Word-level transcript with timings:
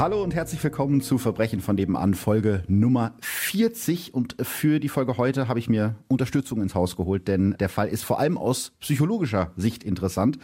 Hallo 0.00 0.22
und 0.22 0.34
herzlich 0.34 0.64
willkommen 0.64 1.02
zu 1.02 1.18
Verbrechen 1.18 1.60
von 1.60 1.76
nebenan, 1.76 2.14
Folge 2.14 2.64
Nummer 2.68 3.12
40. 3.20 4.14
Und 4.14 4.34
für 4.40 4.80
die 4.80 4.88
Folge 4.88 5.18
heute 5.18 5.46
habe 5.46 5.58
ich 5.58 5.68
mir 5.68 5.94
Unterstützung 6.08 6.62
ins 6.62 6.74
Haus 6.74 6.96
geholt, 6.96 7.28
denn 7.28 7.54
der 7.60 7.68
Fall 7.68 7.86
ist 7.86 8.02
vor 8.02 8.18
allem 8.18 8.38
aus 8.38 8.72
psychologischer 8.80 9.52
Sicht 9.58 9.84
interessant. 9.84 10.38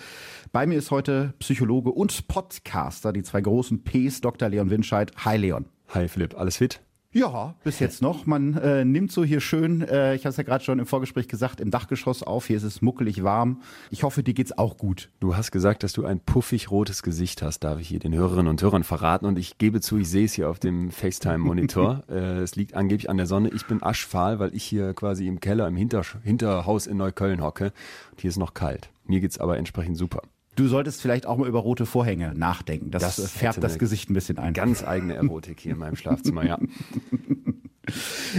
Bei 0.52 0.66
mir 0.66 0.76
ist 0.76 0.90
heute 0.90 1.32
Psychologe 1.38 1.90
und 1.90 2.28
Podcaster, 2.28 3.14
die 3.14 3.22
zwei 3.22 3.40
großen 3.40 3.82
Ps, 3.82 4.20
Dr. 4.20 4.50
Leon 4.50 4.68
Winscheid. 4.68 5.10
Hi 5.24 5.38
Leon. 5.38 5.64
Hi 5.88 6.06
Philipp, 6.06 6.38
alles 6.38 6.58
fit? 6.58 6.82
Ja, 7.16 7.54
bis 7.64 7.78
jetzt 7.78 8.02
noch. 8.02 8.26
Man 8.26 8.58
äh, 8.58 8.84
nimmt 8.84 9.10
so 9.10 9.24
hier 9.24 9.40
schön, 9.40 9.80
äh, 9.80 10.14
ich 10.14 10.26
habe 10.26 10.32
es 10.32 10.36
ja 10.36 10.42
gerade 10.42 10.62
schon 10.62 10.78
im 10.78 10.84
Vorgespräch 10.84 11.28
gesagt, 11.28 11.62
im 11.62 11.70
Dachgeschoss 11.70 12.22
auf. 12.22 12.44
Hier 12.46 12.58
ist 12.58 12.62
es 12.62 12.82
muckelig 12.82 13.24
warm. 13.24 13.62
Ich 13.90 14.02
hoffe, 14.02 14.22
dir 14.22 14.34
geht's 14.34 14.52
auch 14.58 14.76
gut. 14.76 15.08
Du 15.18 15.34
hast 15.34 15.50
gesagt, 15.50 15.82
dass 15.82 15.94
du 15.94 16.04
ein 16.04 16.20
puffig 16.20 16.70
rotes 16.70 17.02
Gesicht 17.02 17.40
hast, 17.40 17.60
darf 17.60 17.80
ich 17.80 17.88
hier 17.88 18.00
den 18.00 18.14
Hörerinnen 18.14 18.48
und 18.48 18.60
Hörern 18.60 18.84
verraten. 18.84 19.24
Und 19.24 19.38
ich 19.38 19.56
gebe 19.56 19.80
zu, 19.80 19.96
ich 19.96 20.10
sehe 20.10 20.26
es 20.26 20.34
hier 20.34 20.50
auf 20.50 20.58
dem 20.58 20.90
FaceTime-Monitor. 20.90 22.02
äh, 22.10 22.42
es 22.42 22.54
liegt 22.54 22.74
angeblich 22.74 23.08
an 23.08 23.16
der 23.16 23.24
Sonne. 23.24 23.48
Ich 23.48 23.64
bin 23.64 23.82
aschfahl, 23.82 24.38
weil 24.38 24.54
ich 24.54 24.64
hier 24.64 24.92
quasi 24.92 25.26
im 25.26 25.40
Keller, 25.40 25.66
im 25.68 25.76
Hinter 25.76 26.02
Hinterhaus 26.22 26.86
in 26.86 26.98
Neukölln 26.98 27.42
hocke. 27.42 27.72
Und 28.10 28.20
hier 28.20 28.28
ist 28.28 28.36
noch 28.36 28.52
kalt. 28.52 28.90
Mir 29.06 29.20
geht's 29.20 29.38
aber 29.38 29.56
entsprechend 29.56 29.96
super. 29.96 30.20
Du 30.56 30.66
solltest 30.68 31.00
vielleicht 31.00 31.26
auch 31.26 31.36
mal 31.36 31.48
über 31.48 31.60
rote 31.60 31.86
Vorhänge 31.86 32.32
nachdenken. 32.34 32.90
Das, 32.90 33.16
das 33.16 33.30
färbt 33.30 33.62
das 33.62 33.78
Gesicht 33.78 34.10
ein 34.10 34.14
bisschen 34.14 34.38
ein. 34.38 34.54
Ganz 34.54 34.82
eigene 34.82 35.14
Erotik 35.14 35.60
hier 35.60 35.72
in 35.72 35.78
meinem 35.78 35.96
Schlafzimmer, 35.96 36.44
ja. 36.44 36.58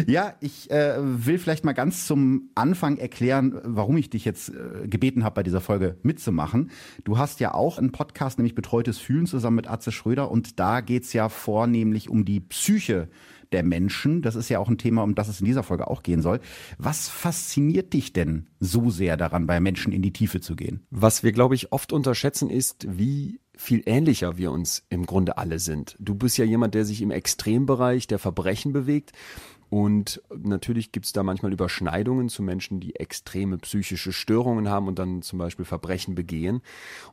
Ja, 0.06 0.34
ich 0.42 0.70
äh, 0.72 0.96
will 1.00 1.40
vielleicht 1.40 1.64
mal 1.64 1.74
ganz 1.74 2.06
zum 2.06 2.50
Anfang 2.56 2.98
erklären, 2.98 3.60
warum 3.64 3.98
ich 3.98 4.10
dich 4.10 4.26
jetzt 4.26 4.50
äh, 4.50 4.88
gebeten 4.88 5.24
habe, 5.24 5.36
bei 5.36 5.44
dieser 5.44 5.62
Folge 5.62 5.98
mitzumachen. 6.04 6.72
Du 7.04 7.18
hast 7.18 7.40
ja 7.40 7.54
auch 7.54 7.78
einen 7.78 7.92
Podcast, 7.92 8.38
nämlich 8.40 8.56
Betreutes 8.56 8.98
Fühlen 8.98 9.26
zusammen 9.26 9.56
mit 9.56 9.70
Atze 9.70 9.92
Schröder 9.92 10.30
und 10.30 10.60
da 10.60 10.82
geht's 10.82 11.14
ja 11.14 11.30
vornehmlich 11.30 12.10
um 12.10 12.26
die 12.26 12.42
Psyche 12.42 13.08
der 13.52 13.64
Menschen. 13.64 14.22
Das 14.22 14.36
ist 14.36 14.50
ja 14.50 14.60
auch 14.60 14.70
ein 14.70 14.78
Thema, 14.78 15.04
um 15.04 15.16
das 15.16 15.28
es 15.28 15.40
in 15.40 15.46
dieser 15.46 15.64
Folge 15.64 15.88
auch 15.88 16.04
gehen 16.04 16.22
soll. 16.22 16.40
Was 16.78 17.10
fasziniert 17.10 17.94
dich 17.94 18.14
denn 18.14 18.48
so 18.60 18.90
sehr 18.90 19.18
daran, 19.18 19.48
bei 19.48 19.60
Menschen 19.60 19.92
in 19.92 20.02
die 20.02 20.14
Tiefe 20.14 20.42
zu 20.42 20.56
gehen? 20.56 20.86
Was 20.90 21.24
wir, 21.24 21.32
glaube 21.32 21.56
ich, 21.56 21.72
oft 21.72 21.94
unterschätzen, 21.94 22.50
ist, 22.50 22.86
wie 22.90 23.40
viel 23.56 23.82
ähnlicher 23.86 24.38
wir 24.38 24.52
uns 24.52 24.84
im 24.90 25.06
Grunde 25.06 25.38
alle 25.38 25.60
sind. 25.60 25.96
Du 26.00 26.16
bist 26.16 26.38
ja 26.38 26.46
jemand, 26.46 26.76
der 26.76 26.86
sich 26.86 27.02
im 27.02 27.12
Extrembereich 27.12 28.08
der 28.08 28.20
Verbrechen 28.20 28.72
bewegt. 28.72 29.12
Und 29.70 30.22
natürlich 30.34 30.94
gibt 30.94 31.08
es 31.08 31.12
da 31.12 31.24
manchmal 31.24 31.52
Überschneidungen 31.52 32.30
zu 32.30 32.42
Menschen, 32.42 32.80
die 32.80 32.96
extreme 32.96 33.58
psychische 33.58 34.14
Störungen 34.14 34.70
haben 34.70 34.88
und 34.88 34.98
dann 34.98 35.22
zum 35.22 35.40
Beispiel 35.40 35.66
Verbrechen 35.66 36.16
begehen. 36.16 36.62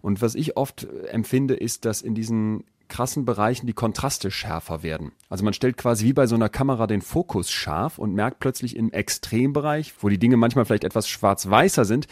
Und 0.02 0.22
was 0.22 0.36
ich 0.36 0.56
oft 0.56 0.86
empfinde, 1.10 1.54
ist, 1.54 1.84
dass 1.84 2.00
in 2.00 2.14
diesen 2.14 2.62
krassen 2.94 3.24
Bereichen 3.24 3.66
die 3.66 3.72
Kontraste 3.72 4.30
schärfer 4.30 4.84
werden. 4.84 5.10
Also 5.28 5.42
man 5.42 5.52
stellt 5.52 5.76
quasi 5.76 6.04
wie 6.04 6.12
bei 6.12 6.28
so 6.28 6.36
einer 6.36 6.48
Kamera 6.48 6.86
den 6.86 7.02
Fokus 7.02 7.50
scharf 7.50 7.98
und 7.98 8.14
merkt 8.14 8.38
plötzlich 8.38 8.76
im 8.76 8.92
Extrembereich, 8.92 9.94
wo 9.98 10.08
die 10.08 10.18
Dinge 10.18 10.36
manchmal 10.36 10.64
vielleicht 10.64 10.84
etwas 10.84 11.08
schwarz-weißer 11.08 11.86
sind, 11.86 12.06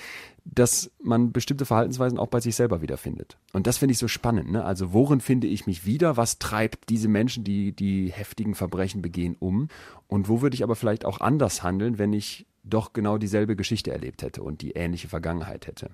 dass 0.44 0.90
man 1.00 1.30
bestimmte 1.30 1.66
Verhaltensweisen 1.66 2.18
auch 2.18 2.26
bei 2.26 2.40
sich 2.40 2.56
selber 2.56 2.82
wiederfindet. 2.82 3.38
Und 3.52 3.68
das 3.68 3.78
finde 3.78 3.92
ich 3.92 3.98
so 3.98 4.08
spannend. 4.08 4.50
Ne? 4.50 4.64
Also 4.64 4.92
worin 4.92 5.20
finde 5.20 5.46
ich 5.46 5.68
mich 5.68 5.86
wieder? 5.86 6.16
Was 6.16 6.40
treibt 6.40 6.88
diese 6.88 7.06
Menschen, 7.06 7.44
die 7.44 7.70
die 7.70 8.10
heftigen 8.10 8.56
Verbrechen 8.56 9.02
begehen, 9.02 9.36
um? 9.38 9.68
Und 10.08 10.28
wo 10.28 10.42
würde 10.42 10.56
ich 10.56 10.64
aber 10.64 10.74
vielleicht 10.74 11.04
auch 11.04 11.20
anders 11.20 11.62
handeln, 11.62 11.98
wenn 11.98 12.12
ich 12.12 12.44
doch 12.64 12.92
genau 12.92 13.18
dieselbe 13.18 13.54
Geschichte 13.54 13.92
erlebt 13.92 14.22
hätte 14.22 14.42
und 14.42 14.62
die 14.62 14.72
ähnliche 14.72 15.06
Vergangenheit 15.06 15.68
hätte? 15.68 15.90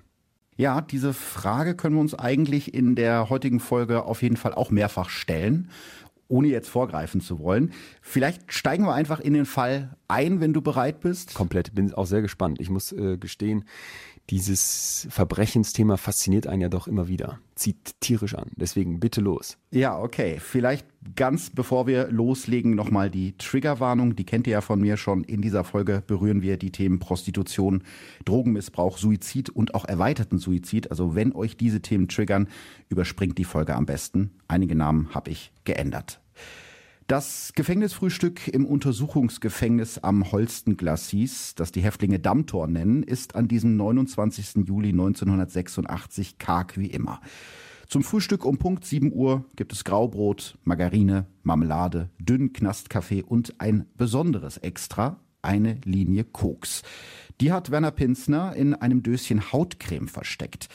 Ja, 0.59 0.81
diese 0.81 1.13
Frage 1.13 1.73
können 1.73 1.95
wir 1.95 2.01
uns 2.01 2.15
eigentlich 2.15 2.73
in 2.73 2.93
der 2.93 3.29
heutigen 3.29 3.61
Folge 3.61 4.03
auf 4.03 4.21
jeden 4.21 4.35
Fall 4.35 4.53
auch 4.53 4.71
mehrfach 4.71 5.09
stellen, 5.09 5.69
ohne 6.27 6.49
jetzt 6.49 6.67
vorgreifen 6.67 7.21
zu 7.21 7.39
wollen. 7.39 7.71
Vielleicht 8.01 8.51
steigen 8.51 8.83
wir 8.83 8.93
einfach 8.93 9.21
in 9.21 9.31
den 9.31 9.45
Fall 9.45 9.95
ein, 10.09 10.41
wenn 10.41 10.51
du 10.51 10.61
bereit 10.61 10.99
bist. 10.99 11.33
Komplett, 11.33 11.73
bin 11.73 11.93
auch 11.93 12.05
sehr 12.05 12.21
gespannt. 12.21 12.59
Ich 12.59 12.69
muss 12.69 12.91
äh, 12.91 13.15
gestehen, 13.15 13.63
dieses 14.29 15.07
Verbrechensthema 15.09 15.97
fasziniert 15.97 16.45
einen 16.45 16.61
ja 16.61 16.69
doch 16.69 16.87
immer 16.87 17.07
wieder. 17.07 17.39
Zieht 17.55 17.99
tierisch 17.99 18.35
an. 18.35 18.51
Deswegen 18.55 18.99
bitte 18.99 19.21
los. 19.21 19.57
Ja, 19.71 19.99
okay. 19.99 20.37
Vielleicht 20.39 20.85
ganz 21.15 21.49
bevor 21.49 21.87
wir 21.87 22.09
loslegen 22.11 22.75
nochmal 22.75 23.09
die 23.09 23.35
Triggerwarnung. 23.37 24.15
Die 24.15 24.25
kennt 24.25 24.45
ihr 24.45 24.53
ja 24.53 24.61
von 24.61 24.79
mir 24.79 24.97
schon. 24.97 25.23
In 25.23 25.41
dieser 25.41 25.63
Folge 25.63 26.03
berühren 26.05 26.41
wir 26.41 26.57
die 26.57 26.71
Themen 26.71 26.99
Prostitution, 26.99 27.83
Drogenmissbrauch, 28.25 28.97
Suizid 28.97 29.49
und 29.49 29.73
auch 29.73 29.85
erweiterten 29.85 30.37
Suizid. 30.37 30.91
Also 30.91 31.15
wenn 31.15 31.33
euch 31.33 31.57
diese 31.57 31.81
Themen 31.81 32.07
triggern, 32.07 32.47
überspringt 32.87 33.37
die 33.37 33.45
Folge 33.45 33.75
am 33.75 33.85
besten. 33.85 34.31
Einige 34.47 34.75
Namen 34.75 35.13
habe 35.15 35.31
ich 35.31 35.51
geändert. 35.63 36.21
Das 37.09 37.53
Gefängnisfrühstück 37.55 38.47
im 38.49 38.67
Untersuchungsgefängnis 38.67 39.97
am 39.97 40.31
Holsten 40.31 40.77
Glacis, 40.77 41.55
das 41.55 41.71
die 41.71 41.81
Häftlinge 41.81 42.19
Dammtor 42.19 42.67
nennen, 42.67 43.01
ist 43.01 43.33
an 43.33 43.47
diesem 43.47 43.75
29. 43.77 44.67
Juli 44.67 44.89
1986 44.89 46.37
karg 46.37 46.77
wie 46.77 46.85
immer. 46.91 47.19
Zum 47.87 48.03
Frühstück 48.03 48.45
um 48.45 48.59
Punkt 48.59 48.85
7 48.85 49.11
Uhr 49.11 49.43
gibt 49.55 49.73
es 49.73 49.85
Graubrot, 49.85 50.59
Margarine, 50.65 51.25
Marmelade, 51.41 52.11
dünn 52.19 52.53
Knastkaffee 52.53 53.23
und 53.23 53.59
ein 53.59 53.87
besonderes 53.97 54.57
Extra, 54.57 55.19
eine 55.41 55.79
Linie 55.85 56.25
Koks. 56.25 56.83
Die 57.41 57.51
hat 57.51 57.71
Werner 57.71 57.89
Pinsner 57.89 58.55
in 58.55 58.75
einem 58.75 59.01
Döschen 59.01 59.51
Hautcreme 59.51 60.09
versteckt. 60.09 60.69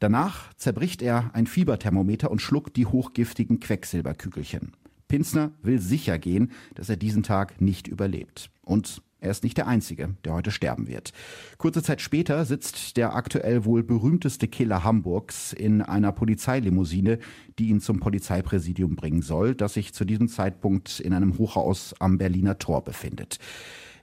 Danach 0.00 0.54
zerbricht 0.54 1.02
er 1.02 1.30
ein 1.34 1.46
Fieberthermometer 1.46 2.30
und 2.30 2.40
schluckt 2.40 2.78
die 2.78 2.86
hochgiftigen 2.86 3.60
Quecksilberkügelchen. 3.60 4.72
Pinsner 5.08 5.52
will 5.62 5.80
sicher 5.80 6.18
gehen, 6.18 6.52
dass 6.74 6.88
er 6.88 6.96
diesen 6.96 7.22
Tag 7.22 7.60
nicht 7.60 7.88
überlebt. 7.88 8.50
Und 8.62 9.02
er 9.24 9.30
ist 9.30 9.42
nicht 9.42 9.56
der 9.56 9.66
Einzige, 9.66 10.16
der 10.24 10.34
heute 10.34 10.50
sterben 10.50 10.86
wird. 10.86 11.12
Kurze 11.56 11.82
Zeit 11.82 12.02
später 12.02 12.44
sitzt 12.44 12.98
der 12.98 13.16
aktuell 13.16 13.64
wohl 13.64 13.82
berühmteste 13.82 14.48
Killer 14.48 14.84
Hamburgs 14.84 15.54
in 15.54 15.80
einer 15.80 16.12
Polizeilimousine, 16.12 17.18
die 17.58 17.68
ihn 17.68 17.80
zum 17.80 18.00
Polizeipräsidium 18.00 18.96
bringen 18.96 19.22
soll, 19.22 19.54
das 19.54 19.74
sich 19.74 19.94
zu 19.94 20.04
diesem 20.04 20.28
Zeitpunkt 20.28 21.00
in 21.00 21.14
einem 21.14 21.38
Hochhaus 21.38 21.94
am 22.00 22.18
Berliner 22.18 22.58
Tor 22.58 22.84
befindet. 22.84 23.38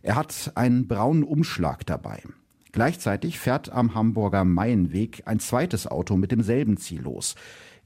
Er 0.01 0.15
hat 0.15 0.53
einen 0.55 0.87
braunen 0.87 1.23
Umschlag 1.23 1.85
dabei. 1.85 2.23
Gleichzeitig 2.71 3.37
fährt 3.37 3.71
am 3.71 3.93
Hamburger 3.93 4.43
Maienweg 4.43 5.23
ein 5.25 5.39
zweites 5.39 5.85
Auto 5.85 6.17
mit 6.17 6.31
demselben 6.31 6.77
Ziel 6.77 7.01
los. 7.01 7.35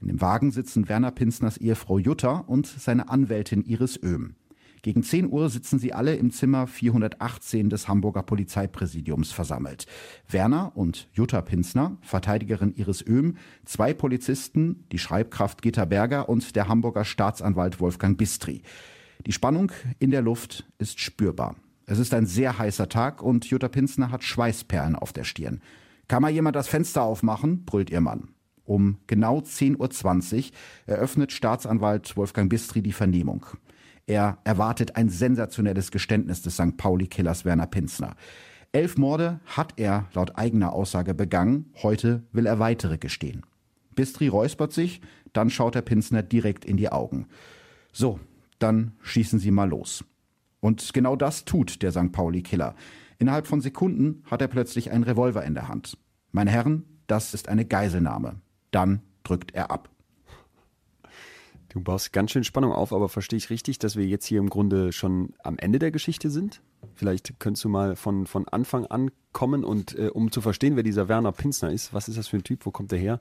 In 0.00 0.08
dem 0.08 0.20
Wagen 0.20 0.50
sitzen 0.50 0.88
Werner 0.88 1.10
Pinsners 1.10 1.56
Ehefrau 1.56 1.98
Jutta 1.98 2.44
und 2.46 2.66
seine 2.66 3.08
Anwältin 3.08 3.64
Iris 3.64 4.02
Oehm. 4.02 4.34
Gegen 4.82 5.02
10 5.02 5.32
Uhr 5.32 5.48
sitzen 5.48 5.80
sie 5.80 5.92
alle 5.92 6.14
im 6.14 6.30
Zimmer 6.30 6.68
418 6.68 7.70
des 7.70 7.88
Hamburger 7.88 8.22
Polizeipräsidiums 8.22 9.32
versammelt. 9.32 9.86
Werner 10.28 10.76
und 10.76 11.08
Jutta 11.12 11.40
Pinsner, 11.40 11.96
Verteidigerin 12.02 12.72
Iris 12.76 13.04
Oehm, 13.04 13.36
zwei 13.64 13.94
Polizisten, 13.94 14.84
die 14.92 14.98
Schreibkraft 14.98 15.60
Gitta 15.60 15.86
Berger 15.86 16.28
und 16.28 16.54
der 16.54 16.68
Hamburger 16.68 17.04
Staatsanwalt 17.04 17.80
Wolfgang 17.80 18.16
Bistri. 18.16 18.62
Die 19.26 19.32
Spannung 19.32 19.72
in 19.98 20.12
der 20.12 20.22
Luft 20.22 20.66
ist 20.78 21.00
spürbar. 21.00 21.56
Es 21.86 21.98
ist 21.98 22.14
ein 22.14 22.26
sehr 22.26 22.56
heißer 22.56 22.88
Tag 22.88 23.22
und 23.22 23.46
Jutta 23.46 23.68
Pinsner 23.68 24.12
hat 24.12 24.22
Schweißperlen 24.22 24.94
auf 24.94 25.12
der 25.12 25.24
Stirn. 25.24 25.62
Kann 26.06 26.22
mal 26.22 26.30
jemand 26.30 26.54
das 26.54 26.68
Fenster 26.68 27.02
aufmachen? 27.02 27.64
brüllt 27.64 27.90
ihr 27.90 28.00
Mann. 28.00 28.28
Um 28.66 28.98
genau 29.06 29.38
10.20 29.38 30.36
Uhr 30.36 30.50
eröffnet 30.86 31.32
Staatsanwalt 31.32 32.16
Wolfgang 32.16 32.50
Bistri 32.50 32.82
die 32.82 32.92
Vernehmung. 32.92 33.46
Er 34.06 34.38
erwartet 34.44 34.96
ein 34.96 35.08
sensationelles 35.08 35.90
Geständnis 35.90 36.42
des 36.42 36.54
St. 36.54 36.76
Pauli-Killers 36.76 37.44
Werner 37.44 37.66
Pinsner. 37.66 38.14
Elf 38.72 38.98
Morde 38.98 39.40
hat 39.46 39.74
er 39.76 40.06
laut 40.14 40.36
eigener 40.36 40.72
Aussage 40.72 41.14
begangen, 41.14 41.72
heute 41.82 42.24
will 42.32 42.46
er 42.46 42.58
weitere 42.58 42.98
gestehen. 42.98 43.42
Bistri 43.94 44.28
räuspert 44.28 44.72
sich, 44.72 45.00
dann 45.32 45.48
schaut 45.48 45.76
der 45.76 45.82
Pinsner 45.82 46.22
direkt 46.22 46.64
in 46.64 46.76
die 46.76 46.90
Augen. 46.90 47.26
So, 47.92 48.20
dann 48.58 48.92
schießen 49.02 49.38
Sie 49.38 49.50
mal 49.50 49.68
los. 49.68 50.04
Und 50.60 50.92
genau 50.92 51.16
das 51.16 51.44
tut 51.44 51.82
der 51.82 51.92
St. 51.92 52.12
Pauli-Killer. 52.12 52.74
Innerhalb 53.18 53.46
von 53.46 53.60
Sekunden 53.60 54.22
hat 54.30 54.42
er 54.42 54.48
plötzlich 54.48 54.90
einen 54.90 55.04
Revolver 55.04 55.44
in 55.44 55.54
der 55.54 55.68
Hand. 55.68 55.96
Meine 56.32 56.50
Herren, 56.50 56.84
das 57.06 57.32
ist 57.32 57.48
eine 57.48 57.64
Geiselnahme 57.64 58.40
dann 58.70 59.02
drückt 59.24 59.54
er 59.54 59.70
ab. 59.70 59.90
Du 61.68 61.82
baust 61.82 62.12
ganz 62.12 62.30
schön 62.30 62.44
Spannung 62.44 62.72
auf, 62.72 62.92
aber 62.92 63.08
verstehe 63.08 63.36
ich 63.36 63.50
richtig, 63.50 63.78
dass 63.78 63.96
wir 63.96 64.06
jetzt 64.06 64.24
hier 64.24 64.38
im 64.38 64.48
Grunde 64.48 64.92
schon 64.92 65.34
am 65.42 65.58
Ende 65.58 65.78
der 65.78 65.90
Geschichte 65.90 66.30
sind? 66.30 66.62
Vielleicht 66.94 67.38
könntest 67.38 67.64
du 67.64 67.68
mal 67.68 67.96
von, 67.96 68.26
von 68.26 68.48
Anfang 68.48 68.86
an 68.86 69.10
kommen 69.32 69.64
und 69.64 69.94
äh, 69.98 70.08
um 70.08 70.32
zu 70.32 70.40
verstehen, 70.40 70.76
wer 70.76 70.82
dieser 70.82 71.08
Werner 71.08 71.32
Pinsner 71.32 71.70
ist, 71.70 71.92
was 71.92 72.08
ist 72.08 72.16
das 72.16 72.28
für 72.28 72.38
ein 72.38 72.44
Typ, 72.44 72.64
wo 72.64 72.70
kommt 72.70 72.92
er 72.92 72.98
her? 72.98 73.20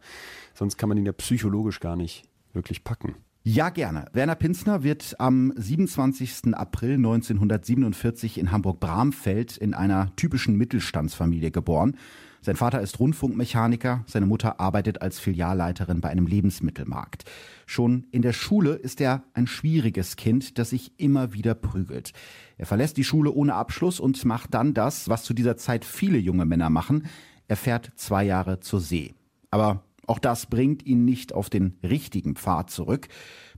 Sonst 0.54 0.78
kann 0.78 0.88
man 0.88 0.98
ihn 0.98 1.06
ja 1.06 1.12
psychologisch 1.12 1.82
gar 1.82 1.98
nicht 1.98 2.24
wirklich 2.54 2.86
packen. 2.86 3.16
Ja, 3.44 3.70
gerne. 3.70 4.06
Werner 4.14 4.36
Pinzner 4.36 4.82
wird 4.82 5.16
am 5.20 5.54
27. 5.56 6.56
April 6.56 6.94
1947 6.94 8.40
in 8.40 8.52
Hamburg-Bramfeld 8.52 9.58
in 9.58 9.74
einer 9.74 10.16
typischen 10.16 10.56
Mittelstandsfamilie 10.56 11.52
geboren. 11.52 11.98
Sein 12.46 12.58
Vater 12.58 12.80
ist 12.80 13.00
Rundfunkmechaniker, 13.00 14.04
seine 14.06 14.28
Mutter 14.28 14.60
arbeitet 14.60 15.02
als 15.02 15.18
Filialleiterin 15.18 16.00
bei 16.00 16.10
einem 16.10 16.28
Lebensmittelmarkt. 16.28 17.24
Schon 17.66 18.06
in 18.12 18.22
der 18.22 18.34
Schule 18.34 18.74
ist 18.74 19.02
er 19.02 19.24
ein 19.34 19.48
schwieriges 19.48 20.16
Kind, 20.16 20.60
das 20.60 20.70
sich 20.70 20.92
immer 20.98 21.34
wieder 21.34 21.56
prügelt. 21.56 22.12
Er 22.60 22.68
verlässt 22.68 22.98
die 22.98 23.04
Schule 23.04 23.32
ohne 23.32 23.56
Abschluss 23.56 24.00
und 24.00 24.24
macht 24.26 24.54
dann 24.54 24.76
das, 24.76 25.10
was 25.10 25.24
zu 25.24 25.34
dieser 25.34 25.58
Zeit 25.58 25.86
viele 25.86 26.20
junge 26.20 26.46
Männer 26.46 26.70
machen. 26.70 27.08
Er 27.48 27.56
fährt 27.56 27.94
zwei 27.96 28.24
Jahre 28.24 28.60
zur 28.60 28.80
See. 28.80 29.16
Aber 29.50 29.82
auch 30.06 30.20
das 30.20 30.46
bringt 30.46 30.86
ihn 30.86 31.04
nicht 31.04 31.34
auf 31.34 31.50
den 31.50 31.80
richtigen 31.82 32.36
Pfad 32.36 32.70
zurück. 32.70 33.08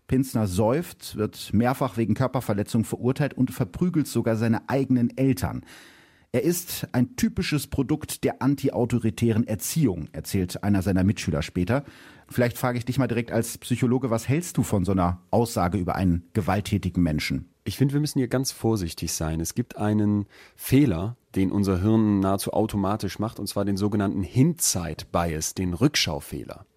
Pinsner 0.08 0.48
säuft, 0.48 1.18
wird 1.18 1.54
mehrfach 1.54 1.98
wegen 1.98 2.14
Körperverletzung 2.14 2.86
verurteilt 2.86 3.34
und 3.34 3.52
verprügelt 3.52 4.08
sogar 4.08 4.38
seine 4.38 4.70
eigenen 4.70 5.18
Eltern. 5.18 5.66
Er 6.38 6.44
ist 6.44 6.88
ein 6.92 7.16
typisches 7.16 7.66
Produkt 7.66 8.24
der 8.24 8.44
antiautoritären 8.44 9.48
Erziehung, 9.48 10.08
erzählt 10.12 10.64
einer 10.64 10.84
seiner 10.84 11.04
Mitschüler 11.04 11.42
später. 11.42 11.84
Vielleicht 12.30 12.60
frage 12.60 12.78
ich 12.78 12.86
dich 12.86 13.00
mal 13.00 13.08
direkt 13.08 13.32
als 13.32 13.58
Psychologe, 13.58 14.12
was 14.12 14.30
hältst 14.30 14.56
du 14.56 14.62
von 14.62 14.86
so 14.86 14.92
einer 14.92 15.20
Aussage 15.32 15.80
über 15.80 15.96
einen 15.96 16.30
gewalttätigen 16.34 17.02
Menschen? 17.02 17.50
Ich 17.64 17.76
finde, 17.76 17.96
wir 17.96 18.02
müssen 18.02 18.20
hier 18.20 18.28
ganz 18.28 18.52
vorsichtig 18.52 19.14
sein. 19.14 19.40
Es 19.40 19.56
gibt 19.56 19.78
einen 19.78 20.28
Fehler, 20.56 21.18
den 21.34 21.52
unser 21.52 21.82
Hirn 21.82 22.20
nahezu 22.20 22.54
automatisch 22.54 23.18
macht, 23.18 23.40
und 23.40 23.48
zwar 23.48 23.66
den 23.66 23.76
sogenannten 23.76 24.22
Hindsight-Bias, 24.22 25.56
den 25.56 25.74
Rückschaufehler. 25.74 26.68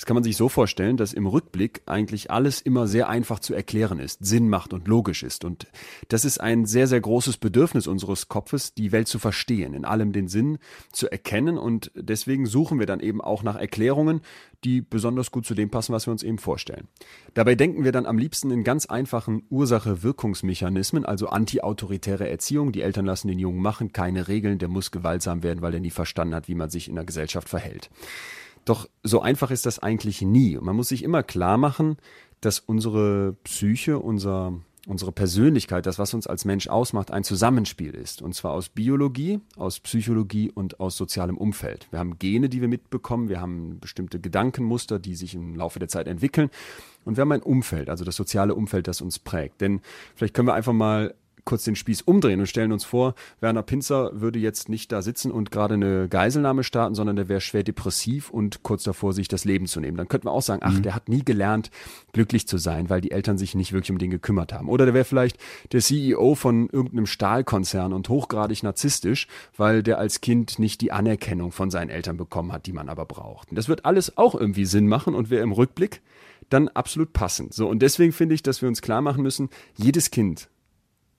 Das 0.00 0.06
kann 0.06 0.14
man 0.14 0.24
sich 0.24 0.38
so 0.38 0.48
vorstellen, 0.48 0.96
dass 0.96 1.12
im 1.12 1.26
Rückblick 1.26 1.82
eigentlich 1.84 2.30
alles 2.30 2.62
immer 2.62 2.86
sehr 2.86 3.10
einfach 3.10 3.38
zu 3.38 3.52
erklären 3.52 3.98
ist, 3.98 4.24
Sinn 4.24 4.48
macht 4.48 4.72
und 4.72 4.88
logisch 4.88 5.22
ist. 5.22 5.44
Und 5.44 5.66
das 6.08 6.24
ist 6.24 6.40
ein 6.40 6.64
sehr, 6.64 6.86
sehr 6.86 7.02
großes 7.02 7.36
Bedürfnis 7.36 7.86
unseres 7.86 8.28
Kopfes, 8.28 8.72
die 8.72 8.92
Welt 8.92 9.08
zu 9.08 9.18
verstehen, 9.18 9.74
in 9.74 9.84
allem 9.84 10.12
den 10.12 10.26
Sinn 10.26 10.56
zu 10.90 11.12
erkennen. 11.12 11.58
Und 11.58 11.90
deswegen 11.94 12.46
suchen 12.46 12.78
wir 12.78 12.86
dann 12.86 13.00
eben 13.00 13.20
auch 13.20 13.42
nach 13.42 13.56
Erklärungen, 13.56 14.22
die 14.64 14.80
besonders 14.80 15.32
gut 15.32 15.44
zu 15.44 15.52
dem 15.52 15.68
passen, 15.68 15.92
was 15.92 16.06
wir 16.06 16.12
uns 16.12 16.22
eben 16.22 16.38
vorstellen. 16.38 16.88
Dabei 17.34 17.54
denken 17.54 17.84
wir 17.84 17.92
dann 17.92 18.06
am 18.06 18.16
liebsten 18.16 18.50
in 18.50 18.64
ganz 18.64 18.86
einfachen 18.86 19.42
Ursache-Wirkungsmechanismen, 19.50 21.04
also 21.04 21.28
anti-autoritäre 21.28 22.26
Erziehung. 22.26 22.72
Die 22.72 22.80
Eltern 22.80 23.04
lassen 23.04 23.28
den 23.28 23.38
Jungen 23.38 23.60
machen, 23.60 23.92
keine 23.92 24.28
Regeln, 24.28 24.58
der 24.58 24.68
muss 24.68 24.92
gewaltsam 24.92 25.42
werden, 25.42 25.60
weil 25.60 25.74
er 25.74 25.80
nie 25.80 25.90
verstanden 25.90 26.34
hat, 26.34 26.48
wie 26.48 26.54
man 26.54 26.70
sich 26.70 26.88
in 26.88 26.94
der 26.94 27.04
Gesellschaft 27.04 27.50
verhält. 27.50 27.90
Doch 28.64 28.88
so 29.02 29.20
einfach 29.20 29.50
ist 29.50 29.66
das 29.66 29.78
eigentlich 29.78 30.22
nie. 30.22 30.56
Man 30.60 30.76
muss 30.76 30.88
sich 30.88 31.02
immer 31.02 31.22
klar 31.22 31.56
machen, 31.56 31.96
dass 32.40 32.58
unsere 32.58 33.36
Psyche, 33.44 33.98
unser, 33.98 34.54
unsere 34.86 35.12
Persönlichkeit, 35.12 35.86
das, 35.86 35.98
was 35.98 36.14
uns 36.14 36.26
als 36.26 36.44
Mensch 36.44 36.68
ausmacht, 36.68 37.10
ein 37.10 37.24
Zusammenspiel 37.24 37.94
ist. 37.94 38.22
Und 38.22 38.34
zwar 38.34 38.52
aus 38.52 38.68
Biologie, 38.68 39.40
aus 39.56 39.80
Psychologie 39.80 40.50
und 40.50 40.80
aus 40.80 40.96
sozialem 40.96 41.36
Umfeld. 41.36 41.86
Wir 41.90 41.98
haben 41.98 42.18
Gene, 42.18 42.48
die 42.48 42.60
wir 42.60 42.68
mitbekommen, 42.68 43.28
wir 43.28 43.40
haben 43.40 43.78
bestimmte 43.78 44.20
Gedankenmuster, 44.20 44.98
die 44.98 45.14
sich 45.14 45.34
im 45.34 45.54
Laufe 45.54 45.78
der 45.78 45.88
Zeit 45.88 46.06
entwickeln. 46.06 46.50
Und 47.04 47.16
wir 47.16 47.22
haben 47.22 47.32
ein 47.32 47.42
Umfeld, 47.42 47.88
also 47.88 48.04
das 48.04 48.16
soziale 48.16 48.54
Umfeld, 48.54 48.88
das 48.88 49.00
uns 49.00 49.18
prägt. 49.18 49.60
Denn 49.60 49.80
vielleicht 50.14 50.34
können 50.34 50.48
wir 50.48 50.54
einfach 50.54 50.74
mal 50.74 51.14
kurz 51.44 51.64
den 51.64 51.76
Spieß 51.76 52.02
umdrehen 52.02 52.40
und 52.40 52.46
stellen 52.46 52.72
uns 52.72 52.84
vor, 52.84 53.14
Werner 53.40 53.62
Pinzer 53.62 54.10
würde 54.20 54.38
jetzt 54.38 54.68
nicht 54.68 54.92
da 54.92 55.02
sitzen 55.02 55.30
und 55.30 55.50
gerade 55.50 55.74
eine 55.74 56.08
Geiselnahme 56.08 56.64
starten, 56.64 56.94
sondern 56.94 57.16
der 57.16 57.28
wäre 57.28 57.40
schwer 57.40 57.62
depressiv 57.62 58.30
und 58.30 58.62
kurz 58.62 58.84
davor, 58.84 59.12
sich 59.12 59.28
das 59.28 59.44
Leben 59.44 59.66
zu 59.66 59.80
nehmen. 59.80 59.96
Dann 59.96 60.08
könnten 60.08 60.26
wir 60.26 60.32
auch 60.32 60.42
sagen, 60.42 60.62
ach, 60.64 60.74
mhm. 60.74 60.82
der 60.82 60.94
hat 60.94 61.08
nie 61.08 61.24
gelernt, 61.24 61.70
glücklich 62.12 62.46
zu 62.46 62.58
sein, 62.58 62.90
weil 62.90 63.00
die 63.00 63.10
Eltern 63.10 63.38
sich 63.38 63.54
nicht 63.54 63.72
wirklich 63.72 63.90
um 63.90 63.98
den 63.98 64.10
gekümmert 64.10 64.52
haben. 64.52 64.68
Oder 64.68 64.84
der 64.84 64.94
wäre 64.94 65.04
vielleicht 65.04 65.38
der 65.72 65.80
CEO 65.80 66.34
von 66.34 66.68
irgendeinem 66.68 67.06
Stahlkonzern 67.06 67.92
und 67.92 68.08
hochgradig 68.08 68.62
narzisstisch, 68.62 69.26
weil 69.56 69.82
der 69.82 69.98
als 69.98 70.20
Kind 70.20 70.58
nicht 70.58 70.80
die 70.80 70.92
Anerkennung 70.92 71.52
von 71.52 71.70
seinen 71.70 71.90
Eltern 71.90 72.16
bekommen 72.16 72.52
hat, 72.52 72.66
die 72.66 72.72
man 72.72 72.88
aber 72.88 73.06
braucht. 73.06 73.50
Und 73.50 73.56
das 73.56 73.68
wird 73.68 73.84
alles 73.84 74.16
auch 74.16 74.34
irgendwie 74.34 74.64
Sinn 74.64 74.88
machen 74.88 75.14
und 75.14 75.30
wäre 75.30 75.42
im 75.42 75.52
Rückblick 75.52 76.02
dann 76.50 76.68
absolut 76.68 77.12
passend. 77.12 77.54
So, 77.54 77.68
und 77.68 77.80
deswegen 77.80 78.12
finde 78.12 78.34
ich, 78.34 78.42
dass 78.42 78.60
wir 78.60 78.68
uns 78.68 78.82
klar 78.82 79.00
machen 79.00 79.22
müssen, 79.22 79.48
jedes 79.76 80.10
Kind 80.10 80.48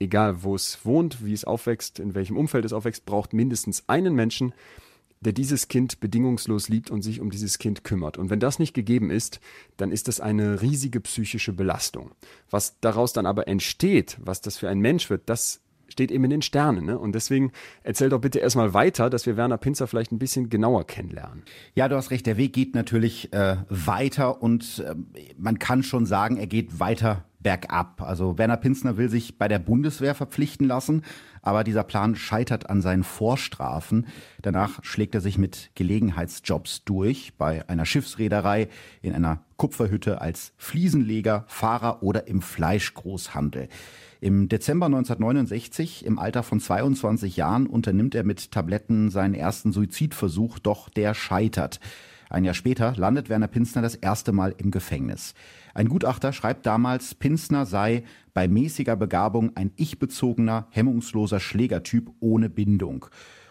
egal 0.02 0.42
wo 0.42 0.54
es 0.54 0.84
wohnt, 0.84 1.24
wie 1.24 1.32
es 1.32 1.44
aufwächst, 1.44 1.98
in 1.98 2.14
welchem 2.14 2.36
Umfeld 2.36 2.64
es 2.64 2.72
aufwächst, 2.72 3.06
braucht 3.06 3.32
mindestens 3.32 3.84
einen 3.88 4.14
Menschen, 4.14 4.52
der 5.20 5.32
dieses 5.32 5.68
Kind 5.68 6.00
bedingungslos 6.00 6.68
liebt 6.68 6.90
und 6.90 7.02
sich 7.02 7.20
um 7.20 7.30
dieses 7.30 7.58
Kind 7.58 7.84
kümmert. 7.84 8.18
Und 8.18 8.28
wenn 8.28 8.40
das 8.40 8.58
nicht 8.58 8.74
gegeben 8.74 9.10
ist, 9.10 9.40
dann 9.76 9.92
ist 9.92 10.08
das 10.08 10.20
eine 10.20 10.60
riesige 10.60 11.00
psychische 11.00 11.52
Belastung. 11.52 12.10
Was 12.50 12.80
daraus 12.80 13.12
dann 13.12 13.26
aber 13.26 13.46
entsteht, 13.48 14.18
was 14.20 14.40
das 14.40 14.58
für 14.58 14.68
ein 14.68 14.80
Mensch 14.80 15.08
wird, 15.10 15.22
das 15.26 15.61
steht 15.92 16.10
eben 16.10 16.24
in 16.24 16.30
den 16.30 16.42
Sternen. 16.42 16.84
Ne? 16.84 16.98
Und 16.98 17.14
deswegen 17.14 17.52
erzähl 17.84 18.08
doch 18.08 18.20
bitte 18.20 18.40
erstmal 18.40 18.74
weiter, 18.74 19.10
dass 19.10 19.26
wir 19.26 19.36
Werner 19.36 19.58
Pinzer 19.58 19.86
vielleicht 19.86 20.10
ein 20.10 20.18
bisschen 20.18 20.50
genauer 20.50 20.86
kennenlernen. 20.86 21.44
Ja, 21.74 21.88
du 21.88 21.96
hast 21.96 22.10
recht, 22.10 22.26
der 22.26 22.36
Weg 22.36 22.52
geht 22.52 22.74
natürlich 22.74 23.32
äh, 23.32 23.58
weiter 23.68 24.42
und 24.42 24.84
äh, 24.86 24.94
man 25.38 25.58
kann 25.58 25.82
schon 25.82 26.06
sagen, 26.06 26.36
er 26.36 26.48
geht 26.48 26.80
weiter 26.80 27.24
bergab. 27.42 28.02
Also 28.02 28.38
Werner 28.38 28.56
Pinzner 28.56 28.96
will 28.96 29.08
sich 29.08 29.38
bei 29.38 29.48
der 29.48 29.58
Bundeswehr 29.58 30.14
verpflichten 30.14 30.66
lassen, 30.66 31.02
aber 31.42 31.64
dieser 31.64 31.82
Plan 31.82 32.14
scheitert 32.14 32.70
an 32.70 32.80
seinen 32.80 33.04
Vorstrafen. 33.04 34.06
Danach 34.40 34.82
schlägt 34.84 35.14
er 35.14 35.20
sich 35.20 35.38
mit 35.38 35.70
Gelegenheitsjobs 35.74 36.84
durch, 36.84 37.34
bei 37.36 37.68
einer 37.68 37.84
Schiffsreederei, 37.84 38.68
in 39.02 39.12
einer 39.14 39.44
Kupferhütte 39.56 40.20
als 40.20 40.52
Fliesenleger, 40.56 41.44
Fahrer 41.48 42.02
oder 42.02 42.28
im 42.28 42.42
Fleischgroßhandel. 42.42 43.68
Im 44.22 44.48
Dezember 44.48 44.86
1969, 44.86 46.06
im 46.06 46.20
Alter 46.20 46.44
von 46.44 46.60
22 46.60 47.36
Jahren, 47.36 47.66
unternimmt 47.66 48.14
er 48.14 48.22
mit 48.22 48.52
Tabletten 48.52 49.10
seinen 49.10 49.34
ersten 49.34 49.72
Suizidversuch, 49.72 50.60
doch 50.60 50.88
der 50.88 51.12
scheitert. 51.12 51.80
Ein 52.30 52.44
Jahr 52.44 52.54
später 52.54 52.94
landet 52.94 53.28
Werner 53.28 53.48
Pinsner 53.48 53.82
das 53.82 53.96
erste 53.96 54.30
Mal 54.30 54.54
im 54.58 54.70
Gefängnis. 54.70 55.34
Ein 55.74 55.88
Gutachter 55.88 56.32
schreibt 56.32 56.66
damals, 56.66 57.16
Pinsner 57.16 57.66
sei 57.66 58.04
bei 58.32 58.46
mäßiger 58.46 58.94
Begabung 58.94 59.56
ein 59.56 59.72
ich-bezogener, 59.74 60.68
hemmungsloser 60.70 61.40
Schlägertyp 61.40 62.08
ohne 62.20 62.48
Bindung. 62.48 63.06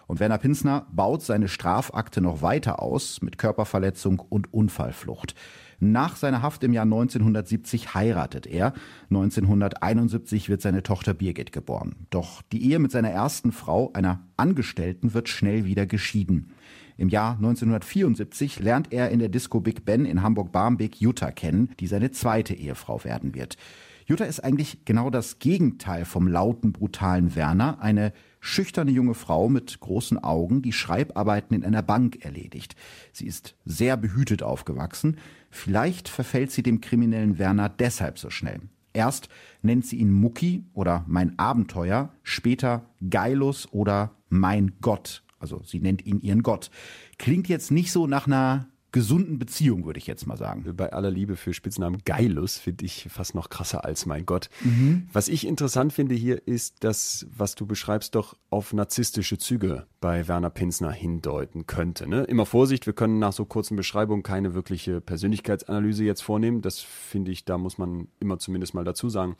Und 0.08 0.22
Werner 0.22 0.38
Pinsner 0.38 0.88
baut 0.94 1.22
seine 1.22 1.50
Strafakte 1.50 2.22
noch 2.22 2.42
weiter 2.42 2.82
aus 2.82 3.22
mit 3.22 3.38
Körperverletzung 3.38 4.20
und 4.20 4.54
Unfallflucht. 4.54 5.36
Nach 5.84 6.16
seiner 6.16 6.44
Haft 6.44 6.64
im 6.64 6.74
Jahr 6.74 6.84
1970 6.84 7.96
heiratet 7.96 8.46
er. 8.46 8.74
1971 9.10 10.48
wird 10.48 10.62
seine 10.62 10.84
Tochter 10.84 11.16
Birgit 11.16 11.52
geboren. 11.52 11.96
Doch 12.12 12.44
die 12.44 12.70
Ehe 12.70 12.78
mit 12.78 12.92
seiner 12.92 13.10
ersten 13.10 13.52
Frau, 13.52 13.92
einer 13.94 14.22
Angestellten, 14.38 15.16
wird 15.16 15.28
schnell 15.28 15.66
wieder 15.66 15.88
geschieden. 15.88 16.52
Im 16.98 17.10
Jahr 17.10 17.34
1974 17.34 18.60
lernt 18.60 18.94
er 18.94 19.10
in 19.10 19.18
der 19.18 19.30
Disco 19.30 19.60
Big 19.60 19.84
Ben 19.84 20.06
in 20.06 20.22
Hamburg-Barmbek 20.22 21.02
Jutta 21.02 21.32
kennen, 21.32 21.72
die 21.80 21.88
seine 21.88 22.12
zweite 22.12 22.54
Ehefrau 22.54 23.04
werden 23.04 23.34
wird. 23.34 23.58
Jutta 24.06 24.26
ist 24.26 24.44
eigentlich 24.44 24.86
genau 24.86 25.10
das 25.10 25.40
Gegenteil 25.40 26.06
vom 26.06 26.28
lauten, 26.28 26.74
brutalen 26.74 27.36
Werner, 27.36 27.82
eine 27.82 28.14
schüchterne 28.40 28.92
junge 28.92 29.14
Frau 29.14 29.50
mit 29.50 29.80
großen 29.80 30.24
Augen, 30.24 30.62
die 30.62 30.74
Schreibarbeiten 30.74 31.56
in 31.56 31.64
einer 31.64 31.82
Bank 31.82 32.24
erledigt. 32.24 32.76
Sie 33.14 33.26
ist 33.26 33.56
sehr 33.66 33.98
behütet 33.98 34.44
aufgewachsen. 34.44 35.18
Vielleicht 35.52 36.10
verfällt 36.10 36.52
sie 36.52 36.64
dem 36.64 36.82
kriminellen 36.82 37.38
Werner 37.38 37.70
deshalb 37.70 38.18
so 38.18 38.30
schnell. 38.30 38.62
Erst 38.94 39.30
nennt 39.62 39.86
sie 39.86 39.98
ihn 39.98 40.12
Mucki 40.12 40.64
oder 40.74 41.06
mein 41.08 41.38
Abenteuer, 41.38 42.14
später 42.24 42.90
Geilus 43.10 43.72
oder 43.72 44.16
mein 44.30 44.74
Gott. 44.82 45.24
Also 45.40 45.62
sie 45.64 45.80
nennt 45.80 46.06
ihn 46.06 46.22
ihren 46.22 46.44
Gott. 46.44 46.72
Klingt 47.18 47.48
jetzt 47.48 47.72
nicht 47.72 47.92
so 47.92 48.08
nach 48.08 48.28
einer 48.28 48.68
gesunden 48.92 49.40
Beziehung, 49.40 49.86
würde 49.86 50.00
ich 50.00 50.08
jetzt 50.08 50.26
mal 50.26 50.38
sagen. 50.38 50.66
Bei 50.76 50.92
aller 50.92 51.12
Liebe 51.12 51.36
für 51.36 51.54
Spitznamen 51.54 52.02
Geilus 52.04 52.58
finde 52.58 52.86
ich 52.86 53.08
fast 53.10 53.36
noch 53.36 53.50
krasser 53.50 53.86
als 53.86 54.06
mein 54.06 54.26
Gott. 54.26 54.50
Mhm. 54.64 55.08
Was 55.14 55.28
ich 55.28 55.48
interessant 55.48 55.94
finde 55.94 56.16
hier 56.16 56.46
ist, 56.48 56.84
dass, 56.84 57.26
was 57.36 57.56
du 57.56 57.66
beschreibst, 57.66 58.16
doch 58.16 58.36
auf 58.50 58.74
narzisstische 58.74 59.38
Züge 59.38 59.86
bei 60.02 60.28
Werner 60.28 60.50
Pinsner 60.50 60.92
hindeuten 60.92 61.68
könnte. 61.68 62.08
Ne? 62.08 62.24
Immer 62.24 62.46
Vorsicht, 62.46 62.86
wir 62.86 62.94
können 62.94 63.20
nach 63.20 63.34
so 63.34 63.46
kurzen 63.46 63.78
Beschreibungen 63.78 64.24
keine 64.24 64.54
wirkliche 64.54 65.00
Persönlichkeitsanalyse 65.00 66.04
jetzt 66.04 66.22
vornehmen. 66.22 66.62
Das 66.62 66.80
finde 66.80 67.32
ich, 67.32 67.46
da 67.46 67.58
muss 67.58 67.78
man 67.78 68.10
immer 68.20 68.40
zumindest 68.40 68.74
mal 68.74 68.84
dazu 68.84 69.10
sagen 69.10 69.38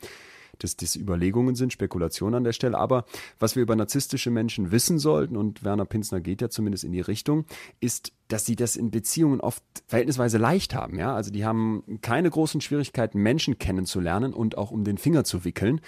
dass 0.58 0.76
das 0.76 0.96
Überlegungen 0.96 1.54
sind, 1.54 1.72
Spekulationen 1.72 2.36
an 2.36 2.44
der 2.44 2.52
Stelle. 2.52 2.78
Aber 2.78 3.04
was 3.38 3.56
wir 3.56 3.62
über 3.62 3.76
narzisstische 3.76 4.30
Menschen 4.30 4.70
wissen 4.70 4.98
sollten, 4.98 5.36
und 5.36 5.64
Werner 5.64 5.84
Pinsner 5.84 6.20
geht 6.20 6.40
ja 6.40 6.50
zumindest 6.50 6.84
in 6.84 6.92
die 6.92 7.00
Richtung, 7.00 7.44
ist, 7.80 8.12
dass 8.28 8.46
sie 8.46 8.56
das 8.56 8.76
in 8.76 8.90
Beziehungen 8.90 9.40
oft 9.40 9.62
verhältnisweise 9.86 10.38
leicht 10.38 10.74
haben. 10.74 10.98
Ja? 10.98 11.14
Also 11.14 11.30
die 11.30 11.44
haben 11.44 11.98
keine 12.00 12.30
großen 12.30 12.60
Schwierigkeiten, 12.60 13.20
Menschen 13.20 13.58
kennenzulernen 13.58 14.32
und 14.32 14.56
auch 14.58 14.70
um 14.70 14.84
den 14.84 14.98
Finger 14.98 15.24
zu 15.24 15.44
wickeln. 15.44 15.80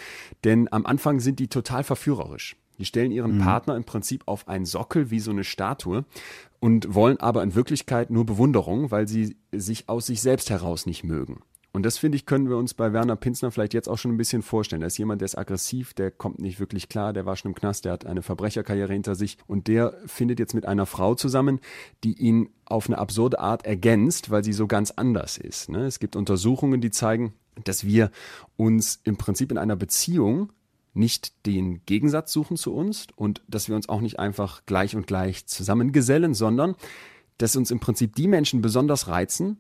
Denn 0.45 0.71
am 0.73 0.87
Anfang 0.87 1.21
sind 1.21 1.39
die 1.39 1.49
total 1.49 1.85
verführerisch. 1.85 2.57
Die 2.79 2.85
stellen 2.85 3.13
ihren 3.13 3.37
mhm. 3.37 3.41
Partner 3.41 3.77
im 3.77 3.85
Prinzip 3.85 4.25
auf 4.27 4.49
einen 4.49 4.65
Sockel 4.65 5.11
wie 5.11 5.21
so 5.21 5.31
eine 5.31 5.45
Statue 5.45 6.05
und 6.61 6.95
wollen 6.95 7.19
aber 7.19 7.43
in 7.43 7.55
Wirklichkeit 7.55 8.11
nur 8.11 8.27
Bewunderung, 8.27 8.91
weil 8.91 9.07
sie 9.07 9.37
sich 9.53 9.89
aus 9.89 10.07
sich 10.07 10.21
selbst 10.21 10.51
heraus 10.51 10.87
nicht 10.87 11.05
mögen. 11.05 11.43
Und 11.75 11.83
das 11.83 11.99
finde 11.99 12.15
ich, 12.15 12.25
können 12.25 12.49
wir 12.49 12.57
uns 12.57 12.73
bei 12.73 12.93
Werner 12.93 13.17
Pinsner 13.17 13.51
vielleicht 13.51 13.75
jetzt 13.75 13.89
auch 13.89 13.99
schon 13.99 14.13
ein 14.13 14.17
bisschen 14.17 14.43
vorstellen. 14.43 14.83
Er 14.83 14.87
ist 14.87 14.97
jemand, 14.97 15.21
der 15.21 15.27
ist 15.27 15.37
aggressiv, 15.37 15.93
der 15.93 16.13
kommt 16.13 16.39
nicht 16.39 16.61
wirklich 16.61 16.89
klar, 16.89 17.13
der 17.13 17.27
war 17.27 17.35
schon 17.35 17.51
im 17.51 17.57
Knast, 17.57 17.85
der 17.85 17.91
hat 17.91 18.07
eine 18.07 18.23
Verbrecherkarriere 18.23 18.93
hinter 18.93 19.17
sich 19.17 19.39
und 19.49 19.67
der 19.67 19.93
findet 20.07 20.39
jetzt 20.39 20.55
mit 20.55 20.67
einer 20.67 20.87
Frau 20.87 21.17
zusammen, 21.17 21.59
die 22.05 22.17
ihn 22.17 22.49
auf 22.65 22.87
eine 22.87 22.99
absurde 22.99 23.41
Art 23.41 23.67
ergänzt, 23.67 24.31
weil 24.31 24.45
sie 24.45 24.53
so 24.53 24.69
ganz 24.69 24.93
anders 24.93 25.37
ist. 25.37 25.69
Ne? 25.69 25.85
Es 25.85 25.99
gibt 25.99 26.15
Untersuchungen, 26.15 26.81
die 26.81 26.93
zeigen, 26.93 27.35
dass 27.65 27.85
wir 27.85 28.13
uns 28.57 29.01
im 29.03 29.17
Prinzip 29.17 29.51
in 29.51 29.59
einer 29.59 29.75
Beziehung 29.75 30.53
nicht 30.93 31.45
den 31.45 31.85
Gegensatz 31.87 32.33
suchen 32.33 32.57
zu 32.57 32.73
uns 32.73 33.09
und 33.17 33.43
dass 33.49 33.69
wir 33.69 33.75
uns 33.75 33.89
auch 33.89 34.01
nicht 34.01 34.21
einfach 34.21 34.65
gleich 34.67 34.95
und 34.95 35.09
gleich 35.09 35.47
zusammengesellen, 35.47 36.35
sondern 36.35 36.77
dass 37.39 37.57
uns 37.57 37.73
im 37.73 37.81
Prinzip 37.81 38.15
die 38.15 38.29
Menschen 38.29 38.63
besonders 38.63 39.09
reizen, 39.09 39.59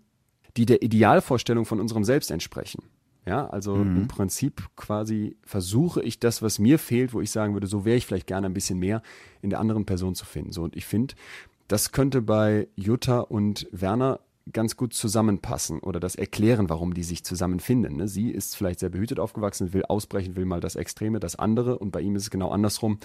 die 0.57 0.67
der 0.67 0.83
Idealvorstellung 0.83 1.65
von 1.65 1.81
unserem 1.81 2.05
Selbst 2.05 2.31
entsprechen. 2.31 2.85
Ja, 3.27 3.47
also 3.47 3.77
mhm. 3.77 4.03
im 4.03 4.09
Prinzip 4.09 4.69
quasi 4.77 5.37
versuche 5.45 6.03
ich 6.03 6.21
das, 6.21 6.43
was 6.43 6.59
mir 6.59 6.79
fehlt, 6.79 7.15
wo 7.15 7.23
ich 7.23 7.31
sagen 7.31 7.55
würde, 7.55 7.67
so 7.67 7.87
wäre 7.87 7.97
ich 7.97 8.05
vielleicht 8.05 8.27
gerne 8.27 8.47
ein 8.47 8.55
bisschen 8.55 8.79
mehr 8.79 9.03
in 9.41 9.49
der 9.49 9.61
anderen 9.61 9.87
Person 9.87 10.15
zu 10.15 10.27
finden. 10.27 10.53
So, 10.53 10.63
und 10.63 10.77
ich 10.77 10.85
finde, 10.85 11.15
das 11.67 11.93
könnte 11.93 12.21
bei 12.21 12.69
Jutta 12.77 13.21
und 13.21 13.67
Werner 13.73 14.21
ganz 14.53 14.77
gut 14.77 14.93
zusammenpassen 14.93 15.81
oder 15.81 16.01
das 16.01 16.17
erklären, 16.17 16.69
warum 16.69 16.93
die 16.93 17.03
sich 17.03 17.25
zusammenfinden. 17.25 17.97
Ne? 17.97 18.09
Sie 18.09 18.31
ist 18.31 18.57
vielleicht 18.57 18.81
sehr 18.81 18.91
behütet 18.91 19.19
aufgewachsen, 19.19 19.73
will 19.73 19.85
ausbrechen, 19.87 20.37
will 20.37 20.45
mal 20.45 20.61
das 20.61 20.77
Extreme, 20.77 21.19
das 21.19 21.37
andere 21.37 21.79
und 21.79 21.93
bei 21.93 22.03
ihm 22.03 22.15
ist 22.17 22.25
es 22.25 22.31
genau 22.31 22.51
andersrum. 22.51 22.99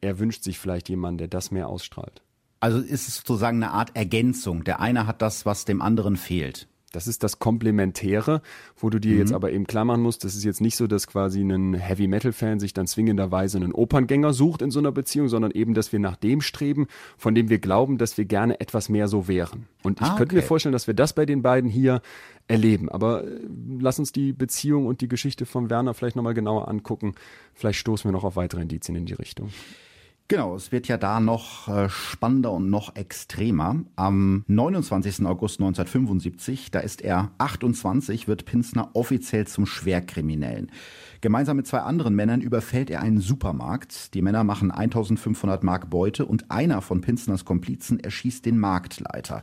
Er 0.00 0.18
wünscht 0.18 0.42
sich 0.42 0.58
vielleicht 0.58 0.88
jemanden, 0.88 1.18
der 1.18 1.28
das 1.28 1.52
mehr 1.52 1.68
ausstrahlt. 1.68 2.22
Also 2.58 2.78
ist 2.78 3.08
es 3.08 3.16
sozusagen 3.16 3.62
eine 3.62 3.72
Art 3.72 3.94
Ergänzung. 3.94 4.64
Der 4.64 4.80
eine 4.80 5.06
hat 5.06 5.22
das, 5.22 5.46
was 5.46 5.64
dem 5.64 5.80
anderen 5.80 6.16
fehlt. 6.16 6.68
Das 6.92 7.06
ist 7.06 7.22
das 7.22 7.38
Komplementäre, 7.38 8.42
wo 8.76 8.90
du 8.90 8.98
dir 8.98 9.12
mhm. 9.12 9.18
jetzt 9.18 9.32
aber 9.32 9.52
eben 9.52 9.66
klar 9.66 9.84
machen 9.84 10.02
musst, 10.02 10.24
das 10.24 10.34
ist 10.34 10.44
jetzt 10.44 10.60
nicht 10.60 10.76
so, 10.76 10.86
dass 10.86 11.06
quasi 11.06 11.40
ein 11.42 11.74
Heavy 11.74 12.08
Metal 12.08 12.32
Fan 12.32 12.58
sich 12.58 12.74
dann 12.74 12.86
zwingenderweise 12.86 13.58
einen 13.58 13.72
Operngänger 13.72 14.32
sucht 14.32 14.60
in 14.62 14.70
so 14.70 14.80
einer 14.80 14.90
Beziehung, 14.90 15.28
sondern 15.28 15.52
eben, 15.52 15.74
dass 15.74 15.92
wir 15.92 16.00
nach 16.00 16.16
dem 16.16 16.40
streben, 16.40 16.88
von 17.16 17.34
dem 17.34 17.48
wir 17.48 17.58
glauben, 17.58 17.96
dass 17.98 18.18
wir 18.18 18.24
gerne 18.24 18.60
etwas 18.60 18.88
mehr 18.88 19.06
so 19.06 19.28
wären. 19.28 19.66
Und 19.82 20.00
ich 20.00 20.06
ah, 20.06 20.10
okay. 20.10 20.18
könnte 20.18 20.34
mir 20.34 20.42
vorstellen, 20.42 20.72
dass 20.72 20.86
wir 20.86 20.94
das 20.94 21.12
bei 21.12 21.26
den 21.26 21.42
beiden 21.42 21.70
hier 21.70 22.02
erleben. 22.48 22.88
Aber 22.88 23.24
äh, 23.24 23.40
lass 23.78 23.98
uns 23.98 24.10
die 24.12 24.32
Beziehung 24.32 24.86
und 24.86 25.00
die 25.00 25.08
Geschichte 25.08 25.46
von 25.46 25.70
Werner 25.70 25.94
vielleicht 25.94 26.16
nochmal 26.16 26.34
genauer 26.34 26.68
angucken. 26.68 27.14
Vielleicht 27.54 27.78
stoßen 27.78 28.08
wir 28.08 28.12
noch 28.12 28.24
auf 28.24 28.36
weitere 28.36 28.62
Indizien 28.62 28.96
in 28.96 29.06
die 29.06 29.14
Richtung. 29.14 29.50
Genau, 30.30 30.54
es 30.54 30.70
wird 30.70 30.86
ja 30.86 30.96
da 30.96 31.18
noch 31.18 31.66
äh, 31.66 31.88
spannender 31.88 32.52
und 32.52 32.70
noch 32.70 32.94
extremer. 32.94 33.80
Am 33.96 34.44
29. 34.46 35.26
August 35.26 35.58
1975, 35.58 36.70
da 36.70 36.78
ist 36.78 37.02
er 37.02 37.32
28, 37.38 38.28
wird 38.28 38.44
Pinsner 38.44 38.90
offiziell 38.92 39.48
zum 39.48 39.66
Schwerkriminellen. 39.66 40.70
Gemeinsam 41.20 41.56
mit 41.56 41.66
zwei 41.66 41.80
anderen 41.80 42.14
Männern 42.14 42.42
überfällt 42.42 42.90
er 42.90 43.02
einen 43.02 43.18
Supermarkt. 43.18 44.14
Die 44.14 44.22
Männer 44.22 44.44
machen 44.44 44.70
1500 44.70 45.64
Mark 45.64 45.90
Beute 45.90 46.26
und 46.26 46.48
einer 46.48 46.80
von 46.80 47.00
Pinsners 47.00 47.44
Komplizen 47.44 47.98
erschießt 47.98 48.46
den 48.46 48.60
Marktleiter. 48.60 49.42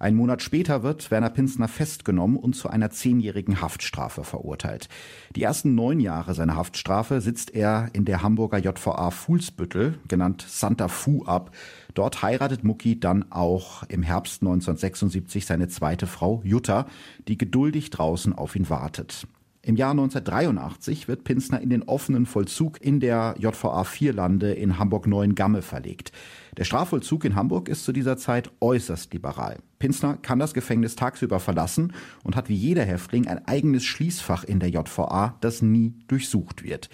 Ein 0.00 0.14
Monat 0.14 0.40
später 0.40 0.82
wird 0.82 1.10
Werner 1.10 1.28
Pinsner 1.28 1.68
festgenommen 1.68 2.38
und 2.38 2.56
zu 2.56 2.70
einer 2.70 2.88
zehnjährigen 2.88 3.60
Haftstrafe 3.60 4.24
verurteilt. 4.24 4.88
Die 5.36 5.42
ersten 5.42 5.74
neun 5.74 6.00
Jahre 6.00 6.32
seiner 6.32 6.56
Haftstrafe 6.56 7.20
sitzt 7.20 7.54
er 7.54 7.90
in 7.92 8.06
der 8.06 8.22
Hamburger 8.22 8.56
JVA 8.56 9.10
Fuhlsbüttel, 9.10 9.98
genannt 10.08 10.46
Santa 10.48 10.88
Fu, 10.88 11.24
ab. 11.26 11.54
Dort 11.92 12.22
heiratet 12.22 12.64
Mucki 12.64 12.98
dann 12.98 13.30
auch 13.30 13.82
im 13.88 14.02
Herbst 14.02 14.40
1976 14.40 15.44
seine 15.44 15.68
zweite 15.68 16.06
Frau 16.06 16.40
Jutta, 16.44 16.86
die 17.28 17.36
geduldig 17.36 17.90
draußen 17.90 18.32
auf 18.32 18.56
ihn 18.56 18.70
wartet. 18.70 19.26
Im 19.62 19.76
Jahr 19.76 19.90
1983 19.90 21.06
wird 21.06 21.22
Pinsner 21.24 21.60
in 21.60 21.68
den 21.68 21.82
offenen 21.82 22.24
Vollzug 22.24 22.80
in 22.80 22.98
der 22.98 23.34
JVA 23.38 23.84
Vierlande 23.84 24.52
in 24.52 24.78
Hamburg-Neuengamme 24.78 25.60
verlegt. 25.60 26.12
Der 26.56 26.64
Strafvollzug 26.64 27.26
in 27.26 27.34
Hamburg 27.34 27.68
ist 27.68 27.84
zu 27.84 27.92
dieser 27.92 28.16
Zeit 28.16 28.50
äußerst 28.60 29.12
liberal. 29.12 29.58
Pinsner 29.78 30.16
kann 30.16 30.38
das 30.38 30.54
Gefängnis 30.54 30.96
tagsüber 30.96 31.40
verlassen 31.40 31.92
und 32.24 32.36
hat 32.36 32.48
wie 32.48 32.54
jeder 32.54 32.86
Häftling 32.86 33.28
ein 33.28 33.46
eigenes 33.46 33.84
Schließfach 33.84 34.44
in 34.44 34.60
der 34.60 34.70
JVA, 34.70 35.36
das 35.42 35.60
nie 35.60 35.94
durchsucht 36.08 36.62
wird. 36.62 36.88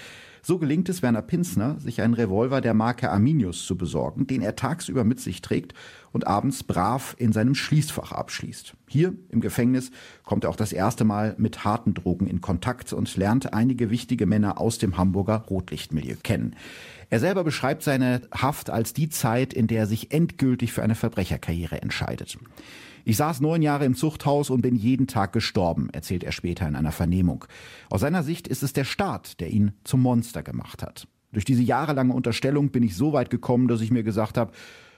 So 0.46 0.58
gelingt 0.58 0.88
es 0.88 1.02
Werner 1.02 1.22
Pinsner, 1.22 1.74
sich 1.80 2.02
einen 2.02 2.14
Revolver 2.14 2.60
der 2.60 2.72
Marke 2.72 3.10
Arminius 3.10 3.66
zu 3.66 3.76
besorgen, 3.76 4.28
den 4.28 4.42
er 4.42 4.54
tagsüber 4.54 5.02
mit 5.02 5.18
sich 5.18 5.42
trägt 5.42 5.74
und 6.12 6.28
abends 6.28 6.62
brav 6.62 7.16
in 7.18 7.32
seinem 7.32 7.56
Schließfach 7.56 8.12
abschließt. 8.12 8.74
Hier 8.86 9.12
im 9.30 9.40
Gefängnis 9.40 9.90
kommt 10.22 10.44
er 10.44 10.50
auch 10.50 10.54
das 10.54 10.72
erste 10.72 11.02
Mal 11.02 11.34
mit 11.36 11.64
harten 11.64 11.94
Drogen 11.94 12.28
in 12.28 12.42
Kontakt 12.42 12.92
und 12.92 13.16
lernt 13.16 13.54
einige 13.54 13.90
wichtige 13.90 14.26
Männer 14.26 14.60
aus 14.60 14.78
dem 14.78 14.96
Hamburger 14.96 15.38
Rotlichtmilieu 15.50 16.14
kennen. 16.22 16.54
Er 17.10 17.18
selber 17.18 17.42
beschreibt 17.42 17.82
seine 17.82 18.22
Haft 18.30 18.70
als 18.70 18.92
die 18.92 19.08
Zeit, 19.08 19.52
in 19.52 19.66
der 19.66 19.80
er 19.80 19.86
sich 19.88 20.12
endgültig 20.12 20.72
für 20.72 20.84
eine 20.84 20.94
Verbrecherkarriere 20.94 21.82
entscheidet. 21.82 22.38
Ich 23.08 23.18
saß 23.18 23.40
neun 23.40 23.62
Jahre 23.62 23.84
im 23.84 23.94
Zuchthaus 23.94 24.50
und 24.50 24.62
bin 24.62 24.74
jeden 24.74 25.06
Tag 25.06 25.32
gestorben, 25.32 25.90
erzählt 25.92 26.24
er 26.24 26.32
später 26.32 26.66
in 26.66 26.74
einer 26.74 26.90
Vernehmung. 26.90 27.44
Aus 27.88 28.00
seiner 28.00 28.24
Sicht 28.24 28.48
ist 28.48 28.64
es 28.64 28.72
der 28.72 28.82
Staat, 28.82 29.38
der 29.38 29.50
ihn 29.50 29.74
zum 29.84 30.02
Monster 30.02 30.42
gemacht 30.42 30.82
hat. 30.82 31.06
Durch 31.30 31.44
diese 31.44 31.62
jahrelange 31.62 32.12
Unterstellung 32.12 32.70
bin 32.70 32.82
ich 32.82 32.96
so 32.96 33.12
weit 33.12 33.30
gekommen, 33.30 33.68
dass 33.68 33.80
ich 33.80 33.92
mir 33.92 34.02
gesagt 34.02 34.36
habe, 34.36 34.50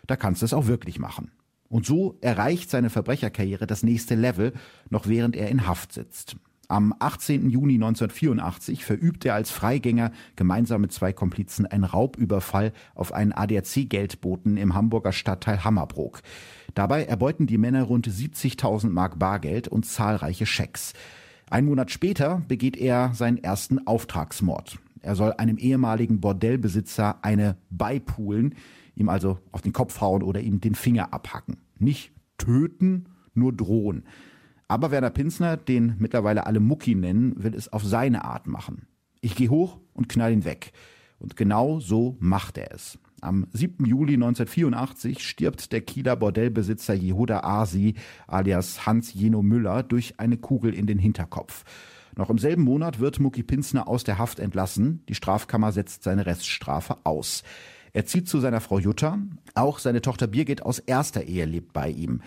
da 0.06 0.16
kannst 0.16 0.40
du 0.40 0.46
es 0.46 0.54
auch 0.54 0.68
wirklich 0.68 0.98
machen. 0.98 1.32
Und 1.68 1.84
so 1.84 2.16
erreicht 2.22 2.70
seine 2.70 2.88
Verbrecherkarriere 2.88 3.66
das 3.66 3.82
nächste 3.82 4.14
Level, 4.14 4.54
noch 4.88 5.06
während 5.06 5.36
er 5.36 5.50
in 5.50 5.66
Haft 5.66 5.92
sitzt. 5.92 6.36
Am 6.70 6.94
18. 6.98 7.48
Juni 7.48 7.76
1984 7.76 8.84
verübt 8.84 9.24
er 9.24 9.34
als 9.34 9.50
Freigänger 9.50 10.12
gemeinsam 10.36 10.82
mit 10.82 10.92
zwei 10.92 11.14
Komplizen 11.14 11.64
einen 11.64 11.84
Raubüberfall 11.84 12.74
auf 12.94 13.14
einen 13.14 13.32
ADAC-Geldboten 13.32 14.58
im 14.58 14.74
Hamburger 14.74 15.12
Stadtteil 15.12 15.64
Hammerbrook. 15.64 16.20
Dabei 16.74 17.04
erbeuten 17.04 17.46
die 17.46 17.56
Männer 17.56 17.84
rund 17.84 18.06
70.000 18.06 18.90
Mark 18.90 19.18
Bargeld 19.18 19.66
und 19.68 19.86
zahlreiche 19.86 20.44
Schecks. 20.44 20.92
Ein 21.48 21.64
Monat 21.64 21.90
später 21.90 22.42
begeht 22.48 22.76
er 22.76 23.14
seinen 23.14 23.38
ersten 23.38 23.86
Auftragsmord. 23.86 24.78
Er 25.00 25.16
soll 25.16 25.32
einem 25.32 25.56
ehemaligen 25.56 26.20
Bordellbesitzer 26.20 27.24
eine 27.24 27.56
beipulen, 27.70 28.54
ihm 28.94 29.08
also 29.08 29.38
auf 29.52 29.62
den 29.62 29.72
Kopf 29.72 30.02
hauen 30.02 30.22
oder 30.22 30.42
ihm 30.42 30.60
den 30.60 30.74
Finger 30.74 31.14
abhacken. 31.14 31.56
Nicht 31.78 32.12
töten, 32.36 33.06
nur 33.32 33.54
drohen. 33.54 34.04
Aber 34.68 34.90
Werner 34.90 35.10
Pinsner, 35.10 35.56
den 35.56 35.94
mittlerweile 35.98 36.46
alle 36.46 36.60
Mucki 36.60 36.94
nennen, 36.94 37.42
will 37.42 37.54
es 37.54 37.72
auf 37.72 37.82
seine 37.84 38.24
Art 38.24 38.46
machen. 38.46 38.86
Ich 39.22 39.34
gehe 39.34 39.48
hoch 39.48 39.80
und 39.94 40.08
knall 40.08 40.32
ihn 40.32 40.44
weg. 40.44 40.72
Und 41.18 41.36
genau 41.36 41.80
so 41.80 42.16
macht 42.20 42.58
er 42.58 42.72
es. 42.72 42.98
Am 43.20 43.46
7. 43.52 43.84
Juli 43.84 44.14
1984 44.14 45.26
stirbt 45.26 45.72
der 45.72 45.80
Kieler 45.80 46.14
Bordellbesitzer 46.14 46.94
Jehuda 46.94 47.40
Asi 47.40 47.94
alias 48.28 48.86
Hans 48.86 49.12
Jeno 49.12 49.42
Müller 49.42 49.82
durch 49.82 50.20
eine 50.20 50.36
Kugel 50.36 50.72
in 50.72 50.86
den 50.86 50.98
Hinterkopf. 50.98 51.64
Noch 52.14 52.30
im 52.30 52.38
selben 52.38 52.62
Monat 52.62 53.00
wird 53.00 53.18
Mucki 53.18 53.42
Pinsner 53.42 53.88
aus 53.88 54.04
der 54.04 54.18
Haft 54.18 54.38
entlassen. 54.38 55.02
Die 55.08 55.14
Strafkammer 55.14 55.72
setzt 55.72 56.04
seine 56.04 56.26
Reststrafe 56.26 56.98
aus. 57.04 57.42
Er 57.92 58.06
zieht 58.06 58.28
zu 58.28 58.38
seiner 58.38 58.60
Frau 58.60 58.78
Jutta. 58.78 59.18
Auch 59.54 59.78
seine 59.78 60.02
Tochter 60.02 60.26
Birgit 60.26 60.62
aus 60.62 60.78
erster 60.78 61.24
Ehe 61.24 61.46
lebt 61.46 61.72
bei 61.72 61.90
ihm. 61.90 62.20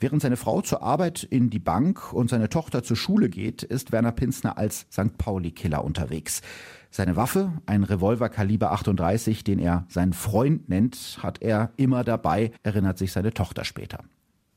Während 0.00 0.22
seine 0.22 0.36
Frau 0.36 0.60
zur 0.60 0.82
Arbeit 0.82 1.22
in 1.22 1.50
die 1.50 1.58
Bank 1.58 2.12
und 2.12 2.28
seine 2.28 2.48
Tochter 2.48 2.82
zur 2.82 2.96
Schule 2.96 3.28
geht, 3.28 3.62
ist 3.62 3.92
Werner 3.92 4.12
Pinsner 4.12 4.58
als 4.58 4.86
St. 4.92 5.16
Pauli-Killer 5.18 5.84
unterwegs. 5.84 6.42
Seine 6.90 7.16
Waffe, 7.16 7.52
ein 7.66 7.84
Revolver 7.84 8.28
Kaliber 8.28 8.72
38, 8.72 9.44
den 9.44 9.58
er 9.58 9.86
seinen 9.88 10.12
Freund 10.12 10.68
nennt, 10.68 11.18
hat 11.22 11.42
er 11.42 11.72
immer 11.76 12.04
dabei, 12.04 12.52
erinnert 12.62 12.98
sich 12.98 13.12
seine 13.12 13.34
Tochter 13.34 13.64
später. 13.64 14.04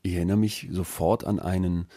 Ich 0.03 0.13
erinnere 0.13 0.37
mich 0.37 0.67
sofort 0.71 1.25
an 1.25 1.39
einen 1.39 1.87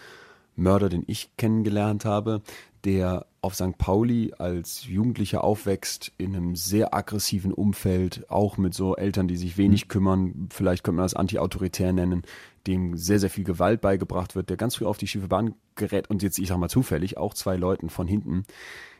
Mörder, 0.56 0.88
den 0.88 1.04
ich 1.06 1.37
kennengelernt 1.37 2.04
habe, 2.04 2.42
der 2.84 3.26
auf 3.42 3.54
St. 3.54 3.78
Pauli 3.78 4.32
als 4.38 4.87
Jugendlicher 4.87 5.42
aufwächst, 5.42 6.12
in 6.18 6.37
einem 6.37 6.56
sehr 6.56 6.94
aggressiven 6.94 7.52
Umfeld, 7.52 8.28
auch 8.30 8.58
mit 8.58 8.75
so 8.75 8.96
Eltern, 8.96 9.28
die 9.28 9.37
sich 9.37 9.56
wenig 9.56 9.87
mhm. 9.87 9.88
kümmern, 9.88 10.49
vielleicht 10.52 10.84
könnte 10.84 10.96
man 10.96 11.04
das 11.04 11.14
anti-autoritär 11.14 11.92
nennen, 11.92 12.22
dem 12.66 12.96
sehr, 12.96 13.18
sehr 13.18 13.30
viel 13.30 13.44
Gewalt 13.44 13.80
beigebracht 13.80 14.34
wird, 14.34 14.50
der 14.50 14.56
ganz 14.56 14.76
früh 14.76 14.84
auf 14.84 14.99
die 14.99 15.06
schiefe 15.06 15.28
Bahn 15.28 15.54
gerät 15.75 16.10
und 16.10 16.22
jetzt, 16.22 16.38
ich 16.38 16.49
sag 16.49 16.58
mal 16.58 16.68
zufällig, 16.68 17.16
auch 17.16 17.34
zwei 17.34 17.56
Leuten 17.56 17.88
von 17.88 18.06
hinten 18.06 18.44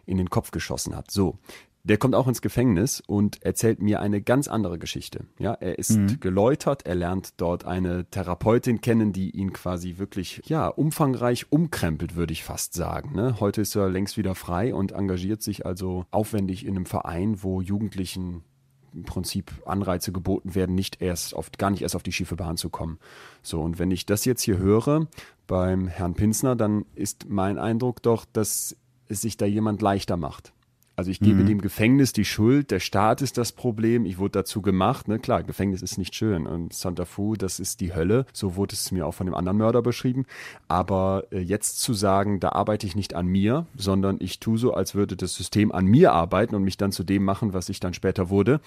in 0.07 0.17
den 0.17 0.31
Kopf 0.31 0.51
geschossen 0.51 0.97
hat. 0.97 1.11
So. 1.11 1.39
Der 1.83 1.97
kommt 1.97 2.15
auch 2.15 2.29
ins 2.29 2.43
Gefängnis 2.43 3.03
und 3.07 3.43
erzählt 3.43 3.81
mir 3.81 4.01
eine 4.01 4.21
ganz 4.21 4.49
andere 4.49 4.79
Geschichte. 4.79 5.25
Ja, 5.39 5.55
er 5.55 5.79
ist 5.79 5.97
mhm. 5.97 6.21
geläutert, 6.21 6.87
er 6.87 6.95
lernt 6.95 7.41
dort 7.41 7.65
eine 7.65 8.05
Therapeutin 8.11 8.83
kennen, 8.83 9.13
die 9.13 9.31
ihn 9.31 9.53
quasi 9.55 9.97
wirklich, 9.97 10.43
ja, 10.45 10.69
umfangreich 10.69 11.51
umkrempelt, 11.51 12.17
würde 12.17 12.35
ich 12.35 12.45
fast 12.45 12.75
sagen. 12.75 13.15
Ne? 13.15 13.41
Heute 13.41 13.63
ist 13.63 13.75
er 13.77 13.89
längst 13.89 14.19
wieder 14.19 14.35
frei 14.35 14.75
und 14.75 14.93
engagiert 14.93 15.43
sich 15.43 15.65
also 15.65 16.05
aufwendig 16.11 16.67
in 16.67 16.77
einem 16.77 16.87
Verein, 16.87 17.43
wo 17.43 17.63
Jugendlichen 17.63 18.45
im 18.93 19.05
Prinzip 19.05 19.53
Anreize 19.65 20.13
geboten 20.13 20.55
werden, 20.55 20.75
nicht 20.75 21.01
erst 21.01 21.35
auf, 21.35 21.51
gar 21.53 21.71
nicht 21.71 21.83
erst 21.83 21.97
auf 21.97 22.03
die 22.03 22.13
schiefe 22.13 22.37
Bahn 22.37 22.57
zu 22.57 22.69
kommen. 22.71 22.99
So, 23.43 23.61
und 23.63 23.79
wenn 23.79 23.91
ich 23.91 24.05
das 24.05 24.25
jetzt 24.25 24.43
hier 24.43 24.59
höre 24.59 25.07
beim 25.47 25.89
Herrn 25.89 26.15
Pinsner, 26.15 26.57
dann 26.57 26.85
ist 26.95 27.29
mein 27.29 27.59
Eindruck 27.59 28.03
doch, 28.03 28.25
dass 28.25 28.77
es 29.09 29.23
sich 29.23 29.37
da 29.37 29.47
jemand 29.47 29.81
leichter 29.83 30.17
macht. 30.17 30.53
Also 31.01 31.13
ich 31.13 31.21
gebe 31.21 31.41
mhm. 31.41 31.47
dem 31.47 31.61
Gefängnis 31.63 32.13
die 32.13 32.27
Schuld, 32.27 32.71
der 32.71 32.79
Staat 32.79 33.23
ist 33.23 33.39
das 33.39 33.53
Problem, 33.53 34.05
ich 34.05 34.19
wurde 34.19 34.33
dazu 34.33 34.61
gemacht, 34.61 35.09
ne, 35.09 35.19
klar, 35.19 35.43
Gefängnis 35.43 35.81
ist 35.81 35.97
nicht 35.97 36.15
schön 36.15 36.47
und 36.47 36.75
Santa 36.75 37.07
Fu, 37.07 37.37
das 37.37 37.59
ist 37.59 37.81
die 37.81 37.95
Hölle, 37.95 38.27
so 38.35 38.55
wurde 38.55 38.75
es 38.75 38.93
mir 38.93 39.07
auch 39.07 39.15
von 39.15 39.27
dem 39.27 39.35
anderen 39.35 39.57
Mörder 39.57 39.81
beschrieben, 39.81 40.27
aber 40.69 41.25
äh, 41.31 41.39
jetzt 41.39 41.81
zu 41.81 41.95
sagen, 41.95 42.39
da 42.39 42.51
arbeite 42.51 42.87
ich 42.87 42.97
nicht 42.97 43.15
an 43.15 43.29
mir, 43.29 43.65
sondern 43.75 44.19
ich 44.21 44.41
tue 44.41 44.59
so, 44.59 44.75
als 44.75 44.95
würde 44.95 45.17
das 45.17 45.35
System 45.35 45.73
an 45.73 45.87
mir 45.87 46.13
arbeiten 46.13 46.55
und 46.55 46.65
mich 46.65 46.77
dann 46.77 46.93
zu 46.93 47.03
dem 47.03 47.25
machen, 47.25 47.55
was 47.55 47.71
ich 47.71 47.81
dann 47.81 47.95
später 47.95 48.29
wurde, 48.29 48.61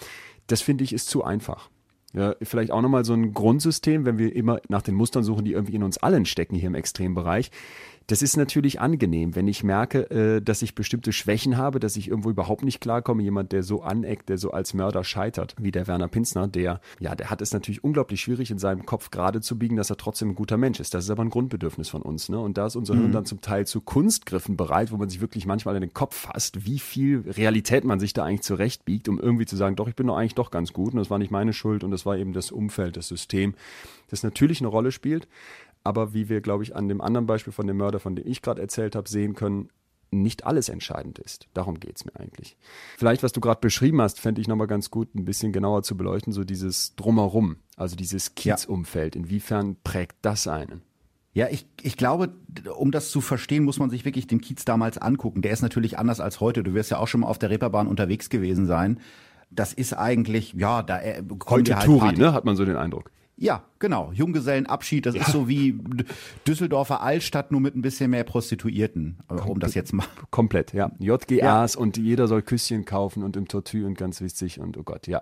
das 0.47 0.63
finde 0.63 0.85
ich 0.85 0.91
ist 0.91 1.09
zu 1.09 1.23
einfach. 1.23 1.69
Ja, 2.15 2.35
vielleicht 2.43 2.71
auch 2.71 2.81
nochmal 2.81 3.05
so 3.05 3.13
ein 3.13 3.33
Grundsystem, 3.33 4.05
wenn 4.05 4.19
wir 4.19 4.35
immer 4.35 4.59
nach 4.69 4.83
den 4.83 4.93
Mustern 4.93 5.23
suchen, 5.23 5.45
die 5.45 5.53
irgendwie 5.53 5.75
in 5.75 5.81
uns 5.81 5.97
allen 5.97 6.25
stecken 6.25 6.55
hier 6.55 6.67
im 6.67 6.75
Extrembereich. 6.75 7.49
Das 8.07 8.21
ist 8.21 8.35
natürlich 8.35 8.81
angenehm, 8.81 9.35
wenn 9.35 9.47
ich 9.47 9.63
merke, 9.63 10.09
äh, 10.11 10.41
dass 10.41 10.61
ich 10.61 10.75
bestimmte 10.75 11.13
Schwächen 11.13 11.57
habe, 11.57 11.79
dass 11.79 11.95
ich 11.95 12.09
irgendwo 12.09 12.29
überhaupt 12.29 12.63
nicht 12.63 12.81
klarkomme. 12.81 13.23
Jemand, 13.23 13.51
der 13.51 13.63
so 13.63 13.81
aneckt, 13.81 14.29
der 14.29 14.37
so 14.37 14.51
als 14.51 14.73
Mörder 14.73 15.03
scheitert, 15.03 15.55
wie 15.57 15.71
der 15.71 15.87
Werner 15.87 16.07
Pinsner, 16.07 16.47
der, 16.47 16.81
ja, 16.99 17.15
der 17.15 17.29
hat 17.29 17.41
es 17.41 17.53
natürlich 17.53 17.83
unglaublich 17.83 18.21
schwierig, 18.21 18.51
in 18.51 18.59
seinem 18.59 18.85
Kopf 18.85 19.09
gerade 19.11 19.41
zu 19.41 19.57
biegen, 19.57 19.77
dass 19.77 19.89
er 19.89 19.97
trotzdem 19.97 20.29
ein 20.29 20.35
guter 20.35 20.57
Mensch 20.57 20.79
ist. 20.79 20.93
Das 20.93 21.05
ist 21.05 21.09
aber 21.09 21.23
ein 21.23 21.29
Grundbedürfnis 21.29 21.89
von 21.89 22.01
uns. 22.01 22.29
Ne? 22.29 22.39
Und 22.39 22.57
da 22.57 22.65
ist 22.65 22.75
unser 22.75 22.95
mhm. 22.95 22.99
Hirn 22.99 23.11
dann 23.13 23.25
zum 23.25 23.41
Teil 23.41 23.65
zu 23.65 23.79
Kunstgriffen 23.81 24.57
bereit, 24.57 24.91
wo 24.91 24.97
man 24.97 25.09
sich 25.09 25.21
wirklich 25.21 25.45
manchmal 25.45 25.75
in 25.75 25.81
den 25.81 25.93
Kopf 25.93 26.15
fasst, 26.15 26.65
wie 26.65 26.79
viel 26.79 27.23
Realität 27.27 27.85
man 27.85 27.99
sich 27.99 28.13
da 28.13 28.25
eigentlich 28.25 28.41
zurechtbiegt, 28.41 29.07
um 29.07 29.19
irgendwie 29.19 29.45
zu 29.45 29.55
sagen, 29.55 29.75
doch, 29.75 29.87
ich 29.87 29.95
bin 29.95 30.07
doch 30.07 30.17
eigentlich 30.17 30.35
doch 30.35 30.51
ganz 30.51 30.73
gut 30.73 30.93
und 30.93 30.99
das 30.99 31.09
war 31.09 31.19
nicht 31.19 31.31
meine 31.31 31.53
Schuld 31.53 31.83
und 31.83 31.91
das 31.91 32.05
war 32.05 32.17
eben 32.17 32.33
das 32.33 32.51
Umfeld, 32.51 32.97
das 32.97 33.07
System, 33.07 33.55
das 34.09 34.23
natürlich 34.23 34.59
eine 34.59 34.67
Rolle 34.67 34.91
spielt 34.91 35.27
aber 35.83 36.13
wie 36.13 36.29
wir, 36.29 36.41
glaube 36.41 36.63
ich, 36.63 36.75
an 36.75 36.87
dem 36.87 37.01
anderen 37.01 37.25
Beispiel 37.25 37.53
von 37.53 37.67
dem 37.67 37.77
Mörder, 37.77 37.99
von 37.99 38.15
dem 38.15 38.27
ich 38.27 38.41
gerade 38.41 38.61
erzählt 38.61 38.95
habe, 38.95 39.09
sehen 39.09 39.35
können, 39.35 39.69
nicht 40.11 40.45
alles 40.45 40.69
entscheidend 40.69 41.19
ist. 41.19 41.47
Darum 41.53 41.79
geht 41.79 41.97
es 41.97 42.05
mir 42.05 42.15
eigentlich. 42.19 42.55
Vielleicht, 42.97 43.23
was 43.23 43.31
du 43.31 43.41
gerade 43.41 43.59
beschrieben 43.59 44.01
hast, 44.01 44.19
fände 44.19 44.39
ich 44.41 44.47
nochmal 44.47 44.67
ganz 44.67 44.91
gut, 44.91 45.13
ein 45.15 45.25
bisschen 45.25 45.51
genauer 45.51 45.83
zu 45.83 45.97
beleuchten, 45.97 46.31
so 46.31 46.43
dieses 46.43 46.95
Drumherum, 46.95 47.57
also 47.75 47.95
dieses 47.95 48.35
Kiezumfeld. 48.35 49.15
Inwiefern 49.15 49.75
prägt 49.83 50.17
das 50.21 50.47
einen? 50.47 50.81
Ja, 51.33 51.47
ich, 51.49 51.65
ich 51.81 51.97
glaube, 51.97 52.31
um 52.77 52.91
das 52.91 53.09
zu 53.09 53.19
verstehen, 53.19 53.63
muss 53.63 53.79
man 53.79 53.89
sich 53.89 54.05
wirklich 54.05 54.27
den 54.27 54.39
Kiez 54.39 54.65
damals 54.65 54.99
angucken. 54.99 55.41
Der 55.41 55.51
ist 55.51 55.63
natürlich 55.63 55.97
anders 55.97 56.19
als 56.19 56.39
heute. 56.39 56.61
Du 56.61 56.75
wirst 56.75 56.91
ja 56.91 56.99
auch 56.99 57.07
schon 57.07 57.21
mal 57.21 57.27
auf 57.27 57.39
der 57.39 57.49
Reeperbahn 57.49 57.87
unterwegs 57.87 58.29
gewesen 58.29 58.67
sein. 58.67 58.99
Das 59.49 59.73
ist 59.73 59.93
eigentlich, 59.93 60.53
ja, 60.53 60.83
da 60.83 61.01
äh, 61.01 61.23
heute 61.49 61.75
halt 61.75 61.85
Touri, 61.85 62.13
ne, 62.13 62.33
hat 62.33 62.45
man 62.45 62.55
so 62.55 62.65
den 62.65 62.75
Eindruck. 62.75 63.11
Ja, 63.43 63.65
genau. 63.79 64.11
Junggesellenabschied, 64.13 65.05
das 65.05 65.15
ja. 65.15 65.21
ist 65.21 65.31
so 65.31 65.49
wie 65.49 65.77
Düsseldorfer 66.47 67.01
Altstadt, 67.01 67.51
nur 67.51 67.59
mit 67.59 67.75
ein 67.75 67.81
bisschen 67.81 68.09
mehr 68.09 68.23
Prostituierten. 68.23 69.17
Kom 69.27 69.49
um 69.49 69.59
das 69.59 69.75
jetzt 69.75 69.91
mal. 69.91 70.05
Komplett, 70.31 70.71
ja. 70.71 70.91
JGAs 70.99 71.73
ja. 71.73 71.79
und 71.79 71.97
jeder 71.97 72.29
soll 72.29 72.41
Küsschen 72.41 72.85
kaufen 72.85 73.21
und 73.21 73.35
im 73.35 73.49
Tortue 73.49 73.85
und 73.85 73.97
ganz 73.97 74.21
wichtig 74.21 74.61
und 74.61 74.77
oh 74.77 74.83
Gott, 74.83 75.07
ja. 75.07 75.21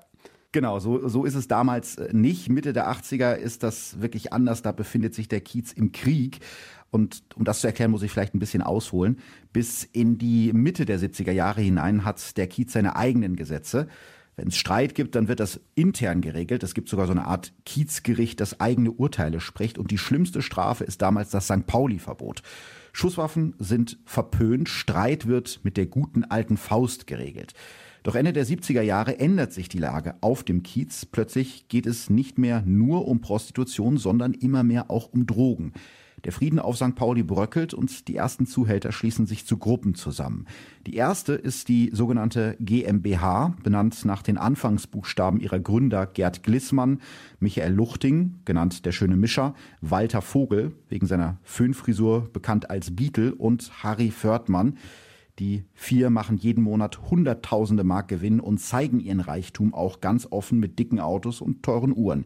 Genau, 0.51 0.79
so, 0.79 1.07
so 1.07 1.25
ist 1.25 1.33
es 1.33 1.47
damals 1.47 1.95
äh, 1.95 2.09
nicht. 2.11 2.49
Mitte 2.49 2.73
der 2.73 2.91
80er 2.91 3.33
ist 3.33 3.63
das 3.63 4.01
wirklich 4.01 4.33
anders. 4.33 4.61
Da 4.61 4.71
befindet 4.71 5.15
sich 5.15 5.27
der 5.27 5.41
Kiez 5.41 5.71
im 5.71 5.91
Krieg. 5.91 6.41
Und 6.91 7.23
um 7.35 7.45
das 7.45 7.61
zu 7.61 7.67
erklären, 7.67 7.89
muss 7.89 8.03
ich 8.03 8.11
vielleicht 8.11 8.35
ein 8.35 8.39
bisschen 8.39 8.61
ausholen. 8.61 9.17
Bis 9.53 9.83
in 9.83 10.17
die 10.19 10.51
Mitte 10.53 10.85
der 10.85 10.99
70er 10.99 11.31
Jahre 11.31 11.61
hinein 11.61 12.05
hat 12.05 12.37
der 12.37 12.47
Kiez 12.47 12.73
seine 12.73 12.97
eigenen 12.97 13.35
Gesetze. 13.35 13.87
Wenn 14.41 14.47
es 14.47 14.57
Streit 14.57 14.95
gibt, 14.95 15.13
dann 15.13 15.27
wird 15.27 15.39
das 15.39 15.59
intern 15.75 16.19
geregelt. 16.19 16.63
Es 16.63 16.73
gibt 16.73 16.89
sogar 16.89 17.05
so 17.05 17.11
eine 17.11 17.27
Art 17.27 17.53
Kiezgericht, 17.63 18.39
das 18.39 18.59
eigene 18.59 18.89
Urteile 18.89 19.39
spricht. 19.39 19.77
Und 19.77 19.91
die 19.91 19.99
schlimmste 19.99 20.41
Strafe 20.41 20.83
ist 20.83 21.03
damals 21.03 21.29
das 21.29 21.45
St. 21.45 21.67
Pauli-Verbot. 21.67 22.41
Schusswaffen 22.91 23.53
sind 23.59 23.99
verpönt, 24.03 24.67
Streit 24.67 25.27
wird 25.27 25.59
mit 25.61 25.77
der 25.77 25.85
guten 25.85 26.23
alten 26.23 26.57
Faust 26.57 27.05
geregelt. 27.05 27.53
Doch 28.01 28.15
Ende 28.15 28.33
der 28.33 28.47
70er 28.47 28.81
Jahre 28.81 29.19
ändert 29.19 29.53
sich 29.53 29.69
die 29.69 29.77
Lage 29.77 30.15
auf 30.21 30.41
dem 30.41 30.63
Kiez. 30.63 31.05
Plötzlich 31.05 31.67
geht 31.67 31.85
es 31.85 32.09
nicht 32.09 32.39
mehr 32.39 32.63
nur 32.65 33.07
um 33.07 33.21
Prostitution, 33.21 33.97
sondern 33.97 34.33
immer 34.33 34.63
mehr 34.63 34.89
auch 34.89 35.13
um 35.13 35.27
Drogen. 35.27 35.73
Der 36.23 36.31
Frieden 36.31 36.59
auf 36.59 36.75
St. 36.75 36.95
Pauli 36.95 37.23
bröckelt 37.23 37.73
und 37.73 38.07
die 38.07 38.15
ersten 38.15 38.45
Zuhälter 38.45 38.91
schließen 38.91 39.25
sich 39.25 39.45
zu 39.45 39.57
Gruppen 39.57 39.95
zusammen. 39.95 40.45
Die 40.85 40.95
erste 40.95 41.33
ist 41.33 41.67
die 41.67 41.89
sogenannte 41.93 42.55
GmbH, 42.59 43.55
benannt 43.63 44.05
nach 44.05 44.21
den 44.21 44.37
Anfangsbuchstaben 44.37 45.39
ihrer 45.39 45.59
Gründer 45.59 46.05
Gerd 46.05 46.43
Glissmann, 46.43 47.01
Michael 47.39 47.73
Luchting, 47.73 48.39
genannt 48.45 48.85
der 48.85 48.91
schöne 48.91 49.17
Mischer, 49.17 49.55
Walter 49.81 50.21
Vogel, 50.21 50.73
wegen 50.89 51.07
seiner 51.07 51.37
Föhnfrisur 51.43 52.29
bekannt 52.31 52.69
als 52.69 52.95
Beetle 52.95 53.33
und 53.33 53.83
Harry 53.83 54.11
Fördmann. 54.11 54.77
Die 55.39 55.63
vier 55.73 56.11
machen 56.11 56.37
jeden 56.37 56.63
Monat 56.63 57.09
Hunderttausende 57.09 57.83
Mark 57.83 58.09
Gewinn 58.09 58.39
und 58.39 58.59
zeigen 58.59 58.99
ihren 58.99 59.21
Reichtum 59.21 59.73
auch 59.73 60.01
ganz 60.01 60.27
offen 60.29 60.59
mit 60.59 60.77
dicken 60.77 60.99
Autos 60.99 61.41
und 61.41 61.63
teuren 61.63 61.95
Uhren. 61.95 62.25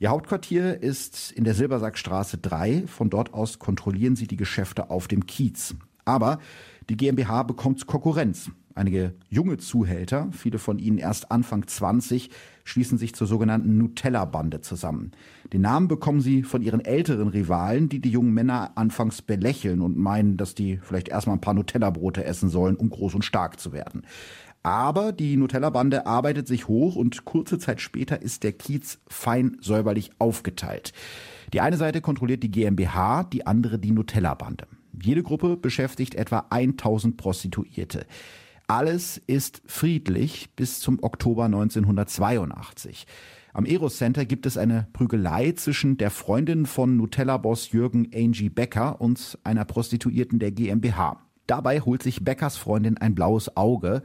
Ihr 0.00 0.10
Hauptquartier 0.10 0.80
ist 0.80 1.32
in 1.32 1.42
der 1.42 1.54
Silbersackstraße 1.54 2.38
3. 2.38 2.86
Von 2.86 3.10
dort 3.10 3.34
aus 3.34 3.58
kontrollieren 3.58 4.14
sie 4.14 4.28
die 4.28 4.36
Geschäfte 4.36 4.90
auf 4.90 5.08
dem 5.08 5.26
Kiez. 5.26 5.74
Aber 6.04 6.38
die 6.88 6.96
GmbH 6.96 7.42
bekommt 7.42 7.84
Konkurrenz. 7.88 8.48
Einige 8.76 9.14
junge 9.28 9.56
Zuhälter, 9.56 10.28
viele 10.30 10.60
von 10.60 10.78
ihnen 10.78 10.98
erst 10.98 11.32
Anfang 11.32 11.66
20, 11.66 12.30
schließen 12.62 12.96
sich 12.96 13.12
zur 13.12 13.26
sogenannten 13.26 13.76
Nutella-Bande 13.76 14.60
zusammen. 14.60 15.10
Den 15.52 15.62
Namen 15.62 15.88
bekommen 15.88 16.20
sie 16.20 16.44
von 16.44 16.62
ihren 16.62 16.84
älteren 16.84 17.26
Rivalen, 17.26 17.88
die 17.88 18.00
die 18.00 18.10
jungen 18.10 18.32
Männer 18.32 18.70
anfangs 18.76 19.20
belächeln 19.20 19.80
und 19.80 19.98
meinen, 19.98 20.36
dass 20.36 20.54
die 20.54 20.78
vielleicht 20.80 21.08
erstmal 21.08 21.36
ein 21.36 21.40
paar 21.40 21.54
Nutella-Brote 21.54 22.22
essen 22.22 22.50
sollen, 22.50 22.76
um 22.76 22.88
groß 22.88 23.16
und 23.16 23.24
stark 23.24 23.58
zu 23.58 23.72
werden. 23.72 24.02
Aber 24.68 25.12
die 25.12 25.38
Nutella-Bande 25.38 26.04
arbeitet 26.04 26.46
sich 26.46 26.68
hoch 26.68 26.94
und 26.94 27.24
kurze 27.24 27.58
Zeit 27.58 27.80
später 27.80 28.20
ist 28.20 28.42
der 28.42 28.52
Kiez 28.52 28.98
fein 29.08 29.56
säuberlich 29.62 30.10
aufgeteilt. 30.18 30.92
Die 31.54 31.62
eine 31.62 31.78
Seite 31.78 32.02
kontrolliert 32.02 32.42
die 32.42 32.50
GmbH, 32.50 33.24
die 33.24 33.46
andere 33.46 33.78
die 33.78 33.92
Nutella-Bande. 33.92 34.66
Jede 35.02 35.22
Gruppe 35.22 35.56
beschäftigt 35.56 36.16
etwa 36.16 36.44
1000 36.50 37.16
Prostituierte. 37.16 38.04
Alles 38.66 39.16
ist 39.26 39.62
friedlich 39.64 40.50
bis 40.54 40.80
zum 40.80 41.02
Oktober 41.02 41.46
1982. 41.46 43.06
Am 43.54 43.64
Eros 43.64 43.96
Center 43.96 44.26
gibt 44.26 44.44
es 44.44 44.58
eine 44.58 44.86
Prügelei 44.92 45.52
zwischen 45.52 45.96
der 45.96 46.10
Freundin 46.10 46.66
von 46.66 46.98
Nutella-Boss 46.98 47.72
Jürgen 47.72 48.10
Angie 48.14 48.50
Becker 48.50 49.00
und 49.00 49.38
einer 49.44 49.64
Prostituierten 49.64 50.38
der 50.38 50.52
GmbH. 50.52 51.22
Dabei 51.46 51.80
holt 51.80 52.02
sich 52.02 52.22
Beckers 52.22 52.58
Freundin 52.58 52.98
ein 52.98 53.14
blaues 53.14 53.56
Auge. 53.56 54.02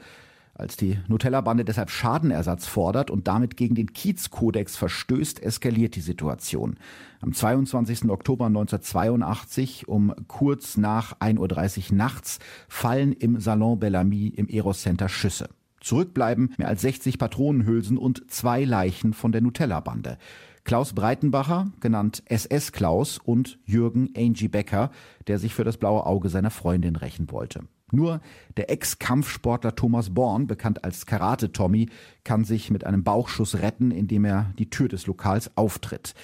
Als 0.56 0.78
die 0.78 1.00
Nutella-Bande 1.08 1.66
deshalb 1.66 1.90
Schadenersatz 1.90 2.68
fordert 2.68 3.10
und 3.10 3.28
damit 3.28 3.58
gegen 3.58 3.74
den 3.74 3.92
Kiez-Kodex 3.92 4.76
verstößt, 4.76 5.42
eskaliert 5.42 5.96
die 5.96 6.02
Situation. 6.02 6.78
Am 7.22 7.34
22. 7.34 8.10
Oktober 8.10 8.46
1982 8.46 9.88
um 9.88 10.14
kurz 10.28 10.78
nach 10.78 11.18
1.30 11.20 11.92
Uhr 11.92 11.98
nachts 11.98 12.38
fallen 12.68 13.14
im 13.14 13.40
Salon 13.40 13.80
Bellamy 13.80 14.28
im 14.28 14.48
Eros 14.48 14.84
Center 14.84 15.10
Schüsse. 15.10 15.50
Zurückbleiben 15.82 16.54
mehr 16.58 16.68
als 16.68 16.82
60 16.82 17.18
Patronenhülsen 17.18 17.98
und 17.98 18.30
zwei 18.30 18.64
Leichen 18.64 19.14
von 19.14 19.32
der 19.32 19.42
Nutella-Bande. 19.42 20.20
Klaus 20.66 20.94
Breitenbacher, 20.94 21.72
genannt 21.82 22.24
SS 22.28 22.72
Klaus, 22.72 23.18
und 23.18 23.60
Jürgen 23.66 24.14
Angie 24.16 24.48
Becker, 24.48 24.92
der 25.28 25.40
sich 25.40 25.54
für 25.56 25.66
das 25.66 25.78
blaue 25.78 26.06
Auge 26.06 26.30
seiner 26.30 26.52
Freundin 26.52 26.96
rächen 26.96 27.32
wollte. 27.32 27.62
Nur 27.94 28.22
der 28.58 28.72
Ex-Kampfsportler 28.72 29.76
Thomas 29.76 30.14
Born, 30.14 30.48
bekannt 30.48 30.84
als 30.84 31.06
Karate-Tommy, 31.06 31.90
kann 32.24 32.44
sich 32.44 32.72
mit 32.72 32.86
einem 32.86 33.04
Bauchschuss 33.04 33.60
retten, 33.60 33.92
indem 33.92 34.26
er 34.26 34.52
die 34.58 34.70
Tür 34.70 34.88
des 34.88 35.06
Lokals 35.06 35.56
auftritt. 35.56 36.16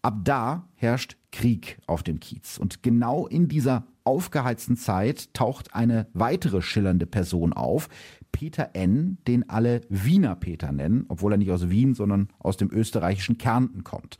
Ab 0.00 0.20
da 0.24 0.66
herrscht 0.76 1.18
Krieg 1.30 1.78
auf 1.86 2.02
dem 2.02 2.20
Kiez. 2.20 2.56
Und 2.56 2.82
genau 2.82 3.26
in 3.26 3.48
dieser 3.48 3.84
aufgeheizten 4.04 4.76
Zeit 4.76 5.34
taucht 5.34 5.74
eine 5.74 6.06
weitere 6.14 6.62
schillernde 6.62 7.04
Person 7.04 7.52
auf, 7.52 7.90
Peter 8.32 8.70
N., 8.72 9.18
den 9.28 9.48
alle 9.50 9.82
Wiener 9.90 10.36
Peter 10.36 10.72
nennen, 10.72 11.04
obwohl 11.08 11.34
er 11.34 11.38
nicht 11.38 11.50
aus 11.50 11.68
Wien, 11.68 11.94
sondern 11.94 12.28
aus 12.38 12.56
dem 12.56 12.70
österreichischen 12.70 13.36
Kärnten 13.36 13.84
kommt. 13.84 14.16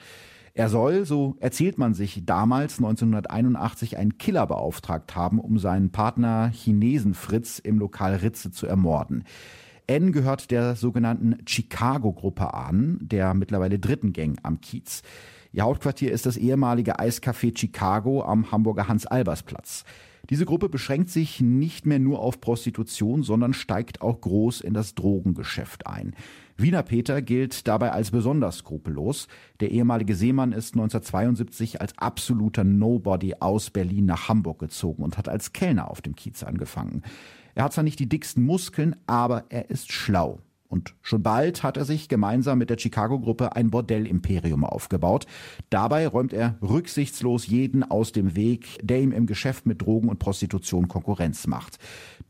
Er 0.52 0.68
soll, 0.68 1.04
so 1.04 1.36
erzählt 1.38 1.78
man 1.78 1.94
sich 1.94 2.24
damals 2.24 2.78
1981, 2.78 3.96
einen 3.96 4.18
Killer 4.18 4.46
beauftragt 4.46 5.14
haben, 5.14 5.38
um 5.38 5.58
seinen 5.58 5.90
Partner 5.90 6.50
Chinesen 6.52 7.14
Fritz 7.14 7.60
im 7.60 7.78
Lokal 7.78 8.16
Ritze 8.16 8.50
zu 8.50 8.66
ermorden. 8.66 9.24
N 9.86 10.12
gehört 10.12 10.50
der 10.50 10.76
sogenannten 10.76 11.38
Chicago-Gruppe 11.46 12.54
an, 12.54 12.98
der 13.00 13.34
mittlerweile 13.34 13.78
dritten 13.78 14.12
Gang 14.12 14.38
am 14.42 14.60
Kiez. 14.60 15.02
Ihr 15.52 15.64
Hauptquartier 15.64 16.12
ist 16.12 16.26
das 16.26 16.36
ehemalige 16.36 17.00
Eiscafé 17.00 17.56
Chicago 17.56 18.22
am 18.22 18.52
Hamburger 18.52 18.86
Hans-Albers-Platz. 18.86 19.84
Diese 20.28 20.44
Gruppe 20.44 20.68
beschränkt 20.68 21.10
sich 21.10 21.40
nicht 21.40 21.86
mehr 21.86 21.98
nur 21.98 22.20
auf 22.20 22.40
Prostitution, 22.40 23.24
sondern 23.24 23.52
steigt 23.52 24.00
auch 24.00 24.20
groß 24.20 24.60
in 24.60 24.74
das 24.74 24.94
Drogengeschäft 24.94 25.88
ein. 25.88 26.14
Wiener 26.62 26.82
Peter 26.82 27.22
gilt 27.22 27.66
dabei 27.66 27.92
als 27.92 28.10
besonders 28.10 28.58
skrupellos. 28.58 29.28
Der 29.60 29.70
ehemalige 29.70 30.14
Seemann 30.14 30.52
ist 30.52 30.74
1972 30.74 31.80
als 31.80 31.96
absoluter 31.96 32.64
Nobody 32.64 33.34
aus 33.40 33.70
Berlin 33.70 34.06
nach 34.06 34.28
Hamburg 34.28 34.58
gezogen 34.58 35.02
und 35.02 35.16
hat 35.16 35.28
als 35.28 35.52
Kellner 35.52 35.90
auf 35.90 36.02
dem 36.02 36.14
Kiez 36.14 36.42
angefangen. 36.42 37.02
Er 37.54 37.64
hat 37.64 37.72
zwar 37.72 37.84
nicht 37.84 37.98
die 37.98 38.08
dicksten 38.08 38.44
Muskeln, 38.44 38.96
aber 39.06 39.44
er 39.48 39.70
ist 39.70 39.92
schlau. 39.92 40.40
Und 40.70 40.94
schon 41.02 41.24
bald 41.24 41.64
hat 41.64 41.76
er 41.76 41.84
sich 41.84 42.08
gemeinsam 42.08 42.58
mit 42.58 42.70
der 42.70 42.78
Chicago-Gruppe 42.78 43.56
ein 43.56 43.70
Bordellimperium 43.70 44.64
aufgebaut. 44.64 45.26
Dabei 45.68 46.06
räumt 46.06 46.32
er 46.32 46.58
rücksichtslos 46.62 47.48
jeden 47.48 47.82
aus 47.82 48.12
dem 48.12 48.36
Weg, 48.36 48.78
der 48.80 49.00
ihm 49.00 49.10
im 49.10 49.26
Geschäft 49.26 49.66
mit 49.66 49.82
Drogen 49.82 50.08
und 50.08 50.20
Prostitution 50.20 50.86
Konkurrenz 50.86 51.48
macht. 51.48 51.78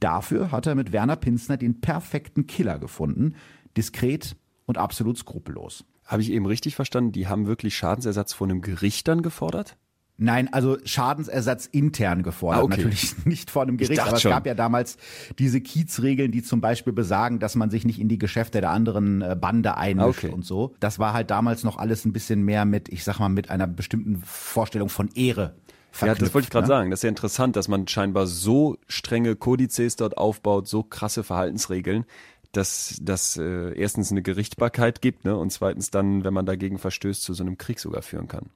Dafür 0.01 0.53
hat 0.53 0.67
er 0.67 0.75
mit 0.75 0.91
Werner 0.93 1.17
Pinsner 1.17 1.59
den 1.59 1.83
perfekten 1.83 2.47
Killer 2.47 2.79
gefunden. 2.79 3.35
Diskret 3.77 4.37
und 4.67 4.79
absolut 4.79 5.19
skrupellos. 5.19 5.85
Habe 6.05 6.23
ich 6.23 6.33
eben 6.33 6.47
richtig 6.47 6.75
verstanden? 6.75 7.13
Die 7.13 7.29
haben 7.29 7.47
wirklich 7.47 7.77
Schadensersatz 7.77 8.33
von 8.33 8.51
einem 8.51 8.63
Gericht 8.63 9.07
dann 9.09 9.23
gefordert? 9.23 9.77
Nein, 10.23 10.53
also 10.53 10.77
Schadensersatz 10.85 11.65
intern 11.65 12.23
gefordert, 12.23 12.61
ah, 12.61 12.65
okay. 12.65 12.77
natürlich 12.77 13.15
nicht 13.25 13.51
vor 13.51 13.63
einem 13.63 13.79
Gericht. 13.79 14.01
Aber 14.01 14.17
es 14.17 14.21
schon. 14.21 14.33
gab 14.33 14.47
ja 14.47 14.55
damals 14.55 14.99
diese 15.39 15.63
Kiezregeln, 15.63 16.31
die 16.31 16.43
zum 16.43 16.61
Beispiel 16.61 16.93
besagen, 16.93 17.39
dass 17.39 17.55
man 17.55 17.71
sich 17.71 17.87
nicht 17.87 17.99
in 17.99 18.09
die 18.09 18.19
Geschäfte 18.19 18.61
der 18.61 18.69
anderen 18.69 19.23
äh, 19.23 19.35
Bande 19.41 19.79
einmischt 19.79 20.25
okay. 20.25 20.29
und 20.29 20.45
so. 20.45 20.75
Das 20.79 20.99
war 20.99 21.15
halt 21.15 21.31
damals 21.31 21.65
noch 21.65 21.79
alles 21.79 22.05
ein 22.05 22.13
bisschen 22.13 22.43
mehr 22.43 22.67
mit, 22.67 22.91
ich 22.91 23.03
sag 23.03 23.19
mal, 23.19 23.31
mit 23.31 23.49
einer 23.49 23.67
bestimmten 23.67 24.21
Vorstellung 24.23 24.91
von 24.91 25.09
Ehre. 25.15 25.55
Ja, 26.03 26.15
das 26.15 26.35
wollte 26.35 26.47
ich 26.47 26.51
gerade 26.51 26.65
ne? 26.65 26.69
sagen. 26.69 26.91
Das 26.91 27.01
ist 27.01 27.05
ja 27.05 27.09
interessant, 27.09 27.57
dass 27.57 27.69
man 27.69 27.89
scheinbar 27.89 28.27
so 28.27 28.77
strenge 28.87 29.37
Kodizes 29.37 29.97
dort 29.97 30.19
aufbaut, 30.19 30.69
so 30.69 30.83
krasse 30.83 31.25
Verhaltensregeln, 31.25 32.05
dass 32.53 32.99
das 33.01 33.37
äh, 33.37 33.73
erstens 33.75 34.11
eine 34.11 34.23
Gerichtbarkeit 34.23 35.01
gibt 35.01 35.25
ne, 35.25 35.37
und 35.37 35.51
zweitens 35.51 35.91
dann, 35.91 36.25
wenn 36.25 36.35
man 36.35 36.47
dagegen 36.47 36.79
verstößt, 36.79 37.23
zu 37.23 37.35
so 37.35 37.43
einem 37.43 37.59
Krieg 37.59 37.79
sogar 37.79 38.03
führen 38.03 38.29
kann. 38.29 38.51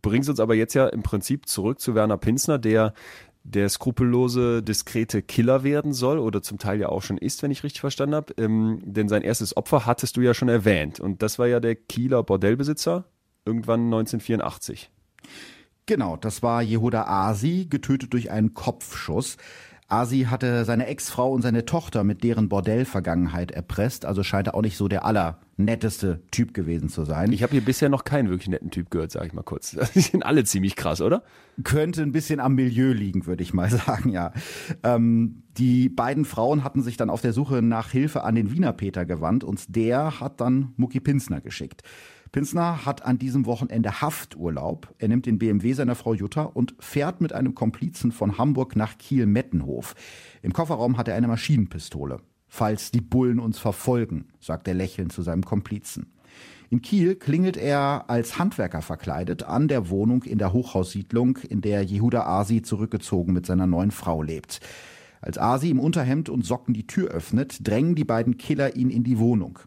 Bringt 0.00 0.28
uns 0.28 0.40
aber 0.40 0.54
jetzt 0.54 0.74
ja 0.74 0.88
im 0.88 1.02
Prinzip 1.02 1.46
zurück 1.46 1.80
zu 1.80 1.94
Werner 1.94 2.18
Pinsner, 2.18 2.58
der 2.58 2.94
der 3.44 3.68
skrupellose, 3.68 4.62
diskrete 4.62 5.20
Killer 5.20 5.64
werden 5.64 5.92
soll 5.92 6.18
oder 6.18 6.42
zum 6.42 6.58
Teil 6.58 6.78
ja 6.78 6.88
auch 6.88 7.02
schon 7.02 7.18
ist, 7.18 7.42
wenn 7.42 7.50
ich 7.50 7.64
richtig 7.64 7.80
verstanden 7.80 8.14
habe. 8.14 8.34
Ähm, 8.38 8.80
denn 8.84 9.08
sein 9.08 9.22
erstes 9.22 9.56
Opfer 9.56 9.84
hattest 9.84 10.16
du 10.16 10.20
ja 10.20 10.32
schon 10.32 10.48
erwähnt 10.48 11.00
und 11.00 11.22
das 11.22 11.38
war 11.38 11.48
ja 11.48 11.58
der 11.60 11.74
Kieler 11.74 12.22
Bordellbesitzer 12.22 13.04
irgendwann 13.44 13.86
1984. 13.86 14.90
Genau, 15.86 16.16
das 16.16 16.42
war 16.42 16.62
Jehuda 16.62 17.06
Asi, 17.06 17.66
getötet 17.68 18.12
durch 18.12 18.30
einen 18.30 18.54
Kopfschuss. 18.54 19.36
Asi 19.92 20.22
hatte 20.22 20.64
seine 20.64 20.86
Ex-Frau 20.86 21.30
und 21.32 21.42
seine 21.42 21.66
Tochter 21.66 22.02
mit 22.02 22.24
deren 22.24 22.48
Bordellvergangenheit 22.48 23.50
erpresst, 23.50 24.06
also 24.06 24.22
scheint 24.22 24.46
er 24.46 24.54
auch 24.54 24.62
nicht 24.62 24.78
so 24.78 24.88
der 24.88 25.04
allernetteste 25.04 26.22
Typ 26.30 26.54
gewesen 26.54 26.88
zu 26.88 27.04
sein. 27.04 27.30
Ich 27.30 27.42
habe 27.42 27.52
hier 27.52 27.60
bisher 27.60 27.90
noch 27.90 28.04
keinen 28.04 28.30
wirklich 28.30 28.48
netten 28.48 28.70
Typ 28.70 28.90
gehört, 28.90 29.10
sage 29.10 29.26
ich 29.26 29.32
mal 29.34 29.42
kurz. 29.42 29.76
Die 29.94 30.00
sind 30.00 30.24
alle 30.24 30.44
ziemlich 30.44 30.76
krass, 30.76 31.02
oder? 31.02 31.22
Könnte 31.62 32.02
ein 32.02 32.12
bisschen 32.12 32.40
am 32.40 32.54
Milieu 32.54 32.92
liegen, 32.92 33.26
würde 33.26 33.42
ich 33.42 33.52
mal 33.52 33.68
sagen, 33.86 34.08
ja. 34.08 34.32
Ähm, 34.82 35.42
die 35.58 35.90
beiden 35.90 36.24
Frauen 36.24 36.64
hatten 36.64 36.82
sich 36.82 36.96
dann 36.96 37.10
auf 37.10 37.20
der 37.20 37.34
Suche 37.34 37.60
nach 37.60 37.90
Hilfe 37.90 38.24
an 38.24 38.34
den 38.34 38.50
Wiener 38.50 38.72
Peter 38.72 39.04
gewandt 39.04 39.44
und 39.44 39.76
der 39.76 40.20
hat 40.20 40.40
dann 40.40 40.72
Mucki 40.76 41.00
Pinsner 41.00 41.42
geschickt. 41.42 41.82
Pinsner 42.32 42.86
hat 42.86 43.04
an 43.04 43.18
diesem 43.18 43.44
Wochenende 43.44 44.00
Hafturlaub. 44.00 44.94
Er 44.96 45.08
nimmt 45.08 45.26
den 45.26 45.38
BMW 45.38 45.74
seiner 45.74 45.94
Frau 45.94 46.14
Jutta 46.14 46.44
und 46.44 46.74
fährt 46.80 47.20
mit 47.20 47.34
einem 47.34 47.54
Komplizen 47.54 48.10
von 48.10 48.38
Hamburg 48.38 48.74
nach 48.74 48.96
Kiel-Mettenhof. 48.96 49.94
Im 50.40 50.54
Kofferraum 50.54 50.96
hat 50.96 51.08
er 51.08 51.14
eine 51.14 51.28
Maschinenpistole. 51.28 52.20
Falls 52.48 52.90
die 52.90 53.02
Bullen 53.02 53.38
uns 53.38 53.58
verfolgen, 53.58 54.28
sagt 54.40 54.66
er 54.66 54.72
lächelnd 54.72 55.12
zu 55.12 55.20
seinem 55.20 55.44
Komplizen. 55.44 56.14
In 56.70 56.80
Kiel 56.80 57.16
klingelt 57.16 57.58
er 57.58 58.06
als 58.08 58.38
Handwerker 58.38 58.80
verkleidet 58.80 59.42
an 59.42 59.68
der 59.68 59.90
Wohnung 59.90 60.22
in 60.22 60.38
der 60.38 60.54
Hochhaussiedlung, 60.54 61.36
in 61.36 61.60
der 61.60 61.82
Jehuda 61.82 62.22
Asi 62.24 62.62
zurückgezogen 62.62 63.34
mit 63.34 63.44
seiner 63.44 63.66
neuen 63.66 63.90
Frau 63.90 64.22
lebt. 64.22 64.60
Als 65.20 65.36
Asi 65.36 65.68
im 65.68 65.78
Unterhemd 65.78 66.30
und 66.30 66.46
Socken 66.46 66.72
die 66.72 66.86
Tür 66.86 67.10
öffnet, 67.10 67.68
drängen 67.68 67.94
die 67.94 68.04
beiden 68.04 68.38
Killer 68.38 68.74
ihn 68.74 68.88
in 68.88 69.04
die 69.04 69.18
Wohnung. 69.18 69.58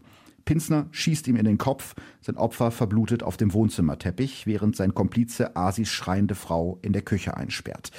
Pinsner 0.46 0.86
schießt 0.92 1.28
ihm 1.28 1.36
in 1.36 1.44
den 1.44 1.58
Kopf, 1.58 1.94
sein 2.22 2.38
Opfer 2.38 2.70
verblutet 2.70 3.22
auf 3.22 3.36
dem 3.36 3.52
Wohnzimmerteppich, 3.52 4.46
während 4.46 4.74
sein 4.76 4.94
Komplize 4.94 5.56
Asis 5.56 5.90
schreiende 5.90 6.34
Frau 6.34 6.78
in 6.80 6.94
der 6.94 7.02
Küche 7.02 7.36
einsperrt. 7.36 7.90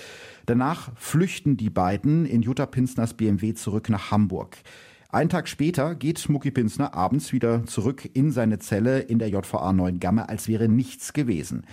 Danach 0.47 0.91
flüchten 0.95 1.57
die 1.57 1.69
beiden 1.69 2.25
in 2.25 2.41
Jutta 2.41 2.65
Pinsners 2.65 3.13
BMW 3.13 3.53
zurück 3.53 3.89
nach 3.89 4.09
Hamburg. 4.11 4.57
Einen 5.09 5.29
Tag 5.29 5.47
später 5.47 5.93
geht 5.93 6.27
Mucki 6.29 6.51
Pinsner 6.51 6.93
abends 6.93 7.31
wieder 7.33 7.65
zurück 7.65 8.09
in 8.13 8.31
seine 8.31 8.59
Zelle 8.59 8.99
in 8.99 9.19
der 9.19 9.29
JVA 9.29 9.71
9 9.73 9.99
Gamme, 9.99 10.27
als 10.27 10.47
wäre 10.47 10.67
nichts 10.69 11.13
gewesen. 11.13 11.65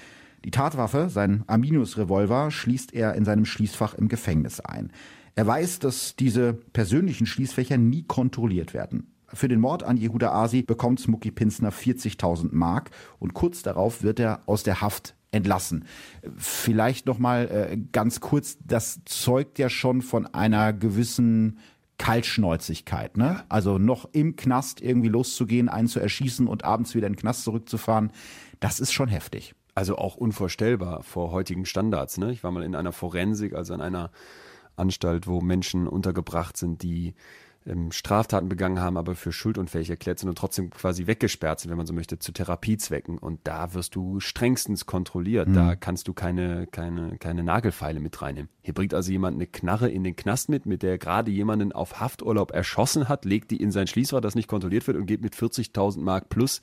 Die 0.45 0.51
Tatwaffe, 0.51 1.09
sein 1.09 1.45
Aminus-Revolver, 1.47 2.51
schließt 2.51 2.93
er 2.93 3.15
in 3.15 3.25
seinem 3.25 3.45
Schließfach 3.45 3.95
im 3.95 4.09
Gefängnis 4.09 4.61
ein. 4.61 4.93
Er 5.37 5.47
weiß, 5.47 5.79
dass 5.79 6.17
diese 6.17 6.53
persönlichen 6.53 7.27
Schließfächer 7.27 7.79
nie 7.79 8.03
kontrolliert 8.03 8.75
werden. 8.75 9.14
Für 9.35 9.49
den 9.49 9.61
Mord 9.61 9.83
an 9.83 9.97
Jehuda 9.97 10.33
Asi 10.33 10.63
bekommt 10.63 11.01
Smucky 11.01 11.31
Pinsner 11.31 11.71
40.000 11.71 12.49
Mark 12.53 12.91
und 13.19 13.35
kurz 13.35 13.63
darauf 13.63 14.03
wird 14.03 14.21
er 14.21 14.43
aus 14.47 14.63
der 14.63 14.81
Haft 14.81 15.15
entlassen. 15.33 15.85
Vielleicht 16.37 17.07
noch 17.07 17.19
mal 17.19 17.49
äh, 17.51 17.77
ganz 17.93 18.21
kurz, 18.21 18.57
das 18.65 19.01
zeugt 19.05 19.59
ja 19.59 19.69
schon 19.69 20.03
von 20.03 20.27
einer 20.27 20.73
gewissen 20.73 21.59
Kaltschnäuzigkeit, 21.99 23.17
ne? 23.17 23.45
Also 23.49 23.79
noch 23.79 24.09
im 24.13 24.37
Knast 24.37 24.81
irgendwie 24.81 25.09
loszugehen, 25.09 25.69
einen 25.69 25.89
zu 25.89 26.01
erschießen 26.01 26.47
und 26.47 26.65
abends 26.65 26.95
wieder 26.95 27.07
in 27.07 27.15
den 27.15 27.19
Knast 27.19 27.45
zurückzufahren, 27.45 28.13
das 28.61 28.81
ist 28.81 28.93
schon 28.93 29.09
heftig. 29.09 29.55
Also 29.75 29.97
auch 29.97 30.17
unvorstellbar 30.17 31.03
vor 31.03 31.31
heutigen 31.33 31.67
Standards, 31.67 32.19
ne? 32.19 32.33
Ich 32.33 32.45
war 32.45 32.51
mal 32.51 32.63
in 32.63 32.75
einer 32.75 32.93
Forensik, 32.93 33.55
also 33.55 33.75
in 33.75 33.81
einer 33.81 34.11
Anstalt, 34.77 35.27
wo 35.27 35.41
Menschen 35.41 35.87
untergebracht 35.87 36.57
sind, 36.57 36.83
die 36.83 37.15
ähm, 37.67 37.93
Straftaten 37.93 38.49
begangen 38.49 38.81
haben, 38.81 38.97
aber 38.97 39.15
für 39.15 39.33
schuldunfähig 39.33 39.91
erklärt 39.91 40.19
sind 40.19 40.29
und 40.29 40.37
trotzdem 40.37 40.71
quasi 40.71 41.07
weggesperrt 41.07 41.61
sind, 41.61 41.71
wenn 41.71 41.79
man 41.79 41.87
so 41.87 41.95
möchte, 41.95 42.19
zu 42.19 42.33
Therapiezwecken. 42.33 43.19
Und 43.19 43.41
da 43.45 43.75
wirst 43.75 43.95
du 43.95 44.21
strengstens 44.21 44.87
kontrolliert. 44.87 45.49
Mhm. 45.49 45.55
Da 45.55 45.77
kannst 45.77 46.09
du 46.09 46.13
keine, 46.13 46.67
keine, 46.67 47.17
keine 47.19 47.43
Nagelfeile 47.43 48.01
mit 48.01 48.21
reinnehmen. 48.21 48.51
Hier 48.63 48.75
bringt 48.75 48.95
also 48.95 49.11
jemand 49.11 49.37
eine 49.37 49.47
Knarre 49.47 49.89
in 49.91 50.05
den 50.05 50.17
Knast 50.17 50.49
mit, 50.49 50.67
mit 50.67 50.83
der 50.83 50.99
gerade 50.99 51.31
jemanden 51.31 51.73
auf 51.73 52.01
Hafturlaub 52.01 52.53
erschossen 52.53 53.09
hat, 53.09 53.25
legt 53.25 53.51
die 53.51 53.63
in 53.63 53.71
sein 53.71 53.87
Schließfach, 53.87 54.21
das 54.21 54.35
nicht 54.35 54.49
kontrolliert 54.49 54.87
wird 54.87 54.97
und 54.97 55.07
geht 55.07 55.23
mit 55.23 55.35
40.000 55.35 56.01
Mark 56.01 56.29
plus 56.29 56.61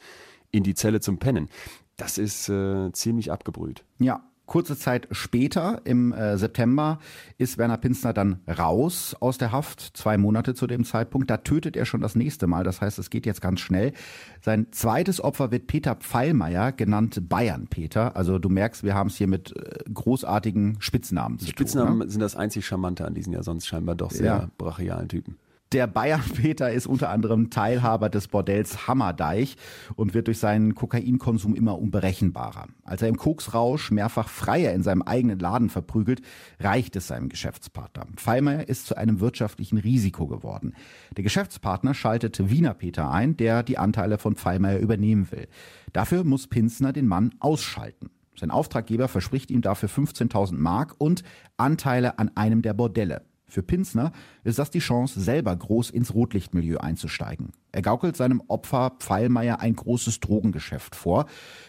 in 0.51 0.63
die 0.63 0.75
Zelle 0.75 0.99
zum 0.99 1.17
Pennen. 1.17 1.49
Das 1.97 2.17
ist 2.17 2.49
äh, 2.49 2.91
ziemlich 2.93 3.31
abgebrüht. 3.31 3.83
Ja, 3.99 4.23
Kurze 4.45 4.77
Zeit 4.77 5.07
später, 5.11 5.81
im 5.85 6.11
äh, 6.11 6.37
September, 6.37 6.99
ist 7.37 7.57
Werner 7.57 7.77
Pinsner 7.77 8.11
dann 8.11 8.41
raus 8.47 9.15
aus 9.19 9.37
der 9.37 9.51
Haft, 9.51 9.79
zwei 9.95 10.17
Monate 10.17 10.53
zu 10.53 10.67
dem 10.67 10.83
Zeitpunkt. 10.83 11.29
Da 11.29 11.37
tötet 11.37 11.77
er 11.77 11.85
schon 11.85 12.01
das 12.01 12.15
nächste 12.15 12.47
Mal, 12.47 12.63
das 12.63 12.81
heißt, 12.81 12.99
es 12.99 13.09
geht 13.09 13.25
jetzt 13.25 13.41
ganz 13.41 13.61
schnell. 13.61 13.93
Sein 14.41 14.67
zweites 14.71 15.23
Opfer 15.23 15.51
wird 15.51 15.67
Peter 15.67 15.95
Pfeilmeier, 15.95 16.71
genannt 16.71 17.29
Bayern 17.29 17.67
Peter. 17.67 18.15
Also 18.15 18.39
du 18.39 18.49
merkst, 18.49 18.83
wir 18.83 18.93
haben 18.93 19.07
es 19.07 19.15
hier 19.15 19.27
mit 19.27 19.55
äh, 19.55 19.83
großartigen 19.93 20.77
Spitznamen 20.79 21.39
zu 21.39 21.45
Spitznamen 21.45 21.47
tun. 21.47 21.55
Spitznamen 21.55 21.99
ne? 21.99 22.09
sind 22.09 22.19
das 22.21 22.35
einzig 22.35 22.65
Charmante 22.65 23.05
an 23.05 23.13
diesen 23.13 23.33
ja 23.33 23.43
sonst 23.43 23.67
scheinbar 23.67 23.95
doch 23.95 24.11
sehr 24.11 24.25
ja. 24.25 24.51
brachialen 24.57 25.07
Typen. 25.07 25.37
Der 25.71 25.87
Bayern-Peter 25.87 26.69
ist 26.69 26.85
unter 26.85 27.09
anderem 27.09 27.49
Teilhaber 27.49 28.09
des 28.09 28.27
Bordells 28.27 28.89
Hammerdeich 28.89 29.55
und 29.95 30.13
wird 30.13 30.27
durch 30.27 30.37
seinen 30.37 30.75
Kokainkonsum 30.75 31.55
immer 31.55 31.79
unberechenbarer. 31.79 32.67
Als 32.83 33.01
er 33.01 33.07
im 33.07 33.15
Koksrausch 33.15 33.89
mehrfach 33.89 34.27
Freier 34.27 34.73
in 34.73 34.83
seinem 34.83 35.01
eigenen 35.01 35.39
Laden 35.39 35.69
verprügelt, 35.69 36.21
reicht 36.59 36.97
es 36.97 37.07
seinem 37.07 37.29
Geschäftspartner. 37.29 38.05
Pfeilmeier 38.17 38.67
ist 38.67 38.85
zu 38.85 38.97
einem 38.97 39.21
wirtschaftlichen 39.21 39.77
Risiko 39.77 40.27
geworden. 40.27 40.73
Der 41.15 41.23
Geschäftspartner 41.23 41.93
schaltet 41.93 42.49
Wiener 42.49 42.73
Peter 42.73 43.09
ein, 43.09 43.37
der 43.37 43.63
die 43.63 43.77
Anteile 43.77 44.17
von 44.17 44.35
Pfeilmeier 44.35 44.79
übernehmen 44.79 45.31
will. 45.31 45.47
Dafür 45.93 46.25
muss 46.25 46.47
Pinsner 46.47 46.91
den 46.91 47.07
Mann 47.07 47.33
ausschalten. 47.39 48.09
Sein 48.37 48.51
Auftraggeber 48.51 49.07
verspricht 49.07 49.49
ihm 49.49 49.61
dafür 49.61 49.87
15.000 49.87 50.55
Mark 50.55 50.95
und 50.97 51.23
Anteile 51.55 52.19
an 52.19 52.29
einem 52.35 52.61
der 52.61 52.73
Bordelle. 52.73 53.21
Für 53.51 53.63
Pinsner 53.63 54.13
ist 54.45 54.59
das 54.59 54.71
die 54.71 54.79
Chance, 54.79 55.19
selber 55.19 55.53
groß 55.53 55.89
ins 55.89 56.13
Rotlichtmilieu 56.13 56.77
einzusteigen. 56.77 57.51
Er 57.73 57.81
gaukelt 57.81 58.15
seinem 58.15 58.41
Opfer 58.47 58.93
Pfeilmeier 58.97 59.59
ein 59.59 59.75
großes 59.75 60.21
Drogengeschäft 60.21 60.95
vor. 60.95 61.25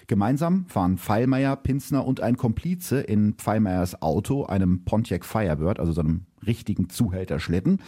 Gemeinsam 0.07 0.66
fahren 0.66 0.97
Pfeilmeier, 0.97 1.57
Pinsner 1.57 2.07
und 2.07 2.21
ein 2.21 2.37
Komplize 2.37 3.01
in 3.01 3.35
Pfeilmeiers 3.35 4.01
Auto, 4.01 4.45
einem 4.45 4.85
Pontiac 4.85 5.25
Firebird, 5.25 5.81
also 5.81 5.90
so 5.90 6.03
einem 6.03 6.27
richtigen 6.47 6.88
Zuhälterschlitten, 6.88 7.83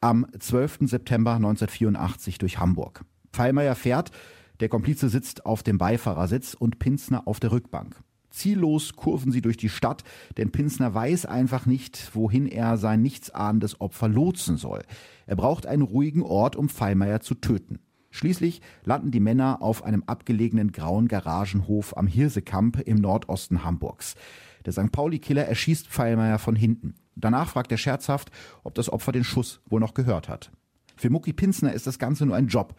am 0.00 0.26
12. 0.38 0.78
September 0.88 1.34
1984 1.34 2.38
durch 2.38 2.58
Hamburg. 2.58 3.04
Pfeilmeier 3.30 3.74
fährt, 3.74 4.10
der 4.60 4.70
Komplize 4.70 5.10
sitzt 5.10 5.44
auf 5.44 5.62
dem 5.62 5.76
Beifahrersitz 5.76 6.54
und 6.54 6.78
Pinsner 6.78 7.28
auf 7.28 7.40
der 7.40 7.52
Rückbank. 7.52 8.02
Ziellos 8.34 8.94
kurven 8.94 9.32
sie 9.32 9.40
durch 9.40 9.56
die 9.56 9.68
Stadt, 9.68 10.04
denn 10.36 10.52
Pinsner 10.52 10.92
weiß 10.92 11.26
einfach 11.26 11.66
nicht, 11.66 12.14
wohin 12.14 12.46
er 12.46 12.76
sein 12.76 13.02
nichtsahnendes 13.02 13.80
Opfer 13.80 14.08
lotsen 14.08 14.56
soll. 14.56 14.82
Er 15.26 15.36
braucht 15.36 15.66
einen 15.66 15.82
ruhigen 15.82 16.22
Ort, 16.22 16.56
um 16.56 16.68
Fallmeier 16.68 17.20
zu 17.20 17.34
töten. 17.34 17.78
Schließlich 18.10 18.60
landen 18.84 19.10
die 19.10 19.20
Männer 19.20 19.60
auf 19.60 19.82
einem 19.82 20.04
abgelegenen 20.06 20.70
grauen 20.70 21.08
Garagenhof 21.08 21.96
am 21.96 22.06
Hirsekamp 22.06 22.80
im 22.80 22.98
Nordosten 22.98 23.64
Hamburgs. 23.64 24.14
Der 24.64 24.72
St. 24.72 24.92
Pauli-Killer 24.92 25.46
erschießt 25.46 25.88
Pfeilmeier 25.88 26.38
von 26.38 26.54
hinten. 26.54 26.94
Danach 27.16 27.48
fragt 27.48 27.72
er 27.72 27.78
scherzhaft, 27.78 28.30
ob 28.62 28.74
das 28.74 28.88
Opfer 28.88 29.12
den 29.12 29.24
Schuss 29.24 29.60
wohl 29.66 29.80
noch 29.80 29.94
gehört 29.94 30.28
hat. 30.28 30.50
Für 30.96 31.10
Mucki 31.10 31.32
Pinsner 31.32 31.72
ist 31.72 31.86
das 31.86 31.98
Ganze 31.98 32.24
nur 32.24 32.36
ein 32.36 32.46
Job. 32.46 32.76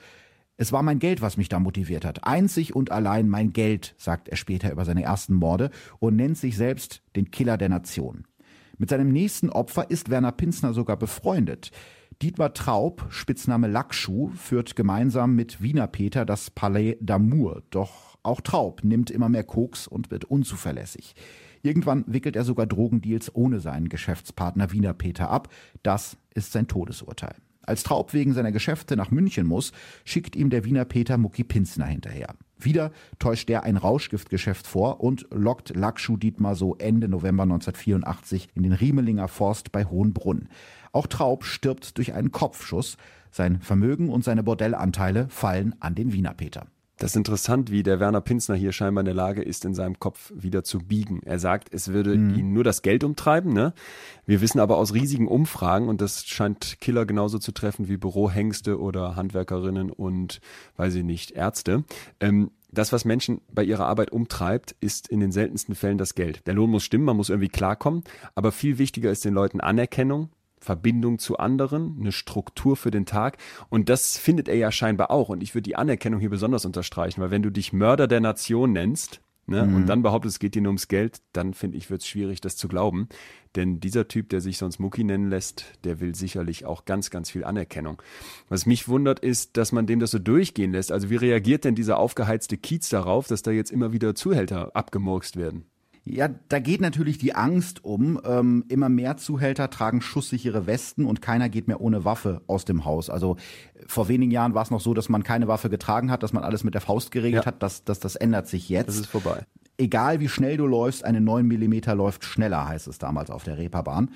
Es 0.58 0.72
war 0.72 0.84
mein 0.84 1.00
Geld, 1.00 1.22
was 1.22 1.36
mich 1.36 1.50
da 1.50 1.60
motiviert 1.60 2.06
hat. 2.06 2.26
Einzig 2.26 2.76
und 2.76 2.92
allein 2.92 3.28
mein 3.28 3.52
Geld, 3.52 3.94
sagt 3.98 4.30
er 4.30 4.38
später 4.38 4.72
über 4.72 4.86
seine 4.86 5.04
ersten 5.04 5.34
Morde 5.34 5.70
und 6.00 6.16
nennt 6.16 6.38
sich 6.38 6.56
selbst 6.56 7.02
den 7.16 7.30
Killer 7.30 7.58
der 7.58 7.70
Nation. 7.70 8.26
Mit 8.78 8.90
seinem 8.90 9.12
nächsten 9.12 9.50
Opfer 9.50 9.90
ist 9.90 10.10
Werner 10.10 10.32
Pinsner 10.32 10.74
sogar 10.74 10.98
befreundet. 10.98 11.72
Dietmar 12.22 12.54
Traub, 12.54 13.06
Spitzname 13.10 13.68
Lackschuh, 13.68 14.30
führt 14.30 14.78
gemeinsam 14.78 15.36
mit 15.36 15.62
Wiener 15.62 15.88
Peter 15.88 16.26
das 16.26 16.50
Palais 16.52 16.98
d'Amour. 17.02 17.64
Doch 17.70 18.18
auch 18.24 18.40
Traub 18.40 18.84
nimmt 18.84 19.12
immer 19.12 19.28
mehr 19.28 19.44
Koks 19.44 19.88
und 19.88 20.12
wird 20.12 20.24
unzuverlässig. 20.24 21.16
Irgendwann 21.62 22.06
wickelt 22.08 22.36
er 22.36 22.46
sogar 22.46 22.68
Drogendeals 22.68 23.34
ohne 23.36 23.60
seinen 23.60 23.90
Geschäftspartner 23.90 24.72
Wiener 24.72 24.94
Peter 24.94 25.30
ab. 25.30 25.50
Das 25.84 26.18
ist 26.34 26.54
sein 26.54 26.68
Todesurteil. 26.68 27.36
Als 27.66 27.84
Traub 27.84 28.14
wegen 28.14 28.34
seiner 28.34 28.52
Geschäfte 28.52 28.96
nach 28.96 29.12
München 29.12 29.48
muss, 29.48 29.72
schickt 30.04 30.36
ihm 30.36 30.50
der 30.50 30.66
Wiener 30.66 30.86
Peter 30.86 31.18
Mucki 31.18 31.44
Pinsner 31.44 31.86
hinterher. 31.86 32.36
Wieder 32.58 32.92
täuscht 33.20 33.50
der 33.50 33.64
ein 33.64 33.78
Rauschgiftgeschäft 33.78 34.66
vor 34.66 35.02
und 35.02 35.28
lockt 35.32 35.76
Lakshu 35.76 36.18
Dietmar 36.18 36.56
so 36.56 36.76
Ende 36.76 37.10
November 37.10 37.44
1984 37.44 38.50
in 38.54 38.64
den 38.64 38.74
Riemelinger 38.74 39.28
Forst 39.28 39.72
bei 39.72 39.86
Hohenbrunn. 39.86 40.50
Auch 40.92 41.08
Traub 41.08 41.44
stirbt 41.44 41.98
durch 41.98 42.14
einen 42.14 42.32
Kopfschuss. 42.32 42.98
Sein 43.32 43.60
Vermögen 43.62 44.10
und 44.10 44.24
seine 44.24 44.44
Bordellanteile 44.44 45.28
fallen 45.30 45.76
an 45.82 45.96
den 45.96 46.14
Wiener 46.14 46.34
Peter. 46.34 46.68
Das 46.98 47.12
ist 47.12 47.18
interessant, 47.18 47.72
wie 47.72 47.84
der 47.84 48.00
Werner 48.00 48.22
Pinsner 48.22 48.56
hier 48.56 48.72
scheinbar 48.72 49.02
in 49.02 49.06
der 49.06 49.14
Lage 49.14 49.42
ist, 49.42 49.66
in 49.66 49.74
seinem 49.74 50.00
Kopf 50.00 50.32
wieder 50.34 50.64
zu 50.64 50.80
biegen. 50.80 51.22
Er 51.26 51.40
sagt, 51.40 51.74
es 51.74 51.90
würde 51.90 52.16
mhm. 52.16 52.36
ihn 52.36 52.54
nur 52.54 52.64
das 52.64 52.82
Geld 52.84 53.04
umtreiben. 53.04 53.52
Ne? 53.52 53.74
Wir 54.26 54.40
wissen 54.40 54.60
aber 54.60 54.78
aus 54.78 54.94
riesigen 54.94 55.28
Umfragen, 55.28 55.90
und 55.90 56.00
das 56.00 56.26
scheint 56.26 56.80
Killer 56.80 57.06
genauso 57.06 57.38
zu 57.38 57.52
treffen 57.52 57.90
wie 57.90 57.98
Bürohengste 57.98 58.80
oder 58.80 59.16
Handwerkerinnen 59.16 59.92
und, 59.92 60.40
weiß 60.78 60.96
ich 60.96 61.04
nicht, 61.04 61.32
Ärzte. 61.32 61.84
Ähm, 62.22 62.52
das, 62.72 62.92
was 62.94 63.06
Menschen 63.06 63.42
bei 63.52 63.64
ihrer 63.64 63.88
Arbeit 63.88 64.12
umtreibt, 64.12 64.76
ist 64.80 65.08
in 65.08 65.20
den 65.20 65.32
seltensten 65.32 65.76
Fällen 65.76 65.98
das 65.98 66.16
Geld. 66.16 66.46
Der 66.48 66.54
Lohn 66.54 66.70
muss 66.70 66.84
stimmen, 66.84 67.06
man 67.06 67.18
muss 67.18 67.30
irgendwie 67.30 67.50
klarkommen, 67.50 68.04
aber 68.36 68.52
viel 68.52 68.78
wichtiger 68.78 69.12
ist 69.12 69.26
den 69.26 69.34
Leuten 69.34 69.62
Anerkennung, 69.62 70.30
Verbindung 70.60 71.20
zu 71.20 71.38
anderen, 71.38 71.98
eine 72.00 72.12
Struktur 72.12 72.76
für 72.76 72.92
den 72.92 73.06
Tag. 73.06 73.38
Und 73.70 73.90
das 73.90 74.18
findet 74.18 74.48
er 74.48 74.56
ja 74.56 74.72
scheinbar 74.72 75.12
auch. 75.12 75.30
Und 75.30 75.44
ich 75.44 75.54
würde 75.54 75.64
die 75.64 75.76
Anerkennung 75.76 76.20
hier 76.20 76.30
besonders 76.30 76.66
unterstreichen, 76.66 77.22
weil 77.22 77.32
wenn 77.32 77.44
du 77.44 77.52
dich 77.52 77.74
Mörder 77.74 78.08
der 78.08 78.22
Nation 78.22 78.74
nennst, 78.74 79.22
Ne? 79.48 79.64
Mhm. 79.64 79.76
Und 79.76 79.86
dann 79.88 80.02
behauptet, 80.02 80.32
es 80.32 80.40
geht 80.40 80.56
dir 80.56 80.62
nur 80.62 80.72
ums 80.72 80.88
Geld, 80.88 81.22
dann 81.34 81.54
finde 81.54 81.78
ich, 81.78 81.90
wird 81.90 82.02
es 82.02 82.08
schwierig, 82.08 82.42
das 82.42 82.58
zu 82.58 82.68
glauben. 82.68 83.08
Denn 83.56 83.80
dieser 83.80 84.08
Typ, 84.08 84.30
der 84.30 84.42
sich 84.42 84.58
sonst 84.58 84.80
Mucki 84.80 85.04
nennen 85.04 85.30
lässt, 85.30 85.66
der 85.84 86.00
will 86.00 86.16
sicherlich 86.16 86.66
auch 86.66 86.86
ganz, 86.86 87.12
ganz 87.12 87.30
viel 87.30 87.44
Anerkennung. 87.44 88.02
Was 88.50 88.66
mich 88.66 88.88
wundert, 88.88 89.20
ist, 89.20 89.56
dass 89.58 89.72
man 89.72 89.86
dem 89.86 90.00
das 90.00 90.12
so 90.12 90.20
durchgehen 90.20 90.72
lässt. 90.72 90.92
Also 90.92 91.10
wie 91.10 91.16
reagiert 91.16 91.64
denn 91.64 91.76
dieser 91.76 92.00
aufgeheizte 92.00 92.58
Kiez 92.58 92.90
darauf, 92.90 93.28
dass 93.28 93.44
da 93.44 93.52
jetzt 93.52 93.72
immer 93.72 93.94
wieder 93.94 94.16
Zuhälter 94.16 94.76
abgemurkst 94.76 95.38
werden? 95.38 95.66
Ja, 96.08 96.30
da 96.50 96.60
geht 96.60 96.82
natürlich 96.82 97.18
die 97.18 97.34
Angst 97.34 97.84
um. 97.84 98.22
Ähm, 98.24 98.64
immer 98.70 98.90
mehr 98.90 99.18
Zuhälter 99.18 99.72
tragen 99.72 100.02
schusssichere 100.02 100.68
Westen 100.68 101.06
und 101.06 101.20
keiner 101.20 101.50
geht 101.50 101.68
mehr 101.68 101.82
ohne 101.82 102.06
Waffe 102.06 102.42
aus 102.46 102.64
dem 102.64 102.86
Haus. 102.86 103.10
Also 103.10 103.38
vor 103.88 104.08
wenigen 104.08 104.32
Jahren 104.32 104.54
war 104.54 104.62
es 104.62 104.70
noch 104.70 104.82
so, 104.82 104.94
dass 104.94 105.10
man 105.10 105.24
keine 105.24 105.48
Waffe 105.48 105.72
getragen 105.72 106.12
hat, 106.12 106.22
dass 106.22 106.32
man 106.32 106.44
alles 106.44 106.64
mit 106.64 106.76
der 106.76 106.82
Faust 106.82 107.10
geregelt 107.10 107.46
ja. 107.46 107.48
hat. 107.48 107.64
Das, 107.64 107.86
das, 107.86 108.00
das 108.00 108.16
ändert 108.16 108.48
sich 108.48 108.70
jetzt. 108.70 108.88
Das 108.88 108.98
ist 108.98 109.08
vorbei. 109.08 109.46
Egal 109.80 110.20
wie 110.20 110.30
schnell 110.30 110.58
du 110.58 110.68
läufst, 110.68 111.04
eine 111.04 111.22
9 111.22 111.46
Millimeter 111.46 111.96
läuft 111.96 112.24
schneller, 112.24 112.68
heißt 112.68 112.88
es 112.88 113.00
damals 113.00 113.32
auf 113.32 113.44
der 113.44 113.58
Reeperbahn. 113.58 114.12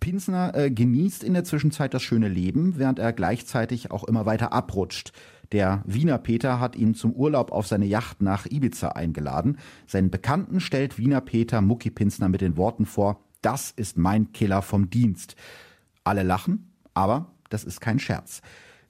Pinsner 0.00 0.54
äh, 0.54 0.70
genießt 0.70 1.24
in 1.24 1.32
der 1.32 1.44
Zwischenzeit 1.44 1.94
das 1.94 2.02
schöne 2.02 2.28
Leben, 2.28 2.76
während 2.76 2.98
er 2.98 3.12
gleichzeitig 3.12 3.90
auch 3.90 4.04
immer 4.04 4.26
weiter 4.26 4.52
abrutscht. 4.52 5.12
Der 5.52 5.82
Wiener 5.86 6.18
Peter 6.18 6.60
hat 6.60 6.76
ihn 6.76 6.94
zum 6.94 7.12
Urlaub 7.12 7.52
auf 7.52 7.66
seine 7.66 7.84
Yacht 7.84 8.22
nach 8.22 8.46
Ibiza 8.46 8.88
eingeladen. 8.88 9.58
Seinen 9.86 10.10
Bekannten 10.10 10.60
stellt 10.60 10.96
Wiener 10.96 11.20
Peter 11.20 11.60
Mucki 11.60 11.90
Pinsner 11.90 12.30
mit 12.30 12.40
den 12.40 12.56
Worten 12.56 12.86
vor, 12.86 13.20
das 13.42 13.70
ist 13.70 13.98
mein 13.98 14.32
Killer 14.32 14.62
vom 14.62 14.88
Dienst. 14.88 15.36
Alle 16.04 16.22
lachen, 16.22 16.72
aber 16.94 17.32
das 17.50 17.64
ist 17.64 17.80
kein 17.80 17.98
Scherz. 17.98 18.40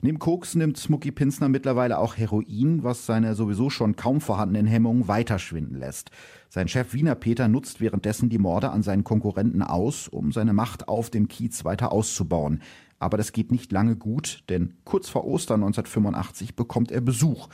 Neben 0.05 0.19
Koks 0.19 0.57
nimmt 0.57 0.79
Smucky 0.79 1.13
Pinsner 1.13 1.49
mittlerweile 1.49 1.99
auch 1.99 2.17
Heroin, 2.17 2.83
was 2.83 3.07
seine 3.07 3.37
sowieso 3.37 3.71
schon 3.71 3.95
kaum 3.95 4.21
vorhandenen 4.21 4.67
Hemmungen 4.67 5.07
weiterschwinden 5.07 5.79
lässt. 5.79 6.11
Sein 6.49 6.67
Chef 6.67 6.93
Wiener 6.93 7.15
Peter 7.15 7.47
nutzt 7.47 7.81
währenddessen 7.81 8.29
die 8.29 8.39
Morde 8.39 8.71
an 8.71 8.83
seinen 8.83 9.05
Konkurrenten 9.05 9.63
aus, 9.63 10.09
um 10.09 10.33
seine 10.33 10.55
Macht 10.55 10.89
auf 10.89 11.09
dem 11.09 11.29
Kiez 11.29 11.65
weiter 11.65 11.93
auszubauen. 11.93 12.63
Aber 13.03 13.17
das 13.17 13.33
geht 13.33 13.51
nicht 13.51 13.73
lange 13.73 13.97
gut, 13.97 14.45
denn 14.49 14.75
kurz 14.85 15.09
vor 15.09 15.25
Ostern 15.25 15.65
1985 15.65 16.55
bekommt 16.55 16.93
er 16.93 17.01
Besuch. 17.01 17.49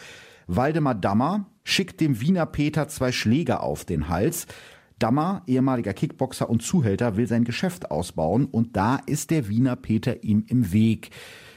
Waldemar 0.46 0.94
Dammer 0.94 1.46
schickt 1.64 2.02
dem 2.02 2.20
Wiener 2.20 2.44
Peter 2.44 2.86
zwei 2.88 3.12
Schläge 3.12 3.60
auf 3.60 3.86
den 3.86 4.10
Hals. 4.10 4.46
Dammer, 4.98 5.42
ehemaliger 5.46 5.94
Kickboxer 5.94 6.50
und 6.50 6.62
Zuhälter, 6.62 7.16
will 7.16 7.26
sein 7.26 7.44
Geschäft 7.44 7.90
ausbauen 7.90 8.44
und 8.44 8.76
da 8.76 8.96
ist 9.06 9.30
der 9.30 9.48
Wiener 9.48 9.76
Peter 9.76 10.22
ihm 10.22 10.44
im 10.48 10.70
Weg. 10.70 11.12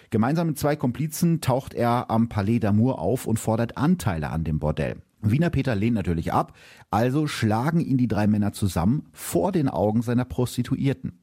Gemeinsam 0.10 0.48
mit 0.48 0.58
zwei 0.58 0.78
Komplizen 0.78 1.42
taucht 1.42 1.74
er 1.74 2.10
am 2.10 2.30
Palais 2.30 2.60
d'Amour 2.60 2.94
auf 2.94 3.28
und 3.28 3.40
fordert 3.40 3.76
Anteile 3.76 4.30
an 4.30 4.46
dem 4.46 4.60
Bordell. 4.60 5.02
Wiener 5.22 5.50
Peter 5.50 5.76
lehnt 5.76 5.96
natürlich 5.96 6.32
ab, 6.32 6.54
also 6.92 7.28
schlagen 7.28 7.82
ihn 7.82 7.98
die 7.98 8.08
drei 8.08 8.26
Männer 8.28 8.54
zusammen 8.54 9.08
vor 9.12 9.52
den 9.52 9.68
Augen 9.68 10.02
seiner 10.02 10.26
Prostituierten. 10.26 11.21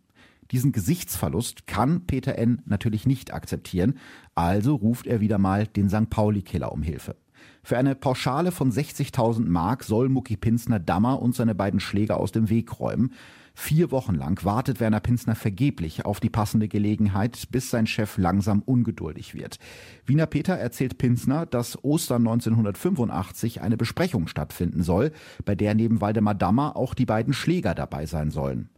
Diesen 0.51 0.73
Gesichtsverlust 0.73 1.67
kann 1.67 2.07
Peter 2.07 2.37
N. 2.37 2.63
natürlich 2.65 3.07
nicht 3.07 3.33
akzeptieren, 3.35 3.99
also 4.35 4.75
ruft 4.75 5.07
er 5.07 5.21
wieder 5.21 5.39
mal 5.39 5.67
den 5.67 5.91
St. 5.91 6.09
Pauli-Killer 6.11 6.73
um 6.73 6.83
Hilfe. 6.83 7.17
Für 7.63 7.77
eine 7.77 7.95
Pauschale 7.95 8.51
von 8.51 8.73
60.000 8.73 9.47
Mark 9.47 9.85
soll 9.85 10.09
Mucki 10.09 10.37
Pinsner 10.37 10.79
Dammer 10.79 11.21
und 11.21 11.35
seine 11.35 11.55
beiden 11.55 11.81
Schläger 11.81 12.19
aus 12.19 12.33
dem 12.33 12.49
Weg 12.49 12.81
räumen. 12.81 13.13
Vier 13.55 13.91
Wochen 13.91 14.15
lang 14.15 14.45
wartet 14.45 14.79
Werner 14.79 15.01
Pinsner 15.01 15.35
vergeblich 15.35 16.05
auf 16.05 16.21
die 16.21 16.31
passende 16.31 16.69
Gelegenheit, 16.69 17.49
bis 17.51 17.71
sein 17.71 17.89
Chef 17.89 18.17
langsam 18.17 18.63
ungeduldig 18.63 19.35
wird. 19.35 19.59
Wiener 20.07 20.27
Peter 20.27 20.55
erzählt 20.55 20.97
Pinsner, 20.97 21.45
dass 21.45 21.83
Ostern 21.83 22.23
1985 22.23 23.61
eine 23.61 23.77
Besprechung 23.77 24.29
stattfinden 24.29 24.85
soll, 24.85 25.11
bei 25.45 25.57
der 25.57 25.75
neben 25.75 26.01
Waldemar 26.01 26.37
Dammer 26.37 26.77
auch 26.77 26.95
die 26.95 27.07
beiden 27.07 27.35
Schläger 27.35 27.75
dabei 27.75 28.07
sein 28.07 28.31
sollen. 28.31 28.71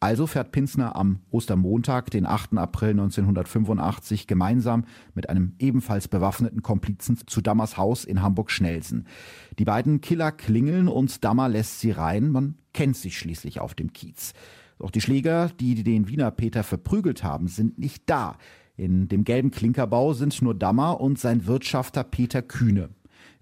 Also 0.00 0.28
fährt 0.28 0.52
Pinsner 0.52 0.94
am 0.94 1.18
Ostermontag, 1.30 2.12
den 2.12 2.24
8. 2.24 2.56
April 2.56 2.90
1985, 2.90 4.28
gemeinsam 4.28 4.84
mit 5.14 5.28
einem 5.28 5.54
ebenfalls 5.58 6.06
bewaffneten 6.06 6.62
Komplizen 6.62 7.18
zu 7.26 7.40
Dammers 7.40 7.76
Haus 7.76 8.04
in 8.04 8.22
Hamburg-Schnelsen. 8.22 9.08
Die 9.58 9.64
beiden 9.64 10.00
Killer 10.00 10.30
klingeln 10.30 10.86
und 10.86 11.24
Dammer 11.24 11.48
lässt 11.48 11.80
sie 11.80 11.90
rein. 11.90 12.30
Man 12.30 12.54
kennt 12.72 12.96
sich 12.96 13.18
schließlich 13.18 13.58
auf 13.58 13.74
dem 13.74 13.92
Kiez. 13.92 14.34
Doch 14.78 14.92
die 14.92 15.00
Schläger, 15.00 15.50
die 15.58 15.82
den 15.82 16.06
Wiener 16.06 16.30
Peter 16.30 16.62
verprügelt 16.62 17.24
haben, 17.24 17.48
sind 17.48 17.80
nicht 17.80 18.04
da. 18.06 18.36
In 18.76 19.08
dem 19.08 19.24
gelben 19.24 19.50
Klinkerbau 19.50 20.12
sind 20.12 20.40
nur 20.42 20.54
Dammer 20.54 21.00
und 21.00 21.18
sein 21.18 21.46
Wirtschafter 21.46 22.04
Peter 22.04 22.42
Kühne. 22.42 22.90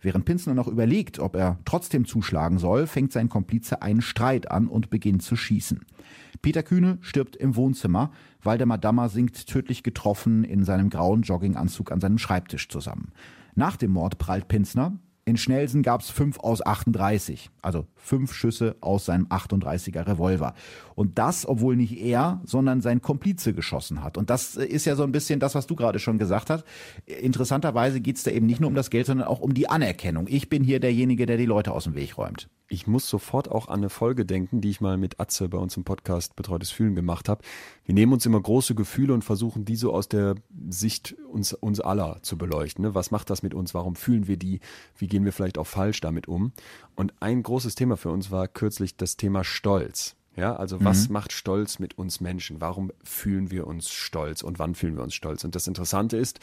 Während 0.00 0.24
Pinsner 0.24 0.54
noch 0.54 0.68
überlegt, 0.68 1.18
ob 1.18 1.36
er 1.36 1.58
trotzdem 1.66 2.06
zuschlagen 2.06 2.58
soll, 2.58 2.86
fängt 2.86 3.12
sein 3.12 3.28
Komplize 3.28 3.82
einen 3.82 4.00
Streit 4.00 4.50
an 4.50 4.68
und 4.68 4.88
beginnt 4.88 5.22
zu 5.22 5.36
schießen. 5.36 5.80
Peter 6.42 6.62
Kühne 6.62 6.98
stirbt 7.00 7.36
im 7.36 7.56
Wohnzimmer. 7.56 8.10
Waldemar 8.42 8.78
Dammer 8.78 9.08
sinkt 9.08 9.46
tödlich 9.46 9.82
getroffen 9.82 10.44
in 10.44 10.64
seinem 10.64 10.90
grauen 10.90 11.22
Jogginganzug 11.22 11.92
an 11.92 12.00
seinem 12.00 12.18
Schreibtisch 12.18 12.68
zusammen. 12.68 13.12
Nach 13.54 13.76
dem 13.76 13.92
Mord 13.92 14.18
prallt 14.18 14.48
Pinsner, 14.48 14.98
in 15.26 15.36
Schnelsen 15.36 15.82
gab 15.82 16.02
es 16.02 16.10
fünf 16.10 16.38
aus 16.38 16.64
38, 16.64 17.50
also 17.60 17.84
fünf 17.96 18.32
Schüsse 18.32 18.76
aus 18.80 19.06
seinem 19.06 19.26
38er 19.26 20.06
Revolver. 20.06 20.54
Und 20.94 21.18
das, 21.18 21.46
obwohl 21.46 21.74
nicht 21.74 22.00
er, 22.00 22.40
sondern 22.44 22.80
sein 22.80 23.02
Komplize 23.02 23.52
geschossen 23.52 24.04
hat. 24.04 24.16
Und 24.16 24.30
das 24.30 24.54
ist 24.54 24.84
ja 24.84 24.94
so 24.94 25.02
ein 25.02 25.10
bisschen 25.10 25.40
das, 25.40 25.56
was 25.56 25.66
du 25.66 25.74
gerade 25.74 25.98
schon 25.98 26.18
gesagt 26.18 26.48
hast. 26.48 26.64
Interessanterweise 27.06 28.00
geht 28.00 28.16
es 28.16 28.22
da 28.22 28.30
eben 28.30 28.46
nicht 28.46 28.60
nur 28.60 28.68
um 28.68 28.76
das 28.76 28.88
Geld, 28.88 29.06
sondern 29.06 29.26
auch 29.26 29.40
um 29.40 29.52
die 29.52 29.68
Anerkennung. 29.68 30.26
Ich 30.28 30.48
bin 30.48 30.62
hier 30.62 30.78
derjenige, 30.78 31.26
der 31.26 31.36
die 31.36 31.44
Leute 31.44 31.72
aus 31.72 31.84
dem 31.84 31.96
Weg 31.96 32.16
räumt 32.16 32.48
ich 32.68 32.86
muss 32.86 33.08
sofort 33.08 33.50
auch 33.50 33.68
an 33.68 33.80
eine 33.80 33.90
Folge 33.90 34.24
denken, 34.24 34.60
die 34.60 34.70
ich 34.70 34.80
mal 34.80 34.96
mit 34.96 35.20
Atze 35.20 35.48
bei 35.48 35.58
uns 35.58 35.76
im 35.76 35.84
Podcast 35.84 36.34
Betreutes 36.36 36.70
Fühlen 36.70 36.94
gemacht 36.94 37.28
habe. 37.28 37.42
Wir 37.86 37.94
nehmen 37.94 38.12
uns 38.12 38.26
immer 38.26 38.40
große 38.40 38.74
Gefühle 38.74 39.14
und 39.14 39.22
versuchen 39.22 39.64
die 39.64 39.76
so 39.76 39.92
aus 39.94 40.08
der 40.08 40.34
Sicht 40.68 41.14
uns, 41.30 41.52
uns 41.52 41.80
aller 41.80 42.18
zu 42.22 42.36
beleuchten. 42.36 42.84
Ne? 42.84 42.94
Was 42.96 43.12
macht 43.12 43.30
das 43.30 43.44
mit 43.44 43.54
uns? 43.54 43.74
Warum 43.74 43.94
fühlen 43.94 44.26
wir 44.26 44.36
die? 44.36 44.58
Wie 44.98 45.06
gehen 45.06 45.24
wir 45.24 45.32
vielleicht 45.32 45.56
auch 45.56 45.68
falsch 45.68 46.00
damit 46.00 46.26
um? 46.26 46.52
Und 46.96 47.14
ein 47.20 47.44
großes 47.44 47.76
Thema 47.76 47.96
für 47.96 48.10
uns 48.10 48.32
war 48.32 48.48
kürzlich 48.48 48.96
das 48.96 49.16
Thema 49.16 49.44
Stolz. 49.44 50.16
Ja, 50.34 50.56
also 50.56 50.84
was 50.84 51.08
mhm. 51.08 51.14
macht 51.14 51.32
Stolz 51.32 51.78
mit 51.78 51.96
uns 51.96 52.20
Menschen? 52.20 52.60
Warum 52.60 52.90
fühlen 53.04 53.50
wir 53.50 53.66
uns 53.66 53.90
stolz 53.90 54.42
und 54.42 54.58
wann 54.58 54.74
fühlen 54.74 54.96
wir 54.96 55.02
uns 55.02 55.14
stolz? 55.14 55.44
Und 55.44 55.54
das 55.54 55.66
Interessante 55.66 56.18
ist, 56.18 56.40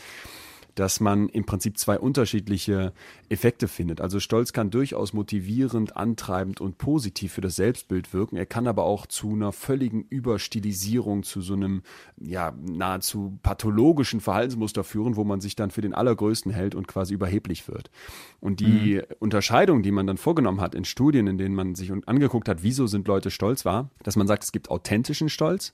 dass 0.75 0.99
man 0.99 1.29
im 1.29 1.45
Prinzip 1.45 1.77
zwei 1.77 1.99
unterschiedliche 1.99 2.93
Effekte 3.29 3.67
findet. 3.67 4.01
Also 4.01 4.19
Stolz 4.19 4.53
kann 4.53 4.69
durchaus 4.69 5.13
motivierend, 5.13 5.95
antreibend 5.95 6.61
und 6.61 6.77
positiv 6.77 7.33
für 7.33 7.41
das 7.41 7.55
Selbstbild 7.55 8.13
wirken. 8.13 8.35
Er 8.35 8.45
kann 8.45 8.67
aber 8.67 8.83
auch 8.83 9.05
zu 9.05 9.33
einer 9.33 9.51
völligen 9.51 10.03
Überstilisierung, 10.09 11.23
zu 11.23 11.41
so 11.41 11.53
einem 11.53 11.83
ja 12.19 12.53
nahezu 12.61 13.37
pathologischen 13.43 14.19
Verhaltensmuster 14.19 14.83
führen, 14.83 15.15
wo 15.15 15.23
man 15.23 15.41
sich 15.41 15.55
dann 15.55 15.71
für 15.71 15.81
den 15.81 15.93
Allergrößten 15.93 16.51
hält 16.51 16.75
und 16.75 16.87
quasi 16.87 17.13
überheblich 17.13 17.67
wird. 17.67 17.91
Und 18.39 18.59
die 18.59 18.95
mhm. 18.95 19.15
Unterscheidung, 19.19 19.83
die 19.83 19.91
man 19.91 20.07
dann 20.07 20.17
vorgenommen 20.17 20.61
hat 20.61 20.75
in 20.75 20.85
Studien, 20.85 21.27
in 21.27 21.37
denen 21.37 21.55
man 21.55 21.75
sich 21.75 21.91
angeguckt 22.05 22.49
hat, 22.49 22.63
wieso 22.63 22.87
sind 22.87 23.07
Leute 23.07 23.31
stolz, 23.31 23.65
war, 23.65 23.89
dass 24.01 24.15
man 24.15 24.27
sagt, 24.27 24.43
es 24.43 24.51
gibt 24.51 24.69
authentischen 24.69 25.29
Stolz 25.29 25.73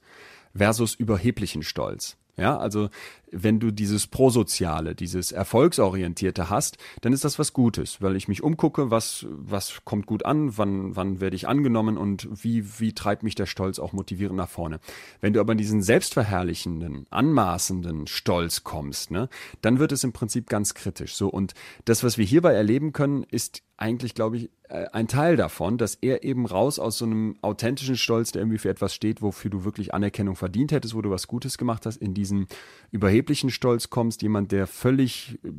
versus 0.55 0.95
überheblichen 0.95 1.63
Stolz. 1.63 2.17
Ja, 2.39 2.57
also 2.57 2.89
wenn 3.31 3.59
du 3.59 3.71
dieses 3.71 4.07
Prosoziale, 4.07 4.95
dieses 4.95 5.31
Erfolgsorientierte 5.31 6.49
hast, 6.49 6.77
dann 7.01 7.13
ist 7.13 7.23
das 7.23 7.39
was 7.39 7.53
Gutes, 7.53 8.01
weil 8.01 8.15
ich 8.15 8.27
mich 8.27 8.43
umgucke, 8.43 8.91
was, 8.91 9.25
was 9.29 9.81
kommt 9.85 10.05
gut 10.05 10.25
an, 10.25 10.57
wann, 10.57 10.95
wann 10.95 11.19
werde 11.19 11.35
ich 11.35 11.47
angenommen 11.47 11.97
und 11.97 12.27
wie, 12.43 12.79
wie 12.79 12.93
treibt 12.93 13.23
mich 13.23 13.35
der 13.35 13.45
Stolz 13.45 13.79
auch 13.79 13.93
motivierend 13.93 14.37
nach 14.37 14.49
vorne. 14.49 14.79
Wenn 15.21 15.33
du 15.33 15.39
aber 15.39 15.53
in 15.53 15.57
diesen 15.57 15.81
selbstverherrlichenden, 15.81 17.05
anmaßenden 17.09 18.07
Stolz 18.07 18.63
kommst, 18.63 19.11
ne, 19.11 19.29
dann 19.61 19.79
wird 19.79 19.91
es 19.91 20.03
im 20.03 20.13
Prinzip 20.13 20.49
ganz 20.49 20.73
kritisch. 20.73 21.15
So, 21.15 21.29
und 21.29 21.53
das, 21.85 22.03
was 22.03 22.17
wir 22.17 22.25
hierbei 22.25 22.53
erleben 22.53 22.93
können, 22.93 23.23
ist 23.23 23.63
eigentlich, 23.79 24.13
glaube 24.13 24.37
ich, 24.37 24.49
äh, 24.67 24.87
ein 24.91 25.07
Teil 25.07 25.37
davon, 25.37 25.77
dass 25.77 25.95
er 25.95 26.23
eben 26.23 26.45
raus 26.45 26.79
aus 26.79 26.97
so 26.97 27.05
einem 27.05 27.37
authentischen 27.41 27.95
Stolz, 27.95 28.31
der 28.31 28.41
irgendwie 28.41 28.57
für 28.57 28.69
etwas 28.69 28.93
steht, 28.93 29.21
wofür 29.21 29.49
du 29.49 29.63
wirklich 29.63 29.93
Anerkennung 29.93 30.35
verdient 30.35 30.71
hättest, 30.71 30.95
wo 30.95 31.01
du 31.01 31.09
was 31.09 31.27
Gutes 31.27 31.57
gemacht 31.57 31.85
hast, 31.85 31.97
in 31.97 32.13
diesen 32.13 32.47
überheblichen 33.19 33.49
Stolz 33.49 33.89
kommst, 33.89 34.21
jemand, 34.21 34.51
der 34.51 34.65
völlig 34.65 35.39
äh, 35.43 35.51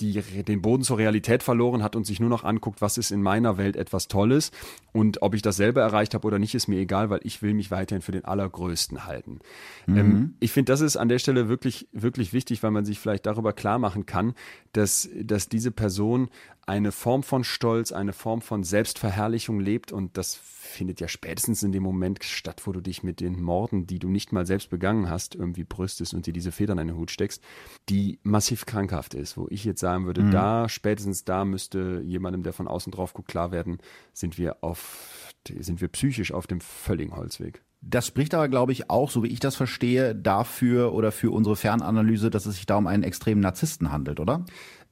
die, 0.00 0.22
den 0.44 0.62
Boden 0.62 0.82
zur 0.82 0.96
Realität 0.96 1.42
verloren 1.42 1.82
hat 1.82 1.94
und 1.94 2.06
sich 2.06 2.20
nur 2.20 2.30
noch 2.30 2.42
anguckt, 2.42 2.80
was 2.80 2.96
ist 2.96 3.10
in 3.10 3.20
meiner 3.20 3.58
Welt 3.58 3.76
etwas 3.76 4.08
Tolles 4.08 4.50
und 4.92 5.20
ob 5.20 5.34
ich 5.34 5.42
das 5.42 5.56
selber 5.56 5.82
erreicht 5.82 6.14
habe 6.14 6.26
oder 6.26 6.38
nicht, 6.38 6.54
ist 6.54 6.68
mir 6.68 6.78
egal, 6.78 7.10
weil 7.10 7.20
ich 7.22 7.42
will 7.42 7.52
mich 7.52 7.70
weiterhin 7.70 8.00
für 8.00 8.12
den 8.12 8.24
Allergrößten 8.24 9.04
halten. 9.04 9.40
Mhm. 9.86 9.96
Ähm, 9.98 10.34
ich 10.40 10.52
finde, 10.52 10.72
das 10.72 10.80
ist 10.80 10.96
an 10.96 11.10
der 11.10 11.18
Stelle 11.18 11.50
wirklich, 11.50 11.86
wirklich 11.92 12.32
wichtig, 12.32 12.62
weil 12.62 12.70
man 12.70 12.86
sich 12.86 12.98
vielleicht 12.98 13.26
darüber 13.26 13.52
klar 13.52 13.78
machen 13.78 14.06
kann, 14.06 14.32
dass, 14.72 15.10
dass 15.22 15.50
diese 15.50 15.70
Person 15.70 16.30
eine 16.66 16.92
Form 16.92 17.22
von 17.22 17.44
Stolz, 17.44 17.92
eine 17.92 18.14
Form 18.14 18.40
von 18.40 18.62
Selbstverherrlichung 18.64 19.60
lebt 19.60 19.92
und 19.92 20.16
das 20.16 20.40
findet 20.70 21.00
ja 21.00 21.08
spätestens 21.08 21.62
in 21.62 21.72
dem 21.72 21.82
Moment 21.82 22.22
statt, 22.24 22.62
wo 22.64 22.72
du 22.72 22.80
dich 22.80 23.02
mit 23.02 23.20
den 23.20 23.42
Morden, 23.42 23.86
die 23.86 23.98
du 23.98 24.08
nicht 24.08 24.32
mal 24.32 24.46
selbst 24.46 24.70
begangen 24.70 25.10
hast, 25.10 25.34
irgendwie 25.34 25.64
brüstest 25.64 26.14
und 26.14 26.26
dir 26.26 26.32
diese 26.32 26.52
Federn 26.52 26.78
in 26.78 26.88
den 26.88 26.96
Hut 26.96 27.10
steckst, 27.10 27.42
die 27.88 28.18
massiv 28.22 28.66
krankhaft 28.66 29.14
ist, 29.14 29.36
wo 29.36 29.46
ich 29.50 29.64
jetzt 29.64 29.80
sagen 29.80 30.06
würde, 30.06 30.22
mhm. 30.22 30.30
da, 30.30 30.68
spätestens 30.68 31.24
da 31.24 31.44
müsste 31.44 32.02
jemandem, 32.04 32.42
der 32.42 32.52
von 32.52 32.68
außen 32.68 32.92
drauf 32.92 33.12
guckt, 33.12 33.28
klar 33.28 33.52
werden, 33.52 33.78
sind 34.12 34.38
wir 34.38 34.62
auf, 34.62 35.32
sind 35.58 35.80
wir 35.80 35.88
psychisch 35.88 36.32
auf 36.32 36.46
dem 36.46 36.60
völligen 36.60 37.16
Holzweg. 37.16 37.62
Das 37.82 38.06
spricht 38.06 38.34
aber, 38.34 38.48
glaube 38.48 38.72
ich, 38.72 38.90
auch, 38.90 39.10
so 39.10 39.22
wie 39.22 39.28
ich 39.28 39.40
das 39.40 39.56
verstehe, 39.56 40.14
dafür 40.14 40.92
oder 40.92 41.12
für 41.12 41.30
unsere 41.30 41.56
Fernanalyse, 41.56 42.28
dass 42.28 42.44
es 42.44 42.56
sich 42.56 42.66
da 42.66 42.76
um 42.76 42.86
einen 42.86 43.02
extremen 43.02 43.40
Narzissten 43.40 43.90
handelt, 43.90 44.20
oder? 44.20 44.44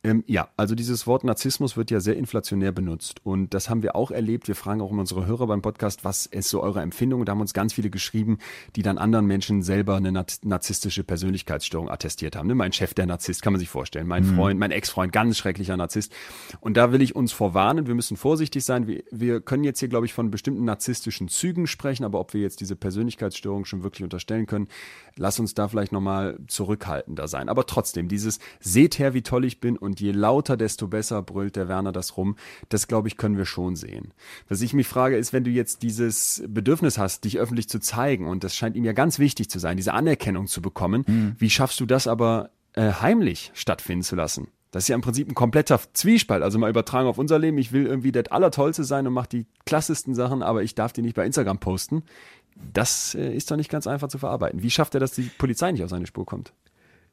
Ähm, 0.05 0.23
ja, 0.29 0.49
also 0.57 0.77
dieses 0.77 1.09
Wort 1.09 1.25
Narzissmus 1.25 1.77
wird 1.77 1.91
ja 1.91 1.99
sehr 1.99 2.17
inflationär 2.17 2.71
benutzt 2.71 3.21
und 3.25 3.53
das 3.53 3.69
haben 3.69 3.83
wir 3.83 3.97
auch 3.97 4.13
erlebt. 4.13 4.47
Wir 4.47 4.55
fragen 4.55 4.81
auch 4.81 4.93
immer 4.93 5.01
unsere 5.01 5.27
Hörer 5.27 5.49
beim 5.49 5.61
Podcast, 5.61 6.05
was 6.05 6.27
ist 6.27 6.51
so 6.51 6.63
eure 6.63 6.81
Empfindung? 6.83 7.25
Da 7.25 7.33
haben 7.33 7.41
uns 7.41 7.53
ganz 7.53 7.73
viele 7.73 7.91
geschrieben, 7.91 8.39
die 8.77 8.83
dann 8.83 8.97
anderen 8.97 9.27
Menschen 9.27 9.63
selber 9.63 9.97
eine 9.97 10.13
narzisstische 10.13 11.03
Persönlichkeitsstörung 11.03 11.91
attestiert 11.91 12.37
haben. 12.37 12.47
Ne? 12.47 12.55
Mein 12.55 12.73
Chef, 12.73 12.95
der 12.95 13.07
Narzisst, 13.07 13.43
kann 13.43 13.53
man 13.53 13.59
sich 13.59 13.69
vorstellen. 13.69 14.07
Mein 14.07 14.25
mhm. 14.25 14.37
Freund, 14.37 14.61
mein 14.61 14.71
Ex-Freund, 14.71 15.13
ganz 15.13 15.37
schrecklicher 15.37 15.77
Narzisst. 15.77 16.13
Und 16.61 16.77
da 16.77 16.93
will 16.93 17.03
ich 17.03 17.17
uns 17.17 17.33
vorwarnen, 17.33 17.89
wir 17.89 17.97
müssen 17.97 18.17
vorsichtig 18.17 18.65
sein. 18.65 18.87
Wir, 18.87 19.03
wir 19.11 19.41
können 19.41 19.65
jetzt 19.65 19.81
hier, 19.81 19.89
glaube 19.89 20.07
ich, 20.07 20.13
von 20.13 20.31
bestimmten 20.31 20.65
narzisstischen 20.65 21.27
Zügen 21.27 21.67
sprechen, 21.67 22.05
aber 22.05 22.21
ob 22.21 22.35
wir 22.35 22.41
jetzt 22.41 22.61
diese 22.61 22.77
Persönlichkeitsstörung 22.77 23.65
schon 23.65 23.83
wirklich 23.83 24.05
unterstellen 24.05 24.47
können, 24.47 24.69
lass 25.17 25.41
uns 25.41 25.55
da 25.55 25.67
vielleicht 25.67 25.91
nochmal 25.91 26.39
zurückhaltender 26.47 27.27
sein. 27.27 27.49
Aber 27.49 27.67
trotzdem, 27.67 28.07
dieses 28.07 28.39
seht 28.61 29.01
her, 29.01 29.13
wie 29.13 29.23
toll 29.23 29.45
ich 29.45 29.59
bin 29.59 29.77
und 29.77 29.88
je 29.95 30.13
lauter, 30.13 30.57
desto 30.57 30.89
besser 30.89 31.23
brüllt 31.23 31.57
der 31.57 31.69
Werner 31.69 31.93
das 31.93 32.17
rum. 32.17 32.37
Das, 32.69 32.89
glaube 32.89 33.09
ich, 33.09 33.17
können 33.17 33.37
wir 33.37 33.47
schon 33.47 33.77
sehen. 33.77 34.13
Was 34.49 34.61
ich 34.61 34.75
mich 34.75 34.87
frage, 34.87 35.17
ist, 35.17 35.33
wenn 35.33 35.45
du 35.45 35.51
jetzt 35.51 35.83
dieses 35.83 36.43
Bedürfnis 36.47 36.99
hast, 36.99 37.25
dich 37.25 37.39
öffentlich 37.39 37.69
zu 37.69 37.81
zeigen, 37.81 38.27
und 38.27 38.45
das 38.45 38.55
scheint 38.55 38.77
ihm 38.77 38.85
ja 38.85 38.93
ganz 38.93 39.19
wichtig 39.19 39.51
zu 39.51 39.59
sein, 39.59 39.77
diese 39.77 39.95
Anerkennung 39.95 40.47
zu 40.47 40.63
bekommen, 40.63 41.05
mhm. 41.07 41.37
wie 41.39 41.51
schaffst 41.51 41.81
du 41.81 41.87
das 41.87 42.07
aber 42.07 42.51
äh, 42.75 42.93
heimlich 42.93 43.51
stattfinden 43.55 44.03
zu 44.03 44.17
lassen? 44.17 44.49
Das 44.71 44.85
ist 44.85 44.89
ja 44.89 44.95
im 44.95 45.01
Prinzip 45.01 45.29
ein 45.29 45.35
kompletter 45.35 45.81
Zwiespalt. 45.95 46.43
Also 46.43 46.59
mal 46.59 46.69
übertragen 46.69 47.09
auf 47.09 47.19
unser 47.19 47.39
Leben. 47.39 47.57
Ich 47.59 47.73
will 47.73 47.87
irgendwie 47.87 48.13
der 48.13 48.31
Allertollste 48.31 48.85
sein 48.85 49.07
und 49.07 49.15
mache 49.15 49.29
die 49.29 49.47
klassesten 49.65 50.15
Sachen, 50.15 50.43
aber 50.43 50.63
ich 50.63 50.75
darf 50.75 50.93
die 50.93 51.03
nicht 51.03 51.17
bei 51.17 51.25
Instagram 51.25 51.59
posten. 51.59 52.03
Das 52.75 53.15
äh, 53.15 53.35
ist 53.35 53.51
doch 53.51 53.57
nicht 53.57 53.71
ganz 53.71 53.87
einfach 53.87 54.09
zu 54.09 54.19
verarbeiten. 54.19 54.63
Wie 54.63 54.71
schafft 54.71 54.95
er, 54.95 55.01
dass 55.01 55.13
die 55.13 55.31
Polizei 55.39 55.73
nicht 55.73 55.85
auf 55.85 55.91
seine 55.91 56.07
Spur 56.07 56.27
kommt? 56.27 56.53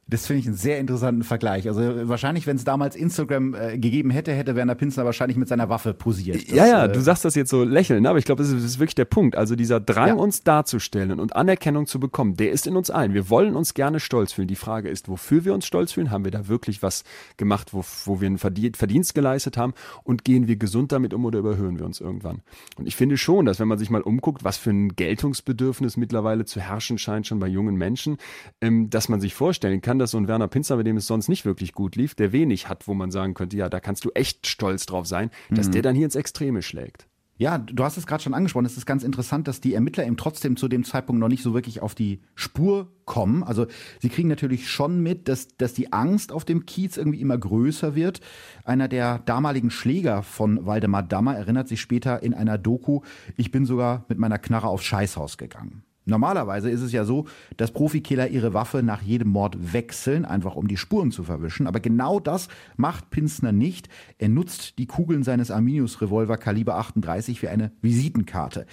Das 0.08 0.24
finde 0.28 0.38
ich 0.38 0.46
einen 0.46 0.54
sehr 0.54 0.78
interessanten 0.78 1.24
Vergleich. 1.24 1.66
Also 1.66 2.08
wahrscheinlich, 2.08 2.46
wenn 2.46 2.54
es 2.54 2.62
damals 2.62 2.94
Instagram 2.94 3.54
äh, 3.54 3.76
gegeben 3.76 4.10
hätte, 4.10 4.32
hätte 4.32 4.54
Werner 4.54 4.76
Pinsner 4.76 5.04
wahrscheinlich 5.04 5.36
mit 5.36 5.48
seiner 5.48 5.68
Waffe 5.68 5.94
posiert. 5.94 6.36
Das, 6.36 6.54
ja, 6.54 6.64
ja, 6.64 6.84
äh, 6.84 6.92
du 6.92 7.00
sagst 7.00 7.24
das 7.24 7.34
jetzt 7.34 7.50
so 7.50 7.64
lächeln, 7.64 8.04
ne? 8.04 8.10
aber 8.10 8.20
ich 8.20 8.24
glaube, 8.24 8.40
das, 8.40 8.52
das, 8.52 8.62
ist 8.62 8.78
wirklich 8.78 8.94
der 8.94 9.04
Punkt. 9.04 9.34
Also 9.34 9.56
dieser 9.56 9.80
Drang, 9.80 10.08
ja. 10.08 10.14
uns 10.14 10.44
darzustellen 10.44 11.18
und 11.18 11.34
Anerkennung 11.34 11.86
zu 11.86 11.98
bekommen, 11.98 12.36
der 12.36 12.52
ist 12.52 12.68
in 12.68 12.76
uns 12.76 12.88
allen. 12.88 13.14
Wir 13.14 13.28
wollen 13.30 13.56
uns 13.56 13.74
gerne 13.74 13.98
stolz 13.98 14.32
fühlen. 14.32 14.46
Die 14.46 14.54
Frage 14.54 14.88
ist, 14.88 15.08
wofür 15.08 15.44
wir 15.44 15.52
uns 15.52 15.66
stolz 15.66 15.90
fühlen? 15.90 16.12
Haben 16.12 16.24
wir 16.24 16.30
da 16.30 16.46
wirklich 16.46 16.84
was 16.84 17.02
gemacht, 17.36 17.74
wo, 17.74 17.84
wo 18.04 18.20
wir 18.20 18.28
einen 18.28 18.38
Verdienst 18.38 19.12
geleistet 19.12 19.56
haben? 19.56 19.74
Und 20.04 20.24
gehen 20.24 20.46
wir 20.46 20.54
gesund 20.54 20.92
damit 20.92 21.14
um 21.14 21.24
oder 21.24 21.40
überhöhen 21.40 21.80
wir 21.80 21.84
uns 21.84 22.00
irgendwann? 22.00 22.42
Und 22.76 22.86
ich 22.86 22.94
finde 22.94 23.16
schon, 23.16 23.44
dass 23.44 23.58
wenn 23.58 23.66
man 23.66 23.78
sich 23.78 23.90
mal 23.90 24.02
umguckt, 24.02 24.44
was 24.44 24.56
für 24.56 24.70
ein 24.70 24.90
Geltungsbedürfnis 24.90 25.96
mittlerweile 25.96 26.44
zu 26.44 26.60
herrschen 26.60 26.96
scheint, 26.96 27.26
schon 27.26 27.40
bei 27.40 27.48
jungen 27.48 27.74
Menschen, 27.74 28.18
ähm, 28.60 28.88
dass 28.88 29.08
man 29.08 29.20
sich 29.20 29.34
vorstellen 29.34 29.80
kann, 29.80 29.95
dass 29.98 30.12
so 30.12 30.18
ein 30.18 30.28
Werner 30.28 30.48
Pinsner, 30.48 30.76
bei 30.76 30.82
dem 30.82 30.96
es 30.96 31.06
sonst 31.06 31.28
nicht 31.28 31.44
wirklich 31.44 31.72
gut 31.72 31.96
lief, 31.96 32.14
der 32.14 32.32
wenig 32.32 32.68
hat, 32.68 32.88
wo 32.88 32.94
man 32.94 33.10
sagen 33.10 33.34
könnte, 33.34 33.56
ja, 33.56 33.68
da 33.68 33.80
kannst 33.80 34.04
du 34.04 34.10
echt 34.10 34.46
stolz 34.46 34.86
drauf 34.86 35.06
sein, 35.06 35.30
dass 35.50 35.68
mhm. 35.68 35.72
der 35.72 35.82
dann 35.82 35.94
hier 35.94 36.04
ins 36.04 36.16
Extreme 36.16 36.62
schlägt. 36.62 37.06
Ja, 37.38 37.58
du 37.58 37.84
hast 37.84 37.98
es 37.98 38.06
gerade 38.06 38.22
schon 38.22 38.32
angesprochen. 38.32 38.64
Es 38.64 38.78
ist 38.78 38.86
ganz 38.86 39.04
interessant, 39.04 39.46
dass 39.46 39.60
die 39.60 39.74
Ermittler 39.74 40.06
eben 40.06 40.16
trotzdem 40.16 40.56
zu 40.56 40.68
dem 40.68 40.84
Zeitpunkt 40.84 41.20
noch 41.20 41.28
nicht 41.28 41.42
so 41.42 41.52
wirklich 41.52 41.82
auf 41.82 41.94
die 41.94 42.22
Spur 42.34 42.90
kommen. 43.04 43.42
Also 43.42 43.66
sie 44.00 44.08
kriegen 44.08 44.28
natürlich 44.28 44.70
schon 44.70 45.02
mit, 45.02 45.28
dass, 45.28 45.48
dass 45.58 45.74
die 45.74 45.92
Angst 45.92 46.32
auf 46.32 46.46
dem 46.46 46.64
Kiez 46.64 46.96
irgendwie 46.96 47.20
immer 47.20 47.36
größer 47.36 47.94
wird. 47.94 48.20
Einer 48.64 48.88
der 48.88 49.18
damaligen 49.18 49.70
Schläger 49.70 50.22
von 50.22 50.64
Waldemar 50.64 51.02
Dammer 51.02 51.36
erinnert 51.36 51.68
sich 51.68 51.82
später 51.82 52.22
in 52.22 52.32
einer 52.32 52.56
Doku, 52.56 53.02
ich 53.36 53.50
bin 53.50 53.66
sogar 53.66 54.06
mit 54.08 54.18
meiner 54.18 54.38
Knarre 54.38 54.68
aufs 54.68 54.84
Scheißhaus 54.84 55.36
gegangen. 55.36 55.82
Normalerweise 56.08 56.70
ist 56.70 56.82
es 56.82 56.92
ja 56.92 57.04
so, 57.04 57.26
dass 57.56 57.72
Profikiller 57.72 58.28
ihre 58.28 58.54
Waffe 58.54 58.82
nach 58.82 59.02
jedem 59.02 59.28
Mord 59.28 59.72
wechseln, 59.72 60.24
einfach 60.24 60.54
um 60.54 60.68
die 60.68 60.76
Spuren 60.76 61.10
zu 61.10 61.24
verwischen. 61.24 61.66
Aber 61.66 61.80
genau 61.80 62.20
das 62.20 62.48
macht 62.76 63.10
Pinsner 63.10 63.50
nicht. 63.50 63.88
Er 64.18 64.28
nutzt 64.28 64.78
die 64.78 64.86
Kugeln 64.86 65.24
seines 65.24 65.50
Arminius-Revolver 65.50 66.38
Kaliber 66.38 66.76
38 66.76 67.42
wie 67.42 67.48
eine 67.48 67.72
Visitenkarte. 67.82 68.66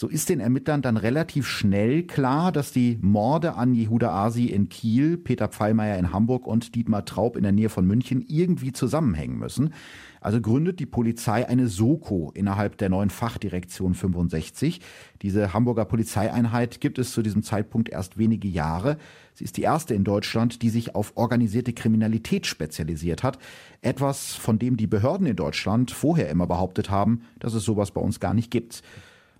So 0.00 0.06
ist 0.06 0.28
den 0.28 0.38
Ermittlern 0.38 0.80
dann 0.80 0.96
relativ 0.96 1.48
schnell 1.48 2.04
klar, 2.04 2.52
dass 2.52 2.70
die 2.70 3.00
Morde 3.02 3.54
an 3.54 3.74
Jehuda 3.74 4.10
Asi 4.10 4.46
in 4.46 4.68
Kiel, 4.68 5.16
Peter 5.16 5.48
Pfeilmeier 5.48 5.98
in 5.98 6.12
Hamburg 6.12 6.46
und 6.46 6.76
Dietmar 6.76 7.04
Traub 7.04 7.36
in 7.36 7.42
der 7.42 7.50
Nähe 7.50 7.68
von 7.68 7.84
München 7.84 8.24
irgendwie 8.28 8.70
zusammenhängen 8.70 9.40
müssen. 9.40 9.74
Also 10.20 10.40
gründet 10.40 10.78
die 10.78 10.86
Polizei 10.86 11.48
eine 11.48 11.66
Soko 11.66 12.30
innerhalb 12.32 12.78
der 12.78 12.90
neuen 12.90 13.10
Fachdirektion 13.10 13.94
65. 13.94 14.80
Diese 15.20 15.52
Hamburger 15.52 15.84
Polizeieinheit 15.84 16.80
gibt 16.80 17.00
es 17.00 17.10
zu 17.10 17.20
diesem 17.20 17.42
Zeitpunkt 17.42 17.88
erst 17.88 18.18
wenige 18.18 18.46
Jahre. 18.46 18.98
Sie 19.34 19.42
ist 19.42 19.56
die 19.56 19.62
erste 19.62 19.94
in 19.94 20.04
Deutschland, 20.04 20.62
die 20.62 20.70
sich 20.70 20.94
auf 20.94 21.16
organisierte 21.16 21.72
Kriminalität 21.72 22.46
spezialisiert 22.46 23.24
hat. 23.24 23.40
Etwas, 23.82 24.36
von 24.36 24.60
dem 24.60 24.76
die 24.76 24.86
Behörden 24.86 25.26
in 25.26 25.34
Deutschland 25.34 25.90
vorher 25.90 26.30
immer 26.30 26.46
behauptet 26.46 26.88
haben, 26.88 27.22
dass 27.40 27.54
es 27.54 27.64
sowas 27.64 27.90
bei 27.90 28.00
uns 28.00 28.20
gar 28.20 28.32
nicht 28.32 28.52
gibt. 28.52 28.84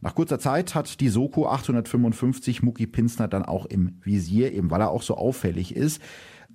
Nach 0.01 0.15
kurzer 0.15 0.39
Zeit 0.39 0.75
hat 0.75 1.01
die 1.01 1.09
Soko 1.09 1.49
855 1.49 2.63
Mucki 2.63 2.87
Pinsner 2.87 3.27
dann 3.27 3.45
auch 3.45 3.67
im 3.67 3.99
Visier, 4.03 4.53
eben 4.53 4.71
weil 4.71 4.81
er 4.81 4.91
auch 4.91 5.03
so 5.03 5.17
auffällig 5.17 5.75
ist. 5.75 6.01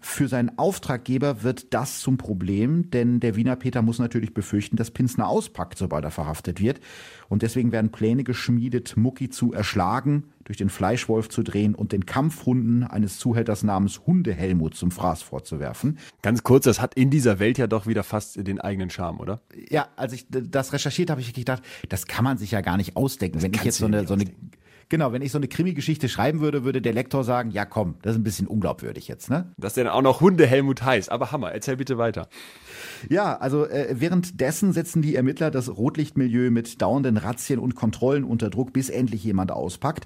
Für 0.06 0.28
seinen 0.28 0.58
Auftraggeber 0.58 1.44
wird 1.44 1.74
das 1.74 2.02
zum 2.02 2.18
Problem, 2.18 2.92
denn 2.92 3.22
der 3.22 3.38
Wiener 3.38 3.56
Peter 3.56 3.82
muss 3.82 4.00
natürlich 4.00 4.34
befürchten, 4.34 4.76
dass 4.76 4.92
Pinsner 4.92 5.30
auspackt, 5.30 5.78
sobald 5.78 6.04
er 6.04 6.12
verhaftet 6.12 6.60
wird. 6.60 6.82
Und 7.30 7.42
deswegen 7.42 7.72
werden 7.72 7.90
Pläne 7.90 8.26
geschmiedet, 8.26 8.98
Mucki 8.98 9.30
zu 9.30 9.54
erschlagen, 9.54 10.26
durch 10.44 10.58
den 10.58 10.70
Fleischwolf 10.70 11.30
zu 11.30 11.42
drehen 11.42 11.74
und 11.74 11.94
den 11.94 12.06
Kampfhunden 12.06 12.84
eines 12.84 13.18
Zuhälters 13.18 13.64
namens 13.64 14.02
Hunde 14.06 14.34
Helmut 14.34 14.76
zum 14.76 14.92
Fraß 14.92 15.22
vorzuwerfen. 15.22 15.98
Ganz 16.22 16.44
kurz, 16.44 16.66
das 16.66 16.82
hat 16.82 16.96
in 16.96 17.10
dieser 17.10 17.40
Welt 17.40 17.58
ja 17.58 17.68
doch 17.68 17.88
wieder 17.88 18.04
fast 18.04 18.46
den 18.46 18.60
eigenen 18.60 18.90
Charme, 18.90 19.22
oder? 19.22 19.42
Ja, 19.70 19.88
als 19.96 20.12
ich 20.12 20.28
das 20.30 20.74
recherchiert 20.74 21.12
habe, 21.12 21.22
habe 21.22 21.30
ich 21.30 21.34
gedacht, 21.34 21.64
das 21.88 22.08
kann 22.08 22.26
man 22.26 22.38
sich 22.38 22.52
ja 22.52 22.60
gar 22.60 22.76
nicht 22.76 22.98
ausdenken. 22.98 23.38
Das 23.38 23.44
Wenn 23.44 23.54
ich 23.54 23.64
jetzt 23.64 23.78
so 23.78 23.86
eine, 23.86 24.06
so 24.06 24.16
eine 24.16 24.26
Genau, 24.90 25.12
wenn 25.12 25.22
ich 25.22 25.32
so 25.32 25.38
eine 25.38 25.48
Krimi-Geschichte 25.48 26.10
schreiben 26.10 26.40
würde, 26.40 26.64
würde 26.64 26.82
der 26.82 26.94
Lektor 26.94 27.24
sagen, 27.24 27.52
ja 27.52 27.66
komm, 27.66 27.96
das 28.02 28.14
ist 28.14 28.20
ein 28.20 28.24
bisschen 28.24 28.48
unglaubwürdig 28.48 29.08
jetzt, 29.08 29.30
ne? 29.30 29.52
Dass 29.58 29.74
der 29.74 29.86
dann 29.86 29.94
auch 29.94 30.02
noch 30.02 30.22
Hunde 30.22 30.46
Helmut 30.46 30.84
heißt, 30.84 31.12
aber 31.12 31.32
Hammer, 31.32 31.52
erzähl 31.52 31.78
bitte 31.78 31.98
weiter. 31.98 32.28
Ja, 33.10 33.38
also 33.38 33.66
äh, 33.66 33.96
währenddessen 34.00 34.74
setzen 34.74 35.02
die 35.02 35.16
Ermittler 35.16 35.52
das 35.52 35.76
Rotlichtmilieu 35.76 36.52
mit 36.52 36.82
dauernden 36.82 37.18
Razzien 37.18 37.60
und 37.60 37.76
Kontrollen 37.76 38.24
unter 38.24 38.50
Druck, 38.50 38.74
bis 38.74 38.90
endlich 38.90 39.24
jemand 39.24 39.52
auspackt. 39.52 40.06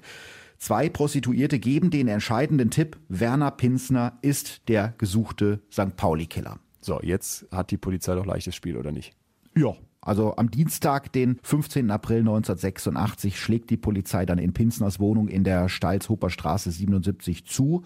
Zwei 0.58 0.88
Prostituierte 0.88 1.60
geben 1.60 1.90
den 1.90 2.08
entscheidenden 2.08 2.70
Tipp, 2.70 2.98
Werner 3.08 3.52
Pinsner 3.52 4.18
ist 4.22 4.68
der 4.68 4.94
gesuchte 4.98 5.60
St. 5.72 5.96
Pauli-Killer. 5.96 6.58
So, 6.80 7.00
jetzt 7.02 7.46
hat 7.52 7.70
die 7.70 7.76
Polizei 7.76 8.14
doch 8.14 8.26
leichtes 8.26 8.56
Spiel, 8.56 8.76
oder 8.76 8.90
nicht? 8.90 9.14
Ja, 9.56 9.74
also 10.08 10.34
am 10.36 10.50
Dienstag, 10.50 11.12
den 11.12 11.38
15. 11.42 11.90
April 11.90 12.20
1986, 12.20 13.38
schlägt 13.38 13.68
die 13.68 13.76
Polizei 13.76 14.24
dann 14.24 14.38
in 14.38 14.54
Pinsners 14.54 14.98
Wohnung 14.98 15.28
in 15.28 15.44
der 15.44 15.68
Stalzhoper 15.68 16.30
Straße 16.30 16.70
77 16.70 17.44
zu. 17.44 17.82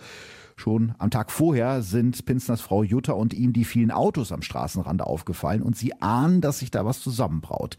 Schon 0.54 0.94
am 0.98 1.10
Tag 1.10 1.32
vorher 1.32 1.82
sind 1.82 2.24
Pinsners 2.24 2.60
Frau 2.60 2.84
Jutta 2.84 3.14
und 3.14 3.34
ihm 3.34 3.52
die 3.52 3.64
vielen 3.64 3.90
Autos 3.90 4.30
am 4.30 4.42
Straßenrand 4.42 5.02
aufgefallen 5.02 5.62
und 5.62 5.76
sie 5.76 6.00
ahnen, 6.00 6.40
dass 6.40 6.60
sich 6.60 6.70
da 6.70 6.84
was 6.84 7.00
zusammenbraut. 7.00 7.76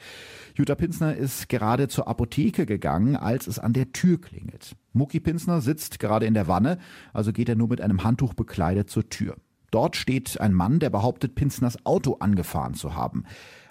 Jutta 0.55 0.75
Pinsner 0.75 1.15
ist 1.15 1.47
gerade 1.47 1.87
zur 1.87 2.09
Apotheke 2.09 2.65
gegangen, 2.65 3.15
als 3.15 3.47
es 3.47 3.59
an 3.59 3.71
der 3.71 3.93
Tür 3.93 4.19
klingelt. 4.19 4.75
Mucki 4.91 5.21
Pinsner 5.21 5.61
sitzt 5.61 5.99
gerade 5.99 6.25
in 6.25 6.33
der 6.33 6.49
Wanne, 6.49 6.79
also 7.13 7.31
geht 7.31 7.47
er 7.47 7.55
nur 7.55 7.69
mit 7.69 7.79
einem 7.79 8.03
Handtuch 8.03 8.33
bekleidet 8.33 8.89
zur 8.89 9.07
Tür. 9.07 9.37
Dort 9.71 9.95
steht 9.95 10.39
ein 10.39 10.53
Mann, 10.53 10.79
der 10.79 10.91
behauptet, 10.91 11.33
Pinsners 11.33 11.83
Auto 11.83 12.17
angefahren 12.19 12.75
zu 12.75 12.95
haben. 12.95 13.23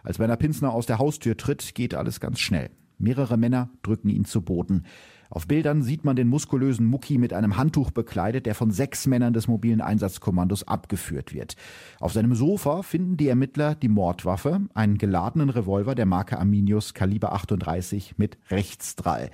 Als 0.03 0.19
Werner 0.19 0.37
Pinsner 0.37 0.73
aus 0.73 0.87
der 0.87 0.99
Haustür 0.99 1.37
tritt, 1.37 1.75
geht 1.75 1.95
alles 1.95 2.21
ganz 2.21 2.41
schnell. 2.41 2.71
Mehrere 2.99 3.37
Männer 3.37 3.69
drücken 3.83 4.09
ihn 4.09 4.25
zu 4.25 4.43
Boden. 4.43 4.85
Auf 5.29 5.49
Bildern 5.49 5.83
sieht 5.83 6.05
man 6.05 6.15
den 6.15 6.29
muskulösen 6.29 6.87
Mucki 6.87 7.17
mit 7.17 7.33
einem 7.33 7.57
Handtuch 7.57 7.91
bekleidet, 7.91 8.45
der 8.45 8.55
von 8.55 8.71
sechs 8.71 9.07
Männern 9.07 9.33
des 9.33 9.49
mobilen 9.49 9.81
Einsatzkommandos 9.81 10.69
abgeführt 10.69 11.33
wird. 11.33 11.57
Auf 12.01 12.13
seinem 12.13 12.35
Sofa 12.35 12.83
finden 12.83 13.17
die 13.17 13.29
Ermittler 13.29 13.75
die 13.75 13.89
Mordwaffe, 13.89 14.61
einen 14.75 14.99
geladenen 14.99 15.49
Revolver 15.49 15.95
der 15.95 16.07
Marke 16.07 16.39
Arminius 16.39 16.93
Kaliber 16.95 17.33
38 17.33 18.19
mit 18.19 18.37
Rechtsdrall. 18.51 19.31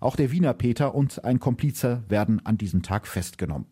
Auch 0.00 0.16
der 0.16 0.32
Wiener 0.32 0.54
Peter 0.54 0.94
und 0.94 1.24
ein 1.24 1.38
Komplize 1.38 2.02
werden 2.08 2.44
an 2.44 2.56
diesem 2.56 2.82
Tag 2.82 3.06
festgenommen. 3.06 3.66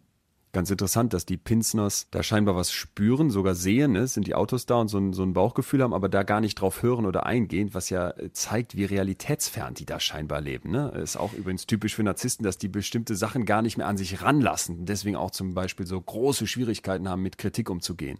Ganz 0.52 0.68
interessant, 0.68 1.14
dass 1.14 1.26
die 1.26 1.36
Pinsners 1.36 2.08
da 2.10 2.24
scheinbar 2.24 2.56
was 2.56 2.72
spüren, 2.72 3.30
sogar 3.30 3.54
sehen, 3.54 3.92
ne? 3.92 4.08
sind 4.08 4.26
die 4.26 4.34
Autos 4.34 4.66
da 4.66 4.76
und 4.76 4.88
so 4.88 4.98
ein, 4.98 5.12
so 5.12 5.22
ein 5.22 5.32
Bauchgefühl 5.32 5.80
haben, 5.80 5.94
aber 5.94 6.08
da 6.08 6.24
gar 6.24 6.40
nicht 6.40 6.56
drauf 6.56 6.82
hören 6.82 7.06
oder 7.06 7.24
eingehen, 7.24 7.72
was 7.72 7.88
ja 7.88 8.10
äh, 8.10 8.32
zeigt, 8.32 8.76
wie 8.76 8.84
realitätsfern 8.84 9.74
die 9.74 9.86
da 9.86 10.00
scheinbar 10.00 10.40
leben. 10.40 10.72
Ne? 10.72 10.88
Ist 11.00 11.16
auch 11.16 11.34
übrigens 11.34 11.66
typisch 11.66 11.94
für 11.94 12.02
Narzissten, 12.02 12.42
dass 12.42 12.58
die 12.58 12.68
bestimmte 12.68 13.14
Sachen 13.14 13.44
gar 13.44 13.62
nicht 13.62 13.76
mehr 13.76 13.86
an 13.86 13.96
sich 13.96 14.22
ranlassen 14.22 14.80
und 14.80 14.88
deswegen 14.88 15.14
auch 15.14 15.30
zum 15.30 15.54
Beispiel 15.54 15.86
so 15.86 16.00
große 16.00 16.48
Schwierigkeiten 16.48 17.08
haben, 17.08 17.22
mit 17.22 17.38
Kritik 17.38 17.70
umzugehen. 17.70 18.18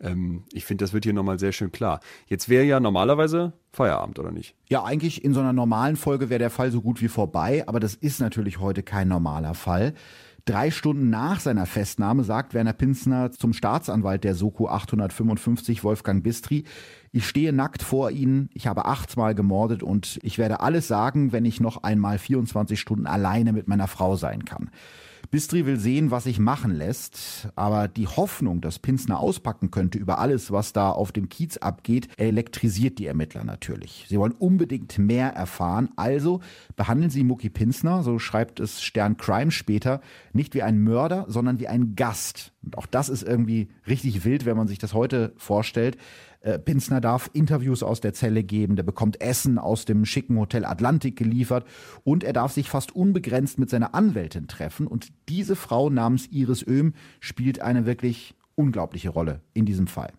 Ähm, 0.00 0.44
ich 0.52 0.64
finde, 0.64 0.84
das 0.84 0.92
wird 0.92 1.04
hier 1.04 1.12
nochmal 1.12 1.38
sehr 1.38 1.52
schön 1.52 1.70
klar. 1.70 2.00
Jetzt 2.28 2.48
wäre 2.48 2.64
ja 2.64 2.80
normalerweise 2.80 3.52
Feierabend, 3.72 4.18
oder 4.18 4.30
nicht? 4.30 4.54
Ja, 4.68 4.84
eigentlich 4.84 5.24
in 5.24 5.34
so 5.34 5.40
einer 5.40 5.52
normalen 5.52 5.96
Folge 5.96 6.30
wäre 6.30 6.38
der 6.38 6.50
Fall 6.50 6.70
so 6.70 6.80
gut 6.80 7.02
wie 7.02 7.08
vorbei, 7.08 7.64
aber 7.66 7.78
das 7.78 7.94
ist 7.94 8.20
natürlich 8.20 8.58
heute 8.58 8.82
kein 8.82 9.08
normaler 9.08 9.54
Fall. 9.54 9.94
Drei 10.44 10.72
Stunden 10.72 11.08
nach 11.08 11.38
seiner 11.38 11.66
Festnahme 11.66 12.24
sagt 12.24 12.52
Werner 12.52 12.72
Pinsner 12.72 13.30
zum 13.30 13.52
Staatsanwalt 13.52 14.24
der 14.24 14.34
Soko 14.34 14.66
855 14.68 15.84
Wolfgang 15.84 16.24
Bistri, 16.24 16.64
ich 17.12 17.28
stehe 17.28 17.52
nackt 17.52 17.82
vor 17.82 18.10
Ihnen, 18.10 18.50
ich 18.52 18.66
habe 18.66 18.86
achtmal 18.86 19.36
gemordet 19.36 19.84
und 19.84 20.18
ich 20.22 20.38
werde 20.38 20.58
alles 20.58 20.88
sagen, 20.88 21.30
wenn 21.30 21.44
ich 21.44 21.60
noch 21.60 21.84
einmal 21.84 22.18
24 22.18 22.80
Stunden 22.80 23.06
alleine 23.06 23.52
mit 23.52 23.68
meiner 23.68 23.86
Frau 23.86 24.16
sein 24.16 24.44
kann. 24.44 24.70
Bistri 25.32 25.64
will 25.64 25.78
sehen, 25.78 26.10
was 26.10 26.24
sich 26.24 26.38
machen 26.38 26.72
lässt, 26.72 27.48
aber 27.56 27.88
die 27.88 28.06
Hoffnung, 28.06 28.60
dass 28.60 28.78
Pinsner 28.78 29.18
auspacken 29.18 29.70
könnte 29.70 29.96
über 29.96 30.18
alles, 30.18 30.52
was 30.52 30.74
da 30.74 30.90
auf 30.90 31.10
dem 31.10 31.30
Kiez 31.30 31.56
abgeht, 31.56 32.08
elektrisiert 32.18 32.98
die 32.98 33.06
Ermittler 33.06 33.42
natürlich. 33.42 34.04
Sie 34.10 34.18
wollen 34.18 34.32
unbedingt 34.32 34.98
mehr 34.98 35.30
erfahren, 35.30 35.88
also 35.96 36.40
behandeln 36.76 37.08
sie 37.08 37.24
Mucki 37.24 37.48
Pinsner, 37.48 38.02
so 38.02 38.18
schreibt 38.18 38.60
es 38.60 38.82
Stern 38.82 39.16
Crime 39.16 39.52
später, 39.52 40.02
nicht 40.34 40.52
wie 40.52 40.62
ein 40.62 40.78
Mörder, 40.78 41.24
sondern 41.28 41.58
wie 41.58 41.68
ein 41.68 41.96
Gast. 41.96 42.52
Und 42.62 42.76
auch 42.76 42.86
das 42.86 43.08
ist 43.08 43.22
irgendwie 43.22 43.68
richtig 43.88 44.26
wild, 44.26 44.44
wenn 44.44 44.58
man 44.58 44.68
sich 44.68 44.78
das 44.78 44.92
heute 44.92 45.32
vorstellt. 45.38 45.96
Äh, 46.42 46.58
Pinsner 46.58 47.00
darf 47.00 47.30
Interviews 47.32 47.82
aus 47.82 48.00
der 48.00 48.12
Zelle 48.12 48.42
geben, 48.42 48.76
der 48.76 48.82
bekommt 48.82 49.20
Essen 49.20 49.58
aus 49.58 49.84
dem 49.84 50.04
schicken 50.04 50.38
Hotel 50.38 50.64
Atlantik 50.64 51.16
geliefert 51.16 51.64
und 52.04 52.24
er 52.24 52.32
darf 52.32 52.52
sich 52.52 52.68
fast 52.68 52.94
unbegrenzt 52.94 53.58
mit 53.58 53.70
seiner 53.70 53.94
Anwältin 53.94 54.48
treffen. 54.48 54.86
Und 54.86 55.12
diese 55.28 55.56
Frau 55.56 55.88
namens 55.88 56.26
Iris 56.26 56.66
Öhm 56.66 56.94
spielt 57.20 57.60
eine 57.60 57.86
wirklich 57.86 58.34
unglaubliche 58.56 59.10
Rolle 59.10 59.40
in 59.54 59.66
diesem 59.66 59.86
Fall. 59.86 60.12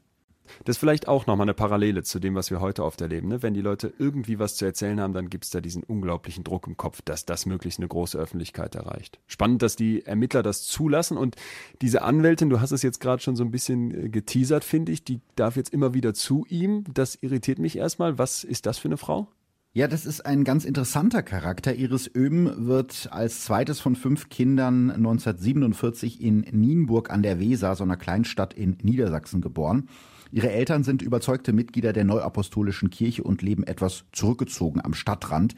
Das 0.65 0.75
ist 0.75 0.79
vielleicht 0.79 1.07
auch 1.07 1.27
nochmal 1.27 1.45
eine 1.45 1.53
Parallele 1.53 2.03
zu 2.03 2.19
dem, 2.19 2.35
was 2.35 2.51
wir 2.51 2.59
heute 2.59 2.83
oft 2.83 3.01
erleben. 3.01 3.27
Ne? 3.27 3.41
Wenn 3.41 3.53
die 3.53 3.61
Leute 3.61 3.93
irgendwie 3.97 4.39
was 4.39 4.55
zu 4.55 4.65
erzählen 4.65 4.99
haben, 4.99 5.13
dann 5.13 5.29
gibt 5.29 5.45
es 5.45 5.49
da 5.49 5.61
diesen 5.61 5.83
unglaublichen 5.83 6.43
Druck 6.43 6.67
im 6.67 6.77
Kopf, 6.77 7.01
dass 7.01 7.25
das 7.25 7.45
möglichst 7.45 7.79
eine 7.79 7.87
große 7.87 8.17
Öffentlichkeit 8.17 8.75
erreicht. 8.75 9.19
Spannend, 9.27 9.61
dass 9.61 9.75
die 9.75 10.05
Ermittler 10.05 10.43
das 10.43 10.63
zulassen 10.63 11.17
und 11.17 11.35
diese 11.81 12.01
Anwältin, 12.01 12.49
du 12.49 12.59
hast 12.59 12.71
es 12.71 12.81
jetzt 12.81 12.99
gerade 12.99 13.21
schon 13.21 13.35
so 13.35 13.43
ein 13.43 13.51
bisschen 13.51 14.05
äh, 14.05 14.09
geteasert, 14.09 14.63
finde 14.63 14.91
ich, 14.91 15.03
die 15.03 15.21
darf 15.35 15.55
jetzt 15.55 15.73
immer 15.73 15.93
wieder 15.93 16.13
zu 16.13 16.45
ihm. 16.49 16.83
Das 16.93 17.15
irritiert 17.15 17.59
mich 17.59 17.77
erstmal. 17.77 18.17
Was 18.17 18.43
ist 18.43 18.65
das 18.65 18.77
für 18.77 18.87
eine 18.87 18.97
Frau? 18.97 19.27
Ja, 19.75 19.87
das 19.87 20.05
ist 20.05 20.23
ein 20.23 20.43
ganz 20.43 20.65
interessanter 20.65 21.23
Charakter. 21.23 21.73
Iris 21.73 22.07
Öhm 22.13 22.67
wird 22.67 23.09
als 23.11 23.43
zweites 23.43 23.79
von 23.79 23.95
fünf 23.95 24.29
Kindern 24.29 24.91
1947 24.91 26.21
in 26.21 26.41
Nienburg 26.51 27.09
an 27.09 27.23
der 27.23 27.39
Weser, 27.39 27.75
so 27.75 27.83
einer 27.83 27.97
Kleinstadt 27.97 28.53
in 28.53 28.77
Niedersachsen, 28.83 29.41
geboren. 29.41 29.89
Ihre 30.33 30.51
Eltern 30.51 30.83
sind 30.83 31.03
überzeugte 31.03 31.53
Mitglieder 31.53 31.93
der 31.93 32.05
Neuapostolischen 32.05 32.89
Kirche 32.89 33.21
und 33.21 33.43
leben 33.43 33.61
etwas 33.63 34.05
zurückgezogen 34.13 34.81
am 34.83 34.95
Stadtrand. 34.95 35.53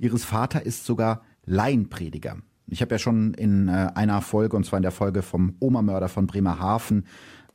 Ihres 0.00 0.24
Vater 0.24 0.66
ist 0.66 0.84
sogar 0.84 1.22
Laienprediger. 1.44 2.38
Ich 2.66 2.82
habe 2.82 2.96
ja 2.96 2.98
schon 2.98 3.34
in 3.34 3.68
äh, 3.68 3.92
einer 3.94 4.20
Folge, 4.22 4.56
und 4.56 4.66
zwar 4.66 4.78
in 4.78 4.82
der 4.82 4.90
Folge 4.90 5.22
vom 5.22 5.54
Oma-Mörder 5.60 6.08
von 6.08 6.26
Bremerhaven, 6.26 7.06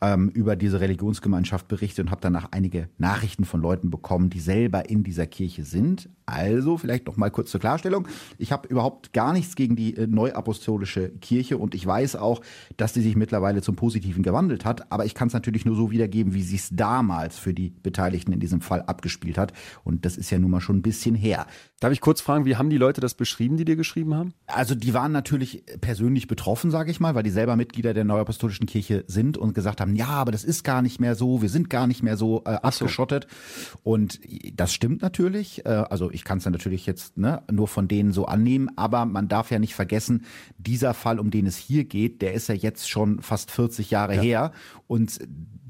ähm, 0.02 0.30
über 0.30 0.56
diese 0.56 0.82
Religionsgemeinschaft 0.82 1.68
berichtet 1.68 2.06
und 2.06 2.12
habe 2.12 2.22
danach 2.22 2.47
einige 2.52 2.89
Nachrichten 2.97 3.45
von 3.45 3.62
Leuten 3.62 3.89
bekommen, 3.89 4.30
die 4.30 4.39
selber 4.39 4.89
in 4.89 5.04
dieser 5.04 5.28
Kirche 5.28 5.64
sind. 5.64 6.10
Also 6.26 6.78
vielleicht 6.78 7.06
noch 7.08 7.18
mal 7.18 7.30
kurz 7.30 7.52
zur 7.52 7.60
Klarstellung. 7.60 8.08
Ich 8.38 8.52
habe 8.52 8.68
überhaupt 8.68 9.14
gar 9.14 9.34
nichts 9.34 9.56
gegen 9.56 9.76
die 9.76 9.95
äh, 9.95 10.08
neuapostolische 10.08 11.10
Kirche 11.10 11.58
und 11.58 11.76
ich 11.76 11.86
weiß 11.86 12.16
auch, 12.16 12.41
dass 12.78 12.93
die 12.93 13.02
sich 13.02 13.16
mittlerweile 13.16 13.62
zum 13.62 13.76
Positiven 13.76 14.24
gewandelt 14.24 14.66
hat. 14.66 14.91
Aber 14.91 15.06
ich 15.06 15.14
kann 15.14 15.28
es 15.28 15.34
natürlich 15.34 15.66
nur 15.66 15.76
so 15.76 15.91
wiedergeben, 15.91 16.34
wie 16.34 16.43
sie 16.43 16.56
es 16.56 16.70
damals 16.72 17.38
für 17.38 17.54
die 17.54 17.70
Beteiligten 17.70 18.34
in 18.34 18.39
diesem 18.39 18.62
Fall 18.62 18.82
abgespielt 18.82 19.38
hat. 19.38 19.54
Und 19.84 20.06
das 20.06 20.18
ist 20.18 20.32
ja 20.32 20.39
nun 20.39 20.52
mal 20.52 20.62
schon 20.62 20.78
ein 20.78 20.82
bisschen 20.82 21.16
her. 21.16 21.45
Darf 21.80 21.91
ich 21.91 22.02
kurz 22.02 22.22
fragen, 22.22 22.45
wie 22.45 22.56
haben 22.56 22.70
die 22.70 22.78
Leute 22.78 23.02
das 23.02 23.14
beschrieben, 23.14 23.58
die 23.58 23.66
dir 23.66 23.76
geschrieben 23.76 24.14
haben? 24.16 24.34
Also 24.47 24.76
die 24.76 24.93
waren 24.93 25.12
natürlich 25.12 25.64
persönlich 25.82 26.28
betroffen, 26.28 26.72
sage 26.72 26.91
ich 26.91 26.99
mal, 26.99 27.16
weil 27.16 27.24
die 27.24 27.30
selber 27.30 27.56
Mitglieder 27.56 27.93
der 27.93 28.04
neuapostolischen 28.04 28.68
Kirche 28.68 29.04
sind 29.08 29.38
und 29.38 29.54
gesagt 29.54 29.82
haben, 29.82 29.91
haben, 29.92 29.96
ja, 29.96 30.08
aber 30.08 30.32
das 30.32 30.44
ist 30.44 30.64
gar 30.64 30.82
nicht 30.82 31.00
mehr 31.00 31.16
so, 31.16 31.42
wir 31.42 31.50
sind 31.50 31.70
gar 31.70 31.88
nicht 31.88 32.04
mehr 32.04 32.18
so 32.18 32.44
äh, 32.46 32.50
abgeschottet. 32.50 33.28
So. 33.30 33.80
Und 33.84 34.20
das 34.54 34.74
stimmt 34.74 35.02
natürlich. 35.02 35.66
Äh, 35.66 35.70
also 35.70 36.12
ich 36.12 36.24
kann 36.24 36.39
es 36.39 36.46
ja 36.46 36.52
natürlich 36.52 36.86
jetzt 36.86 37.18
ne, 37.18 37.44
nur 37.52 37.68
von 37.68 37.88
denen 37.88 38.12
so 38.12 38.26
annehmen, 38.26 38.70
aber 38.76 39.06
man 39.06 39.28
darf 39.28 39.52
ja 39.52 39.60
nicht 39.60 39.76
vergessen, 39.76 40.26
dieser 40.58 40.94
Fall, 40.94 41.20
um 41.20 41.32
den 41.32 41.46
es 41.46 41.58
hier 41.58 41.86
geht, 41.86 42.22
der 42.22 42.34
ist 42.34 42.48
ja 42.48 42.56
jetzt 42.56 42.89
schon 42.89 43.22
fast 43.22 43.52
40 43.52 43.92
Jahre 43.92 44.16
ja. 44.16 44.22
her. 44.22 44.52
Und 44.88 45.20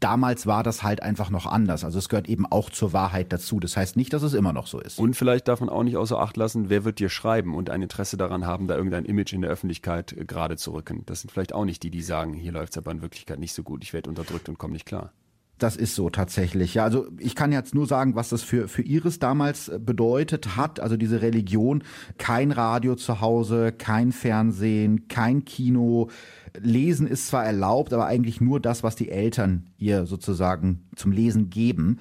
damals 0.02 0.48
war 0.48 0.64
das 0.64 0.84
halt 0.84 1.02
einfach 1.02 1.30
noch 1.30 1.46
anders. 1.46 1.86
Also 1.86 2.00
es 2.00 2.10
gehört 2.10 2.28
eben 2.28 2.46
auch 2.46 2.70
zur 2.70 2.92
Wahrheit 2.92 3.32
dazu. 3.32 3.60
Das 3.60 3.78
heißt 3.78 3.96
nicht, 3.96 4.12
dass 4.14 4.24
es 4.24 4.34
immer 4.34 4.52
noch 4.52 4.68
so 4.68 4.80
ist. 4.80 5.00
Und 5.00 5.16
vielleicht 5.16 5.48
darf 5.48 5.62
man 5.62 5.70
auch 5.70 5.84
nicht 5.84 5.98
außer 5.98 6.20
Acht 6.20 6.36
lassen, 6.38 6.70
wer 6.70 6.84
wird 6.84 7.00
dir 7.00 7.10
schreiben 7.10 7.56
und 7.56 7.70
ein 7.70 7.82
Interesse 7.82 8.18
daran 8.18 8.46
haben, 8.46 8.68
da 8.68 8.76
irgendein 8.76 9.06
Image 9.06 9.34
in 9.34 9.42
der 9.42 9.52
Öffentlichkeit 9.52 10.14
äh, 10.14 10.26
gerade 10.26 10.58
zu 10.58 10.74
rücken. 10.74 11.04
Das 11.06 11.22
sind 11.22 11.32
vielleicht 11.32 11.54
auch 11.54 11.66
nicht 11.66 11.84
die, 11.84 11.92
die 11.92 12.02
sagen, 12.02 12.34
hier 12.34 12.52
läuft 12.52 12.74
es 12.74 12.78
aber 12.78 12.92
in 12.92 13.02
Wirklichkeit 13.02 13.40
nicht 13.40 13.54
so 13.54 13.64
gut, 13.64 13.84
ich 13.84 13.94
werde 13.94 14.10
unterdrückt 14.10 14.50
und 14.50 14.58
komme 14.58 14.74
nicht 14.74 14.86
klar. 14.86 15.14
Das 15.62 15.76
ist 15.76 15.94
so 15.94 16.10
tatsächlich. 16.10 16.74
Ja, 16.74 16.86
also 16.86 17.06
ich 17.20 17.36
kann 17.36 17.52
jetzt 17.52 17.76
nur 17.76 17.86
sagen, 17.86 18.16
was 18.16 18.30
das 18.30 18.42
für, 18.42 18.68
für 18.68 18.82
Iris 18.82 19.20
damals 19.20 19.70
äh, 19.70 19.78
bedeutet 19.80 20.58
hat. 20.58 20.80
Also 20.80 20.98
diese 20.98 21.22
Religion, 21.22 21.84
kein 22.18 22.52
Radio 22.52 22.96
zu 22.96 23.22
Hause, 23.22 23.72
kein 23.72 24.12
Fernsehen, 24.12 25.08
kein 25.08 25.46
Kino. 25.46 26.10
Lesen 26.60 27.08
ist 27.08 27.28
zwar 27.28 27.46
erlaubt, 27.46 27.94
aber 27.94 28.06
eigentlich 28.06 28.42
nur 28.42 28.60
das, 28.60 28.84
was 28.84 28.96
die 28.96 29.10
Eltern 29.10 29.68
ihr 29.78 30.06
sozusagen 30.06 30.88
zum 30.96 31.12
Lesen 31.12 31.50
geben. 31.50 32.00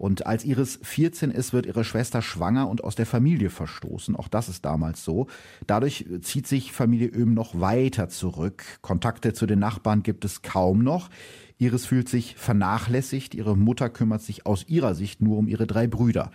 Und 0.00 0.26
als 0.26 0.46
Iris 0.46 0.80
14 0.82 1.30
ist, 1.30 1.52
wird 1.52 1.66
ihre 1.66 1.84
Schwester 1.84 2.22
schwanger 2.22 2.70
und 2.70 2.82
aus 2.82 2.94
der 2.94 3.04
Familie 3.04 3.50
verstoßen. 3.50 4.16
Auch 4.16 4.28
das 4.28 4.48
ist 4.48 4.64
damals 4.64 5.04
so. 5.04 5.26
Dadurch 5.66 6.06
zieht 6.22 6.46
sich 6.46 6.72
Familie 6.72 7.08
Öhm 7.08 7.34
noch 7.34 7.60
weiter 7.60 8.08
zurück. 8.08 8.64
Kontakte 8.80 9.34
zu 9.34 9.44
den 9.44 9.58
Nachbarn 9.58 10.02
gibt 10.02 10.24
es 10.24 10.40
kaum 10.40 10.82
noch. 10.82 11.10
Iris 11.58 11.84
fühlt 11.84 12.08
sich 12.08 12.36
vernachlässigt. 12.36 13.34
Ihre 13.34 13.58
Mutter 13.58 13.90
kümmert 13.90 14.22
sich 14.22 14.46
aus 14.46 14.64
ihrer 14.68 14.94
Sicht 14.94 15.20
nur 15.20 15.36
um 15.36 15.46
ihre 15.46 15.66
drei 15.66 15.86
Brüder. 15.86 16.30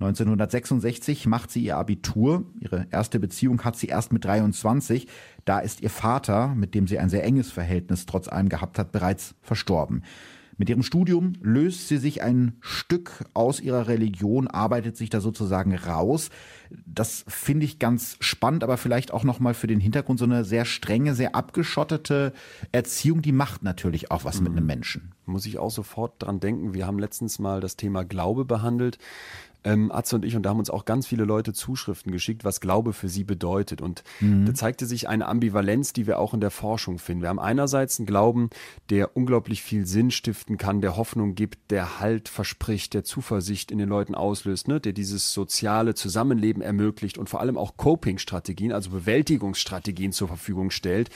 1966 0.00 1.26
macht 1.26 1.50
sie 1.50 1.64
ihr 1.64 1.76
Abitur. 1.76 2.44
Ihre 2.60 2.86
erste 2.90 3.18
Beziehung 3.18 3.62
hat 3.64 3.76
sie 3.76 3.88
erst 3.88 4.12
mit 4.12 4.24
23. 4.24 5.08
Da 5.44 5.58
ist 5.58 5.80
ihr 5.80 5.90
Vater, 5.90 6.54
mit 6.54 6.74
dem 6.74 6.86
sie 6.86 6.98
ein 6.98 7.08
sehr 7.08 7.24
enges 7.24 7.50
Verhältnis 7.50 8.06
trotz 8.06 8.28
allem 8.28 8.48
gehabt 8.48 8.78
hat, 8.78 8.92
bereits 8.92 9.34
verstorben. 9.42 10.04
Mit 10.58 10.68
ihrem 10.68 10.82
Studium 10.82 11.34
löst 11.40 11.86
sie 11.86 11.98
sich 11.98 12.20
ein 12.20 12.56
Stück 12.60 13.24
aus 13.32 13.60
ihrer 13.60 13.86
Religion, 13.86 14.48
arbeitet 14.48 14.96
sich 14.96 15.08
da 15.08 15.20
sozusagen 15.20 15.72
raus. 15.74 16.30
Das 16.84 17.24
finde 17.28 17.64
ich 17.64 17.78
ganz 17.78 18.16
spannend, 18.18 18.64
aber 18.64 18.76
vielleicht 18.76 19.12
auch 19.12 19.22
nochmal 19.22 19.54
für 19.54 19.68
den 19.68 19.78
Hintergrund 19.78 20.18
so 20.18 20.24
eine 20.24 20.44
sehr 20.44 20.64
strenge, 20.64 21.14
sehr 21.14 21.36
abgeschottete 21.36 22.32
Erziehung, 22.72 23.22
die 23.22 23.30
macht 23.30 23.62
natürlich 23.62 24.10
auch 24.10 24.24
was 24.24 24.38
mhm. 24.38 24.48
mit 24.48 24.52
einem 24.56 24.66
Menschen. 24.66 25.12
Muss 25.26 25.46
ich 25.46 25.58
auch 25.58 25.70
sofort 25.70 26.14
dran 26.18 26.40
denken. 26.40 26.74
Wir 26.74 26.88
haben 26.88 26.98
letztens 26.98 27.38
mal 27.38 27.60
das 27.60 27.76
Thema 27.76 28.04
Glaube 28.04 28.44
behandelt 28.44 28.98
ähm, 29.64 29.90
Atze 29.90 30.16
und 30.16 30.24
ich, 30.24 30.36
und 30.36 30.42
da 30.42 30.50
haben 30.50 30.58
uns 30.58 30.70
auch 30.70 30.84
ganz 30.84 31.06
viele 31.06 31.24
Leute 31.24 31.52
Zuschriften 31.52 32.12
geschickt, 32.12 32.44
was 32.44 32.60
Glaube 32.60 32.92
für 32.92 33.08
sie 33.08 33.24
bedeutet. 33.24 33.82
Und 33.82 34.04
mhm. 34.20 34.46
da 34.46 34.54
zeigte 34.54 34.86
sich 34.86 35.08
eine 35.08 35.26
Ambivalenz, 35.26 35.92
die 35.92 36.06
wir 36.06 36.18
auch 36.18 36.34
in 36.34 36.40
der 36.40 36.50
Forschung 36.50 36.98
finden. 36.98 37.22
Wir 37.22 37.28
haben 37.28 37.38
einerseits 37.38 37.98
einen 37.98 38.06
Glauben, 38.06 38.50
der 38.90 39.16
unglaublich 39.16 39.62
viel 39.62 39.86
Sinn 39.86 40.10
stiften 40.10 40.58
kann, 40.58 40.80
der 40.80 40.96
Hoffnung 40.96 41.34
gibt, 41.34 41.70
der 41.70 42.00
Halt 42.00 42.28
verspricht, 42.28 42.94
der 42.94 43.04
Zuversicht 43.04 43.70
in 43.70 43.78
den 43.78 43.88
Leuten 43.88 44.14
auslöst, 44.14 44.68
ne? 44.68 44.80
der 44.80 44.92
dieses 44.92 45.32
soziale 45.32 45.94
Zusammenleben 45.94 46.62
ermöglicht 46.62 47.18
und 47.18 47.28
vor 47.28 47.40
allem 47.40 47.58
auch 47.58 47.76
Coping-Strategien, 47.76 48.72
also 48.72 48.90
Bewältigungsstrategien 48.90 50.12
zur 50.12 50.28
Verfügung 50.28 50.70
stellt, 50.70 51.10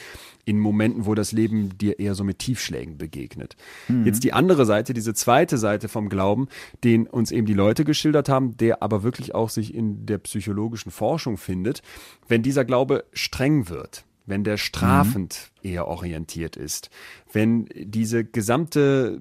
in 0.45 0.59
Momenten, 0.59 1.07
wo 1.07 1.15
das 1.15 1.33
Leben 1.33 1.79
dir 1.79 2.01
eher 2.01 2.15
so 2.15 2.25
mit 2.25 2.41
Tiefschlägen 2.41 2.99
begegnet. 2.99 3.57
Mhm. 3.87 4.05
Jetzt 4.07 4.25
die 4.25 4.33
andere 4.33 4.67
Seite, 4.67 4.93
diese 4.93 5.15
zweite 5.15 5.57
Seite 5.57 5.89
vom 5.89 6.09
Glauben, 6.09 6.49
den 6.83 7.07
uns 7.07 7.31
eben 7.31 7.47
die 7.47 7.55
Leute 7.55 7.85
geschildert 7.85 8.29
haben, 8.29 8.32
der 8.41 8.83
aber 8.83 9.03
wirklich 9.03 9.35
auch 9.35 9.51
sich 9.51 9.75
in 9.75 10.07
der 10.07 10.19
psychologischen 10.19 10.91
Forschung 10.91 11.37
findet, 11.37 11.83
wenn 12.29 12.43
dieser 12.43 12.65
Glaube 12.65 13.05
streng 13.13 13.69
wird, 13.69 14.05
wenn 14.27 14.45
der 14.45 14.57
strafend 14.57 15.51
mhm. 15.63 15.71
eher 15.71 15.89
orientiert 15.89 16.57
ist, 16.57 16.91
wenn 17.33 17.67
diese 17.75 18.25
gesamte 18.25 19.21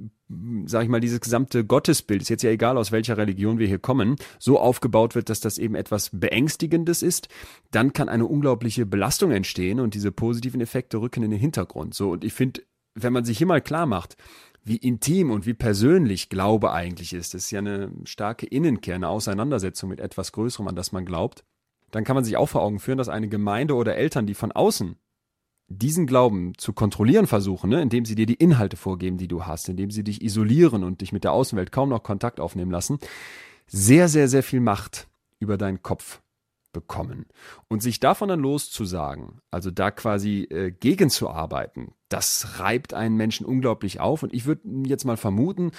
sag 0.66 0.84
ich 0.84 0.90
mal, 0.90 1.02
dieses 1.02 1.20
gesamte 1.20 1.66
Gottesbild, 1.66 2.22
ist 2.22 2.30
jetzt 2.30 2.44
ja 2.44 2.52
egal, 2.52 2.78
aus 2.78 2.92
welcher 2.92 3.18
Religion 3.18 3.60
wir 3.60 3.68
hier 3.68 3.80
kommen, 3.80 4.16
so 4.40 4.60
aufgebaut 4.60 5.16
wird, 5.16 5.30
dass 5.30 5.40
das 5.40 5.58
eben 5.58 5.76
etwas 5.76 6.10
Beängstigendes 6.14 7.02
ist, 7.02 7.28
dann 7.72 7.94
kann 7.94 8.10
eine 8.10 8.26
unglaubliche 8.26 8.86
Belastung 8.86 9.32
entstehen 9.32 9.80
und 9.80 9.94
diese 9.94 10.12
positiven 10.12 10.62
Effekte 10.62 11.02
rücken 11.02 11.24
in 11.24 11.32
den 11.32 11.40
Hintergrund. 11.40 11.94
So, 11.94 12.12
und 12.12 12.24
ich 12.24 12.34
finde, 12.34 12.62
wenn 12.96 13.14
man 13.14 13.26
sich 13.26 13.38
hier 13.38 13.48
mal 13.48 13.62
klar 13.62 13.86
macht, 13.86 14.16
wie 14.64 14.78
intim 14.78 15.32
und 15.32 15.46
wie 15.46 15.54
persönlich 15.54 16.30
Glaube 16.30 16.72
eigentlich 16.72 17.14
ist, 17.14 17.34
das 17.34 17.46
ist 17.46 17.52
ja 17.52 17.60
eine 17.60 17.92
starke 18.04 18.46
Innenkehr, 18.46 18.96
eine 18.96 19.10
Auseinandersetzung 19.10 19.90
mit 19.90 20.00
etwas 20.00 20.32
Größerem, 20.32 20.68
an 20.68 20.76
das 20.76 20.92
man 20.92 21.06
glaubt, 21.06 21.44
dann 21.90 22.04
kann 22.04 22.16
man 22.16 22.24
sich 22.24 22.38
auch 22.38 22.48
vor 22.48 22.62
Augen 22.62 22.80
führen, 22.80 22.98
dass 22.98 23.10
eine 23.10 23.28
Gemeinde 23.28 23.76
oder 23.76 23.96
Eltern, 23.96 24.28
die 24.28 24.34
von 24.34 24.52
außen 24.52 24.96
diesen 25.68 26.06
Glauben 26.06 26.54
zu 26.58 26.74
kontrollieren 26.74 27.28
versuchen, 27.28 27.70
ne, 27.70 27.82
indem 27.82 28.06
sie 28.06 28.16
dir 28.16 28.26
die 28.26 28.36
Inhalte 28.36 28.78
vorgeben, 28.78 29.18
die 29.18 29.28
du 29.28 29.46
hast, 29.46 29.70
indem 29.70 29.90
sie 29.90 30.04
dich 30.04 30.22
isolieren 30.22 30.84
und 30.84 31.02
dich 31.02 31.14
mit 31.14 31.24
der 31.24 31.32
Außenwelt 31.32 31.72
kaum 31.72 31.90
noch 31.90 32.04
Kontakt 32.04 32.40
aufnehmen 32.40 32.72
lassen, 32.72 33.00
sehr, 33.68 34.10
sehr, 34.10 34.28
sehr 34.28 34.44
viel 34.44 34.60
Macht 34.60 35.08
über 35.40 35.58
deinen 35.58 35.82
Kopf 35.82 36.22
bekommen. 36.74 37.26
Und 37.68 37.82
sich 37.82 38.00
davon 38.00 38.30
dann 38.30 38.42
loszusagen, 38.42 39.42
also 39.50 39.72
da 39.72 39.92
quasi 39.92 40.44
äh, 40.44 40.72
gegenzuarbeiten, 40.72 41.94
das 42.12 42.60
reibt 42.60 42.94
einen 42.94 43.16
Menschen 43.16 43.46
unglaublich 43.46 44.00
auf. 44.00 44.24
Und 44.24 44.34
ich 44.34 44.46
würde 44.46 44.62
jetzt 44.86 45.06
mal 45.06 45.18
vermuten, 45.18 45.72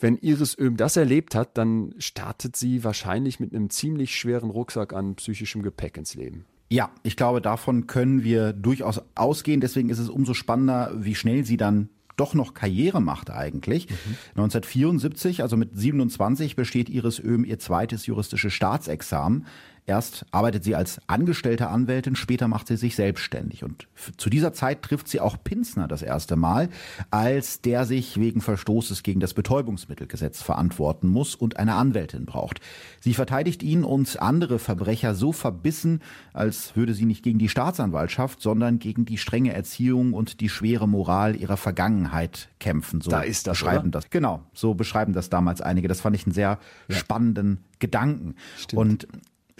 wenn 0.00 0.16
Iris 0.18 0.56
Öhm 0.58 0.76
das 0.76 0.96
erlebt 0.96 1.34
hat, 1.34 1.58
dann 1.58 1.94
startet 1.98 2.56
sie 2.56 2.84
wahrscheinlich 2.84 3.40
mit 3.40 3.54
einem 3.54 3.70
ziemlich 3.70 4.14
schweren 4.14 4.50
Rucksack 4.50 4.92
an 4.92 5.16
psychischem 5.16 5.62
Gepäck 5.62 5.96
ins 5.96 6.14
Leben. 6.14 6.44
Ja, 6.70 6.90
ich 7.02 7.16
glaube, 7.16 7.42
davon 7.42 7.86
können 7.86 8.24
wir 8.24 8.52
durchaus 8.52 9.02
ausgehen. 9.14 9.60
Deswegen 9.60 9.90
ist 9.90 9.98
es 9.98 10.08
umso 10.08 10.34
spannender, 10.34 10.92
wie 10.96 11.14
schnell 11.14 11.44
sie 11.44 11.56
dann 11.56 11.90
doch 12.16 12.34
noch 12.34 12.54
Karriere 12.54 13.00
macht 13.00 13.30
eigentlich. 13.30 13.88
Mhm. 13.88 14.16
1974, 14.36 15.42
also 15.42 15.56
mit 15.56 15.70
27, 15.76 16.56
besteht 16.56 16.88
Iris 16.88 17.18
Öhm 17.18 17.44
ihr 17.44 17.58
zweites 17.58 18.06
juristisches 18.06 18.52
Staatsexamen. 18.52 19.46
Erst 19.84 20.26
arbeitet 20.30 20.62
sie 20.62 20.76
als 20.76 21.00
angestellte 21.08 21.66
Anwältin, 21.66 22.14
später 22.14 22.46
macht 22.46 22.68
sie 22.68 22.76
sich 22.76 22.94
selbstständig. 22.94 23.64
Und 23.64 23.88
zu 24.16 24.30
dieser 24.30 24.52
Zeit 24.52 24.82
trifft 24.82 25.08
sie 25.08 25.18
auch 25.18 25.36
Pinsner 25.42 25.88
das 25.88 26.02
erste 26.02 26.36
Mal, 26.36 26.68
als 27.10 27.62
der 27.62 27.84
sich 27.84 28.20
wegen 28.20 28.40
Verstoßes 28.40 29.02
gegen 29.02 29.18
das 29.18 29.34
Betäubungsmittelgesetz 29.34 30.40
verantworten 30.40 31.08
muss 31.08 31.34
und 31.34 31.56
eine 31.56 31.74
Anwältin 31.74 32.26
braucht. 32.26 32.60
Sie 33.00 33.12
verteidigt 33.12 33.64
ihn 33.64 33.82
und 33.82 34.22
andere 34.22 34.60
Verbrecher 34.60 35.16
so 35.16 35.32
verbissen, 35.32 36.00
als 36.32 36.76
würde 36.76 36.94
sie 36.94 37.04
nicht 37.04 37.24
gegen 37.24 37.40
die 37.40 37.48
Staatsanwaltschaft, 37.48 38.40
sondern 38.40 38.78
gegen 38.78 39.04
die 39.04 39.18
strenge 39.18 39.52
Erziehung 39.52 40.12
und 40.12 40.40
die 40.40 40.48
schwere 40.48 40.86
Moral 40.86 41.34
ihrer 41.34 41.56
Vergangenheit 41.56 42.50
kämpfen. 42.60 43.00
So 43.00 43.10
da 43.10 43.22
ist 43.22 43.48
das, 43.48 43.58
beschreiben 43.58 43.88
oder? 43.88 44.00
das. 44.00 44.10
Genau, 44.10 44.42
so 44.54 44.74
beschreiben 44.74 45.12
das 45.12 45.28
damals 45.28 45.60
einige. 45.60 45.88
Das 45.88 46.00
fand 46.00 46.14
ich 46.14 46.24
einen 46.24 46.34
sehr 46.34 46.60
ja. 46.86 46.96
spannenden 46.96 47.64
Gedanken. 47.80 48.36
Stimmt. 48.56 48.80
Und 48.80 49.08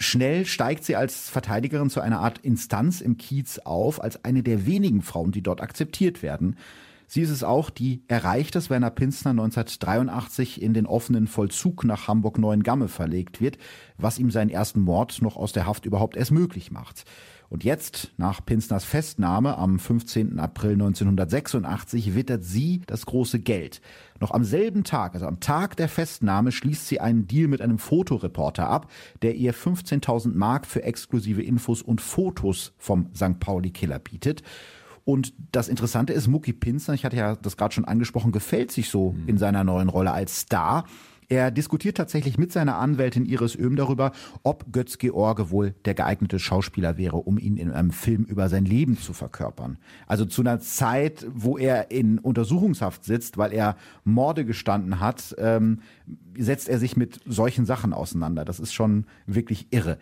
Schnell 0.03 0.45
steigt 0.45 0.83
sie 0.83 0.95
als 0.95 1.29
Verteidigerin 1.29 1.89
zu 1.89 2.01
einer 2.01 2.19
Art 2.19 2.39
Instanz 2.39 2.99
im 2.99 3.17
Kiez 3.17 3.59
auf, 3.59 4.03
als 4.03 4.23
eine 4.25 4.43
der 4.43 4.65
wenigen 4.65 5.01
Frauen, 5.01 5.31
die 5.31 5.41
dort 5.41 5.61
akzeptiert 5.61 6.21
werden. 6.21 6.57
Sie 7.07 7.21
ist 7.21 7.29
es 7.29 7.43
auch, 7.43 7.69
die 7.69 8.03
erreicht, 8.07 8.55
dass 8.55 8.69
Werner 8.69 8.89
Pinzner 8.89 9.31
1983 9.31 10.61
in 10.61 10.73
den 10.73 10.85
offenen 10.85 11.27
Vollzug 11.27 11.83
nach 11.85 12.07
Hamburg-Neuengamme 12.07 12.89
verlegt 12.89 13.39
wird, 13.39 13.57
was 13.97 14.19
ihm 14.19 14.29
seinen 14.29 14.49
ersten 14.49 14.81
Mord 14.81 15.21
noch 15.21 15.37
aus 15.37 15.53
der 15.53 15.65
Haft 15.65 15.85
überhaupt 15.85 16.17
erst 16.17 16.31
möglich 16.31 16.71
macht. 16.71 17.05
Und 17.53 17.63
jetzt, 17.63 18.11
nach 18.17 18.43
Pinsners 18.43 18.83
Festnahme 18.83 19.59
am 19.59 19.77
15. 19.77 20.39
April 20.39 20.71
1986, 20.71 22.15
wittert 22.15 22.43
sie 22.43 22.81
das 22.87 23.05
große 23.05 23.39
Geld. 23.41 23.79
Noch 24.19 24.31
am 24.31 24.43
selben 24.43 24.83
Tag, 24.83 25.13
also 25.13 25.27
am 25.27 25.39
Tag 25.39 25.77
der 25.77 25.87
Festnahme, 25.87 26.51
schließt 26.51 26.87
sie 26.87 26.99
einen 26.99 27.27
Deal 27.27 27.47
mit 27.47 27.61
einem 27.61 27.77
Fotoreporter 27.77 28.67
ab, 28.67 28.89
der 29.21 29.35
ihr 29.35 29.53
15.000 29.53 30.33
Mark 30.33 30.65
für 30.65 30.81
exklusive 30.81 31.43
Infos 31.43 31.83
und 31.83 32.01
Fotos 32.01 32.73
vom 32.79 33.11
St. 33.15 33.39
Pauli 33.39 33.69
Killer 33.69 33.99
bietet. 33.99 34.41
Und 35.05 35.35
das 35.51 35.67
Interessante 35.67 36.11
ist, 36.11 36.27
Mucki 36.27 36.53
Pinsner, 36.53 36.95
ich 36.95 37.05
hatte 37.05 37.17
ja 37.17 37.35
das 37.35 37.55
gerade 37.55 37.75
schon 37.75 37.85
angesprochen, 37.85 38.31
gefällt 38.31 38.71
sich 38.71 38.89
so 38.89 39.11
mhm. 39.11 39.27
in 39.29 39.37
seiner 39.37 39.63
neuen 39.63 39.89
Rolle 39.89 40.11
als 40.11 40.39
Star. 40.39 40.85
Er 41.33 41.49
diskutiert 41.49 41.97
tatsächlich 41.97 42.37
mit 42.37 42.51
seiner 42.51 42.77
Anwältin 42.77 43.25
Iris 43.25 43.55
Öhm 43.55 43.75
darüber, 43.75 44.11
ob 44.43 44.71
Götz 44.71 44.99
George 44.99 45.49
wohl 45.49 45.73
der 45.83 45.95
geeignete 45.95 46.37
Schauspieler 46.37 46.95
wäre, 46.99 47.17
um 47.17 47.39
ihn 47.39 47.57
in 47.57 47.71
einem 47.71 47.89
Film 47.89 48.23
über 48.25 48.49
sein 48.49 48.65
Leben 48.65 48.99
zu 48.99 49.13
verkörpern. 49.13 49.79
Also 50.05 50.25
zu 50.25 50.43
einer 50.43 50.59
Zeit, 50.59 51.25
wo 51.33 51.57
er 51.57 51.89
in 51.89 52.19
Untersuchungshaft 52.19 53.03
sitzt, 53.03 53.39
weil 53.39 53.51
er 53.51 53.77
Morde 54.03 54.45
gestanden 54.45 54.99
hat, 54.99 55.35
ähm, 55.39 55.79
setzt 56.37 56.69
er 56.69 56.77
sich 56.77 56.97
mit 56.97 57.19
solchen 57.25 57.65
Sachen 57.65 57.93
auseinander. 57.93 58.45
Das 58.45 58.59
ist 58.59 58.71
schon 58.71 59.07
wirklich 59.25 59.69
irre. 59.71 59.97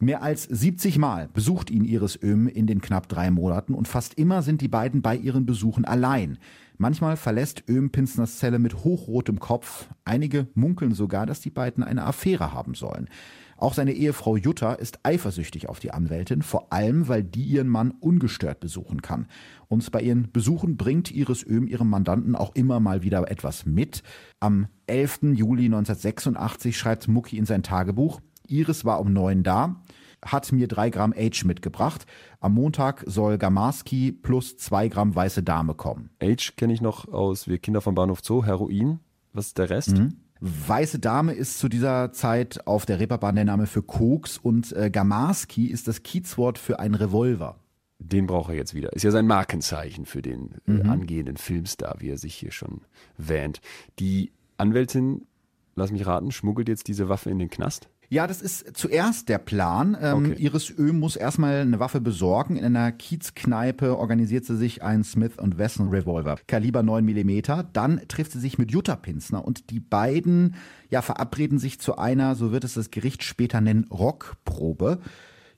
Mehr 0.00 0.22
als 0.22 0.44
70 0.44 0.98
Mal 0.98 1.30
besucht 1.32 1.70
ihn 1.70 1.86
Iris 1.86 2.22
Öhm 2.22 2.46
in 2.46 2.66
den 2.66 2.82
knapp 2.82 3.08
drei 3.08 3.30
Monaten 3.30 3.72
und 3.72 3.88
fast 3.88 4.14
immer 4.18 4.42
sind 4.42 4.60
die 4.60 4.68
beiden 4.68 5.00
bei 5.00 5.16
ihren 5.16 5.46
Besuchen 5.46 5.86
allein. 5.86 6.36
Manchmal 6.80 7.16
verlässt 7.16 7.64
Öhm 7.68 7.90
Pinsners 7.90 8.38
Zelle 8.38 8.60
mit 8.60 8.84
hochrotem 8.84 9.40
Kopf. 9.40 9.88
Einige 10.04 10.46
munkeln 10.54 10.94
sogar, 10.94 11.26
dass 11.26 11.40
die 11.40 11.50
beiden 11.50 11.82
eine 11.82 12.04
Affäre 12.04 12.52
haben 12.52 12.74
sollen. 12.74 13.08
Auch 13.56 13.74
seine 13.74 13.92
Ehefrau 13.92 14.36
Jutta 14.36 14.74
ist 14.74 15.00
eifersüchtig 15.02 15.68
auf 15.68 15.80
die 15.80 15.90
Anwältin, 15.90 16.42
vor 16.42 16.72
allem 16.72 17.08
weil 17.08 17.24
die 17.24 17.42
ihren 17.42 17.66
Mann 17.66 17.90
ungestört 17.90 18.60
besuchen 18.60 19.02
kann. 19.02 19.26
Und 19.66 19.90
bei 19.90 20.00
ihren 20.00 20.30
Besuchen 20.30 20.76
bringt 20.76 21.10
Iris 21.10 21.44
Öhm 21.44 21.66
ihrem 21.66 21.90
Mandanten 21.90 22.36
auch 22.36 22.54
immer 22.54 22.78
mal 22.78 23.02
wieder 23.02 23.28
etwas 23.28 23.66
mit. 23.66 24.04
Am 24.38 24.68
11. 24.86 25.34
Juli 25.34 25.64
1986 25.64 26.78
schreibt 26.78 27.08
Mucki 27.08 27.36
in 27.36 27.46
sein 27.46 27.64
Tagebuch, 27.64 28.20
Iris 28.46 28.84
war 28.84 29.00
um 29.00 29.12
neun 29.12 29.42
da, 29.42 29.82
hat 30.24 30.52
mir 30.52 30.68
drei 30.68 30.90
Gramm 30.90 31.14
Age 31.16 31.44
mitgebracht. 31.44 32.06
Am 32.40 32.54
Montag 32.54 33.04
soll 33.06 33.38
Gamarski 33.38 34.12
plus 34.12 34.56
zwei 34.56 34.88
Gramm 34.88 35.14
weiße 35.14 35.42
Dame 35.42 35.74
kommen. 35.74 36.10
Age 36.22 36.54
kenne 36.56 36.72
ich 36.72 36.80
noch 36.80 37.08
aus 37.08 37.48
Wir 37.48 37.58
Kinder 37.58 37.80
vom 37.80 37.94
Bahnhof 37.94 38.20
Zoo, 38.22 38.44
Heroin. 38.44 39.00
Was 39.32 39.48
ist 39.48 39.58
der 39.58 39.70
Rest? 39.70 39.96
Mhm. 39.96 40.16
Weiße 40.40 41.00
Dame 41.00 41.32
ist 41.32 41.58
zu 41.58 41.68
dieser 41.68 42.12
Zeit 42.12 42.66
auf 42.66 42.86
der 42.86 43.00
Reeperbahn 43.00 43.34
der 43.34 43.44
Name 43.44 43.66
für 43.66 43.82
Koks 43.82 44.38
und 44.38 44.72
äh, 44.72 44.88
Gamarski 44.90 45.66
ist 45.66 45.88
das 45.88 46.02
Kiezwort 46.02 46.58
für 46.58 46.78
einen 46.78 46.94
Revolver. 46.94 47.58
Den 47.98 48.26
braucht 48.28 48.50
er 48.50 48.54
jetzt 48.54 48.74
wieder. 48.74 48.92
Ist 48.92 49.02
ja 49.02 49.10
sein 49.10 49.26
Markenzeichen 49.26 50.06
für 50.06 50.22
den 50.22 50.54
äh, 50.66 50.70
mhm. 50.70 50.90
angehenden 50.90 51.36
Filmstar, 51.36 51.96
wie 51.98 52.10
er 52.10 52.18
sich 52.18 52.34
hier 52.34 52.52
schon 52.52 52.82
wähnt. 53.16 53.60
Die 53.98 54.30
Anwältin, 54.56 55.26
lass 55.74 55.90
mich 55.90 56.06
raten, 56.06 56.30
schmuggelt 56.30 56.68
jetzt 56.68 56.86
diese 56.86 57.08
Waffe 57.08 57.30
in 57.30 57.40
den 57.40 57.50
Knast? 57.50 57.88
Ja, 58.10 58.26
das 58.26 58.40
ist 58.40 58.74
zuerst 58.74 59.28
der 59.28 59.36
Plan. 59.36 59.96
Ähm, 60.00 60.16
okay. 60.16 60.34
Iris 60.38 60.70
Ö 60.70 60.94
muss 60.94 61.14
erstmal 61.14 61.60
eine 61.60 61.78
Waffe 61.78 62.00
besorgen. 62.00 62.56
In 62.56 62.64
einer 62.64 62.90
Kiezkneipe 62.90 63.98
organisiert 63.98 64.46
sie 64.46 64.56
sich 64.56 64.82
einen 64.82 65.04
Smith 65.04 65.32
Wesson 65.36 65.88
Revolver, 65.90 66.36
Kaliber 66.46 66.82
9 66.82 67.04
mm. 67.04 67.42
Dann 67.74 68.00
trifft 68.08 68.32
sie 68.32 68.40
sich 68.40 68.56
mit 68.56 68.70
Jutta 68.70 68.96
Pinsner 68.96 69.44
und 69.44 69.68
die 69.70 69.80
beiden 69.80 70.54
ja, 70.88 71.02
verabreden 71.02 71.58
sich 71.58 71.80
zu 71.80 71.98
einer, 71.98 72.34
so 72.34 72.50
wird 72.50 72.64
es 72.64 72.74
das 72.74 72.90
Gericht 72.90 73.22
später 73.22 73.60
nennen, 73.60 73.84
Rockprobe. 73.90 75.00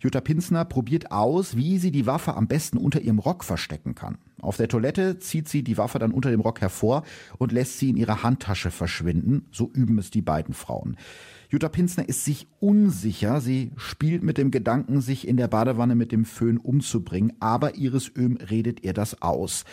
Jutta 0.01 0.21
Pinsner 0.21 0.65
probiert 0.65 1.13
aus, 1.13 1.57
wie 1.57 1.79
sie 1.79 1.93
die 1.93 2.07
Waffe 2.07 2.35
am 2.35 2.49
besten 2.49 2.79
unter 2.79 3.01
ihrem 3.01 3.19
Rock 3.19 3.45
verstecken 3.45 3.95
kann. 3.95 4.19
Auf 4.41 4.57
der 4.57 4.69
Toilette 4.69 5.19
zieht 5.19 5.49
sie 5.49 5.63
die 5.63 5.77
Waffe 5.77 5.99
dann 5.99 6.13
unter 6.13 6.31
dem 6.31 6.41
Rock 6.41 6.63
hervor 6.63 7.05
und 7.37 7.53
lässt 7.53 7.79
sie 7.79 7.91
in 7.91 7.97
ihrer 7.97 8.23
Handtasche 8.23 8.71
verschwinden. 8.71 9.47
So 9.53 9.71
üben 9.73 9.99
es 9.99 10.11
die 10.11 10.23
beiden 10.23 10.55
Frauen. 10.55 10.97
Jutta 11.51 11.69
Pinsner 11.69 12.09
ist 12.09 12.25
sich 12.25 12.47
unsicher. 12.61 13.41
Sie 13.41 13.73
spielt 13.77 14.23
mit 14.23 14.39
dem 14.39 14.53
Gedanken, 14.53 15.01
sich 15.01 15.27
in 15.27 15.37
der 15.37 15.49
Badewanne 15.49 15.97
mit 15.97 16.13
dem 16.13 16.25
Föhn 16.25 16.59
umzubringen, 16.59 17.33
aber 17.41 17.75
Iris 17.75 18.11
Öhm 18.17 18.37
redet 18.37 18.85
ihr 18.85 18.93
das 18.93 19.21
aus. 19.21 19.65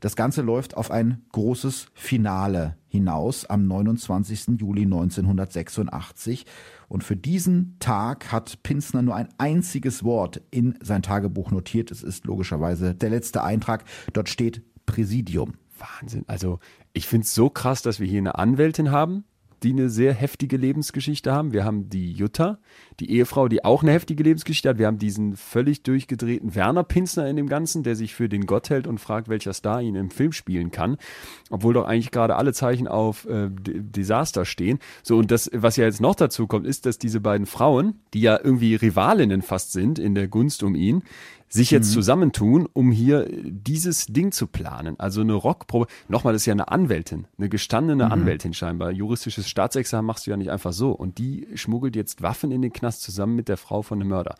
Das 0.00 0.16
Ganze 0.16 0.40
läuft 0.40 0.76
auf 0.76 0.90
ein 0.90 1.22
großes 1.32 1.88
Finale 1.92 2.78
hinaus 2.86 3.44
am 3.44 3.66
29. 3.66 4.58
Juli 4.58 4.82
1986. 4.82 6.46
Und 6.88 7.04
für 7.04 7.16
diesen 7.16 7.76
Tag 7.78 8.32
hat 8.32 8.62
Pinsner 8.62 9.02
nur 9.02 9.14
ein 9.14 9.28
einziges 9.36 10.04
Wort 10.04 10.40
in 10.50 10.78
sein 10.82 11.02
Tagebuch 11.02 11.50
notiert. 11.50 11.90
Es 11.90 12.02
ist 12.02 12.24
logischerweise 12.24 12.94
der 12.94 13.10
letzte 13.10 13.42
Eintrag. 13.42 13.84
Dort 14.14 14.30
steht 14.30 14.62
Präsidium. 14.86 15.54
Wahnsinn. 15.78 16.24
Also 16.26 16.58
ich 16.92 17.06
finde 17.06 17.24
es 17.24 17.34
so 17.34 17.50
krass, 17.50 17.82
dass 17.82 18.00
wir 18.00 18.06
hier 18.06 18.18
eine 18.18 18.38
Anwältin 18.38 18.90
haben, 18.90 19.24
die 19.62 19.72
eine 19.72 19.90
sehr 19.90 20.12
heftige 20.14 20.56
Lebensgeschichte 20.56 21.32
haben. 21.32 21.52
Wir 21.52 21.64
haben 21.64 21.88
die 21.88 22.12
Jutta, 22.12 22.58
die 23.00 23.10
Ehefrau, 23.12 23.48
die 23.48 23.64
auch 23.64 23.82
eine 23.82 23.92
heftige 23.92 24.22
Lebensgeschichte 24.22 24.68
hat. 24.68 24.78
Wir 24.78 24.86
haben 24.86 24.98
diesen 24.98 25.36
völlig 25.36 25.82
durchgedrehten 25.82 26.54
Werner 26.54 26.82
Pinsner 26.82 27.28
in 27.28 27.36
dem 27.36 27.48
Ganzen, 27.48 27.82
der 27.82 27.96
sich 27.96 28.14
für 28.14 28.28
den 28.28 28.46
Gott 28.46 28.70
hält 28.70 28.86
und 28.86 28.98
fragt, 28.98 29.28
welcher 29.28 29.52
Star 29.52 29.80
ihn 29.80 29.94
im 29.94 30.10
Film 30.10 30.32
spielen 30.32 30.70
kann. 30.70 30.96
Obwohl 31.50 31.74
doch 31.74 31.86
eigentlich 31.86 32.10
gerade 32.10 32.36
alle 32.36 32.52
Zeichen 32.52 32.88
auf 32.88 33.26
äh, 33.26 33.48
Desaster 33.50 34.44
stehen. 34.44 34.78
So, 35.02 35.16
und 35.16 35.30
das, 35.30 35.50
was 35.52 35.76
ja 35.76 35.84
jetzt 35.84 36.00
noch 36.00 36.14
dazu 36.14 36.46
kommt, 36.46 36.66
ist, 36.66 36.86
dass 36.86 36.98
diese 36.98 37.20
beiden 37.20 37.46
Frauen, 37.46 38.00
die 38.14 38.20
ja 38.20 38.38
irgendwie 38.42 38.74
Rivalinnen 38.74 39.42
fast 39.42 39.72
sind 39.72 39.98
in 39.98 40.14
der 40.14 40.28
Gunst 40.28 40.62
um 40.62 40.74
ihn, 40.74 41.02
sich 41.48 41.70
jetzt 41.70 41.90
mhm. 41.90 41.94
zusammentun, 41.94 42.68
um 42.72 42.90
hier 42.92 43.26
dieses 43.32 44.06
Ding 44.06 44.32
zu 44.32 44.46
planen. 44.46 44.98
Also 44.98 45.22
eine 45.22 45.32
Rockprobe. 45.32 45.86
Nochmal, 46.08 46.34
das 46.34 46.42
ist 46.42 46.46
ja 46.46 46.52
eine 46.52 46.68
Anwältin, 46.68 47.26
eine 47.38 47.48
gestandene 47.48 48.06
mhm. 48.06 48.12
Anwältin 48.12 48.52
scheinbar. 48.54 48.90
Juristisches 48.90 49.48
Staatsexamen 49.48 50.06
machst 50.06 50.26
du 50.26 50.30
ja 50.30 50.36
nicht 50.36 50.50
einfach 50.50 50.72
so. 50.72 50.90
Und 50.90 51.18
die 51.18 51.48
schmuggelt 51.54 51.96
jetzt 51.96 52.22
Waffen 52.22 52.50
in 52.50 52.62
den 52.62 52.72
Knast 52.72 52.87
zusammen 52.96 53.36
mit 53.36 53.48
der 53.48 53.56
Frau 53.56 53.82
von 53.82 53.98
dem 53.98 54.08
Mörder. 54.08 54.34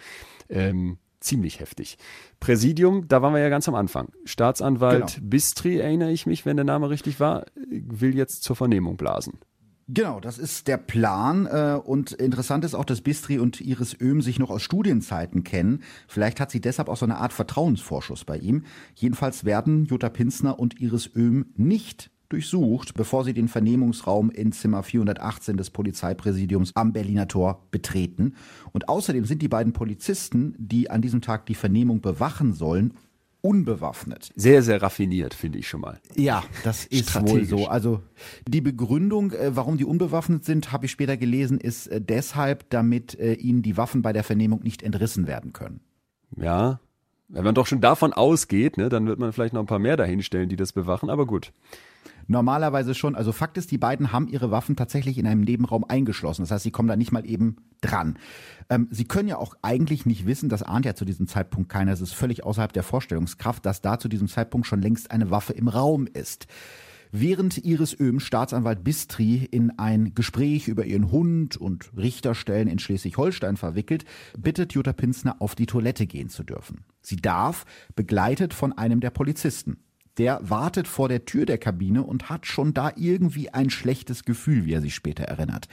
Ähm, 0.49 0.99
ziemlich 1.21 1.61
heftig. 1.61 1.99
Präsidium, 2.41 3.09
da 3.09 3.23
waren 3.23 3.35
wir 3.35 3.41
ja 3.41 3.49
ganz 3.49 3.69
am 3.69 3.75
Anfang. 3.75 4.09
Staatsanwalt 4.25 5.17
genau. 5.17 5.29
Bistri, 5.29 5.79
erinnere 5.79 6.13
ich 6.13 6.27
mich, 6.27 6.47
wenn 6.47 6.57
der 6.57 6.65
Name 6.65 6.91
richtig 6.91 7.21
war, 7.21 7.47
will 7.69 8.17
jetzt 8.17 8.43
zur 8.43 8.57
Vernehmung 8.57 8.97
blasen. 8.97 9.39
Genau, 9.91 10.21
das 10.21 10.37
ist 10.37 10.69
der 10.69 10.77
Plan. 10.77 11.47
Äh, 11.47 11.81
und 11.83 12.13
interessant 12.13 12.65
ist 12.65 12.75
auch, 12.75 12.85
dass 12.85 13.01
Bistri 13.01 13.39
und 13.39 13.61
Iris 13.61 13.99
Öhm 13.99 14.21
sich 14.21 14.39
noch 14.39 14.51
aus 14.51 14.63
Studienzeiten 14.63 15.45
kennen. 15.45 15.83
Vielleicht 16.07 16.41
hat 16.41 16.51
sie 16.51 16.61
deshalb 16.61 16.91
auch 16.91 16.99
so 16.99 17.07
eine 17.07 17.17
Art 17.17 17.33
Vertrauensvorschuss 17.33 18.25
bei 18.25 18.37
ihm. 18.37 18.65
Jedenfalls 18.95 19.45
werden 19.47 19.87
Jutta 19.87 20.11
Pinsner 20.11 20.59
und 20.59 20.79
Iris 20.79 21.11
Öhm 21.17 21.47
nicht 21.57 22.11
durchsucht, 22.29 22.95
bevor 22.95 23.25
sie 23.25 23.33
den 23.33 23.49
Vernehmungsraum 23.49 24.31
in 24.31 24.53
Zimmer 24.53 24.83
418 24.83 25.57
des 25.57 25.71
Polizeipräsidiums 25.71 26.77
am 26.77 26.93
Berliner 26.93 27.29
Tor 27.29 27.67
betreten. 27.71 28.35
Und 28.73 28.89
außerdem 28.89 29.25
sind 29.25 29.43
die 29.43 29.49
beiden 29.49 29.73
Polizisten, 29.73 30.55
die 30.59 30.91
an 30.91 31.03
diesem 31.03 31.21
Tag 31.21 31.47
die 31.47 31.55
Vernehmung 31.55 32.01
bewachen 32.01 32.53
sollen, 32.53 32.95
unbewaffnet. 33.41 34.33
Sehr, 34.35 34.63
sehr 34.63 34.83
raffiniert, 34.83 35.33
finde 35.33 35.59
ich 35.59 35.69
schon 35.69 35.81
mal. 35.81 36.01
Ja, 36.17 36.43
das 36.65 36.85
ist 36.87 37.15
wohl 37.23 37.45
so. 37.45 37.67
Also 37.69 38.03
die 38.47 38.61
Begründung, 38.61 39.33
äh, 39.33 39.55
warum 39.55 39.77
die 39.79 39.85
unbewaffnet 39.85 40.45
sind, 40.45 40.73
habe 40.73 40.87
ich 40.87 40.93
später 40.93 41.17
gelesen, 41.17 41.59
ist 41.59 41.87
äh, 41.87 42.01
deshalb, 42.01 42.69
damit 42.71 43.19
äh, 43.19 43.35
ihnen 43.35 43.63
die 43.63 43.77
Waffen 43.77 44.03
bei 44.03 44.13
der 44.13 44.25
Vernehmung 44.25 44.63
nicht 44.63 44.83
entrissen 44.83 45.27
werden 45.27 45.53
können. 45.53 45.81
Ja, 46.37 46.81
wenn 47.29 47.45
man 47.45 47.55
doch 47.55 47.67
schon 47.67 47.81
davon 47.81 48.13
ausgeht, 48.13 48.77
ne, 48.77 48.89
dann 48.89 49.07
wird 49.07 49.19
man 49.19 49.33
vielleicht 49.33 49.53
noch 49.53 49.61
ein 49.61 49.67
paar 49.67 49.79
mehr 49.79 49.97
dahinstellen, 49.97 50.49
die 50.49 50.57
das 50.57 50.73
bewachen, 50.73 51.11
aber 51.11 51.27
gut. 51.27 51.53
Normalerweise 52.31 52.95
schon. 52.95 53.15
Also 53.15 53.33
Fakt 53.33 53.57
ist, 53.57 53.71
die 53.71 53.79
beiden 53.79 54.13
haben 54.13 54.29
ihre 54.29 54.51
Waffen 54.51 54.77
tatsächlich 54.77 55.17
in 55.17 55.27
einem 55.27 55.41
Nebenraum 55.41 55.85
eingeschlossen. 55.85 56.43
Das 56.43 56.51
heißt, 56.51 56.63
sie 56.63 56.71
kommen 56.71 56.89
da 56.89 56.95
nicht 56.95 57.11
mal 57.11 57.27
eben 57.27 57.57
dran. 57.81 58.19
Ähm, 58.69 58.87
sie 58.91 59.07
können 59.07 59.29
ja 59.29 59.39
auch 59.39 59.55
eigentlich 59.63 60.05
nicht 60.05 60.27
wissen, 60.27 60.51
das 60.51 60.63
ahnt 60.63 60.85
ja 60.85 60.95
zu 60.95 61.07
diesem 61.07 61.27
Zeitpunkt 61.27 61.71
keiner. 61.71 61.91
Es 61.91 62.03
ist 62.03 62.13
völlig 62.13 62.45
außerhalb 62.45 62.73
der 62.73 62.83
Vorstellungskraft, 62.83 63.65
dass 63.65 63.81
da 63.81 63.99
zu 63.99 64.09
diesem 64.09 64.29
Zeitpunkt 64.29 64.67
schon 64.67 64.83
längst 64.83 65.11
eine 65.11 65.31
Waffe 65.31 65.55
im 65.55 65.69
Raum 65.69 66.07
ist. 66.07 66.47
Während 67.11 67.65
Iris 67.65 67.99
Öhm 67.99 68.21
Staatsanwalt 68.21 68.85
Bistri 68.85 69.49
in 69.51 69.79
ein 69.79 70.13
Gespräch 70.15 70.69
über 70.69 70.85
ihren 70.85 71.11
Hund 71.11 71.57
und 71.57 71.91
Richterstellen 71.97 72.69
in 72.69 72.79
Schleswig-Holstein 72.79 73.57
verwickelt, 73.57 74.05
bittet 74.37 74.75
Jutta 74.75 74.93
Pinsner 74.93 75.37
auf 75.39 75.55
die 75.55 75.65
Toilette 75.65 76.07
gehen 76.07 76.29
zu 76.29 76.45
dürfen. 76.45 76.85
Sie 77.01 77.17
darf, 77.17 77.65
begleitet 77.97 78.53
von 78.53 78.75
einem 78.75 79.01
der 79.01 79.09
Polizisten 79.09 79.79
der 80.19 80.41
wartet 80.43 80.89
vor 80.89 81.09
der 81.09 81.25
Tür 81.25 81.47
der 81.47 81.59
Kabine 81.59 82.03
und 82.03 82.29
hat 82.29 82.47
schon 82.47 82.75
da 82.75 82.93
irgendwie 82.97 83.51
ein 83.51 83.71
schlechtes 83.71 84.25
Gefühl, 84.25 84.65
wie 84.67 84.73
er 84.73 84.81
sich 84.81 84.95
später 84.95 85.25
erinnert. 85.25 85.69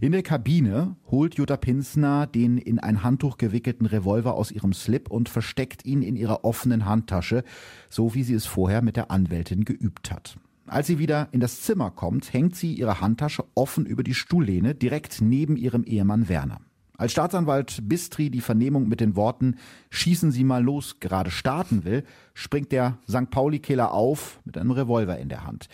In 0.00 0.12
der 0.12 0.22
Kabine 0.22 0.96
holt 1.10 1.34
Jutta 1.34 1.56
Pinsner 1.56 2.26
den 2.26 2.56
in 2.56 2.78
ein 2.78 3.02
Handtuch 3.02 3.36
gewickelten 3.36 3.86
Revolver 3.86 4.34
aus 4.34 4.50
ihrem 4.50 4.72
Slip 4.72 5.10
und 5.10 5.28
versteckt 5.28 5.84
ihn 5.84 6.02
in 6.02 6.16
ihrer 6.16 6.44
offenen 6.44 6.86
Handtasche, 6.86 7.44
so 7.88 8.14
wie 8.14 8.22
sie 8.22 8.34
es 8.34 8.46
vorher 8.46 8.82
mit 8.82 8.96
der 8.96 9.10
Anwältin 9.10 9.64
geübt 9.64 10.10
hat. 10.10 10.38
Als 10.66 10.86
sie 10.86 11.00
wieder 11.00 11.28
in 11.32 11.40
das 11.40 11.62
Zimmer 11.62 11.90
kommt, 11.90 12.32
hängt 12.32 12.54
sie 12.54 12.72
ihre 12.74 13.00
Handtasche 13.00 13.44
offen 13.56 13.86
über 13.86 14.04
die 14.04 14.14
Stuhllehne 14.14 14.74
direkt 14.74 15.20
neben 15.20 15.56
ihrem 15.56 15.82
Ehemann 15.82 16.28
Werner. 16.28 16.60
Als 17.00 17.12
Staatsanwalt 17.12 17.88
Bistri 17.88 18.28
die 18.28 18.42
Vernehmung 18.42 18.86
mit 18.86 19.00
den 19.00 19.16
Worten 19.16 19.54
Schießen 19.88 20.32
Sie 20.32 20.44
mal 20.44 20.62
los 20.62 21.00
gerade 21.00 21.30
starten 21.30 21.84
will, 21.84 22.04
springt 22.34 22.72
der 22.72 22.98
St. 23.08 23.30
Pauli-Killer 23.30 23.94
auf 23.94 24.38
mit 24.44 24.58
einem 24.58 24.72
Revolver 24.72 25.18
in 25.18 25.30
der 25.30 25.46
Hand. 25.46 25.68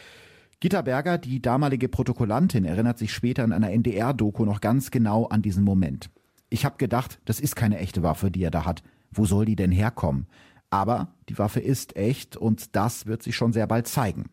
Gita 0.61 0.83
Berger, 0.83 1.19
die 1.19 1.43
damalige 1.43 1.89
Protokollantin, 1.89 2.65
erinnert 2.65 2.99
sich 2.99 3.13
später 3.13 3.43
in 3.43 3.51
einer 3.51 3.73
NDR-Doku 3.73 4.45
noch 4.45 4.61
ganz 4.61 4.93
genau 4.93 5.27
an 5.27 5.43
diesen 5.43 5.65
Moment. 5.65 6.11
Ich 6.49 6.65
habe 6.65 6.77
gedacht, 6.77 7.19
das 7.25 7.41
ist 7.41 7.57
keine 7.57 7.79
echte 7.79 8.05
Waffe, 8.05 8.31
die 8.31 8.45
er 8.45 8.53
da 8.53 8.65
hat. 8.65 8.85
Wo 9.11 9.25
soll 9.25 9.47
die 9.47 9.57
denn 9.57 9.73
herkommen? 9.73 10.29
Aber 10.71 11.09
die 11.29 11.39
Waffe 11.39 11.59
ist 11.59 11.97
echt 11.97 12.37
und 12.37 12.77
das 12.77 13.07
wird 13.07 13.25
sich 13.25 13.35
schon 13.35 13.53
sehr 13.53 13.67
bald 13.67 13.89
zeigen. 13.89 14.27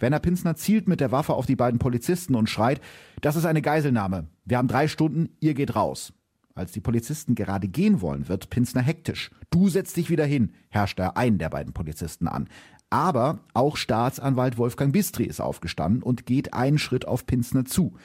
Werner 0.00 0.18
Pinsner 0.18 0.56
zielt 0.56 0.88
mit 0.88 0.98
der 0.98 1.12
Waffe 1.12 1.34
auf 1.34 1.46
die 1.46 1.54
beiden 1.54 1.78
Polizisten 1.78 2.34
und 2.34 2.50
schreit, 2.50 2.80
das 3.20 3.36
ist 3.36 3.44
eine 3.44 3.62
Geiselnahme. 3.62 4.26
Wir 4.44 4.58
haben 4.58 4.66
drei 4.66 4.88
Stunden, 4.88 5.28
ihr 5.38 5.54
geht 5.54 5.76
raus. 5.76 6.12
Als 6.56 6.70
die 6.70 6.80
Polizisten 6.80 7.34
gerade 7.34 7.66
gehen 7.66 8.00
wollen, 8.00 8.28
wird 8.28 8.48
Pinsner 8.48 8.82
hektisch. 8.82 9.30
Du 9.50 9.68
setzt 9.68 9.96
dich 9.96 10.08
wieder 10.08 10.24
hin, 10.24 10.52
herrscht 10.68 11.00
er 11.00 11.16
einen 11.16 11.38
der 11.38 11.48
beiden 11.48 11.72
Polizisten 11.72 12.28
an. 12.28 12.48
Aber 12.90 13.40
auch 13.54 13.76
Staatsanwalt 13.76 14.56
Wolfgang 14.56 14.92
Bistri 14.92 15.24
ist 15.24 15.40
aufgestanden 15.40 16.02
und 16.02 16.26
geht 16.26 16.54
einen 16.54 16.78
Schritt 16.78 17.08
auf 17.08 17.26
Pinsner 17.26 17.64
zu. 17.64 17.96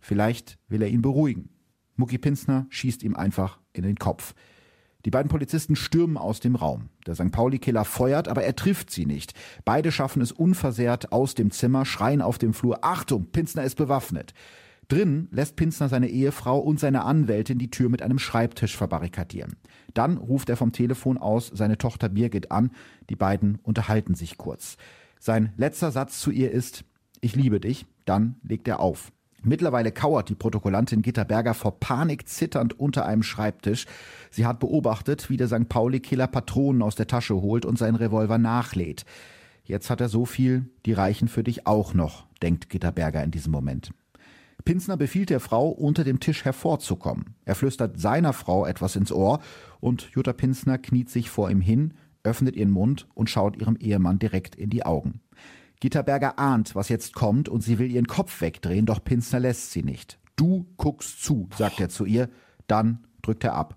Vielleicht 0.00 0.58
will 0.68 0.80
er 0.80 0.88
ihn 0.88 1.02
beruhigen. 1.02 1.50
Mucki 1.96 2.16
Pinsner 2.16 2.66
schießt 2.70 3.02
ihm 3.02 3.14
einfach 3.14 3.58
in 3.74 3.82
den 3.82 3.96
Kopf. 3.96 4.34
Die 5.04 5.10
beiden 5.10 5.28
Polizisten 5.28 5.76
stürmen 5.76 6.16
aus 6.16 6.40
dem 6.40 6.54
Raum. 6.54 6.88
Der 7.06 7.14
St. 7.14 7.30
Pauli-Killer 7.30 7.84
feuert, 7.84 8.26
aber 8.26 8.42
er 8.42 8.56
trifft 8.56 8.90
sie 8.90 9.04
nicht. 9.04 9.34
Beide 9.64 9.92
schaffen 9.92 10.22
es 10.22 10.32
unversehrt 10.32 11.12
aus 11.12 11.34
dem 11.34 11.50
Zimmer, 11.50 11.84
schreien 11.84 12.22
auf 12.22 12.38
dem 12.38 12.54
Flur, 12.54 12.78
Achtung, 12.82 13.26
Pinsner 13.26 13.64
ist 13.64 13.76
bewaffnet. 13.76 14.32
Drin 14.88 15.28
lässt 15.30 15.56
Pinsner 15.56 15.90
seine 15.90 16.08
Ehefrau 16.08 16.58
und 16.58 16.80
seine 16.80 17.04
Anwältin 17.04 17.58
die 17.58 17.70
Tür 17.70 17.90
mit 17.90 18.00
einem 18.00 18.18
Schreibtisch 18.18 18.74
verbarrikadieren. 18.74 19.56
Dann 19.92 20.16
ruft 20.16 20.48
er 20.48 20.56
vom 20.56 20.72
Telefon 20.72 21.18
aus 21.18 21.50
seine 21.54 21.76
Tochter 21.76 22.08
Birgit 22.08 22.50
an. 22.50 22.70
Die 23.10 23.16
beiden 23.16 23.58
unterhalten 23.62 24.14
sich 24.14 24.38
kurz. 24.38 24.78
Sein 25.20 25.52
letzter 25.58 25.90
Satz 25.90 26.20
zu 26.20 26.30
ihr 26.30 26.50
ist, 26.50 26.84
ich 27.20 27.36
liebe 27.36 27.60
dich. 27.60 27.84
Dann 28.06 28.36
legt 28.42 28.66
er 28.66 28.80
auf. 28.80 29.12
Mittlerweile 29.42 29.92
kauert 29.92 30.30
die 30.30 30.34
Protokollantin 30.34 31.02
Gitta 31.02 31.24
Berger 31.24 31.54
vor 31.54 31.78
Panik 31.78 32.26
zitternd 32.26 32.78
unter 32.80 33.04
einem 33.04 33.22
Schreibtisch. 33.22 33.84
Sie 34.30 34.46
hat 34.46 34.58
beobachtet, 34.58 35.28
wie 35.28 35.36
der 35.36 35.48
St. 35.48 35.68
Pauli-Killer 35.68 36.26
Patronen 36.26 36.82
aus 36.82 36.96
der 36.96 37.06
Tasche 37.06 37.34
holt 37.34 37.66
und 37.66 37.78
seinen 37.78 37.94
Revolver 37.94 38.38
nachlädt. 38.38 39.04
Jetzt 39.64 39.90
hat 39.90 40.00
er 40.00 40.08
so 40.08 40.24
viel, 40.24 40.70
die 40.86 40.94
reichen 40.94 41.28
für 41.28 41.44
dich 41.44 41.66
auch 41.66 41.92
noch, 41.92 42.26
denkt 42.42 42.70
Gitta 42.70 42.90
Berger 42.90 43.22
in 43.22 43.30
diesem 43.30 43.52
Moment. 43.52 43.92
Pinsner 44.64 44.96
befiehlt 44.96 45.30
der 45.30 45.40
Frau, 45.40 45.68
unter 45.68 46.04
dem 46.04 46.20
Tisch 46.20 46.44
hervorzukommen. 46.44 47.36
Er 47.44 47.54
flüstert 47.54 47.98
seiner 47.98 48.32
Frau 48.32 48.66
etwas 48.66 48.96
ins 48.96 49.12
Ohr 49.12 49.40
und 49.80 50.10
Jutta 50.12 50.32
Pinsner 50.32 50.78
kniet 50.78 51.08
sich 51.10 51.30
vor 51.30 51.50
ihm 51.50 51.60
hin, 51.60 51.94
öffnet 52.22 52.56
ihren 52.56 52.70
Mund 52.70 53.06
und 53.14 53.30
schaut 53.30 53.56
ihrem 53.56 53.76
Ehemann 53.76 54.18
direkt 54.18 54.54
in 54.56 54.70
die 54.70 54.84
Augen. 54.84 55.20
Gitta 55.80 56.02
Berger 56.02 56.38
ahnt, 56.38 56.74
was 56.74 56.88
jetzt 56.88 57.14
kommt 57.14 57.48
und 57.48 57.62
sie 57.62 57.78
will 57.78 57.90
ihren 57.90 58.08
Kopf 58.08 58.40
wegdrehen, 58.40 58.84
doch 58.84 59.02
Pinsner 59.02 59.40
lässt 59.40 59.70
sie 59.70 59.84
nicht. 59.84 60.18
Du 60.34 60.66
guckst 60.76 61.22
zu, 61.22 61.48
sagt 61.56 61.80
er 61.80 61.88
zu 61.88 62.04
ihr, 62.04 62.28
dann 62.66 63.06
drückt 63.22 63.44
er 63.44 63.54
ab. 63.54 63.76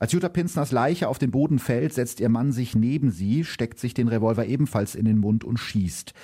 Als 0.00 0.12
Jutta 0.12 0.28
Pinsners 0.28 0.72
Leiche 0.72 1.08
auf 1.08 1.18
den 1.18 1.30
Boden 1.30 1.58
fällt, 1.58 1.92
setzt 1.92 2.20
ihr 2.20 2.30
Mann 2.30 2.52
sich 2.52 2.74
neben 2.74 3.10
sie, 3.10 3.44
steckt 3.44 3.78
sich 3.78 3.92
den 3.92 4.08
Revolver 4.08 4.46
ebenfalls 4.46 4.94
in 4.94 5.04
den 5.04 5.18
Mund 5.18 5.44
und 5.44 5.58
schießt. 5.58 6.14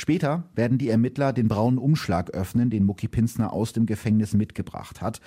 Später 0.00 0.44
werden 0.54 0.78
die 0.78 0.88
Ermittler 0.88 1.34
den 1.34 1.46
braunen 1.46 1.76
Umschlag 1.76 2.30
öffnen, 2.30 2.70
den 2.70 2.84
Mucki 2.84 3.06
Pinsner 3.06 3.52
aus 3.52 3.74
dem 3.74 3.84
Gefängnis 3.84 4.32
mitgebracht 4.32 5.02
hat. 5.02 5.20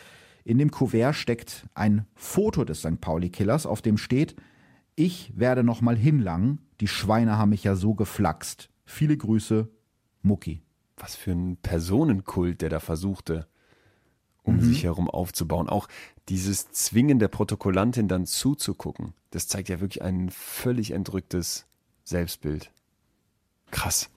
In 0.46 0.58
dem 0.58 0.72
Kuvert 0.72 1.14
steckt 1.14 1.68
ein 1.76 2.08
Foto 2.16 2.64
des 2.64 2.80
St. 2.80 3.00
Pauli-Killers, 3.00 3.68
auf 3.68 3.84
dem 3.84 4.00
steht, 4.00 4.36
ich 4.96 5.32
werde 5.36 5.64
noch 5.64 5.82
mal 5.82 5.96
hinlangen, 5.96 6.58
die 6.82 6.88
Schweine 6.88 7.38
haben 7.38 7.50
mich 7.50 7.64
ja 7.64 7.76
so 7.76 7.94
geflaxt. 7.94 8.72
Viele 8.84 9.16
Grüße, 9.16 9.70
Mucki. 10.24 10.64
Was 10.98 11.16
für 11.16 11.34
ein 11.34 11.58
Personenkult, 11.58 12.64
der 12.64 12.70
da 12.70 12.80
versuchte, 12.80 13.46
um 14.42 14.56
mhm. 14.56 14.62
sich 14.62 14.86
herum 14.86 15.08
aufzubauen. 15.08 15.70
Auch 15.70 15.88
dieses 16.30 16.72
Zwingen 16.72 17.20
der 17.20 17.28
Protokollantin 17.28 18.08
dann 18.08 18.26
zuzugucken, 18.26 19.14
das 19.30 19.48
zeigt 19.48 19.70
ja 19.70 19.82
wirklich 19.82 20.02
ein 20.02 20.32
völlig 20.32 20.90
entrücktes 20.94 21.68
Selbstbild. 22.06 22.72
Krass. 23.70 24.10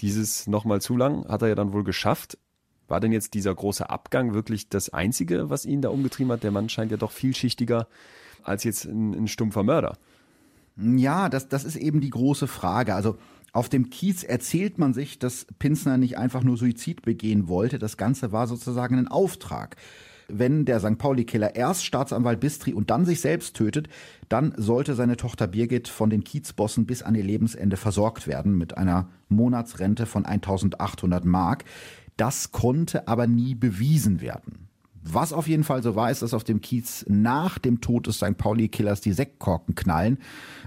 Dieses 0.00 0.46
nochmal 0.46 0.80
zu 0.80 0.96
lang 0.96 1.26
hat 1.28 1.42
er 1.42 1.48
ja 1.48 1.54
dann 1.54 1.72
wohl 1.72 1.84
geschafft. 1.84 2.38
War 2.88 3.00
denn 3.00 3.12
jetzt 3.12 3.34
dieser 3.34 3.54
große 3.54 3.88
Abgang 3.88 4.34
wirklich 4.34 4.68
das 4.68 4.90
Einzige, 4.90 5.50
was 5.50 5.64
ihn 5.64 5.82
da 5.82 5.88
umgetrieben 5.88 6.32
hat? 6.32 6.42
Der 6.42 6.50
Mann 6.50 6.68
scheint 6.68 6.90
ja 6.90 6.96
doch 6.96 7.12
vielschichtiger 7.12 7.86
als 8.42 8.64
jetzt 8.64 8.84
ein, 8.84 9.14
ein 9.14 9.28
stumpfer 9.28 9.62
Mörder. 9.62 9.96
Ja, 10.76 11.28
das, 11.28 11.48
das 11.48 11.64
ist 11.64 11.76
eben 11.76 12.00
die 12.00 12.10
große 12.10 12.46
Frage. 12.46 12.94
Also 12.94 13.16
auf 13.52 13.68
dem 13.68 13.90
Kiez 13.90 14.24
erzählt 14.24 14.78
man 14.78 14.94
sich, 14.94 15.18
dass 15.18 15.46
Pinsner 15.58 15.98
nicht 15.98 16.16
einfach 16.16 16.42
nur 16.42 16.56
Suizid 16.56 17.02
begehen 17.02 17.48
wollte. 17.48 17.78
Das 17.78 17.96
Ganze 17.96 18.32
war 18.32 18.46
sozusagen 18.46 18.98
ein 18.98 19.08
Auftrag. 19.08 19.76
Wenn 20.28 20.64
der 20.64 20.80
St. 20.80 20.98
Pauli-Killer 20.98 21.54
erst 21.54 21.84
Staatsanwalt 21.84 22.40
Bistri 22.40 22.72
und 22.72 22.90
dann 22.90 23.04
sich 23.04 23.20
selbst 23.20 23.56
tötet, 23.56 23.88
dann 24.28 24.54
sollte 24.56 24.94
seine 24.94 25.16
Tochter 25.16 25.46
Birgit 25.46 25.88
von 25.88 26.10
den 26.10 26.24
Kiezbossen 26.24 26.86
bis 26.86 27.02
an 27.02 27.14
ihr 27.14 27.24
Lebensende 27.24 27.76
versorgt 27.76 28.26
werden 28.26 28.56
mit 28.56 28.76
einer 28.76 29.08
Monatsrente 29.28 30.06
von 30.06 30.24
1800 30.24 31.24
Mark. 31.24 31.64
Das 32.16 32.52
konnte 32.52 33.08
aber 33.08 33.26
nie 33.26 33.54
bewiesen 33.54 34.20
werden. 34.20 34.68
Was 35.04 35.32
auf 35.32 35.48
jeden 35.48 35.64
Fall 35.64 35.82
so 35.82 35.96
war, 35.96 36.10
ist, 36.10 36.22
dass 36.22 36.32
auf 36.32 36.44
dem 36.44 36.60
Kiez 36.60 37.04
nach 37.08 37.58
dem 37.58 37.80
Tod 37.80 38.06
des 38.06 38.16
St. 38.16 38.38
Pauli-Killers 38.38 39.00
die 39.00 39.12
Sektkorken 39.12 39.74
knallen. 39.74 40.18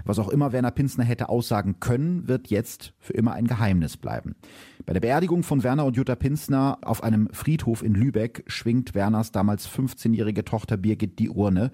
Was 0.04 0.18
auch 0.18 0.28
immer 0.28 0.52
Werner 0.52 0.70
Pinsner 0.70 1.04
hätte 1.04 1.30
aussagen 1.30 1.80
können, 1.80 2.28
wird 2.28 2.48
jetzt 2.48 2.92
für 2.98 3.14
immer 3.14 3.32
ein 3.32 3.46
Geheimnis 3.46 3.96
bleiben. 3.96 4.36
Bei 4.84 4.92
der 4.92 5.00
Beerdigung 5.00 5.42
von 5.42 5.62
Werner 5.62 5.86
und 5.86 5.96
Jutta 5.96 6.14
Pinsner 6.14 6.78
auf 6.82 7.02
einem 7.02 7.28
Friedhof 7.32 7.82
in 7.82 7.94
Lübeck 7.94 8.44
schwingt 8.46 8.94
Werners 8.94 9.32
damals 9.32 9.68
15-jährige 9.68 10.44
Tochter 10.44 10.76
Birgit 10.76 11.18
die 11.18 11.30
Urne, 11.30 11.72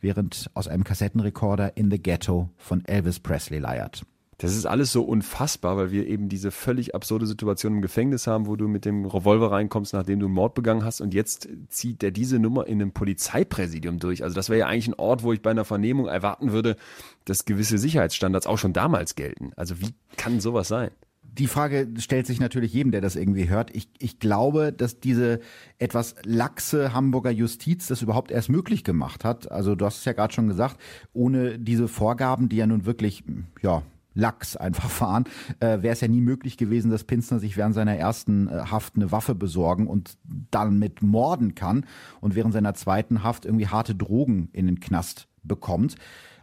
während 0.00 0.50
aus 0.54 0.68
einem 0.68 0.84
Kassettenrekorder 0.84 1.76
In 1.76 1.90
the 1.90 2.00
Ghetto 2.00 2.50
von 2.56 2.84
Elvis 2.84 3.18
Presley 3.18 3.58
leiert. 3.58 4.04
Das 4.38 4.56
ist 4.56 4.66
alles 4.66 4.92
so 4.92 5.02
unfassbar, 5.02 5.76
weil 5.76 5.90
wir 5.90 6.06
eben 6.06 6.28
diese 6.28 6.50
völlig 6.50 6.94
absurde 6.94 7.26
Situation 7.26 7.74
im 7.74 7.82
Gefängnis 7.82 8.26
haben, 8.26 8.46
wo 8.46 8.56
du 8.56 8.68
mit 8.68 8.84
dem 8.84 9.04
Revolver 9.04 9.52
reinkommst, 9.52 9.92
nachdem 9.92 10.20
du 10.20 10.26
einen 10.26 10.34
Mord 10.34 10.54
begangen 10.54 10.84
hast 10.84 11.00
und 11.00 11.14
jetzt 11.14 11.48
zieht 11.68 12.02
der 12.02 12.10
diese 12.10 12.38
Nummer 12.38 12.66
in 12.66 12.80
einem 12.80 12.92
Polizeipräsidium 12.92 13.98
durch. 13.98 14.22
Also 14.22 14.34
das 14.34 14.48
wäre 14.48 14.60
ja 14.60 14.66
eigentlich 14.66 14.88
ein 14.88 14.94
Ort, 14.94 15.22
wo 15.22 15.32
ich 15.32 15.42
bei 15.42 15.50
einer 15.50 15.64
Vernehmung 15.64 16.06
erwarten 16.06 16.52
würde, 16.52 16.76
dass 17.24 17.44
gewisse 17.44 17.78
Sicherheitsstandards 17.78 18.46
auch 18.46 18.58
schon 18.58 18.72
damals 18.72 19.14
gelten. 19.14 19.52
Also 19.56 19.80
wie 19.80 19.94
kann 20.16 20.40
sowas 20.40 20.68
sein? 20.68 20.90
die 21.38 21.46
Frage 21.48 21.88
stellt 21.98 22.26
sich 22.26 22.38
natürlich 22.38 22.72
jedem, 22.72 22.92
der 22.92 23.00
das 23.00 23.16
irgendwie 23.16 23.48
hört. 23.48 23.74
Ich, 23.74 23.88
ich 23.98 24.18
glaube, 24.20 24.72
dass 24.72 25.00
diese 25.00 25.40
etwas 25.78 26.14
laxe 26.24 26.92
Hamburger 26.92 27.30
Justiz 27.30 27.88
das 27.88 28.02
überhaupt 28.02 28.30
erst 28.30 28.50
möglich 28.50 28.84
gemacht 28.84 29.24
hat. 29.24 29.50
Also 29.50 29.74
du 29.74 29.84
hast 29.84 29.98
es 29.98 30.04
ja 30.04 30.12
gerade 30.12 30.32
schon 30.32 30.48
gesagt, 30.48 30.76
ohne 31.12 31.58
diese 31.58 31.88
Vorgaben, 31.88 32.48
die 32.48 32.56
ja 32.56 32.66
nun 32.66 32.86
wirklich, 32.86 33.24
ja, 33.62 33.82
Lachs 34.14 34.56
einfach 34.56 34.88
fahren, 34.90 35.24
äh, 35.60 35.82
wäre 35.82 35.92
es 35.92 36.00
ja 36.00 36.08
nie 36.08 36.20
möglich 36.20 36.56
gewesen, 36.56 36.90
dass 36.90 37.04
Pinsner 37.04 37.38
sich 37.38 37.56
während 37.56 37.74
seiner 37.74 37.96
ersten 37.96 38.48
äh, 38.48 38.64
Haft 38.70 38.96
eine 38.96 39.12
Waffe 39.12 39.34
besorgen 39.34 39.86
und 39.86 40.16
dann 40.50 40.78
mit 40.78 41.02
morden 41.02 41.54
kann 41.54 41.84
und 42.20 42.34
während 42.34 42.52
seiner 42.52 42.74
zweiten 42.74 43.22
Haft 43.22 43.44
irgendwie 43.44 43.68
harte 43.68 43.94
Drogen 43.94 44.48
in 44.52 44.66
den 44.66 44.80
Knast 44.80 45.28
bekommt. 45.42 45.96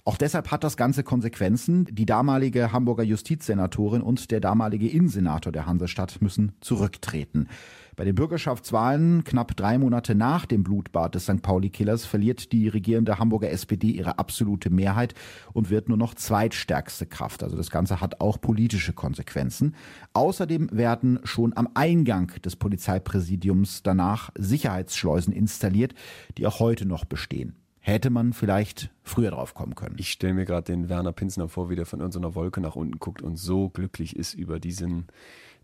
Auch 0.04 0.18
deshalb 0.18 0.50
hat 0.50 0.64
das 0.64 0.78
Ganze 0.78 1.04
Konsequenzen. 1.04 1.86
Die 1.86 2.08
damalige 2.08 2.72
Hamburger 2.72 3.04
Justizsenatorin 3.04 4.02
und 4.02 4.32
der 4.32 4.40
damalige 4.40 4.90
Innensenator 4.90 5.52
der 5.52 5.68
Hansestadt 5.68 6.22
müssen 6.22 6.54
zurücktreten. 6.60 7.48
Bei 7.96 8.04
den 8.04 8.16
Bürgerschaftswahlen 8.16 9.24
knapp 9.24 9.56
drei 9.56 9.78
Monate 9.78 10.16
nach 10.16 10.48
dem 10.48 10.64
Blutbad 10.64 11.14
des 11.14 11.26
St. 11.26 11.44
Pauli-Killers 11.44 12.06
verliert 12.06 12.52
die 12.52 12.68
regierende 12.68 13.20
Hamburger 13.20 13.52
SPD 13.52 13.92
ihre 13.92 14.18
absolute 14.18 14.72
Mehrheit 14.72 15.14
und 15.54 15.70
wird 15.70 15.88
nur 15.88 16.00
noch 16.00 16.16
zweitstärkste 16.16 17.06
Kraft. 17.06 17.44
Also 17.44 17.56
das 17.56 17.70
Ganze 17.70 18.02
hat 18.02 18.22
auch 18.22 18.42
politische 18.42 18.94
Konsequenzen. 18.94 19.76
Außerdem 20.14 20.70
werden 20.72 21.20
schon 21.26 21.56
am 21.56 21.70
Eingang 21.76 22.32
des 22.44 22.56
Polizeipräsidiums 22.56 23.84
danach 23.84 24.32
Sicherheitsschleusen 24.36 25.32
installiert, 25.32 25.94
die 26.40 26.48
auch 26.48 26.60
heute 26.60 26.88
noch 26.88 27.06
bestehen 27.06 27.61
hätte 27.82 28.12
man 28.12 28.32
vielleicht 28.32 28.92
früher 29.04 29.32
drauf 29.32 29.54
kommen 29.54 29.76
können. 29.76 29.96
Ich 29.98 30.12
stelle 30.12 30.36
mir 30.36 30.46
gerade 30.46 30.72
den 30.72 30.88
Werner 30.88 31.12
Pinsner 31.12 31.50
vor, 31.50 31.70
wie 31.70 31.76
der 31.76 31.88
von 31.88 32.00
irgendeiner 32.00 32.36
Wolke 32.36 32.62
nach 32.62 32.76
unten 32.76 33.00
guckt 33.00 33.22
und 33.22 33.38
so 33.38 33.70
glücklich 33.70 34.16
ist 34.16 34.36
über 34.36 34.60
diesen, 34.60 35.08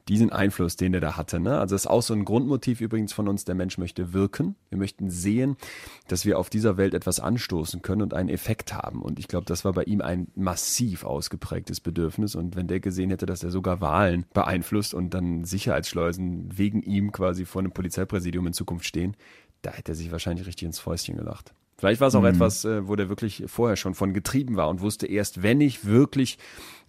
diesen 0.08 0.32
Einfluss, 0.32 0.78
den 0.78 0.96
er 0.96 1.00
da 1.00 1.16
hatte. 1.16 1.40
Ne? 1.40 1.60
Also 1.60 1.76
das 1.76 1.84
ist 1.84 1.88
auch 1.88 2.02
so 2.02 2.16
ein 2.16 2.26
Grundmotiv 2.26 2.82
übrigens 2.82 3.14
von 3.14 3.28
uns, 3.28 3.46
der 3.46 3.54
Mensch 3.54 3.78
möchte 3.78 4.14
wirken. 4.14 4.56
Wir 4.70 4.80
möchten 4.80 5.12
sehen, 5.12 5.58
dass 6.08 6.26
wir 6.26 6.40
auf 6.40 6.50
dieser 6.50 6.76
Welt 6.76 6.96
etwas 6.96 7.20
anstoßen 7.20 7.84
können 7.84 8.02
und 8.02 8.16
einen 8.16 8.30
Effekt 8.30 8.74
haben. 8.74 9.04
Und 9.04 9.20
ich 9.20 9.28
glaube, 9.28 9.46
das 9.46 9.64
war 9.64 9.74
bei 9.74 9.84
ihm 9.84 10.02
ein 10.02 10.30
massiv 10.34 11.04
ausgeprägtes 11.04 11.82
Bedürfnis. 11.82 12.34
Und 12.34 12.56
wenn 12.56 12.68
der 12.68 12.80
gesehen 12.80 13.12
hätte, 13.12 13.28
dass 13.28 13.44
er 13.44 13.52
sogar 13.52 13.80
Wahlen 13.80 14.26
beeinflusst 14.34 14.96
und 14.96 15.14
dann 15.14 15.44
Sicherheitsschleusen 15.44 16.58
wegen 16.58 16.82
ihm 16.82 17.12
quasi 17.12 17.46
vor 17.46 17.62
einem 17.62 17.74
Polizeipräsidium 17.74 18.48
in 18.48 18.54
Zukunft 18.54 18.86
stehen, 18.86 19.16
da 19.62 19.72
hätte 19.72 19.92
er 19.92 19.96
sich 19.96 20.12
wahrscheinlich 20.12 20.48
richtig 20.48 20.66
ins 20.66 20.80
Fäustchen 20.80 21.16
gelacht. 21.16 21.54
Vielleicht 21.78 22.02
war 22.02 22.08
es 22.08 22.16
auch 22.16 22.22
mhm. 22.22 22.28
etwas, 22.28 22.66
äh, 22.66 22.88
wo 22.88 22.96
der 22.96 23.10
wirklich 23.10 23.44
vorher 23.48 23.76
schon 23.76 23.94
von 23.94 24.14
getrieben 24.14 24.56
war 24.56 24.70
und 24.70 24.82
wusste 24.82 25.06
erst, 25.06 25.44
wenn 25.44 25.62
ich 25.62 25.86
wirklich 25.86 26.38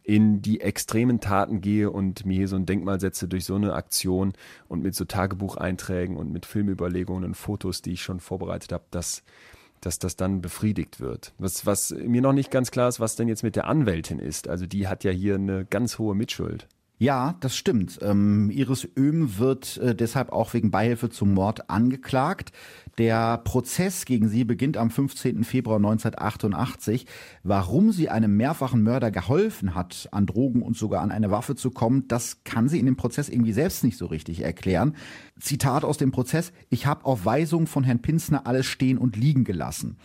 in 0.03 0.41
die 0.41 0.63
extremen 0.63 1.21
Taten 1.21 1.61
gehe 1.61 1.91
und 1.91 2.25
mir 2.25 2.39
hier 2.39 2.49
so 2.49 2.57
ein 2.57 2.65
Denkmal 2.65 2.99
setze 2.99 3.29
durch 3.29 3.45
so 3.45 3.55
eine 3.57 3.75
Aktion 3.75 4.33
und 4.67 4.83
mit 4.83 4.95
so 4.95 5.05
Tagebucheinträgen 5.05 6.17
und 6.17 6.33
mit 6.33 6.47
Filmüberlegungen 6.47 7.25
und 7.25 7.35
Fotos, 7.35 7.83
die 7.83 7.93
ich 7.93 8.03
schon 8.03 8.21
vorbereitet 8.21 8.73
habe, 8.73 8.85
dass, 8.91 9.23
dass 9.83 9.99
das 9.99 10.17
dann 10.17 10.41
befriedigt 10.41 11.01
wird. 11.01 11.35
Was, 11.37 11.67
was 11.67 11.91
mir 11.91 12.23
noch 12.23 12.33
nicht 12.33 12.51
ganz 12.51 12.71
klar 12.71 12.89
ist, 12.89 13.01
was 13.01 13.17
denn 13.17 13.29
jetzt 13.29 13.43
mit 13.43 13.55
der 13.55 13.67
Anwältin 13.67 14.19
ist. 14.19 14.49
Also 14.49 14.65
die 14.65 14.89
hat 14.89 15.05
ja 15.05 15.11
hier 15.11 15.35
eine 15.35 15.67
ganz 15.67 15.99
hohe 15.99 16.15
Mitschuld. 16.15 16.67
Ja, 17.01 17.37
das 17.39 17.57
stimmt. 17.57 18.01
Ähm, 18.03 18.51
Iris 18.51 18.89
Öhm 18.97 19.39
wird 19.39 19.77
äh, 19.77 19.95
deshalb 19.95 20.33
auch 20.33 20.53
wegen 20.53 20.73
Beihilfe 20.73 21.11
zum 21.11 21.33
Mord 21.33 21.71
angeklagt. 21.71 22.51
Der 22.99 23.39
Prozess 23.39 24.05
gegen 24.05 24.29
sie 24.29 24.43
beginnt 24.43 24.77
am 24.77 24.91
15. 24.91 25.45
Februar 25.45 25.77
1988. 25.77 27.07
Warum 27.45 27.93
sie 27.93 28.09
einem 28.09 28.37
mehrfachen 28.37 28.83
Mörder 28.83 29.13
geholfen 29.13 29.77
hat, 29.77 30.09
an 30.11 30.27
Drogen 30.27 30.61
und 30.61 30.77
sogar 30.77 31.03
an 31.03 31.13
eine 31.13 31.31
Waffe 31.31 31.55
zu 31.55 31.71
kommen, 31.71 32.09
das 32.09 32.43
kann 32.43 32.69
sie 32.69 32.81
in 32.81 32.87
dem 32.87 32.97
Prozess 32.97 33.29
irgendwie 33.29 33.53
selbst 33.53 33.85
nicht 33.85 33.97
so 33.97 34.07
richtig 34.07 34.43
erklären. 34.43 34.97
Zitat 35.39 35.85
aus 35.85 35.99
dem 35.99 36.11
Prozess, 36.11 36.53
ich 36.69 36.87
habe 36.87 37.05
auf 37.05 37.25
Weisung 37.25 37.69
von 37.69 37.85
Herrn 37.85 38.03
Pinsner 38.03 38.49
alles 38.49 38.67
stehen 38.67 38.99
und 38.99 39.15
liegen 39.15 39.45
gelassen. 39.45 39.99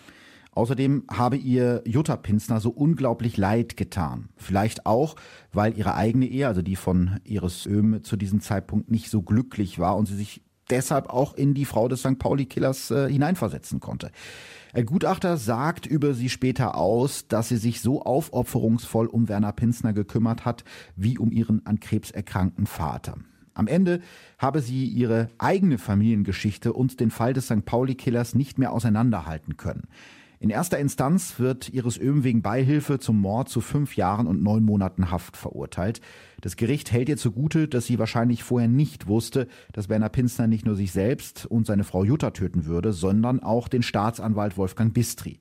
Außerdem 0.55 1.05
habe 1.09 1.35
ihr 1.35 1.81
Jutta 1.85 2.15
Pinsner 2.15 2.59
so 2.59 2.69
unglaublich 2.69 3.37
leid 3.37 3.75
getan. 3.75 4.29
Vielleicht 4.37 4.85
auch, 4.85 5.15
weil 5.51 5.77
ihre 5.77 5.95
eigene 5.95 6.27
Ehe, 6.27 6.47
also 6.47 6.61
die 6.61 6.75
von 6.75 7.19
Iris 7.23 7.65
Öhm, 7.65 8.03
zu 8.03 8.17
diesem 8.17 8.39
Zeitpunkt 8.39 8.91
nicht 8.91 9.09
so 9.09 9.21
glücklich 9.21 9.79
war 9.79 9.97
und 9.97 10.07
sie 10.07 10.15
sich 10.15 10.43
deshalb 10.69 11.09
auch 11.09 11.33
in 11.33 11.53
die 11.53 11.65
Frau 11.65 11.87
des 11.87 12.01
St. 12.01 12.19
Pauli-Killers 12.19 12.91
äh, 12.91 13.09
hineinversetzen 13.09 13.79
konnte. 13.79 14.11
Ein 14.73 14.85
Gutachter 14.85 15.37
sagt 15.37 15.85
über 15.85 16.13
sie 16.13 16.29
später 16.29 16.75
aus, 16.75 17.27
dass 17.27 17.49
sie 17.49 17.57
sich 17.57 17.81
so 17.81 18.01
aufopferungsvoll 18.01 19.07
um 19.07 19.27
Werner 19.29 19.51
Pinsner 19.51 19.93
gekümmert 19.93 20.45
hat, 20.45 20.63
wie 20.95 21.17
um 21.17 21.31
ihren 21.31 21.65
an 21.65 21.79
Krebs 21.79 22.11
erkrankten 22.11 22.65
Vater. 22.65 23.17
Am 23.53 23.67
Ende 23.67 24.01
habe 24.39 24.61
sie 24.61 24.85
ihre 24.85 25.29
eigene 25.37 25.77
Familiengeschichte 25.77 26.73
und 26.73 26.99
den 26.99 27.11
Fall 27.11 27.33
des 27.33 27.45
St. 27.45 27.65
Pauli-Killers 27.65 28.33
nicht 28.33 28.57
mehr 28.57 28.71
auseinanderhalten 28.71 29.57
können. 29.57 29.83
In 30.43 30.49
erster 30.49 30.77
Instanz 30.77 31.39
wird 31.39 31.69
Iris 31.69 31.97
Öhm 31.97 32.25
wegen 32.25 32.41
Beihilfe 32.41 32.99
zum 32.99 33.17
Mord 33.21 33.47
zu 33.47 33.61
fünf 33.61 33.95
Jahren 33.95 34.27
und 34.27 34.43
neun 34.43 34.65
Monaten 34.65 35.09
Haft 35.09 35.37
verurteilt. 35.37 36.01
Das 36.41 36.57
Gericht 36.57 36.91
hält 36.91 37.07
ihr 37.07 37.15
zugute, 37.15 37.69
dass 37.69 37.85
sie 37.85 37.97
wahrscheinlich 37.97 38.43
vorher 38.43 38.67
nicht 38.67 39.07
wusste, 39.07 39.47
dass 39.71 39.87
Werner 39.87 40.09
Pinsner 40.09 40.47
nicht 40.47 40.65
nur 40.65 40.75
sich 40.75 40.91
selbst 40.91 41.45
und 41.45 41.65
seine 41.65 41.85
Frau 41.85 42.03
Jutta 42.03 42.31
töten 42.31 42.65
würde, 42.65 42.91
sondern 42.91 43.41
auch 43.41 43.69
den 43.69 43.83
Staatsanwalt 43.83 44.57
Wolfgang 44.57 44.93
Bistri. 44.93 45.39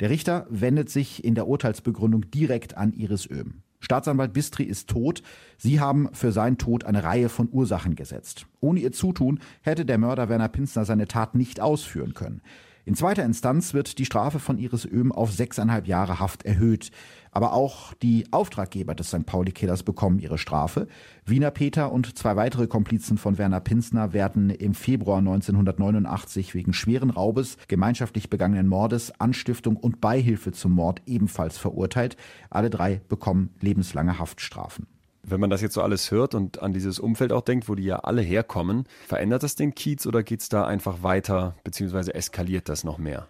Der 0.00 0.10
Richter 0.10 0.46
wendet 0.50 0.90
sich 0.90 1.24
in 1.24 1.34
der 1.34 1.48
Urteilsbegründung 1.48 2.30
direkt 2.30 2.76
an 2.76 2.92
Iris 2.92 3.26
Öhm. 3.30 3.62
Staatsanwalt 3.80 4.34
Bistri 4.34 4.64
ist 4.64 4.90
tot. 4.90 5.22
Sie 5.56 5.80
haben 5.80 6.10
für 6.12 6.30
seinen 6.30 6.58
Tod 6.58 6.84
eine 6.84 7.02
Reihe 7.02 7.30
von 7.30 7.48
Ursachen 7.50 7.96
gesetzt. 7.96 8.44
Ohne 8.60 8.80
ihr 8.80 8.92
Zutun 8.92 9.40
hätte 9.62 9.86
der 9.86 9.96
Mörder 9.96 10.28
Werner 10.28 10.48
Pinsner 10.48 10.84
seine 10.84 11.08
Tat 11.08 11.34
nicht 11.34 11.58
ausführen 11.58 12.12
können. 12.12 12.42
In 12.84 12.96
zweiter 12.96 13.24
Instanz 13.24 13.74
wird 13.74 13.98
die 13.98 14.04
Strafe 14.04 14.40
von 14.40 14.58
Iris 14.58 14.84
Öhm 14.84 15.12
auf 15.12 15.30
sechseinhalb 15.30 15.86
Jahre 15.86 16.18
Haft 16.18 16.44
erhöht. 16.44 16.90
Aber 17.30 17.52
auch 17.52 17.94
die 17.94 18.26
Auftraggeber 18.32 18.96
des 18.96 19.08
St. 19.08 19.24
Pauli-Killers 19.24 19.84
bekommen 19.84 20.18
ihre 20.18 20.36
Strafe. 20.36 20.88
Wiener 21.24 21.52
Peter 21.52 21.92
und 21.92 22.18
zwei 22.18 22.34
weitere 22.34 22.66
Komplizen 22.66 23.18
von 23.18 23.38
Werner 23.38 23.60
Pinsner 23.60 24.12
werden 24.12 24.50
im 24.50 24.74
Februar 24.74 25.18
1989 25.18 26.54
wegen 26.54 26.72
schweren 26.72 27.10
Raubes, 27.10 27.56
gemeinschaftlich 27.68 28.28
begangenen 28.28 28.66
Mordes, 28.66 29.12
Anstiftung 29.20 29.76
und 29.76 30.00
Beihilfe 30.00 30.50
zum 30.50 30.72
Mord 30.72 31.02
ebenfalls 31.06 31.58
verurteilt. 31.58 32.16
Alle 32.50 32.68
drei 32.68 33.00
bekommen 33.08 33.50
lebenslange 33.60 34.18
Haftstrafen. 34.18 34.88
Wenn 35.24 35.40
man 35.40 35.50
das 35.50 35.60
jetzt 35.60 35.74
so 35.74 35.82
alles 35.82 36.10
hört 36.10 36.34
und 36.34 36.62
an 36.62 36.72
dieses 36.72 36.98
Umfeld 36.98 37.32
auch 37.32 37.42
denkt, 37.42 37.68
wo 37.68 37.74
die 37.74 37.84
ja 37.84 38.00
alle 38.00 38.22
herkommen, 38.22 38.84
verändert 39.06 39.44
das 39.44 39.54
den 39.54 39.74
Kiez 39.74 40.06
oder 40.06 40.22
geht 40.22 40.40
es 40.40 40.48
da 40.48 40.64
einfach 40.66 41.02
weiter, 41.02 41.54
beziehungsweise 41.62 42.14
eskaliert 42.14 42.68
das 42.68 42.82
noch 42.82 42.98
mehr? 42.98 43.28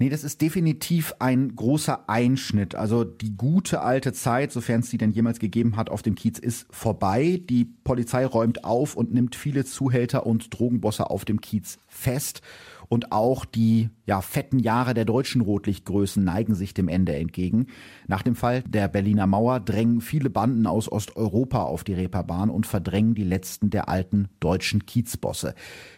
Nee, 0.00 0.10
das 0.10 0.22
ist 0.22 0.40
definitiv 0.42 1.12
ein 1.18 1.56
großer 1.56 2.08
Einschnitt. 2.08 2.76
Also 2.76 3.02
die 3.02 3.36
gute 3.36 3.80
alte 3.80 4.12
Zeit, 4.12 4.52
sofern 4.52 4.80
es 4.80 4.90
sie 4.90 4.96
denn 4.96 5.10
jemals 5.10 5.40
gegeben 5.40 5.76
hat, 5.76 5.90
auf 5.90 6.02
dem 6.02 6.14
Kiez 6.14 6.38
ist 6.38 6.66
vorbei. 6.70 7.42
Die 7.50 7.64
Polizei 7.64 8.24
räumt 8.24 8.62
auf 8.64 8.94
und 8.94 9.12
nimmt 9.12 9.34
viele 9.34 9.64
Zuhälter 9.64 10.24
und 10.24 10.56
Drogenbosse 10.56 11.10
auf 11.10 11.24
dem 11.24 11.40
Kiez 11.40 11.78
fest 11.88 12.42
und 12.88 13.12
auch 13.12 13.44
die 13.44 13.90
ja, 14.06 14.20
fetten 14.20 14.58
Jahre 14.58 14.94
der 14.94 15.04
deutschen 15.04 15.40
Rotlichtgrößen 15.42 16.24
neigen 16.24 16.54
sich 16.54 16.72
dem 16.72 16.88
Ende 16.88 17.14
entgegen. 17.14 17.66
Nach 18.06 18.22
dem 18.22 18.34
Fall 18.34 18.62
der 18.62 18.88
Berliner 18.88 19.26
Mauer 19.26 19.60
drängen 19.60 20.00
viele 20.00 20.30
Banden 20.30 20.66
aus 20.66 20.90
Osteuropa 20.90 21.62
auf 21.62 21.84
die 21.84 21.94
Reeperbahn 21.94 22.48
und 22.48 22.66
verdrängen 22.66 23.14
die 23.14 23.24
letzten 23.24 23.70
der 23.70 23.88
alten 23.88 24.28
deutschen 24.40 24.86
Kiezbosse. 24.86 25.54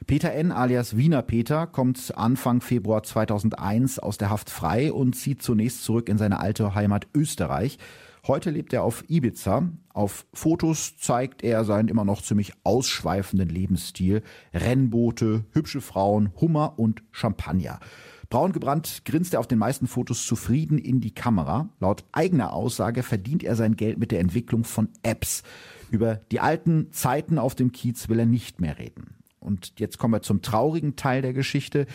Peter 0.06 0.32
N. 0.32 0.50
alias 0.50 0.96
Wiener 0.96 1.22
Peter 1.22 1.66
kommt 1.66 2.16
Anfang 2.16 2.60
Februar 2.60 3.02
2001 3.02 4.00
aus 4.00 4.18
der 4.18 4.30
Haft 4.30 4.50
frei 4.50 4.92
und 4.92 5.14
zieht 5.14 5.42
zunächst 5.42 5.84
zurück 5.84 6.08
in 6.08 6.18
seine 6.18 6.40
alte 6.40 6.74
Heimat 6.74 7.06
Österreich. 7.14 7.78
Heute 8.26 8.50
lebt 8.50 8.72
er 8.72 8.82
auf 8.82 9.04
Ibiza. 9.08 9.70
Auf 9.92 10.26
Fotos 10.32 10.96
zeigt 10.98 11.42
er 11.42 11.64
seinen 11.64 11.88
immer 11.88 12.04
noch 12.04 12.22
ziemlich 12.22 12.52
ausschweifenden 12.64 13.48
Lebensstil. 13.48 14.22
Rennboote, 14.52 15.44
hübsche 15.52 15.80
Frauen, 15.80 16.30
Hummer 16.40 16.78
und 16.78 17.02
Champagner. 17.12 17.80
Braun 18.28 18.52
gebrannt 18.52 19.02
grinst 19.04 19.34
er 19.34 19.40
auf 19.40 19.48
den 19.48 19.58
meisten 19.58 19.88
Fotos 19.88 20.24
zufrieden 20.24 20.78
in 20.78 21.00
die 21.00 21.12
Kamera. 21.12 21.68
Laut 21.80 22.04
eigener 22.12 22.52
Aussage 22.52 23.02
verdient 23.02 23.42
er 23.42 23.56
sein 23.56 23.74
Geld 23.74 23.98
mit 23.98 24.12
der 24.12 24.20
Entwicklung 24.20 24.64
von 24.64 24.88
Apps. 25.02 25.42
Über 25.90 26.16
die 26.30 26.38
alten 26.38 26.92
Zeiten 26.92 27.38
auf 27.38 27.56
dem 27.56 27.72
Kiez 27.72 28.08
will 28.08 28.20
er 28.20 28.26
nicht 28.26 28.60
mehr 28.60 28.78
reden. 28.78 29.14
Und 29.40 29.72
jetzt 29.80 29.98
kommen 29.98 30.14
wir 30.14 30.22
zum 30.22 30.42
traurigen 30.42 30.94
Teil 30.94 31.22
der 31.22 31.32
Geschichte 31.32 31.86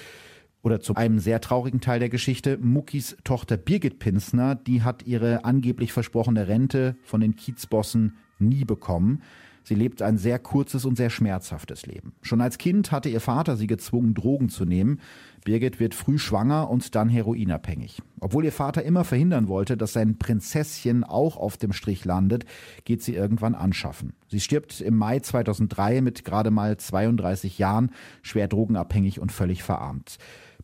oder 0.65 0.79
zu 0.79 0.95
einem 0.95 1.19
sehr 1.19 1.41
traurigen 1.41 1.79
Teil 1.79 1.99
der 1.99 2.09
Geschichte. 2.09 2.57
Muckis 2.57 3.15
Tochter 3.23 3.55
Birgit 3.55 3.99
Pinsner, 3.99 4.55
die 4.55 4.81
hat 4.81 5.05
ihre 5.05 5.45
angeblich 5.45 5.93
versprochene 5.93 6.47
Rente 6.47 6.95
von 7.03 7.21
den 7.21 7.35
Kiezbossen 7.35 8.17
nie 8.39 8.65
bekommen. 8.65 9.21
Sie 9.63 9.75
lebt 9.75 10.01
ein 10.01 10.17
sehr 10.17 10.37
kurzes 10.39 10.85
und 10.85 10.95
sehr 10.95 11.09
schmerzhaftes 11.09 11.85
Leben. 11.85 12.13
Schon 12.21 12.41
als 12.41 12.57
Kind 12.57 12.91
hatte 12.91 13.09
ihr 13.09 13.19
Vater 13.21 13.57
sie 13.57 13.67
gezwungen, 13.67 14.13
Drogen 14.13 14.49
zu 14.49 14.65
nehmen. 14.65 14.99
Birgit 15.43 15.79
wird 15.79 15.93
früh 15.93 16.17
schwanger 16.17 16.69
und 16.69 16.95
dann 16.95 17.09
heroinabhängig. 17.09 18.01
Obwohl 18.19 18.45
ihr 18.45 18.51
Vater 18.51 18.83
immer 18.83 19.03
verhindern 19.03 19.47
wollte, 19.47 19.77
dass 19.77 19.93
sein 19.93 20.17
Prinzesschen 20.17 21.03
auch 21.03 21.37
auf 21.37 21.57
dem 21.57 21.73
Strich 21.73 22.05
landet, 22.05 22.45
geht 22.85 23.03
sie 23.03 23.15
irgendwann 23.15 23.53
anschaffen. 23.53 24.13
Sie 24.29 24.39
stirbt 24.39 24.81
im 24.81 24.97
Mai 24.97 25.19
2003 25.19 26.01
mit 26.01 26.25
gerade 26.25 26.49
mal 26.51 26.77
32 26.77 27.59
Jahren, 27.59 27.91
schwer 28.23 28.47
drogenabhängig 28.47 29.19
und 29.19 29.31
völlig 29.31 29.63
verarmt. 29.63 30.17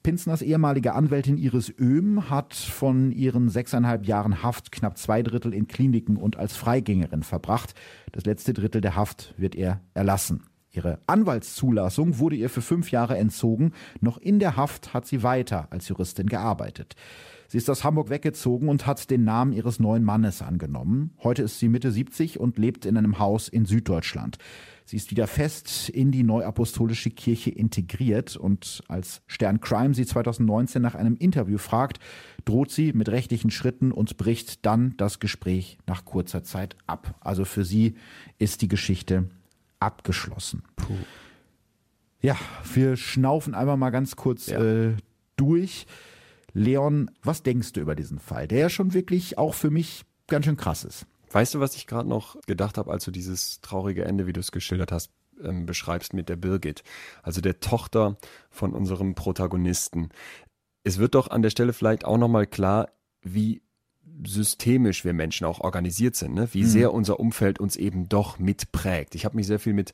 Pinsners 0.04 0.42
ehemalige 0.42 0.94
Anwältin 0.94 1.38
Iris 1.38 1.74
Öhm 1.80 2.30
hat 2.30 2.54
von 2.56 3.12
ihren 3.12 3.50
sechseinhalb 3.50 4.06
Jahren 4.06 4.42
Haft 4.42 4.72
knapp 4.72 4.98
zwei 4.98 5.22
Drittel 5.22 5.54
in 5.54 5.68
Kliniken 5.68 6.18
und 6.18 6.38
als 6.38 6.56
Freigängerin 6.56 7.24
verbracht. 7.24 7.76
Das 8.12 8.26
letzte 8.26 8.54
Drittel 8.54 8.82
der 8.82 8.96
Haft 8.96 9.34
wird 9.38 9.56
ihr 9.56 9.80
erlassen. 9.94 10.44
Ihre 10.72 11.00
Anwaltszulassung 11.06 12.18
wurde 12.18 12.38
ihr 12.38 12.50
für 12.50 12.62
fünf 12.62 12.92
Jahre 12.92 13.18
entzogen. 13.18 13.74
Noch 14.00 14.18
in 14.18 14.40
der 14.40 14.56
Haft 14.56 14.94
hat 14.94 15.06
sie 15.06 15.22
weiter 15.22 15.68
als 15.70 15.88
Juristin 15.88 16.28
gearbeitet. 16.28 16.96
Sie 17.52 17.58
ist 17.58 17.70
aus 17.70 17.84
Hamburg 17.84 18.10
weggezogen 18.10 18.70
und 18.70 18.88
hat 18.88 19.10
den 19.12 19.26
Namen 19.26 19.52
ihres 19.52 19.78
neuen 19.78 20.06
Mannes 20.06 20.42
angenommen. 20.42 21.12
Heute 21.22 21.42
ist 21.42 21.60
sie 21.60 21.68
Mitte 21.68 21.92
70 21.92 22.40
und 22.40 22.58
lebt 22.58 22.86
in 22.86 22.96
einem 22.96 23.20
Haus 23.20 23.50
in 23.50 23.66
Süddeutschland. 23.66 24.38
Sie 24.86 24.96
ist 24.96 25.12
wieder 25.12 25.28
fest 25.28 25.90
in 25.90 26.14
die 26.14 26.24
neuapostolische 26.24 27.10
Kirche 27.10 27.50
integriert 27.50 28.38
und 28.38 28.86
als 28.88 29.22
Stern 29.28 29.60
Crime 29.60 29.94
sie 29.94 30.06
2019 30.06 30.82
nach 30.82 30.96
einem 30.96 31.18
Interview 31.18 31.58
fragt, 31.58 32.00
droht 32.46 32.72
sie 32.72 32.94
mit 32.94 33.10
rechtlichen 33.10 33.52
Schritten 33.52 33.92
und 33.92 34.16
bricht 34.16 34.66
dann 34.66 34.94
das 34.96 35.20
Gespräch 35.20 35.78
nach 35.88 36.06
kurzer 36.06 36.46
Zeit 36.46 36.78
ab. 36.88 37.16
Also 37.20 37.44
für 37.44 37.66
sie 37.66 37.96
ist 38.40 38.62
die 38.62 38.70
Geschichte 38.70 39.28
abgeschlossen. 39.82 40.64
Puh. 40.78 40.94
Ja, 42.22 42.38
wir 42.74 42.96
schnaufen 42.96 43.56
einfach 43.56 43.76
mal 43.76 43.90
ganz 43.90 44.16
kurz 44.16 44.48
ja. 44.48 44.64
äh, 44.64 44.94
durch. 45.36 45.86
Leon, 46.54 47.12
was 47.24 47.44
denkst 47.44 47.74
du 47.74 47.82
über 47.82 47.96
diesen 47.96 48.20
Fall, 48.20 48.48
der 48.48 48.60
ja 48.60 48.70
schon 48.70 48.94
wirklich 48.94 49.38
auch 49.38 49.54
für 49.54 49.70
mich 49.70 50.04
ganz 50.28 50.46
schön 50.46 50.58
krass 50.58 50.84
ist? 50.84 51.06
Weißt 51.32 51.54
du, 51.54 51.60
was 51.60 51.76
ich 51.76 51.88
gerade 51.88 52.10
noch 52.10 52.40
gedacht 52.46 52.78
habe, 52.78 52.92
als 52.92 53.06
du 53.06 53.12
dieses 53.12 53.62
traurige 53.62 54.04
Ende, 54.04 54.28
wie 54.28 54.34
du 54.34 54.40
es 54.40 54.52
geschildert 54.52 54.92
hast, 54.92 55.12
ähm, 55.42 55.66
beschreibst 55.66 56.14
mit 56.14 56.30
der 56.30 56.36
Birgit, 56.36 56.84
also 57.24 57.42
der 57.42 57.60
Tochter 57.60 58.18
von 58.50 58.74
unserem 58.74 59.16
Protagonisten. 59.16 60.10
Es 60.84 60.98
wird 60.98 61.16
doch 61.16 61.30
an 61.30 61.42
der 61.42 61.50
Stelle 61.50 61.74
vielleicht 61.74 62.06
auch 62.06 62.18
nochmal 62.18 62.48
klar, 62.48 62.90
wie 63.22 63.62
systemisch 64.26 65.06
wir 65.06 65.14
Menschen 65.14 65.46
auch 65.46 65.62
organisiert 65.62 66.16
sind, 66.16 66.34
ne? 66.34 66.50
wie 66.52 66.64
mhm. 66.64 66.68
sehr 66.68 66.94
unser 66.94 67.20
Umfeld 67.20 67.60
uns 67.60 67.76
eben 67.76 68.10
doch 68.10 68.40
mitprägt. 68.40 69.16
Ich 69.16 69.26
habe 69.26 69.36
mich 69.36 69.48
sehr 69.48 69.60
viel 69.60 69.74
mit 69.74 69.94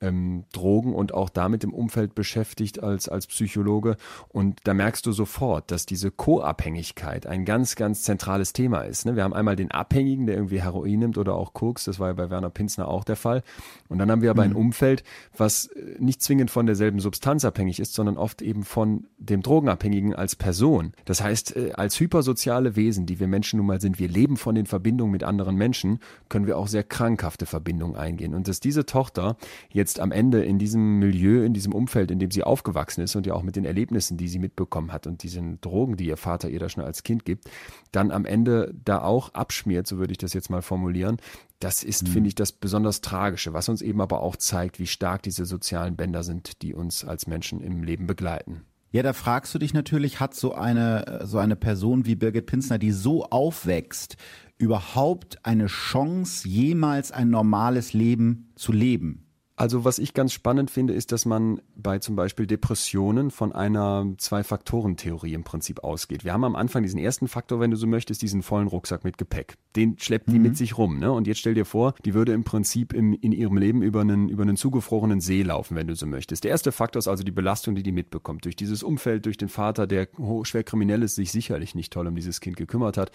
ähm, 0.00 0.44
Drogen 0.52 0.94
und 0.94 1.14
auch 1.14 1.30
damit 1.30 1.64
im 1.64 1.72
Umfeld 1.72 2.14
beschäftigt 2.14 2.82
als, 2.82 3.08
als 3.08 3.26
Psychologe. 3.26 3.96
Und 4.28 4.60
da 4.64 4.74
merkst 4.74 5.06
du 5.06 5.12
sofort, 5.12 5.70
dass 5.70 5.86
diese 5.86 6.10
Co-Abhängigkeit 6.10 7.26
ein 7.26 7.44
ganz, 7.44 7.76
ganz 7.76 8.02
zentrales 8.02 8.52
Thema 8.52 8.82
ist. 8.82 9.06
Ne? 9.06 9.16
Wir 9.16 9.24
haben 9.24 9.32
einmal 9.32 9.56
den 9.56 9.70
Abhängigen, 9.70 10.26
der 10.26 10.36
irgendwie 10.36 10.60
Heroin 10.60 10.98
nimmt 10.98 11.18
oder 11.18 11.34
auch 11.34 11.54
Koks, 11.54 11.84
das 11.84 11.98
war 11.98 12.08
ja 12.08 12.14
bei 12.14 12.28
Werner 12.28 12.50
Pinsner 12.50 12.88
auch 12.88 13.04
der 13.04 13.16
Fall. 13.16 13.42
Und 13.88 13.98
dann 13.98 14.10
haben 14.10 14.22
wir 14.22 14.30
aber 14.30 14.44
mhm. 14.44 14.52
ein 14.52 14.56
Umfeld, 14.56 15.02
was 15.36 15.66
äh, 15.68 15.96
nicht 15.98 16.20
zwingend 16.20 16.50
von 16.50 16.66
derselben 16.66 17.00
Substanz 17.00 17.44
abhängig 17.44 17.80
ist, 17.80 17.94
sondern 17.94 18.18
oft 18.18 18.42
eben 18.42 18.64
von 18.64 19.06
dem 19.18 19.42
Drogenabhängigen 19.42 20.14
als 20.14 20.36
Person. 20.36 20.92
Das 21.06 21.22
heißt, 21.22 21.56
äh, 21.56 21.72
als 21.72 21.98
hypersoziale 21.98 22.76
Wesen, 22.76 23.06
die 23.06 23.18
wir 23.18 23.28
Menschen 23.28 23.58
nun 23.58 23.66
mal 23.66 23.80
sind, 23.80 23.98
wir 23.98 24.08
leben 24.08 24.36
von 24.36 24.54
den 24.54 24.66
Verbindungen 24.66 25.12
mit 25.12 25.24
anderen 25.24 25.56
Menschen, 25.56 26.00
können 26.28 26.46
wir 26.46 26.58
auch 26.58 26.68
sehr 26.68 26.84
krankhafte 26.84 27.46
Verbindungen 27.46 27.96
eingehen. 27.96 28.34
Und 28.34 28.48
dass 28.48 28.60
diese 28.60 28.84
Tochter 28.84 29.36
jetzt 29.70 29.85
jetzt 29.86 30.00
am 30.00 30.10
Ende 30.10 30.44
in 30.44 30.58
diesem 30.58 30.98
Milieu, 30.98 31.44
in 31.44 31.52
diesem 31.52 31.72
Umfeld, 31.72 32.10
in 32.10 32.18
dem 32.18 32.32
sie 32.32 32.42
aufgewachsen 32.42 33.02
ist 33.02 33.14
und 33.14 33.24
ja 33.24 33.34
auch 33.34 33.44
mit 33.44 33.54
den 33.54 33.64
Erlebnissen, 33.64 34.16
die 34.16 34.26
sie 34.26 34.40
mitbekommen 34.40 34.92
hat 34.92 35.06
und 35.06 35.22
diesen 35.22 35.60
Drogen, 35.60 35.96
die 35.96 36.06
ihr 36.06 36.16
Vater 36.16 36.50
ihr 36.50 36.58
da 36.58 36.68
schon 36.68 36.82
als 36.82 37.04
Kind 37.04 37.24
gibt, 37.24 37.48
dann 37.92 38.10
am 38.10 38.24
Ende 38.24 38.74
da 38.84 39.00
auch 39.00 39.32
abschmiert, 39.34 39.86
so 39.86 39.98
würde 39.98 40.10
ich 40.10 40.18
das 40.18 40.34
jetzt 40.34 40.50
mal 40.50 40.60
formulieren. 40.60 41.18
Das 41.60 41.84
ist, 41.84 42.02
mhm. 42.02 42.08
finde 42.08 42.28
ich, 42.28 42.34
das 42.34 42.50
besonders 42.50 43.00
Tragische, 43.00 43.52
was 43.52 43.68
uns 43.68 43.80
eben 43.80 44.00
aber 44.00 44.22
auch 44.22 44.34
zeigt, 44.34 44.80
wie 44.80 44.88
stark 44.88 45.22
diese 45.22 45.46
sozialen 45.46 45.94
Bänder 45.94 46.24
sind, 46.24 46.62
die 46.62 46.74
uns 46.74 47.04
als 47.04 47.28
Menschen 47.28 47.60
im 47.60 47.84
Leben 47.84 48.08
begleiten. 48.08 48.62
Ja, 48.90 49.04
da 49.04 49.12
fragst 49.12 49.54
du 49.54 49.60
dich 49.60 49.72
natürlich, 49.72 50.18
hat 50.18 50.34
so 50.34 50.54
eine, 50.54 51.20
so 51.24 51.38
eine 51.38 51.54
Person 51.54 52.06
wie 52.06 52.16
Birgit 52.16 52.46
Pinsner, 52.46 52.78
die 52.78 52.90
so 52.90 53.24
aufwächst, 53.26 54.16
überhaupt 54.58 55.44
eine 55.44 55.66
Chance, 55.66 56.48
jemals 56.48 57.12
ein 57.12 57.30
normales 57.30 57.92
Leben 57.92 58.50
zu 58.56 58.72
leben? 58.72 59.25
Also 59.58 59.86
was 59.86 59.98
ich 59.98 60.12
ganz 60.12 60.34
spannend 60.34 60.70
finde, 60.70 60.92
ist, 60.92 61.12
dass 61.12 61.24
man 61.24 61.62
bei 61.74 61.98
zum 61.98 62.14
Beispiel 62.14 62.46
Depressionen 62.46 63.30
von 63.30 63.52
einer 63.52 64.06
Zwei-Faktoren-Theorie 64.18 65.32
im 65.32 65.44
Prinzip 65.44 65.82
ausgeht. 65.82 66.24
Wir 66.24 66.34
haben 66.34 66.44
am 66.44 66.54
Anfang 66.54 66.82
diesen 66.82 66.98
ersten 66.98 67.26
Faktor, 67.26 67.58
wenn 67.58 67.70
du 67.70 67.78
so 67.78 67.86
möchtest, 67.86 68.20
diesen 68.20 68.42
vollen 68.42 68.68
Rucksack 68.68 69.02
mit 69.02 69.16
Gepäck. 69.16 69.54
Den 69.74 69.98
schleppt 69.98 70.28
die 70.30 70.36
mhm. 70.36 70.42
mit 70.42 70.56
sich 70.58 70.76
rum. 70.76 70.98
Ne? 70.98 71.10
Und 71.10 71.26
jetzt 71.26 71.38
stell 71.38 71.54
dir 71.54 71.64
vor, 71.64 71.94
die 72.04 72.12
würde 72.12 72.34
im 72.34 72.44
Prinzip 72.44 72.92
im, 72.92 73.14
in 73.14 73.32
ihrem 73.32 73.56
Leben 73.56 73.80
über 73.80 74.02
einen, 74.02 74.28
über 74.28 74.42
einen 74.42 74.58
zugefrorenen 74.58 75.22
See 75.22 75.42
laufen, 75.42 75.74
wenn 75.74 75.86
du 75.86 75.96
so 75.96 76.06
möchtest. 76.06 76.44
Der 76.44 76.50
erste 76.50 76.70
Faktor 76.70 76.98
ist 76.98 77.08
also 77.08 77.24
die 77.24 77.32
Belastung, 77.32 77.74
die 77.74 77.82
die 77.82 77.92
mitbekommt. 77.92 78.44
Durch 78.44 78.56
dieses 78.56 78.82
Umfeld, 78.82 79.24
durch 79.24 79.38
den 79.38 79.48
Vater, 79.48 79.86
der 79.86 80.08
schwer 80.42 80.64
kriminell 80.64 81.02
ist, 81.02 81.14
sich 81.14 81.32
sicherlich 81.32 81.74
nicht 81.74 81.94
toll 81.94 82.06
um 82.06 82.14
dieses 82.14 82.42
Kind 82.42 82.58
gekümmert 82.58 82.98
hat, 82.98 83.10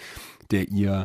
der 0.50 0.70
ihr 0.70 1.04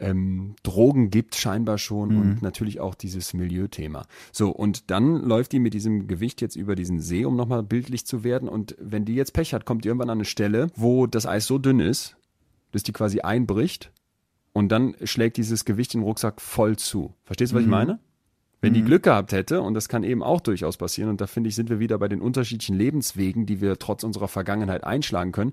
ähm, 0.00 0.56
Drogen 0.62 1.10
gibt, 1.10 1.34
scheinbar 1.34 1.76
schon, 1.76 2.14
mhm. 2.14 2.20
und 2.20 2.42
natürlich 2.42 2.80
auch 2.80 2.94
dieses 2.94 3.34
Milieuthema. 3.34 4.06
So, 4.32 4.48
und 4.48 4.77
dann 4.86 5.22
läuft 5.24 5.52
die 5.52 5.58
mit 5.58 5.74
diesem 5.74 6.06
Gewicht 6.08 6.40
jetzt 6.40 6.56
über 6.56 6.74
diesen 6.74 7.00
See, 7.00 7.24
um 7.24 7.36
nochmal 7.36 7.62
bildlich 7.62 8.06
zu 8.06 8.24
werden. 8.24 8.48
Und 8.48 8.76
wenn 8.80 9.04
die 9.04 9.14
jetzt 9.14 9.32
Pech 9.32 9.54
hat, 9.54 9.64
kommt 9.64 9.84
die 9.84 9.88
irgendwann 9.88 10.10
an 10.10 10.18
eine 10.18 10.24
Stelle, 10.24 10.68
wo 10.76 11.06
das 11.06 11.26
Eis 11.26 11.46
so 11.46 11.58
dünn 11.58 11.80
ist, 11.80 12.16
dass 12.72 12.82
die 12.82 12.92
quasi 12.92 13.20
einbricht 13.20 13.92
und 14.52 14.70
dann 14.70 14.94
schlägt 15.04 15.36
dieses 15.36 15.64
Gewicht 15.64 15.94
im 15.94 16.02
Rucksack 16.02 16.40
voll 16.40 16.76
zu. 16.76 17.14
Verstehst 17.24 17.52
du, 17.52 17.56
was 17.56 17.62
Mhm. 17.62 17.68
ich 17.68 17.70
meine? 17.70 17.98
Wenn 18.60 18.74
die 18.74 18.82
Glück 18.82 19.04
gehabt 19.04 19.30
hätte, 19.30 19.62
und 19.62 19.74
das 19.74 19.88
kann 19.88 20.02
eben 20.02 20.22
auch 20.22 20.40
durchaus 20.40 20.76
passieren, 20.76 21.10
und 21.10 21.20
da 21.20 21.28
finde 21.28 21.48
ich, 21.48 21.54
sind 21.54 21.70
wir 21.70 21.78
wieder 21.78 21.96
bei 21.98 22.08
den 22.08 22.20
unterschiedlichen 22.20 22.76
Lebenswegen, 22.76 23.46
die 23.46 23.60
wir 23.60 23.78
trotz 23.78 24.02
unserer 24.02 24.26
Vergangenheit 24.26 24.82
einschlagen 24.82 25.30
können, 25.30 25.52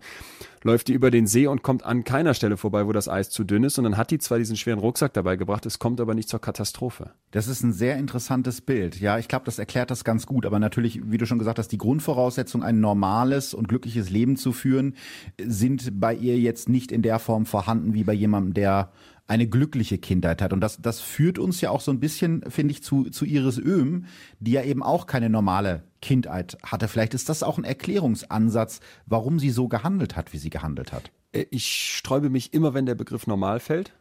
läuft 0.63 0.87
die 0.87 0.93
über 0.93 1.11
den 1.11 1.27
See 1.27 1.45
und 1.45 1.61
kommt 1.61 1.85
an 1.85 2.03
keiner 2.03 2.33
Stelle 2.33 2.57
vorbei, 2.57 2.87
wo 2.87 2.91
das 2.93 3.07
Eis 3.07 3.29
zu 3.29 3.43
dünn 3.43 3.63
ist, 3.63 3.77
und 3.77 3.83
dann 3.83 3.97
hat 3.97 4.09
die 4.09 4.17
zwar 4.17 4.39
diesen 4.39 4.57
schweren 4.57 4.79
Rucksack 4.79 5.13
dabei 5.13 5.35
gebracht, 5.35 5.67
es 5.67 5.77
kommt 5.77 6.01
aber 6.01 6.15
nicht 6.15 6.29
zur 6.29 6.41
Katastrophe. 6.41 7.11
Das 7.29 7.47
ist 7.47 7.61
ein 7.61 7.73
sehr 7.73 7.97
interessantes 7.97 8.61
Bild. 8.61 8.99
Ja, 8.99 9.19
ich 9.19 9.27
glaube, 9.27 9.45
das 9.45 9.59
erklärt 9.59 9.91
das 9.91 10.03
ganz 10.03 10.25
gut. 10.25 10.45
Aber 10.45 10.57
natürlich, 10.57 11.01
wie 11.11 11.17
du 11.17 11.27
schon 11.27 11.37
gesagt 11.37 11.59
hast, 11.59 11.67
die 11.67 11.77
Grundvoraussetzung, 11.77 12.63
ein 12.63 12.79
normales 12.79 13.53
und 13.53 13.67
glückliches 13.67 14.09
Leben 14.09 14.37
zu 14.37 14.53
führen, 14.53 14.95
sind 15.39 15.99
bei 15.99 16.15
ihr 16.15 16.39
jetzt 16.39 16.69
nicht 16.69 16.91
in 16.91 17.01
der 17.01 17.19
Form 17.19 17.45
vorhanden 17.45 17.93
wie 17.93 18.03
bei 18.03 18.13
jemandem, 18.13 18.53
der 18.53 18.91
eine 19.27 19.47
glückliche 19.47 19.97
Kindheit 19.97 20.41
hat. 20.41 20.53
Und 20.53 20.61
das, 20.61 20.81
das 20.81 20.99
führt 20.99 21.39
uns 21.39 21.61
ja 21.61 21.71
auch 21.71 21.81
so 21.81 21.91
ein 21.91 21.99
bisschen, 21.99 22.43
finde 22.49 22.73
ich, 22.73 22.83
zu, 22.83 23.05
zu 23.05 23.25
Iris 23.25 23.57
Öhm, 23.57 24.05
die 24.39 24.51
ja 24.51 24.63
eben 24.63 24.83
auch 24.83 25.07
keine 25.07 25.29
normale 25.29 25.83
Kindheit 26.01 26.57
hatte. 26.63 26.87
Vielleicht 26.87 27.13
ist 27.13 27.29
das 27.29 27.41
auch 27.41 27.57
ein 27.57 27.63
Erklärungsansatz, 27.63 28.81
warum 29.05 29.39
sie 29.39 29.49
so 29.49 29.67
gehandelt 29.67 30.15
hat, 30.15 30.33
wie 30.33 30.37
sie 30.37 30.51
gehandelt 30.51 30.93
hat. 30.93 31.11
Äh, 31.31 31.45
Ich 31.49 31.95
sträube 31.97 32.29
mich 32.29 32.53
immer, 32.53 32.73
wenn 32.73 32.85
der 32.85 32.95
Begriff 32.95 33.25
normal 33.25 33.59
fällt. 33.59 33.93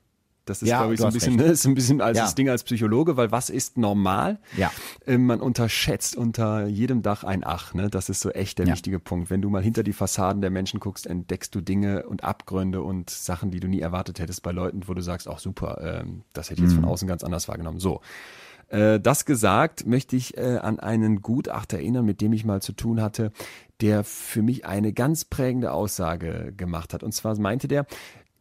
Das 0.47 0.63
ist, 0.63 0.69
Ja, 0.69 0.79
glaube 0.81 0.95
ich, 0.95 1.01
so 1.01 1.07
ein 1.07 1.13
bisschen, 1.13 1.37
ne, 1.37 1.45
ist 1.45 1.65
ein 1.67 1.75
bisschen 1.75 2.01
als 2.01 2.19
Ja. 2.19 2.25
das 2.25 2.35
Ding 2.35 2.49
als 2.49 2.65
Psychologe, 2.65 3.17
weil 3.17 3.31
was 3.33 3.49
ist 3.51 3.79
normal? 3.79 4.39
Ja. 4.57 4.71
Ähm, 5.07 5.27
man 5.27 5.41
unterschätzt 5.41 6.17
unter 6.17 6.67
jedem 6.67 7.03
Dach 7.03 7.25
ein 7.25 7.43
Ach, 7.45 7.73
ne? 7.75 7.89
Das 7.89 8.09
ist 8.09 8.21
so 8.21 8.31
echt 8.31 8.59
der 8.59 8.67
Ja. 8.67 8.73
wichtige 8.73 8.99
Punkt. 8.99 9.31
Wenn 9.31 9.41
du 9.43 9.49
mal 9.51 9.63
hinter 9.63 9.83
die 9.83 9.93
Fassaden 9.95 10.43
der 10.43 10.51
Menschen 10.51 10.81
guckst, 10.81 11.07
entdeckst 11.07 11.55
du 11.55 11.61
Dinge 11.61 12.07
und 12.07 12.25
Abgründe 12.25 12.83
und 12.83 13.09
Sachen, 13.11 13.51
die 13.51 13.61
du 13.61 13.69
nie 13.69 13.81
erwartet 13.81 14.19
hättest 14.19 14.43
bei 14.43 14.53
Leuten, 14.53 14.83
wo 14.87 14.95
du 14.95 15.01
sagst, 15.03 15.29
ach 15.29 15.39
super, 15.39 15.79
ähm, 16.03 16.23
das 16.35 16.51
hätte 16.51 16.61
ich 16.61 16.69
jetzt 16.69 16.73
Mhm. 16.77 16.83
von 16.83 16.91
außen 16.91 17.09
ganz 17.09 17.25
anders 17.25 17.49
wahrgenommen. 17.49 17.81
So. 17.81 18.01
Äh, 18.69 18.99
das 19.01 19.25
gesagt, 19.27 19.87
möchte 19.87 20.17
ich 20.17 20.37
äh, 20.39 20.59
an 20.59 20.79
einen 20.81 21.23
Gutachter 21.23 21.77
erinnern, 21.79 22.05
mit 22.05 22.21
dem 22.21 22.33
ich 22.33 22.45
mal 22.45 22.63
zu 22.63 22.73
tun 22.73 23.01
hatte, 23.03 23.31
der 23.81 24.05
für 24.05 24.41
mich 24.43 24.65
eine 24.65 24.93
ganz 24.93 25.25
prägende 25.25 25.73
Aussage 25.73 26.53
gemacht 26.57 26.95
hat. 26.95 27.03
Und 27.03 27.13
zwar 27.13 27.39
meinte 27.39 27.69
der, 27.69 27.87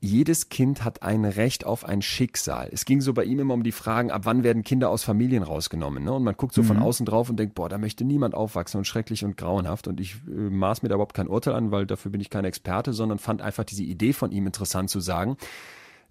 jedes 0.04 0.50
Kind 0.50 0.84
hat 0.84 1.02
ein 1.02 1.24
Recht 1.24 1.66
auf 1.66 1.86
ein 1.86 2.02
Schicksal. 2.02 2.68
Es 2.74 2.84
ging 2.84 3.00
so 3.00 3.14
bei 3.14 3.24
ihm 3.24 3.40
immer 3.40 3.54
um 3.54 3.64
die 3.64 3.72
Fragen, 3.72 4.12
ab 4.12 4.24
wann 4.26 4.44
werden 4.44 4.62
Kinder 4.62 4.90
aus 4.90 5.02
Familien 5.02 5.44
rausgenommen. 5.44 6.04
Ne? 6.04 6.12
Und 6.12 6.24
man 6.24 6.36
guckt 6.36 6.54
so 6.54 6.62
von 6.62 6.78
außen 6.78 7.06
drauf 7.06 7.30
und 7.30 7.38
denkt, 7.38 7.56
boah, 7.56 7.70
da 7.70 7.78
möchte 7.78 8.04
niemand 8.04 8.36
aufwachsen 8.36 8.80
und 8.80 8.86
schrecklich 8.86 9.24
und 9.24 9.38
grauenhaft. 9.38 9.88
Und 9.88 10.02
ich 10.02 10.16
äh, 10.28 10.32
maß 10.32 10.84
mir 10.84 10.90
da 10.90 10.96
überhaupt 10.96 11.14
kein 11.14 11.30
Urteil 11.30 11.54
an, 11.54 11.72
weil 11.72 11.86
dafür 11.86 12.12
bin 12.12 12.20
ich 12.20 12.30
kein 12.30 12.44
Experte, 12.44 12.92
sondern 12.92 13.18
fand 13.18 13.42
einfach 13.42 13.64
diese 13.64 13.84
Idee 13.84 14.12
von 14.12 14.34
ihm 14.34 14.46
interessant 14.46 14.90
zu 14.90 15.00
sagen, 15.00 15.38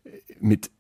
äh, 0.04 0.10
mit 0.40 0.70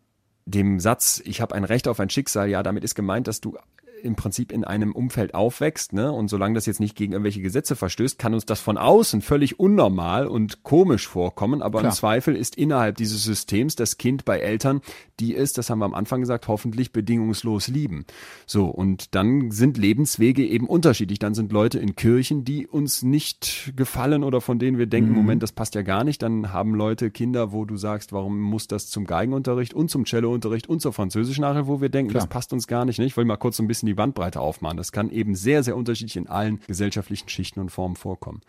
dem 0.46 0.80
Satz, 0.80 1.20
ich 1.22 1.42
habe 1.42 1.54
ein 1.54 1.64
Recht 1.64 1.88
auf 1.88 2.00
ein 2.00 2.08
Schicksal, 2.08 2.48
ja, 2.48 2.62
damit 2.62 2.82
ist 2.82 2.94
gemeint, 2.94 3.28
dass 3.28 3.42
du 3.42 3.58
im 4.02 4.16
Prinzip 4.16 4.52
in 4.52 4.64
einem 4.64 4.92
Umfeld 4.92 5.34
aufwächst, 5.34 5.92
ne? 5.92 6.12
Und 6.12 6.28
solange 6.28 6.54
das 6.54 6.66
jetzt 6.66 6.80
nicht 6.80 6.96
gegen 6.96 7.12
irgendwelche 7.12 7.40
Gesetze 7.40 7.76
verstößt, 7.76 8.18
kann 8.18 8.34
uns 8.34 8.46
das 8.46 8.60
von 8.60 8.76
außen 8.76 9.22
völlig 9.22 9.58
unnormal 9.58 10.26
und 10.26 10.62
komisch 10.62 11.06
vorkommen. 11.08 11.62
Aber 11.62 11.80
Klar. 11.80 11.92
im 11.92 11.96
Zweifel 11.96 12.36
ist 12.36 12.56
innerhalb 12.56 12.96
dieses 12.96 13.24
Systems 13.24 13.76
das 13.76 13.98
Kind 13.98 14.24
bei 14.24 14.38
Eltern, 14.40 14.80
die 15.20 15.36
es, 15.36 15.52
das 15.52 15.70
haben 15.70 15.78
wir 15.78 15.84
am 15.84 15.94
Anfang 15.94 16.20
gesagt, 16.20 16.48
hoffentlich 16.48 16.92
bedingungslos 16.92 17.68
lieben. 17.68 18.04
So, 18.46 18.66
und 18.66 19.14
dann 19.14 19.50
sind 19.50 19.78
Lebenswege 19.78 20.44
eben 20.46 20.66
unterschiedlich. 20.66 21.18
Dann 21.18 21.34
sind 21.34 21.52
Leute 21.52 21.78
in 21.78 21.94
Kirchen, 21.94 22.44
die 22.44 22.66
uns 22.66 23.02
nicht 23.02 23.72
gefallen 23.76 24.24
oder 24.24 24.40
von 24.40 24.58
denen 24.58 24.78
wir 24.78 24.86
denken, 24.86 25.12
Moment, 25.12 25.42
das 25.42 25.52
passt 25.52 25.74
ja 25.74 25.82
gar 25.82 26.04
nicht. 26.04 26.22
Dann 26.22 26.52
haben 26.52 26.74
Leute 26.74 27.10
Kinder, 27.10 27.52
wo 27.52 27.64
du 27.64 27.76
sagst, 27.76 28.12
warum 28.12 28.40
muss 28.40 28.66
das 28.66 28.88
zum 28.88 29.04
Geigenunterricht 29.04 29.74
und 29.74 29.90
zum 29.90 30.06
Cellounterricht 30.06 30.68
und 30.68 30.80
zur 30.80 30.92
Französischnachhilfe, 30.92 31.68
wo 31.68 31.80
wir 31.80 31.88
denken, 31.88 32.10
Klar. 32.10 32.24
das 32.24 32.28
passt 32.28 32.52
uns 32.52 32.66
gar 32.66 32.84
nicht. 32.84 32.98
Ne? 32.98 33.06
Ich 33.06 33.16
will 33.16 33.24
mal 33.24 33.36
kurz 33.36 33.56
so 33.56 33.62
ein 33.62 33.68
bisschen 33.68 33.86
die 33.86 33.91
Bandbreite 33.94 34.40
aufmachen. 34.40 34.76
Das 34.76 34.92
kann 34.92 35.10
eben 35.10 35.34
sehr, 35.34 35.62
sehr 35.62 35.76
unterschiedlich 35.76 36.16
in 36.16 36.28
allen 36.28 36.60
gesellschaftlichen 36.66 37.28
Schichten 37.28 37.60
und 37.60 37.70
Formen 37.70 37.96
vorkommen. 37.96 38.40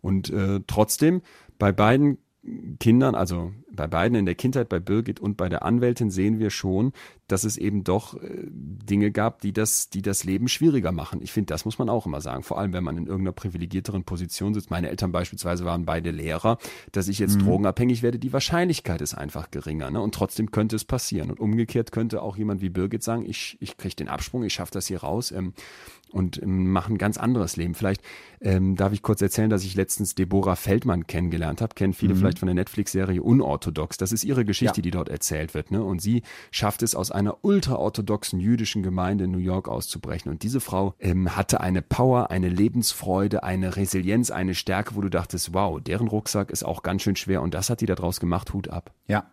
Und 0.00 0.30
äh, 0.30 0.60
trotzdem, 0.66 1.22
bei 1.58 1.72
beiden 1.72 2.18
Kindern, 2.78 3.14
also 3.14 3.52
bei 3.70 3.86
beiden 3.86 4.16
in 4.16 4.24
der 4.24 4.34
Kindheit, 4.34 4.68
bei 4.68 4.78
Birgit 4.78 5.20
und 5.20 5.36
bei 5.36 5.48
der 5.48 5.64
Anwältin 5.64 6.10
sehen 6.10 6.38
wir 6.38 6.50
schon, 6.50 6.92
dass 7.28 7.44
es 7.44 7.56
eben 7.56 7.84
doch 7.84 8.14
äh, 8.14 8.46
Dinge 8.48 9.10
gab, 9.10 9.40
die 9.40 9.52
das, 9.52 9.90
die 9.90 10.02
das 10.02 10.24
Leben 10.24 10.48
schwieriger 10.48 10.92
machen. 10.92 11.20
Ich 11.22 11.32
finde, 11.32 11.52
das 11.52 11.64
muss 11.64 11.78
man 11.78 11.88
auch 11.88 12.06
immer 12.06 12.20
sagen. 12.20 12.42
Vor 12.42 12.58
allem, 12.58 12.72
wenn 12.72 12.84
man 12.84 12.96
in 12.96 13.06
irgendeiner 13.06 13.32
privilegierteren 13.32 14.04
Position 14.04 14.54
sitzt. 14.54 14.70
Meine 14.70 14.88
Eltern 14.88 15.12
beispielsweise 15.12 15.64
waren 15.64 15.84
beide 15.84 16.10
Lehrer. 16.10 16.58
Dass 16.92 17.08
ich 17.08 17.18
jetzt 17.18 17.40
drogenabhängig 17.40 18.02
werde, 18.02 18.18
die 18.18 18.32
Wahrscheinlichkeit 18.32 19.00
ist 19.00 19.14
einfach 19.14 19.50
geringer. 19.50 19.90
Ne? 19.90 20.00
Und 20.00 20.14
trotzdem 20.14 20.50
könnte 20.50 20.76
es 20.76 20.84
passieren. 20.84 21.30
Und 21.30 21.40
umgekehrt 21.40 21.92
könnte 21.92 22.22
auch 22.22 22.36
jemand 22.36 22.60
wie 22.60 22.70
Birgit 22.70 23.02
sagen, 23.02 23.26
ich, 23.26 23.56
ich 23.60 23.76
kriege 23.76 23.96
den 23.96 24.08
Absprung, 24.08 24.44
ich 24.44 24.54
schaffe 24.54 24.72
das 24.72 24.86
hier 24.86 25.00
raus. 25.00 25.32
Ähm, 25.32 25.52
und 26.12 26.42
ähm, 26.42 26.70
mache 26.70 26.92
ein 26.92 26.98
ganz 26.98 27.18
anderes 27.18 27.56
Leben. 27.56 27.74
Vielleicht 27.74 28.00
ähm, 28.40 28.76
darf 28.76 28.92
ich 28.92 29.02
kurz 29.02 29.20
erzählen, 29.22 29.50
dass 29.50 29.64
ich 29.64 29.74
letztens 29.74 30.14
Deborah 30.14 30.56
Feldmann 30.56 31.06
kennengelernt 31.06 31.60
habe. 31.60 31.74
Kennen 31.74 31.92
viele 31.94 32.14
vielleicht 32.14 32.38
von 32.38 32.46
der 32.46 32.54
Netflix-Serie 32.54 33.22
Unorthodox. 33.22 33.96
Das 33.96 34.12
ist 34.12 34.24
ihre 34.24 34.44
Geschichte, 34.44 34.80
Ja. 34.80 34.82
die 34.82 34.90
dort 34.90 35.08
erzählt 35.08 35.54
wird. 35.54 35.70
Ne? 35.70 35.82
Und 35.82 36.00
sie 36.00 36.22
schafft 36.50 36.82
es 36.82 36.94
aus 36.94 37.10
einer 37.10 37.44
ultraorthodoxen 37.44 38.40
jüdischen 38.40 38.82
Gemeinde 38.82 39.24
in 39.24 39.30
New 39.32 39.38
York 39.38 39.68
auszubrechen. 39.68 40.30
Und 40.30 40.42
diese 40.42 40.60
Frau 40.60 40.94
ähm, 41.00 41.36
hatte 41.36 41.60
eine 41.60 41.82
Power, 41.82 42.30
eine 42.30 42.48
Lebensfreude, 42.48 43.42
eine 43.42 43.76
Resilienz, 43.76 44.30
eine 44.30 44.54
Stärke, 44.54 44.94
wo 44.94 45.00
du 45.00 45.08
dachtest, 45.08 45.52
wow, 45.54 45.80
deren 45.80 46.08
Rucksack 46.08 46.50
ist 46.50 46.64
auch 46.64 46.82
ganz 46.82 47.02
schön 47.02 47.16
schwer. 47.16 47.42
Und 47.42 47.54
das 47.54 47.70
hat 47.70 47.80
die 47.80 47.86
daraus 47.86 48.20
gemacht. 48.20 48.52
Hut 48.52 48.68
ab. 48.68 48.92
Ja. 49.08 49.26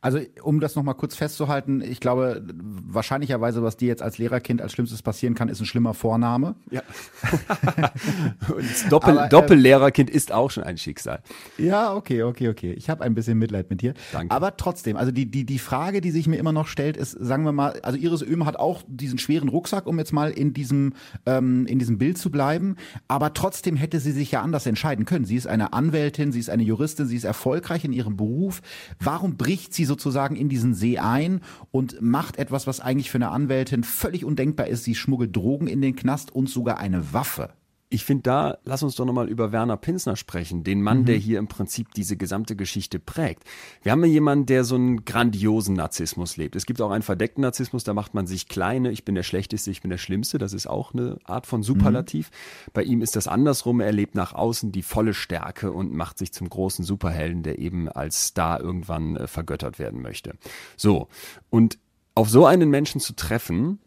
Also, 0.00 0.20
um 0.42 0.60
das 0.60 0.76
nochmal 0.76 0.94
kurz 0.94 1.14
festzuhalten, 1.14 1.82
ich 1.82 2.00
glaube, 2.00 2.42
wahrscheinlicherweise, 2.54 3.62
was 3.62 3.76
dir 3.76 3.88
jetzt 3.88 4.02
als 4.02 4.18
Lehrerkind 4.18 4.62
als 4.62 4.72
Schlimmstes 4.72 5.02
passieren 5.02 5.34
kann, 5.34 5.48
ist 5.48 5.60
ein 5.60 5.66
schlimmer 5.66 5.94
Vorname. 5.94 6.54
Ja. 6.70 6.82
Und 8.48 8.92
Doppel, 8.92 9.10
Aber, 9.10 9.24
ähm, 9.24 9.30
Doppellehrerkind 9.30 10.10
ist 10.10 10.32
auch 10.32 10.50
schon 10.50 10.64
ein 10.64 10.78
Schicksal. 10.78 11.22
Ja, 11.58 11.94
okay, 11.94 12.22
okay, 12.22 12.48
okay. 12.48 12.72
Ich 12.72 12.88
habe 12.90 13.04
ein 13.04 13.14
bisschen 13.14 13.38
Mitleid 13.38 13.70
mit 13.70 13.82
dir. 13.82 13.94
Danke. 14.12 14.34
Aber 14.34 14.56
trotzdem, 14.56 14.96
also 14.96 15.12
die, 15.12 15.30
die, 15.30 15.44
die 15.44 15.58
Frage, 15.58 16.00
die 16.00 16.10
sich 16.10 16.26
mir 16.26 16.36
immer 16.36 16.52
noch 16.52 16.66
stellt, 16.66 16.96
ist, 16.96 17.12
sagen 17.12 17.44
wir 17.44 17.52
mal, 17.52 17.80
also 17.82 17.98
Iris 17.98 18.22
Öhm 18.22 18.46
hat 18.46 18.56
auch 18.56 18.82
diesen 18.86 19.18
schweren 19.18 19.48
Rucksack, 19.48 19.86
um 19.86 19.98
jetzt 19.98 20.12
mal 20.12 20.30
in 20.30 20.54
diesem, 20.54 20.94
ähm, 21.26 21.66
in 21.66 21.78
diesem 21.78 21.98
Bild 21.98 22.18
zu 22.18 22.30
bleiben. 22.30 22.76
Aber 23.06 23.34
trotzdem 23.34 23.76
hätte 23.76 24.00
sie 24.00 24.12
sich 24.12 24.32
ja 24.32 24.42
anders 24.42 24.66
entscheiden 24.66 25.04
können. 25.04 25.24
Sie 25.24 25.36
ist 25.36 25.46
eine 25.46 25.72
Anwältin, 25.72 26.32
sie 26.32 26.40
ist 26.40 26.50
eine 26.50 26.62
Juristin, 26.62 27.06
sie 27.06 27.16
ist 27.16 27.24
erfolgreich 27.24 27.84
in 27.84 27.92
ihrem 27.92 28.16
Beruf. 28.16 28.62
Warum 28.98 29.36
bricht 29.36 29.57
sie 29.70 29.84
sozusagen 29.84 30.36
in 30.36 30.48
diesen 30.48 30.74
See 30.74 30.98
ein 30.98 31.40
und 31.70 32.00
macht 32.00 32.36
etwas, 32.38 32.66
was 32.66 32.80
eigentlich 32.80 33.10
für 33.10 33.18
eine 33.18 33.30
Anwältin 33.30 33.84
völlig 33.84 34.24
undenkbar 34.24 34.66
ist? 34.68 34.84
Sie 34.84 34.94
schmuggelt 34.94 35.34
Drogen 35.34 35.66
in 35.66 35.80
den 35.80 35.96
Knast 35.96 36.34
und 36.34 36.48
sogar 36.48 36.78
eine 36.78 37.12
Waffe. 37.12 37.50
Ich 37.90 38.04
finde 38.04 38.24
da, 38.24 38.58
lass 38.64 38.82
uns 38.82 38.96
doch 38.96 39.06
nochmal 39.06 39.30
über 39.30 39.50
Werner 39.50 39.78
Pinsner 39.78 40.14
sprechen, 40.14 40.62
den 40.62 40.82
Mann, 40.82 41.06
der 41.06 41.16
hier 41.16 41.38
im 41.38 41.48
Prinzip 41.48 41.94
diese 41.94 42.18
gesamte 42.18 42.54
Geschichte 42.54 42.98
prägt. 42.98 43.44
Wir 43.82 43.92
haben 43.92 44.04
hier 44.04 44.12
jemanden, 44.12 44.44
der 44.44 44.64
so 44.64 44.74
einen 44.74 45.06
grandiosen 45.06 45.74
Narzissmus 45.74 46.36
lebt. 46.36 46.54
Es 46.54 46.66
gibt 46.66 46.82
auch 46.82 46.90
einen 46.90 47.02
verdeckten 47.02 47.40
Narzissmus, 47.40 47.84
da 47.84 47.94
macht 47.94 48.12
man 48.12 48.26
sich 48.26 48.46
kleine, 48.46 48.90
ich 48.90 49.06
bin 49.06 49.14
der 49.14 49.22
Schlechteste, 49.22 49.70
ich 49.70 49.80
bin 49.80 49.90
der 49.90 49.96
Schlimmste, 49.96 50.36
das 50.36 50.52
ist 50.52 50.66
auch 50.66 50.92
eine 50.92 51.16
Art 51.24 51.46
von 51.46 51.62
Superlativ. 51.62 52.30
Bei 52.74 52.82
ihm 52.82 53.00
ist 53.00 53.16
das 53.16 53.26
andersrum, 53.26 53.80
er 53.80 53.92
lebt 53.92 54.14
nach 54.14 54.34
außen 54.34 54.70
die 54.70 54.82
volle 54.82 55.14
Stärke 55.14 55.72
und 55.72 55.94
macht 55.94 56.18
sich 56.18 56.30
zum 56.34 56.50
großen 56.50 56.84
Superhelden, 56.84 57.42
der 57.42 57.58
eben 57.58 57.88
als 57.88 58.26
Star 58.26 58.60
irgendwann 58.60 59.16
äh, 59.16 59.26
vergöttert 59.26 59.78
werden 59.78 60.02
möchte. 60.02 60.34
So, 60.76 61.08
und 61.48 61.78
auf 62.14 62.28
so 62.28 62.44
einen 62.44 62.68
Menschen 62.68 63.00
zu 63.00 63.14
treffen, 63.14 63.78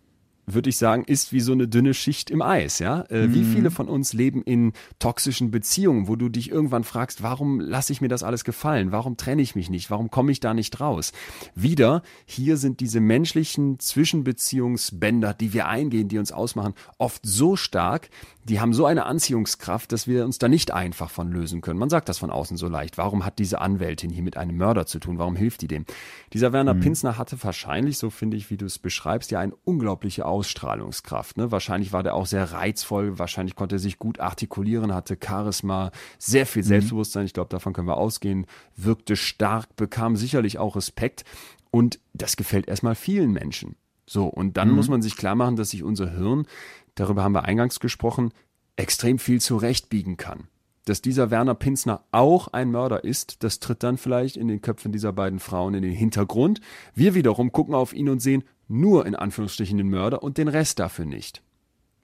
würde 0.53 0.69
ich 0.69 0.77
sagen, 0.77 1.03
ist 1.03 1.31
wie 1.33 1.39
so 1.39 1.51
eine 1.51 1.67
dünne 1.67 1.93
Schicht 1.93 2.29
im 2.29 2.41
Eis, 2.41 2.79
ja? 2.79 3.01
Äh, 3.09 3.33
Wie 3.33 3.43
viele 3.43 3.71
von 3.71 3.87
uns 3.87 4.13
leben 4.13 4.41
in 4.43 4.73
toxischen 4.99 5.51
Beziehungen, 5.51 6.07
wo 6.07 6.15
du 6.15 6.29
dich 6.29 6.51
irgendwann 6.51 6.83
fragst, 6.83 7.23
warum 7.23 7.59
lasse 7.59 7.93
ich 7.93 8.01
mir 8.01 8.07
das 8.07 8.23
alles 8.23 8.43
gefallen? 8.43 8.91
Warum 8.91 9.17
trenne 9.17 9.41
ich 9.41 9.55
mich 9.55 9.69
nicht? 9.69 9.91
Warum 9.91 10.09
komme 10.09 10.31
ich 10.31 10.39
da 10.39 10.53
nicht 10.53 10.79
raus? 10.79 11.11
Wieder, 11.55 12.03
hier 12.25 12.57
sind 12.57 12.79
diese 12.79 12.99
menschlichen 12.99 13.79
Zwischenbeziehungsbänder, 13.79 15.33
die 15.33 15.53
wir 15.53 15.67
eingehen, 15.67 16.07
die 16.07 16.19
uns 16.19 16.31
ausmachen, 16.31 16.73
oft 16.97 17.21
so 17.25 17.55
stark, 17.55 18.09
die 18.43 18.59
haben 18.59 18.73
so 18.73 18.85
eine 18.85 19.05
Anziehungskraft, 19.05 19.91
dass 19.91 20.07
wir 20.07 20.25
uns 20.25 20.39
da 20.39 20.47
nicht 20.47 20.71
einfach 20.71 21.11
von 21.11 21.31
lösen 21.31 21.61
können. 21.61 21.79
Man 21.79 21.89
sagt 21.89 22.09
das 22.09 22.17
von 22.17 22.31
außen 22.31 22.57
so 22.57 22.67
leicht. 22.67 22.97
Warum 22.97 23.23
hat 23.23 23.37
diese 23.37 23.61
Anwältin 23.61 24.09
hier 24.09 24.23
mit 24.23 24.35
einem 24.35 24.57
Mörder 24.57 24.85
zu 24.87 24.99
tun? 24.99 25.19
Warum 25.19 25.35
hilft 25.35 25.61
die 25.61 25.67
dem? 25.67 25.85
Dieser 26.33 26.51
Werner 26.51 26.73
Pinsner 26.73 27.17
hatte 27.17 27.37
wahrscheinlich, 27.43 27.97
so 27.97 28.09
finde 28.09 28.37
ich, 28.37 28.49
wie 28.49 28.57
du 28.57 28.65
es 28.65 28.79
beschreibst, 28.79 29.31
ja 29.31 29.39
eine 29.39 29.53
unglaubliche 29.63 30.25
Ausstrahlungskraft. 30.41 31.37
Ne? 31.37 31.51
Wahrscheinlich 31.51 31.93
war 31.93 32.01
der 32.01 32.15
auch 32.15 32.25
sehr 32.25 32.51
reizvoll, 32.51 33.19
wahrscheinlich 33.19 33.55
konnte 33.55 33.75
er 33.75 33.79
sich 33.79 33.99
gut 33.99 34.19
artikulieren, 34.19 34.91
hatte 34.91 35.15
Charisma, 35.23 35.91
sehr 36.17 36.47
viel 36.47 36.63
Selbstbewusstsein, 36.63 37.27
ich 37.27 37.33
glaube, 37.33 37.49
davon 37.49 37.73
können 37.73 37.87
wir 37.87 37.97
ausgehen, 37.97 38.47
wirkte 38.75 39.15
stark, 39.15 39.75
bekam 39.75 40.15
sicherlich 40.15 40.57
auch 40.57 40.75
Respekt 40.75 41.25
und 41.69 41.99
das 42.13 42.37
gefällt 42.37 42.67
erstmal 42.67 42.95
vielen 42.95 43.31
Menschen. 43.31 43.75
So, 44.07 44.25
und 44.25 44.57
dann 44.57 44.71
muss 44.71 44.89
man 44.89 45.03
sich 45.03 45.15
klar 45.15 45.35
machen, 45.35 45.57
dass 45.57 45.69
sich 45.69 45.83
unser 45.83 46.09
Hirn, 46.09 46.47
darüber 46.95 47.23
haben 47.23 47.35
wir 47.35 47.45
eingangs 47.45 47.79
gesprochen, 47.79 48.33
extrem 48.77 49.19
viel 49.19 49.39
zurechtbiegen 49.39 50.17
kann. 50.17 50.47
dass 50.85 51.01
dieser 51.01 51.29
Werner 51.29 51.55
Pinsner 51.55 52.03
auch 52.11 52.47
ein 52.49 52.71
Mörder 52.71 53.03
ist, 53.03 53.43
das 53.43 53.59
tritt 53.59 53.83
dann 53.83 53.97
vielleicht 53.97 54.37
in 54.37 54.47
den 54.47 54.61
Köpfen 54.61 54.91
dieser 54.91 55.13
beiden 55.13 55.39
Frauen 55.39 55.73
in 55.73 55.83
den 55.83 55.93
Hintergrund. 55.93 56.59
Wir 56.95 57.13
wiederum 57.13 57.51
gucken 57.51 57.75
auf 57.75 57.93
ihn 57.93 58.09
und 58.09 58.19
sehen 58.19 58.43
nur 58.71 59.05
in 59.05 59.15
Anführungsstrichen 59.15 59.77
den 59.77 59.89
Mörder 59.89 60.23
und 60.23 60.37
den 60.37 60.47
Rest 60.47 60.79
dafür 60.79 61.05
nicht. 61.05 61.41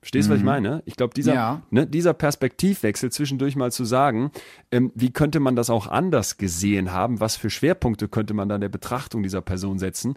Verstehst 0.02 0.28
du, 0.28 0.30
mhm. 0.30 0.34
was 0.34 0.38
ich 0.38 0.44
mhm. 0.44 0.64
meine? 0.64 0.84
Ich 0.86 0.96
glaube, 0.96 1.14
dieser, 1.14 1.34
ja. 1.34 1.62
ne, 1.72 1.88
dieser 1.88 2.14
Perspektivwechsel 2.14 3.12
zwischendurch 3.12 3.56
mal 3.56 3.72
zu 3.72 3.84
sagen, 3.84 4.32
ähm, 4.72 4.92
wie 4.96 5.12
könnte 5.12 5.40
man 5.40 5.56
das 5.56 5.70
auch 5.70 5.88
anders 5.88 6.38
gesehen 6.38 6.92
haben? 6.92 7.20
Was 7.20 7.36
für 7.36 7.50
Schwerpunkte 7.50 8.08
könnte 8.08 8.34
man 8.34 8.48
dann 8.48 8.62
der 8.62 8.70
Betrachtung 8.70 9.24
dieser 9.24 9.42
Person 9.42 9.80
setzen? 9.80 10.14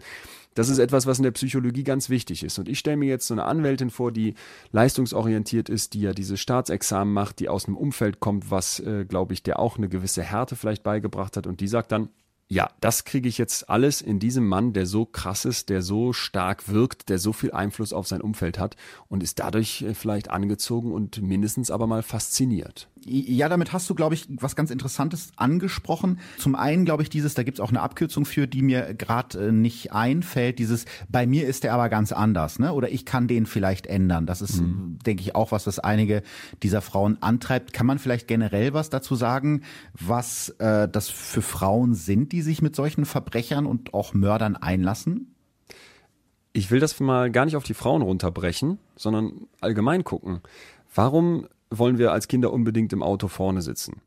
Das 0.53 0.69
ist 0.69 0.79
etwas, 0.79 1.07
was 1.07 1.17
in 1.17 1.23
der 1.23 1.31
Psychologie 1.31 1.83
ganz 1.83 2.09
wichtig 2.09 2.43
ist. 2.43 2.59
Und 2.59 2.69
ich 2.69 2.77
stelle 2.77 2.97
mir 2.97 3.07
jetzt 3.07 3.25
so 3.25 3.33
eine 3.33 3.45
Anwältin 3.45 3.89
vor, 3.89 4.11
die 4.11 4.35
leistungsorientiert 4.71 5.69
ist, 5.69 5.93
die 5.93 6.01
ja 6.01 6.13
diese 6.13 6.37
Staatsexamen 6.37 7.13
macht, 7.13 7.39
die 7.39 7.49
aus 7.49 7.65
einem 7.65 7.77
Umfeld 7.77 8.19
kommt, 8.19 8.51
was, 8.51 8.79
äh, 8.81 9.05
glaube 9.05 9.33
ich, 9.33 9.43
der 9.43 9.59
auch 9.59 9.77
eine 9.77 9.89
gewisse 9.89 10.23
Härte 10.23 10.55
vielleicht 10.55 10.83
beigebracht 10.83 11.37
hat. 11.37 11.47
Und 11.47 11.59
die 11.59 11.67
sagt 11.67 11.91
dann, 11.91 12.09
ja, 12.51 12.69
das 12.81 13.05
kriege 13.05 13.29
ich 13.29 13.37
jetzt 13.37 13.69
alles 13.69 14.01
in 14.01 14.19
diesem 14.19 14.45
Mann, 14.45 14.73
der 14.73 14.85
so 14.85 15.05
krass 15.05 15.45
ist, 15.45 15.69
der 15.69 15.81
so 15.81 16.11
stark 16.11 16.67
wirkt, 16.67 17.07
der 17.07 17.17
so 17.17 17.31
viel 17.31 17.53
Einfluss 17.53 17.93
auf 17.93 18.09
sein 18.09 18.19
Umfeld 18.19 18.59
hat 18.59 18.75
und 19.07 19.23
ist 19.23 19.39
dadurch 19.39 19.83
äh, 19.83 19.93
vielleicht 19.93 20.29
angezogen 20.29 20.91
und 20.91 21.21
mindestens 21.21 21.71
aber 21.71 21.87
mal 21.87 22.03
fasziniert. 22.03 22.89
Ja, 23.03 23.49
damit 23.49 23.73
hast 23.73 23.89
du, 23.89 23.95
glaube 23.95 24.13
ich, 24.13 24.27
was 24.29 24.55
ganz 24.55 24.69
Interessantes 24.69 25.31
angesprochen. 25.35 26.19
Zum 26.37 26.53
einen, 26.53 26.85
glaube 26.85 27.01
ich, 27.01 27.09
dieses, 27.09 27.33
da 27.33 27.41
gibt 27.41 27.57
es 27.57 27.59
auch 27.59 27.69
eine 27.69 27.81
Abkürzung 27.81 28.25
für, 28.25 28.47
die 28.47 28.61
mir 28.61 28.93
gerade 28.93 29.47
äh, 29.47 29.51
nicht 29.51 29.91
einfällt, 29.91 30.59
dieses, 30.59 30.85
bei 31.09 31.25
mir 31.25 31.47
ist 31.47 31.63
der 31.63 31.73
aber 31.73 31.89
ganz 31.89 32.11
anders, 32.11 32.59
ne? 32.59 32.73
Oder 32.73 32.89
ich 32.91 33.05
kann 33.05 33.27
den 33.27 33.47
vielleicht 33.47 33.87
ändern. 33.87 34.27
Das 34.27 34.41
ist, 34.41 34.61
mhm. 34.61 34.99
denke 35.03 35.23
ich, 35.23 35.33
auch 35.33 35.51
was, 35.51 35.65
was 35.65 35.79
einige 35.79 36.21
dieser 36.61 36.81
Frauen 36.81 37.17
antreibt. 37.21 37.73
Kann 37.73 37.87
man 37.87 37.97
vielleicht 37.97 38.27
generell 38.27 38.73
was 38.73 38.91
dazu 38.91 39.15
sagen, 39.15 39.63
was 39.99 40.49
äh, 40.59 40.87
das 40.87 41.09
für 41.09 41.41
Frauen 41.41 41.95
sind, 41.95 42.31
die 42.31 42.43
sich 42.43 42.61
mit 42.61 42.75
solchen 42.75 43.05
Verbrechern 43.05 43.65
und 43.65 43.95
auch 43.95 44.13
Mördern 44.13 44.55
einlassen? 44.55 45.33
Ich 46.53 46.69
will 46.69 46.79
das 46.79 46.99
mal 46.99 47.31
gar 47.31 47.45
nicht 47.45 47.55
auf 47.55 47.63
die 47.63 47.73
Frauen 47.73 48.03
runterbrechen, 48.03 48.77
sondern 48.95 49.47
allgemein 49.59 50.03
gucken. 50.03 50.41
Warum 50.93 51.47
wollen 51.71 51.97
wir 51.97 52.11
als 52.11 52.27
Kinder 52.27 52.53
unbedingt 52.53 52.93
im 52.93 53.01
Auto 53.01 53.27
vorne 53.27 53.61
sitzen? 53.61 54.01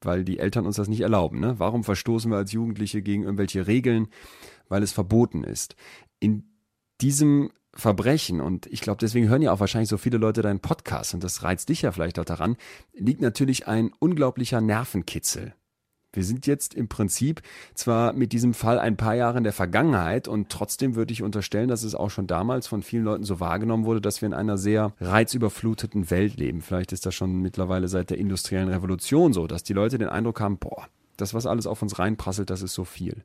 Weil 0.00 0.24
die 0.24 0.38
Eltern 0.38 0.66
uns 0.66 0.76
das 0.76 0.88
nicht 0.88 1.00
erlauben. 1.00 1.40
Ne? 1.40 1.58
Warum 1.58 1.84
verstoßen 1.84 2.30
wir 2.30 2.38
als 2.38 2.52
Jugendliche 2.52 3.02
gegen 3.02 3.22
irgendwelche 3.22 3.66
Regeln? 3.66 4.08
Weil 4.68 4.82
es 4.82 4.92
verboten 4.92 5.44
ist. 5.44 5.76
In 6.18 6.44
diesem 7.00 7.50
Verbrechen, 7.74 8.40
und 8.40 8.66
ich 8.66 8.80
glaube, 8.80 8.98
deswegen 8.98 9.28
hören 9.28 9.42
ja 9.42 9.52
auch 9.52 9.60
wahrscheinlich 9.60 9.88
so 9.88 9.98
viele 9.98 10.18
Leute 10.18 10.42
deinen 10.42 10.60
Podcast, 10.60 11.14
und 11.14 11.22
das 11.22 11.42
reizt 11.42 11.68
dich 11.68 11.82
ja 11.82 11.92
vielleicht 11.92 12.18
auch 12.18 12.24
daran, 12.24 12.56
liegt 12.92 13.20
natürlich 13.20 13.68
ein 13.68 13.92
unglaublicher 13.98 14.60
Nervenkitzel. 14.60 15.54
Wir 16.12 16.24
sind 16.24 16.46
jetzt 16.46 16.74
im 16.74 16.88
Prinzip 16.88 17.42
zwar 17.74 18.14
mit 18.14 18.32
diesem 18.32 18.54
Fall 18.54 18.78
ein 18.78 18.96
paar 18.96 19.14
Jahre 19.14 19.38
in 19.38 19.44
der 19.44 19.52
Vergangenheit 19.52 20.26
und 20.26 20.48
trotzdem 20.48 20.94
würde 20.94 21.12
ich 21.12 21.22
unterstellen, 21.22 21.68
dass 21.68 21.82
es 21.82 21.94
auch 21.94 22.08
schon 22.08 22.26
damals 22.26 22.66
von 22.66 22.82
vielen 22.82 23.04
Leuten 23.04 23.24
so 23.24 23.40
wahrgenommen 23.40 23.84
wurde, 23.84 24.00
dass 24.00 24.22
wir 24.22 24.26
in 24.26 24.34
einer 24.34 24.56
sehr 24.56 24.92
reizüberfluteten 25.00 26.10
Welt 26.10 26.36
leben. 26.36 26.62
Vielleicht 26.62 26.92
ist 26.92 27.04
das 27.04 27.14
schon 27.14 27.42
mittlerweile 27.42 27.88
seit 27.88 28.08
der 28.08 28.18
industriellen 28.18 28.68
Revolution 28.68 29.34
so, 29.34 29.46
dass 29.46 29.64
die 29.64 29.74
Leute 29.74 29.98
den 29.98 30.08
Eindruck 30.08 30.40
haben, 30.40 30.56
boah, 30.56 30.88
das, 31.18 31.34
was 31.34 31.46
alles 31.46 31.66
auf 31.66 31.82
uns 31.82 31.98
reinprasselt, 31.98 32.48
das 32.48 32.62
ist 32.62 32.74
so 32.74 32.84
viel. 32.84 33.24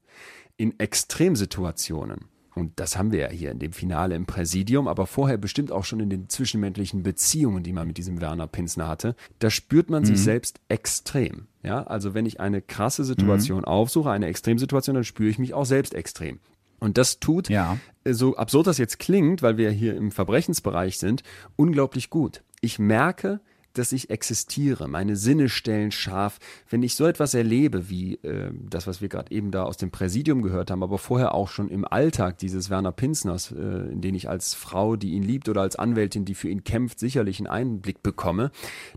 In 0.58 0.78
Extremsituationen 0.80 2.26
und 2.56 2.80
das 2.80 2.98
haben 2.98 3.12
wir 3.12 3.20
ja 3.20 3.30
hier 3.30 3.52
in 3.52 3.60
dem 3.60 3.74
Finale 3.74 4.16
im 4.16 4.26
Präsidium, 4.26 4.88
aber 4.88 5.08
vorher 5.08 5.38
bestimmt 5.38 5.72
auch 5.72 5.86
schon 5.86 6.00
in 6.00 6.10
den 6.10 6.30
zwischenmenschlichen 6.30 7.04
Beziehungen, 7.04 7.64
die 7.64 7.74
man 7.74 7.88
mit 7.88 7.98
diesem 7.98 8.22
Werner 8.22 8.48
Pinsner 8.48 8.88
hatte. 8.88 9.16
Da 9.40 9.50
spürt 9.50 9.90
man 9.90 10.04
mhm. 10.04 10.08
sich 10.08 10.22
selbst 10.22 10.60
extrem. 10.70 11.48
Ja, 11.64 11.84
also 11.84 12.14
wenn 12.14 12.26
ich 12.26 12.40
eine 12.40 12.62
krasse 12.62 13.04
Situation 13.04 13.60
mhm. 13.60 13.66
aufsuche, 13.66 14.12
eine 14.12 14.28
Extremsituation, 14.28 14.96
dann 14.96 15.04
spüre 15.04 15.30
ich 15.30 15.40
mich 15.40 15.54
auch 15.54 15.66
selbst 15.66 15.94
extrem. 15.94 16.40
Und 16.80 16.98
das 16.98 17.20
tut, 17.20 17.50
ja. 17.50 17.78
so 18.04 18.36
absurd 18.36 18.68
das 18.68 18.78
jetzt 18.78 19.00
klingt, 19.00 19.42
weil 19.42 19.58
wir 19.58 19.72
hier 19.72 19.96
im 19.96 20.12
Verbrechensbereich 20.12 21.00
sind, 21.00 21.24
unglaublich 21.56 22.10
gut. 22.10 22.44
Ich 22.60 22.78
merke, 22.78 23.40
dass 23.74 23.92
ich 23.92 24.10
existiere. 24.10 24.88
Meine 24.88 25.16
Sinne 25.16 25.50
stellen 25.50 25.92
scharf. 25.92 26.40
Wenn 26.70 26.84
ich 26.84 26.96
so 26.96 27.06
etwas 27.06 27.34
erlebe, 27.34 27.90
wie 27.90 28.16
äh, 28.16 28.52
das, 28.70 28.88
was 28.88 29.02
wir 29.02 29.10
gerade 29.10 29.32
eben 29.32 29.52
da 29.52 29.64
aus 29.64 29.78
dem 29.78 29.92
Präsidium 29.92 30.42
gehört 30.42 30.72
haben, 30.72 30.84
aber 30.84 30.98
vorher 30.98 31.34
auch 31.34 31.50
schon 31.50 31.70
im 31.70 31.86
Alltag 31.86 32.38
dieses 32.38 32.70
Werner 32.70 32.92
Pinsners, 32.92 33.52
äh, 33.52 33.92
in 33.92 34.02
den 34.02 34.16
ich 34.16 34.30
als 34.30 34.54
Frau, 34.54 34.96
die 34.96 35.14
ihn 35.14 35.24
liebt 35.24 35.50
oder 35.50 35.62
als 35.62 35.76
Anwältin, 35.76 36.26
die 36.26 36.36
für 36.36 36.50
ihn 36.50 36.64
kämpft, 36.64 37.00
sicherlich 37.00 37.40
einen 37.40 37.48
Einblick 37.48 38.04
bekomme, 38.04 38.52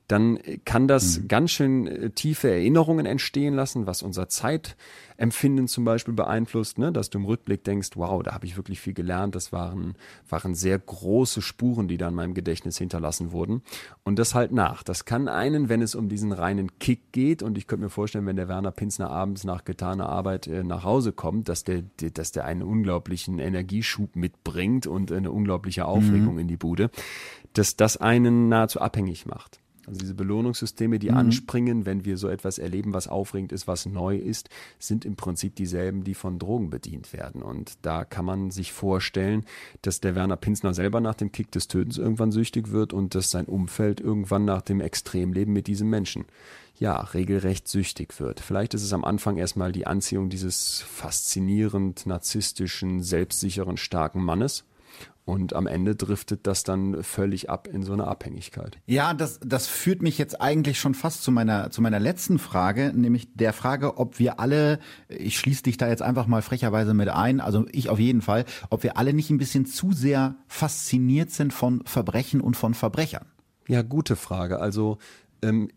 dann 0.09 0.39
kann 0.65 0.89
das 0.89 1.21
mhm. 1.21 1.29
ganz 1.29 1.51
schön 1.53 1.87
äh, 1.87 2.11
tiefe 2.11 2.51
Erinnerungen 2.51 3.07
entstehen 3.07 3.55
lassen, 3.55 3.87
was 3.87 4.03
unser 4.03 4.29
Zeit 4.29 4.77
Empfinden 5.17 5.69
zum 5.69 5.85
Beispiel 5.85 6.15
beeinflusst, 6.15 6.79
ne? 6.79 6.93
dass 6.93 7.11
du 7.11 7.19
im 7.19 7.25
Rückblick 7.25 7.65
denkst, 7.65 7.91
wow, 7.95 8.23
da 8.23 8.33
habe 8.33 8.47
ich 8.47 8.57
wirklich 8.57 8.81
viel 8.81 8.95
gelernt. 8.95 9.35
Das 9.35 9.53
waren, 9.53 9.95
waren 10.29 10.55
sehr 10.55 10.79
große 10.79 11.43
Spuren, 11.43 11.89
die 11.89 11.97
da 11.97 12.09
in 12.09 12.15
meinem 12.15 12.35
Gedächtnis 12.35 12.79
hinterlassen 12.79 13.33
wurden. 13.33 13.63
Und 14.05 14.19
das 14.19 14.35
halt 14.35 14.53
nach. 14.53 14.83
Das 14.83 15.05
kann 15.05 15.29
einen, 15.29 15.69
wenn 15.69 15.83
es 15.83 15.95
um 15.95 16.09
diesen 16.09 16.33
reinen 16.33 16.79
Kick 16.79 17.13
geht, 17.13 17.43
und 17.43 17.57
ich 17.59 17.67
könnte 17.67 17.85
mir 17.85 17.91
vorstellen, 17.91 18.27
wenn 18.27 18.37
der 18.37 18.49
Werner 18.49 18.71
Pinsner 18.71 19.11
abends 19.11 19.45
nach 19.45 19.65
getaner 19.65 20.09
Arbeit 20.09 20.47
äh, 20.47 20.63
nach 20.63 20.85
Hause 20.85 21.13
kommt, 21.13 21.49
dass 21.49 21.65
der, 21.65 21.83
dass 22.15 22.33
der 22.33 22.45
einen 22.45 22.63
unglaublichen 22.63 23.39
Energieschub 23.39 24.17
mitbringt 24.17 24.87
und 24.87 25.13
eine 25.13 25.31
unglaubliche 25.31 25.87
Aufregung 25.87 26.35
mhm. 26.35 26.41
in 26.41 26.49
die 26.49 26.57
Bude, 26.57 26.91
dass 27.55 27.77
das 27.77 27.97
einen 27.97 28.49
nahezu 28.49 28.81
abhängig 28.81 29.27
macht. 29.27 29.61
Also 29.87 30.01
diese 30.01 30.15
Belohnungssysteme, 30.15 30.99
die 30.99 31.11
mhm. 31.11 31.17
anspringen, 31.17 31.87
wenn 31.87 32.05
wir 32.05 32.17
so 32.17 32.29
etwas 32.29 32.59
erleben, 32.59 32.93
was 32.93 33.07
aufregend 33.07 33.53
ist, 33.53 33.69
was 33.69 33.87
neu 33.87 34.17
ist, 34.17 34.49
sind 34.79 35.05
im 35.05 35.15
Prinzip 35.15 35.55
dieselben, 35.55 36.03
die 36.03 36.15
von 36.15 36.39
Drogen 36.39 36.71
bedient 36.71 37.13
werden. 37.13 37.43
Und 37.43 37.75
da 37.83 38.05
kann 38.05 38.25
man 38.25 38.51
sich 38.51 38.73
vorstellen, 38.73 39.45
dass 39.83 40.01
der 40.01 40.17
Werner 40.17 40.37
Pinsner 40.37 40.75
selber 40.75 41.01
nach 41.01 41.15
dem 41.15 41.31
Kick 41.31 41.53
des 41.53 41.69
Tötens 41.69 41.99
irgendwann 41.99 42.33
süchtig 42.33 42.73
wird 42.73 42.93
und 42.93 43.15
dass 43.15 43.31
sein 43.31 43.47
Umfeld 43.47 44.01
irgendwann 44.01 44.45
nach 44.45 44.63
dem 44.63 44.81
Extremleben 44.81 45.53
mit 45.53 45.69
diesem 45.69 45.89
Menschen 45.89 46.25
ja, 46.79 47.01
regelrecht 47.01 47.69
süchtig 47.69 48.21
wird. 48.21 48.41
Vielleicht 48.41 48.75
ist 48.75 48.83
es 48.83 48.93
am 48.93 49.05
Anfang 49.05 49.39
erstmal 49.39 49.73
die 49.73 49.87
Anziehung 49.87 50.29
dieses 50.29 50.83
faszinierend 50.83 52.07
narzisstischen, 52.07 53.03
selbstsicheren, 53.03 53.77
starken 53.77 54.23
Mannes 54.23 54.65
und 55.27 55.55
am 55.55 55.67
Ende 55.67 55.97
driftet 55.97 56.47
das 56.47 56.63
dann 56.63 57.03
völlig 57.03 57.51
ab 57.51 57.67
in 57.67 57.83
so 57.83 57.93
eine 57.93 58.07
Abhängigkeit. 58.07 58.79
Ja, 58.87 59.13
das, 59.13 59.41
das 59.45 59.67
führt 59.67 60.01
mich 60.01 60.19
jetzt 60.19 60.41
eigentlich 60.41 60.79
schon 60.79 60.95
fast 60.95 61.25
zu 61.25 61.33
meiner, 61.33 61.71
zu 61.73 61.83
meiner 61.83 61.99
letzten 61.99 62.39
Frage, 62.39 62.93
nämlich 62.95 63.35
der 63.35 63.53
Frage, 63.53 63.99
ob 63.99 64.21
wir 64.21 64.39
alle, 64.39 64.79
ich 65.09 65.37
schließe 65.39 65.65
dich 65.65 65.77
da 65.77 65.89
jetzt 65.89 66.01
einfach 66.01 66.29
mal 66.29 66.43
frecherweise 66.43 66.95
mit 66.95 67.09
ein, 67.09 67.41
also 67.41 67.67
ich 67.73 67.91
auf 67.91 67.99
jeden 67.99 68.23
Fall, 68.23 68.45
ob 68.71 68.85
wir 68.85 68.97
alle 68.97 69.13
nicht 69.13 69.29
ein 69.31 69.39
bisschen 69.39 69.67
zu 69.67 69.93
sehr 69.93 70.37
fasziniert 70.47 71.33
sind 71.33 71.53
von 71.53 71.83
Verbrechen 71.85 72.41
und 72.41 72.57
von 72.57 72.75
Verbrechern. 72.75 73.27
Ja, 73.67 73.83
gute 73.83 74.15
Frage. 74.15 74.61
Also 74.61 74.99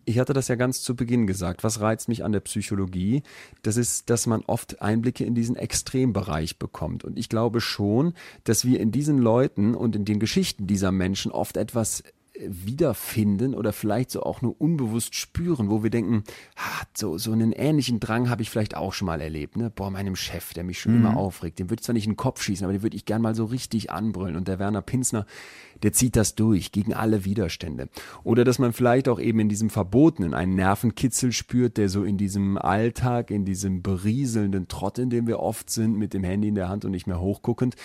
ich 0.06 0.20
hatte 0.20 0.34
das 0.34 0.48
ja 0.48 0.56
ganz 0.56 0.82
zu 0.82 0.96
Beginn 0.96 1.28
gesagt. 1.28 1.64
Was 1.64 1.80
reizt 1.80 2.08
mich 2.08 2.24
an 2.24 2.32
der 2.32 2.40
Psychologie? 2.42 3.24
Das 3.62 3.78
ist, 3.78 4.10
dass 4.10 4.28
man 4.28 4.42
oft 4.48 4.82
Einblicke 4.82 5.26
in 5.26 5.36
diesen 5.36 5.56
Extrembereich 5.56 6.60
bekommt. 6.60 7.04
Und 7.04 7.18
ich 7.18 7.30
glaube 7.30 7.62
schon, 7.62 8.14
dass 8.44 8.66
wir 8.66 8.80
in 8.80 8.92
diesen 8.92 9.18
Leuten 9.18 9.76
und 9.76 9.96
in 9.96 10.06
den 10.06 10.20
Geschichten 10.20 10.68
dieser 10.68 10.92
Menschen 10.92 11.32
oft 11.32 11.58
etwas 11.58 12.04
wiederfinden 12.48 13.54
oder 13.54 13.74
vielleicht 13.74 14.12
so 14.12 14.24
auch 14.24 14.42
nur 14.42 14.60
unbewusst 14.60 15.16
spüren, 15.16 15.70
wo 15.70 15.84
wir 15.84 15.90
denken, 15.90 16.24
so, 16.96 17.18
so 17.18 17.32
einen 17.32 17.52
ähnlichen 17.52 18.00
Drang 18.00 18.30
habe 18.30 18.42
ich 18.42 18.50
vielleicht 18.50 18.76
auch 18.76 18.94
schon 18.94 19.08
mal 19.08 19.22
erlebt. 19.22 19.58
Ne? 19.58 19.70
Boah, 19.70 19.92
meinem 19.92 20.16
Chef, 20.16 20.54
der 20.54 20.64
mich 20.64 20.80
schon 20.80 20.94
mhm. 20.94 21.00
immer 21.00 21.18
aufregt, 21.18 21.60
dem 21.60 21.70
würde 21.70 21.82
ich 21.82 21.86
zwar 21.86 21.94
nicht 21.94 22.06
in 22.06 22.12
den 22.12 22.18
Kopf 22.18 22.42
schießen, 22.42 22.64
aber 22.64 22.74
den 22.74 22.84
würde 22.84 22.96
ich 22.96 23.06
gern 23.06 23.22
mal 23.22 23.36
so 23.36 23.46
richtig 23.46 23.92
anbrüllen. 23.92 24.36
Und 24.36 24.48
der 24.48 24.60
Werner 24.60 24.82
Pinsner, 24.82 25.26
der 25.84 25.94
zieht 25.94 26.16
das 26.16 26.36
durch 26.36 26.72
gegen 26.72 26.94
alle 26.94 27.26
Widerstände. 27.26 27.90
Oder 28.24 28.44
dass 28.44 28.60
man 28.60 28.74
vielleicht 28.74 29.08
auch 29.08 29.20
eben 29.20 29.40
in 29.40 29.50
diesem 29.50 29.70
Verbotenen 29.70 30.34
einen 30.34 30.56
Nervenkitzel 30.56 31.32
spürt, 31.32 31.78
der 31.78 31.90
so 31.90 32.04
in 32.04 32.18
diesem 32.18 32.58
Alltag, 32.58 33.32
in 33.32 33.46
diesem 33.46 33.82
berieselnden 33.82 34.68
Trott, 34.68 34.98
in 34.98 35.10
dem 35.10 35.28
wir 35.28 35.40
oft 35.40 35.70
sind, 35.70 35.98
mit 35.98 36.14
dem 36.14 36.24
Handy 36.24 36.50
in 36.50 36.56
der 36.56 36.70
Hand 36.70 36.86
und 36.86 36.92
nicht 36.92 37.08
mehr 37.08 37.20
hochguckend, 37.20 37.76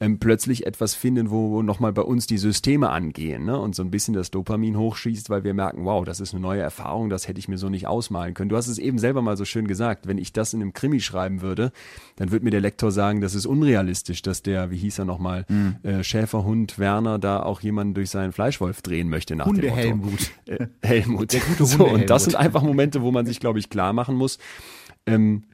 ähm, 0.00 0.18
plötzlich 0.18 0.66
etwas 0.66 0.94
finden, 0.94 1.30
wo, 1.30 1.50
wo 1.50 1.62
nochmal 1.62 1.92
bei 1.92 2.02
uns 2.02 2.26
die 2.26 2.38
Systeme 2.38 2.90
angehen 2.90 3.44
ne? 3.44 3.58
und 3.58 3.74
so 3.74 3.82
ein 3.82 3.90
bisschen 3.90 4.03
das 4.12 4.30
Dopamin 4.30 4.76
hochschießt, 4.76 5.30
weil 5.30 5.44
wir 5.44 5.54
merken, 5.54 5.84
wow, 5.84 6.04
das 6.04 6.20
ist 6.20 6.34
eine 6.34 6.42
neue 6.42 6.60
Erfahrung, 6.60 7.08
das 7.08 7.26
hätte 7.26 7.38
ich 7.38 7.48
mir 7.48 7.56
so 7.56 7.70
nicht 7.70 7.86
ausmalen 7.86 8.34
können. 8.34 8.50
Du 8.50 8.56
hast 8.56 8.68
es 8.68 8.78
eben 8.78 8.98
selber 8.98 9.22
mal 9.22 9.36
so 9.36 9.44
schön 9.44 9.66
gesagt, 9.66 10.06
wenn 10.06 10.18
ich 10.18 10.32
das 10.32 10.52
in 10.52 10.60
einem 10.60 10.72
Krimi 10.72 11.00
schreiben 11.00 11.40
würde, 11.40 11.72
dann 12.16 12.30
würde 12.30 12.44
mir 12.44 12.50
der 12.50 12.60
Lektor 12.60 12.92
sagen, 12.92 13.20
das 13.20 13.34
ist 13.34 13.46
unrealistisch, 13.46 14.22
dass 14.22 14.42
der, 14.42 14.70
wie 14.70 14.76
hieß 14.76 14.98
er 14.98 15.04
nochmal, 15.06 15.46
mhm. 15.48 15.76
äh, 15.82 16.04
Schäferhund 16.04 16.78
Werner 16.78 17.18
da 17.18 17.42
auch 17.42 17.60
jemanden 17.60 17.94
durch 17.94 18.10
seinen 18.10 18.32
Fleischwolf 18.32 18.82
drehen 18.82 19.08
möchte 19.08 19.36
nach 19.36 19.46
Hunde 19.46 19.62
dem 19.62 19.70
Motto. 19.70 19.82
Helmut. 19.82 20.30
Äh, 20.46 20.66
Helmut. 20.82 21.32
Der 21.32 21.40
gute 21.40 21.60
Hunde 21.60 21.64
so, 21.76 21.86
und 21.86 22.10
das 22.10 22.24
sind 22.24 22.36
einfach 22.36 22.62
Momente, 22.62 23.02
wo 23.02 23.10
man 23.10 23.24
sich, 23.24 23.40
glaube 23.40 23.58
ich, 23.58 23.70
klar 23.70 23.92
machen 23.92 24.16
muss, 24.16 24.38
ähm, 25.06 25.44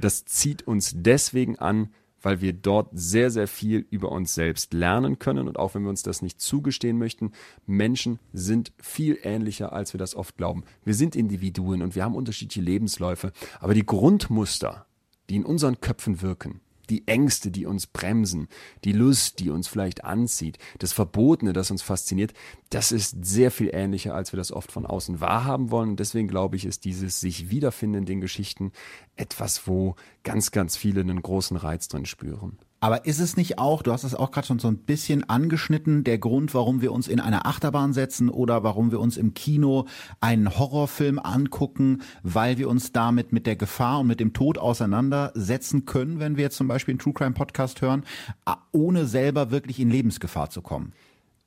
das 0.00 0.24
zieht 0.24 0.66
uns 0.66 0.94
deswegen 0.96 1.58
an, 1.58 1.90
weil 2.22 2.40
wir 2.40 2.52
dort 2.52 2.88
sehr, 2.92 3.30
sehr 3.30 3.48
viel 3.48 3.86
über 3.90 4.12
uns 4.12 4.34
selbst 4.34 4.72
lernen 4.74 5.18
können. 5.18 5.48
Und 5.48 5.58
auch 5.58 5.74
wenn 5.74 5.82
wir 5.82 5.90
uns 5.90 6.02
das 6.02 6.22
nicht 6.22 6.40
zugestehen 6.40 6.98
möchten, 6.98 7.32
Menschen 7.66 8.18
sind 8.32 8.72
viel 8.78 9.18
ähnlicher, 9.22 9.72
als 9.72 9.94
wir 9.94 9.98
das 9.98 10.14
oft 10.14 10.36
glauben. 10.36 10.64
Wir 10.84 10.94
sind 10.94 11.16
Individuen 11.16 11.82
und 11.82 11.94
wir 11.94 12.04
haben 12.04 12.14
unterschiedliche 12.14 12.60
Lebensläufe. 12.60 13.32
Aber 13.58 13.74
die 13.74 13.86
Grundmuster, 13.86 14.86
die 15.28 15.36
in 15.36 15.44
unseren 15.44 15.80
Köpfen 15.80 16.22
wirken, 16.22 16.60
die 16.90 17.06
Ängste, 17.06 17.50
die 17.50 17.66
uns 17.66 17.86
bremsen, 17.86 18.48
die 18.84 18.92
Lust, 18.92 19.38
die 19.38 19.50
uns 19.50 19.68
vielleicht 19.68 20.04
anzieht, 20.04 20.58
das 20.78 20.92
Verbotene, 20.92 21.52
das 21.52 21.70
uns 21.70 21.82
fasziniert, 21.82 22.34
das 22.70 22.92
ist 22.92 23.24
sehr 23.24 23.50
viel 23.50 23.70
ähnlicher, 23.72 24.14
als 24.14 24.32
wir 24.32 24.36
das 24.36 24.52
oft 24.52 24.72
von 24.72 24.86
außen 24.86 25.20
wahrhaben 25.20 25.70
wollen. 25.70 25.90
Und 25.90 26.00
deswegen 26.00 26.28
glaube 26.28 26.56
ich, 26.56 26.66
ist 26.66 26.84
dieses 26.84 27.20
sich 27.20 27.50
wiederfinden 27.50 28.00
in 28.00 28.06
den 28.06 28.20
Geschichten 28.20 28.72
etwas, 29.16 29.66
wo 29.66 29.94
ganz, 30.22 30.50
ganz 30.50 30.76
viele 30.76 31.00
einen 31.00 31.22
großen 31.22 31.56
Reiz 31.56 31.88
drin 31.88 32.06
spüren. 32.06 32.58
Aber 32.82 33.04
ist 33.04 33.20
es 33.20 33.36
nicht 33.36 33.58
auch, 33.58 33.82
du 33.82 33.92
hast 33.92 34.04
es 34.04 34.14
auch 34.14 34.30
gerade 34.30 34.46
schon 34.46 34.58
so 34.58 34.68
ein 34.68 34.78
bisschen 34.78 35.28
angeschnitten, 35.28 36.02
der 36.02 36.16
Grund, 36.16 36.54
warum 36.54 36.80
wir 36.80 36.92
uns 36.92 37.08
in 37.08 37.20
eine 37.20 37.44
Achterbahn 37.44 37.92
setzen 37.92 38.30
oder 38.30 38.62
warum 38.64 38.90
wir 38.90 39.00
uns 39.00 39.18
im 39.18 39.34
Kino 39.34 39.86
einen 40.20 40.58
Horrorfilm 40.58 41.18
angucken, 41.18 42.00
weil 42.22 42.56
wir 42.56 42.70
uns 42.70 42.92
damit 42.92 43.32
mit 43.32 43.46
der 43.46 43.56
Gefahr 43.56 44.00
und 44.00 44.06
mit 44.06 44.18
dem 44.18 44.32
Tod 44.32 44.56
auseinandersetzen 44.56 45.84
können, 45.84 46.20
wenn 46.20 46.38
wir 46.38 46.44
jetzt 46.44 46.56
zum 46.56 46.68
Beispiel 46.68 46.92
einen 46.92 47.00
True 47.00 47.12
Crime 47.12 47.34
Podcast 47.34 47.82
hören, 47.82 48.04
ohne 48.72 49.04
selber 49.04 49.50
wirklich 49.50 49.78
in 49.78 49.90
Lebensgefahr 49.90 50.48
zu 50.48 50.62
kommen? 50.62 50.94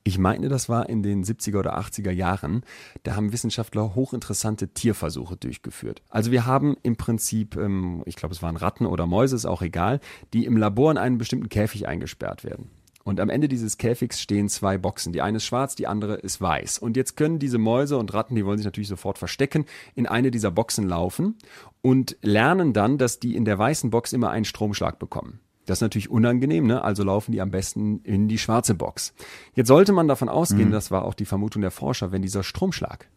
Ich 0.06 0.18
meine, 0.18 0.50
das 0.50 0.68
war 0.68 0.90
in 0.90 1.02
den 1.02 1.24
70er 1.24 1.58
oder 1.58 1.78
80er 1.78 2.10
Jahren. 2.10 2.62
Da 3.04 3.16
haben 3.16 3.32
Wissenschaftler 3.32 3.94
hochinteressante 3.94 4.68
Tierversuche 4.68 5.38
durchgeführt. 5.38 6.02
Also 6.10 6.30
wir 6.30 6.44
haben 6.44 6.76
im 6.82 6.96
Prinzip, 6.96 7.56
ähm, 7.56 8.02
ich 8.04 8.14
glaube, 8.14 8.34
es 8.34 8.42
waren 8.42 8.56
Ratten 8.56 8.84
oder 8.84 9.06
Mäuse, 9.06 9.34
ist 9.34 9.46
auch 9.46 9.62
egal, 9.62 10.00
die 10.34 10.44
im 10.44 10.58
Labor 10.58 10.90
in 10.90 10.98
einen 10.98 11.16
bestimmten 11.16 11.48
Käfig 11.48 11.88
eingesperrt 11.88 12.44
werden. 12.44 12.68
Und 13.02 13.18
am 13.18 13.30
Ende 13.30 13.48
dieses 13.48 13.78
Käfigs 13.78 14.20
stehen 14.20 14.50
zwei 14.50 14.76
Boxen. 14.76 15.14
Die 15.14 15.22
eine 15.22 15.38
ist 15.38 15.44
schwarz, 15.44 15.74
die 15.74 15.86
andere 15.86 16.16
ist 16.16 16.38
weiß. 16.40 16.78
Und 16.78 16.98
jetzt 16.98 17.16
können 17.16 17.38
diese 17.38 17.58
Mäuse 17.58 17.96
und 17.96 18.12
Ratten, 18.12 18.34
die 18.34 18.44
wollen 18.44 18.58
sich 18.58 18.64
natürlich 18.66 18.88
sofort 18.88 19.16
verstecken, 19.16 19.64
in 19.94 20.06
eine 20.06 20.30
dieser 20.30 20.50
Boxen 20.50 20.86
laufen 20.86 21.36
und 21.80 22.16
lernen 22.20 22.74
dann, 22.74 22.98
dass 22.98 23.20
die 23.20 23.36
in 23.36 23.44
der 23.46 23.58
weißen 23.58 23.90
Box 23.90 24.12
immer 24.12 24.30
einen 24.30 24.46
Stromschlag 24.46 24.98
bekommen. 24.98 25.40
Das 25.66 25.78
ist 25.78 25.82
natürlich 25.82 26.10
unangenehm, 26.10 26.66
ne? 26.66 26.82
also 26.82 27.04
laufen 27.04 27.32
die 27.32 27.40
am 27.40 27.50
besten 27.50 28.00
in 28.00 28.28
die 28.28 28.38
schwarze 28.38 28.74
Box. 28.74 29.14
Jetzt 29.54 29.68
sollte 29.68 29.92
man 29.92 30.08
davon 30.08 30.28
ausgehen, 30.28 30.68
mhm. 30.68 30.72
das 30.72 30.90
war 30.90 31.04
auch 31.04 31.14
die 31.14 31.24
Vermutung 31.24 31.62
der 31.62 31.70
Forscher, 31.70 32.12
wenn 32.12 32.22
dieser 32.22 32.42
Stromschlag, 32.42 33.08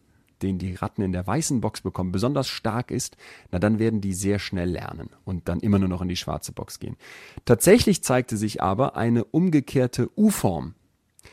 den 0.42 0.58
die 0.58 0.74
Ratten 0.74 1.02
in 1.02 1.12
der 1.12 1.26
weißen 1.26 1.60
Box 1.60 1.82
bekommen, 1.82 2.12
besonders 2.12 2.48
stark 2.48 2.90
ist, 2.90 3.16
na 3.50 3.58
dann 3.58 3.78
werden 3.78 4.00
die 4.00 4.14
sehr 4.14 4.38
schnell 4.38 4.70
lernen 4.70 5.10
und 5.24 5.48
dann 5.48 5.60
immer 5.60 5.78
nur 5.78 5.88
noch 5.88 6.02
in 6.02 6.08
die 6.08 6.16
schwarze 6.16 6.52
Box 6.52 6.78
gehen. 6.78 6.96
Tatsächlich 7.44 8.02
zeigte 8.02 8.36
sich 8.36 8.62
aber 8.62 8.96
eine 8.96 9.24
umgekehrte 9.24 10.10
U-Form 10.16 10.74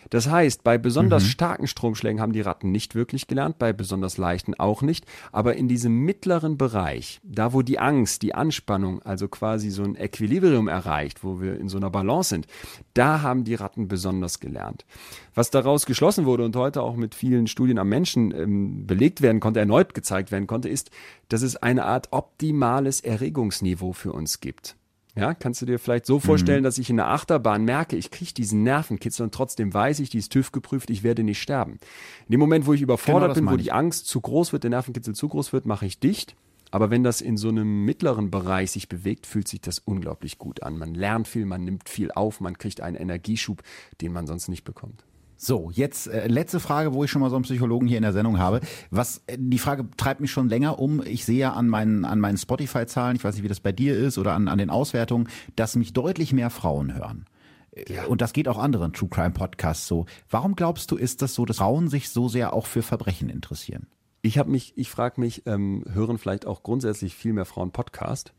das 0.09 0.29
heißt, 0.29 0.63
bei 0.63 0.77
besonders 0.77 1.23
mhm. 1.23 1.27
starken 1.27 1.67
Stromschlägen 1.67 2.21
haben 2.21 2.33
die 2.33 2.41
Ratten 2.41 2.71
nicht 2.71 2.95
wirklich 2.95 3.27
gelernt, 3.27 3.59
bei 3.59 3.73
besonders 3.73 4.17
leichten 4.17 4.53
auch 4.53 4.81
nicht. 4.81 5.05
Aber 5.31 5.55
in 5.55 5.67
diesem 5.67 5.99
mittleren 5.99 6.57
Bereich, 6.57 7.19
da 7.23 7.53
wo 7.53 7.61
die 7.61 7.79
Angst, 7.79 8.21
die 8.21 8.35
Anspannung, 8.35 9.01
also 9.01 9.27
quasi 9.27 9.69
so 9.69 9.83
ein 9.83 9.95
Equilibrium 9.95 10.67
erreicht, 10.67 11.23
wo 11.23 11.41
wir 11.41 11.59
in 11.59 11.69
so 11.69 11.77
einer 11.77 11.89
Balance 11.89 12.29
sind, 12.29 12.47
da 12.93 13.21
haben 13.21 13.43
die 13.43 13.55
Ratten 13.55 13.87
besonders 13.87 14.39
gelernt. 14.39 14.85
Was 15.33 15.51
daraus 15.51 15.85
geschlossen 15.85 16.25
wurde 16.25 16.45
und 16.45 16.55
heute 16.55 16.81
auch 16.81 16.95
mit 16.95 17.15
vielen 17.15 17.47
Studien 17.47 17.77
am 17.77 17.89
Menschen 17.89 18.31
ähm, 18.31 18.87
belegt 18.87 19.21
werden 19.21 19.39
konnte, 19.39 19.59
erneut 19.59 19.93
gezeigt 19.93 20.31
werden 20.31 20.47
konnte, 20.47 20.69
ist, 20.69 20.91
dass 21.29 21.41
es 21.41 21.55
eine 21.57 21.85
Art 21.85 22.09
optimales 22.11 23.01
Erregungsniveau 23.01 23.93
für 23.93 24.13
uns 24.13 24.39
gibt. 24.39 24.75
Ja, 25.17 25.33
kannst 25.33 25.61
du 25.61 25.65
dir 25.65 25.79
vielleicht 25.79 26.05
so 26.05 26.19
vorstellen, 26.19 26.59
mhm. 26.59 26.65
dass 26.65 26.77
ich 26.77 26.89
in 26.89 26.97
der 26.97 27.07
Achterbahn 27.07 27.63
merke, 27.63 27.95
ich 27.95 28.11
kriege 28.11 28.33
diesen 28.33 28.63
Nervenkitzel 28.63 29.23
und 29.23 29.33
trotzdem 29.33 29.73
weiß 29.73 29.99
ich, 29.99 30.09
die 30.09 30.17
ist 30.17 30.31
TÜV 30.31 30.51
geprüft, 30.51 30.89
ich 30.89 31.03
werde 31.03 31.23
nicht 31.23 31.41
sterben. 31.41 31.79
In 32.27 32.33
dem 32.33 32.39
Moment, 32.41 32.65
wo 32.65 32.73
ich 32.73 32.81
überfordert 32.81 33.33
genau, 33.33 33.51
bin, 33.51 33.53
wo 33.53 33.61
die 33.61 33.71
Angst 33.71 34.07
zu 34.07 34.19
groß 34.19 34.51
wird, 34.51 34.63
der 34.63 34.71
Nervenkitzel 34.71 35.15
zu 35.15 35.29
groß 35.29 35.53
wird, 35.53 35.65
mache 35.65 35.85
ich 35.85 35.99
dicht. 35.99 36.35
Aber 36.69 36.89
wenn 36.89 37.03
das 37.03 37.21
in 37.21 37.37
so 37.37 37.47
einem 37.47 37.85
mittleren 37.85 38.29
Bereich 38.29 38.71
sich 38.71 38.89
bewegt, 38.89 39.25
fühlt 39.25 39.47
sich 39.47 39.61
das 39.61 39.79
unglaublich 39.79 40.37
gut 40.37 40.63
an. 40.63 40.77
Man 40.77 40.93
lernt 40.93 41.29
viel, 41.29 41.45
man 41.45 41.63
nimmt 41.63 41.87
viel 41.87 42.11
auf, 42.11 42.41
man 42.41 42.57
kriegt 42.57 42.81
einen 42.81 42.97
Energieschub, 42.97 43.63
den 44.01 44.11
man 44.11 44.27
sonst 44.27 44.49
nicht 44.49 44.65
bekommt. 44.65 45.05
So, 45.37 45.69
jetzt 45.71 46.07
äh, 46.07 46.27
letzte 46.27 46.59
Frage, 46.59 46.93
wo 46.93 47.03
ich 47.03 47.11
schon 47.11 47.21
mal 47.21 47.29
so 47.29 47.35
einen 47.35 47.43
Psychologen 47.43 47.87
hier 47.87 47.97
in 47.97 48.03
der 48.03 48.13
Sendung 48.13 48.39
habe. 48.39 48.61
Was 48.89 49.21
äh, 49.27 49.37
die 49.39 49.59
Frage 49.59 49.87
treibt 49.97 50.21
mich 50.21 50.31
schon 50.31 50.49
länger 50.49 50.79
um. 50.79 51.01
Ich 51.05 51.25
sehe 51.25 51.37
ja 51.37 51.53
an 51.53 51.67
meinen 51.67 52.05
an 52.05 52.19
meinen 52.19 52.37
Spotify-Zahlen, 52.37 53.17
ich 53.17 53.23
weiß 53.23 53.35
nicht, 53.35 53.43
wie 53.43 53.49
das 53.49 53.59
bei 53.59 53.71
dir 53.71 53.97
ist 53.97 54.17
oder 54.17 54.33
an 54.33 54.47
an 54.47 54.57
den 54.57 54.69
Auswertungen, 54.69 55.27
dass 55.55 55.75
mich 55.75 55.93
deutlich 55.93 56.31
mehr 56.31 56.49
Frauen 56.49 56.95
hören. 56.95 57.25
Äh, 57.71 57.93
ja. 57.93 58.05
Und 58.05 58.21
das 58.21 58.33
geht 58.33 58.47
auch 58.47 58.57
anderen 58.57 58.93
True 58.93 59.09
Crime 59.09 59.31
Podcasts 59.31 59.87
so. 59.87 60.05
Warum 60.29 60.55
glaubst 60.55 60.91
du, 60.91 60.95
ist 60.95 61.21
das 61.21 61.33
so, 61.33 61.45
dass 61.45 61.57
Frauen 61.57 61.89
sich 61.89 62.09
so 62.09 62.29
sehr 62.29 62.53
auch 62.53 62.65
für 62.65 62.81
Verbrechen 62.81 63.29
interessieren? 63.29 63.87
Ich 64.21 64.37
habe 64.37 64.49
mich, 64.49 64.73
ich 64.75 64.89
frage 64.89 65.21
mich, 65.21 65.43
ähm, 65.45 65.83
hören 65.91 66.17
vielleicht 66.17 66.47
auch 66.47 66.63
grundsätzlich 66.63 67.13
viel 67.13 67.33
mehr 67.33 67.45
Frauen 67.45 67.71
Podcast? 67.71 68.33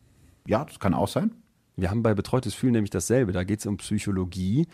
Ja, 0.47 0.65
das 0.65 0.81
kann 0.81 0.95
auch 0.95 1.09
sein. 1.09 1.33
Wir 1.77 1.91
haben 1.91 2.03
bei 2.03 2.15
Betreutes 2.15 2.55
Fühlen 2.55 2.73
nämlich 2.73 2.91
dasselbe. 2.91 3.33
Da 3.33 3.45
geht 3.45 3.61
es 3.61 3.67
um 3.67 3.77
Psychologie. 3.77 4.67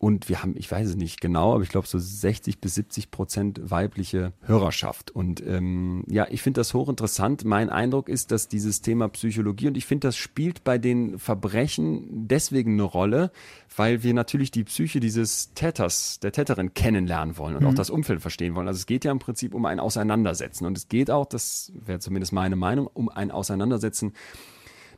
Und 0.00 0.28
wir 0.28 0.42
haben, 0.42 0.54
ich 0.56 0.70
weiß 0.70 0.90
es 0.90 0.96
nicht 0.96 1.20
genau, 1.20 1.54
aber 1.54 1.64
ich 1.64 1.70
glaube 1.70 1.88
so 1.88 1.98
60 1.98 2.60
bis 2.60 2.76
70 2.76 3.10
Prozent 3.10 3.60
weibliche 3.64 4.32
Hörerschaft. 4.42 5.10
Und 5.10 5.44
ähm, 5.44 6.04
ja, 6.08 6.28
ich 6.30 6.40
finde 6.40 6.60
das 6.60 6.72
hochinteressant. 6.72 7.44
Mein 7.44 7.68
Eindruck 7.68 8.08
ist, 8.08 8.30
dass 8.30 8.46
dieses 8.46 8.80
Thema 8.80 9.08
Psychologie 9.08 9.66
und 9.66 9.76
ich 9.76 9.86
finde, 9.86 10.06
das 10.06 10.16
spielt 10.16 10.62
bei 10.62 10.78
den 10.78 11.18
Verbrechen 11.18 12.28
deswegen 12.28 12.74
eine 12.74 12.84
Rolle, 12.84 13.32
weil 13.76 14.04
wir 14.04 14.14
natürlich 14.14 14.52
die 14.52 14.62
Psyche 14.62 15.00
dieses 15.00 15.52
Täters, 15.54 16.20
der 16.20 16.30
Täterin 16.30 16.74
kennenlernen 16.74 17.36
wollen 17.36 17.56
und 17.56 17.62
mhm. 17.62 17.70
auch 17.70 17.74
das 17.74 17.90
Umfeld 17.90 18.20
verstehen 18.20 18.54
wollen. 18.54 18.68
Also 18.68 18.78
es 18.78 18.86
geht 18.86 19.04
ja 19.04 19.10
im 19.10 19.18
Prinzip 19.18 19.52
um 19.52 19.64
ein 19.64 19.80
Auseinandersetzen. 19.80 20.64
Und 20.64 20.78
es 20.78 20.88
geht 20.88 21.10
auch, 21.10 21.26
das 21.26 21.72
wäre 21.74 21.98
zumindest 21.98 22.32
meine 22.32 22.54
Meinung, 22.54 22.86
um 22.86 23.08
ein 23.08 23.32
Auseinandersetzen 23.32 24.12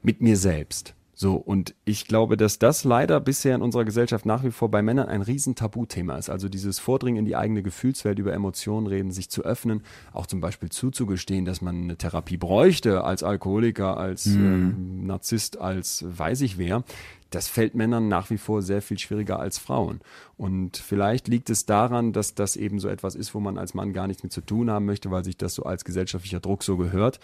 mit 0.03 0.21
mir 0.21 0.37
selbst. 0.37 0.95
So, 1.21 1.35
und 1.35 1.75
ich 1.85 2.07
glaube, 2.07 2.39
dass 2.39 2.59
das 2.59 2.83
leider 2.83 3.21
bisher 3.21 3.55
in 3.55 3.61
unserer 3.61 3.85
Gesellschaft 3.85 4.25
nach 4.25 4.43
wie 4.43 4.51
vor 4.51 4.71
bei 4.71 4.81
Männern 4.81 5.07
ein 5.07 5.21
riesen 5.21 5.55
Tabuthema 5.55 6.17
ist. 6.17 6.31
Also 6.31 6.49
dieses 6.49 6.79
Vordringen 6.79 7.19
in 7.19 7.25
die 7.27 7.37
eigene 7.37 7.63
Gefühlswelt, 7.63 8.19
über 8.19 8.33
Emotionen 8.33 8.87
reden, 8.87 9.11
sich 9.11 9.29
zu 9.29 9.43
öffnen, 9.43 9.83
auch 10.15 10.25
zum 10.25 10.41
Beispiel 10.41 10.71
zuzugestehen, 10.71 11.45
dass 11.45 11.61
man 11.61 11.77
eine 11.77 11.97
Therapie 11.99 12.39
bräuchte 12.39 13.05
als 13.05 13.23
Alkoholiker, 13.23 13.99
als 13.99 14.25
mhm. 14.25 14.47
ähm, 14.47 15.07
Narzisst, 15.07 15.61
als 15.61 16.07
weiß 16.09 16.41
ich 16.41 16.57
wer. 16.57 16.85
Das 17.29 17.49
fällt 17.49 17.75
Männern 17.75 18.09
nach 18.09 18.31
wie 18.31 18.39
vor 18.39 18.63
sehr 18.63 18.81
viel 18.81 18.99
schwieriger 18.99 19.39
als 19.39 19.59
Frauen. 19.59 20.01
Und 20.39 20.79
vielleicht 20.79 21.29
liegt 21.29 21.51
es 21.51 21.67
daran, 21.67 22.15
dass 22.15 22.35
das 22.35 22.57
eben 22.57 22.81
so 22.81 22.89
etwas 22.89 23.15
ist, 23.15 23.35
wo 23.35 23.41
man 23.41 23.59
als 23.59 23.75
Mann 23.75 23.93
gar 23.93 24.07
nichts 24.07 24.23
mit 24.23 24.33
zu 24.33 24.41
tun 24.41 24.71
haben 24.71 24.87
möchte, 24.87 25.11
weil 25.11 25.23
sich 25.23 25.37
das 25.37 25.55
so 25.55 25.65
als 25.65 25.85
gesellschaftlicher 25.85 26.41
Druck 26.41 26.63
so 26.63 26.79
gehört 26.79 27.21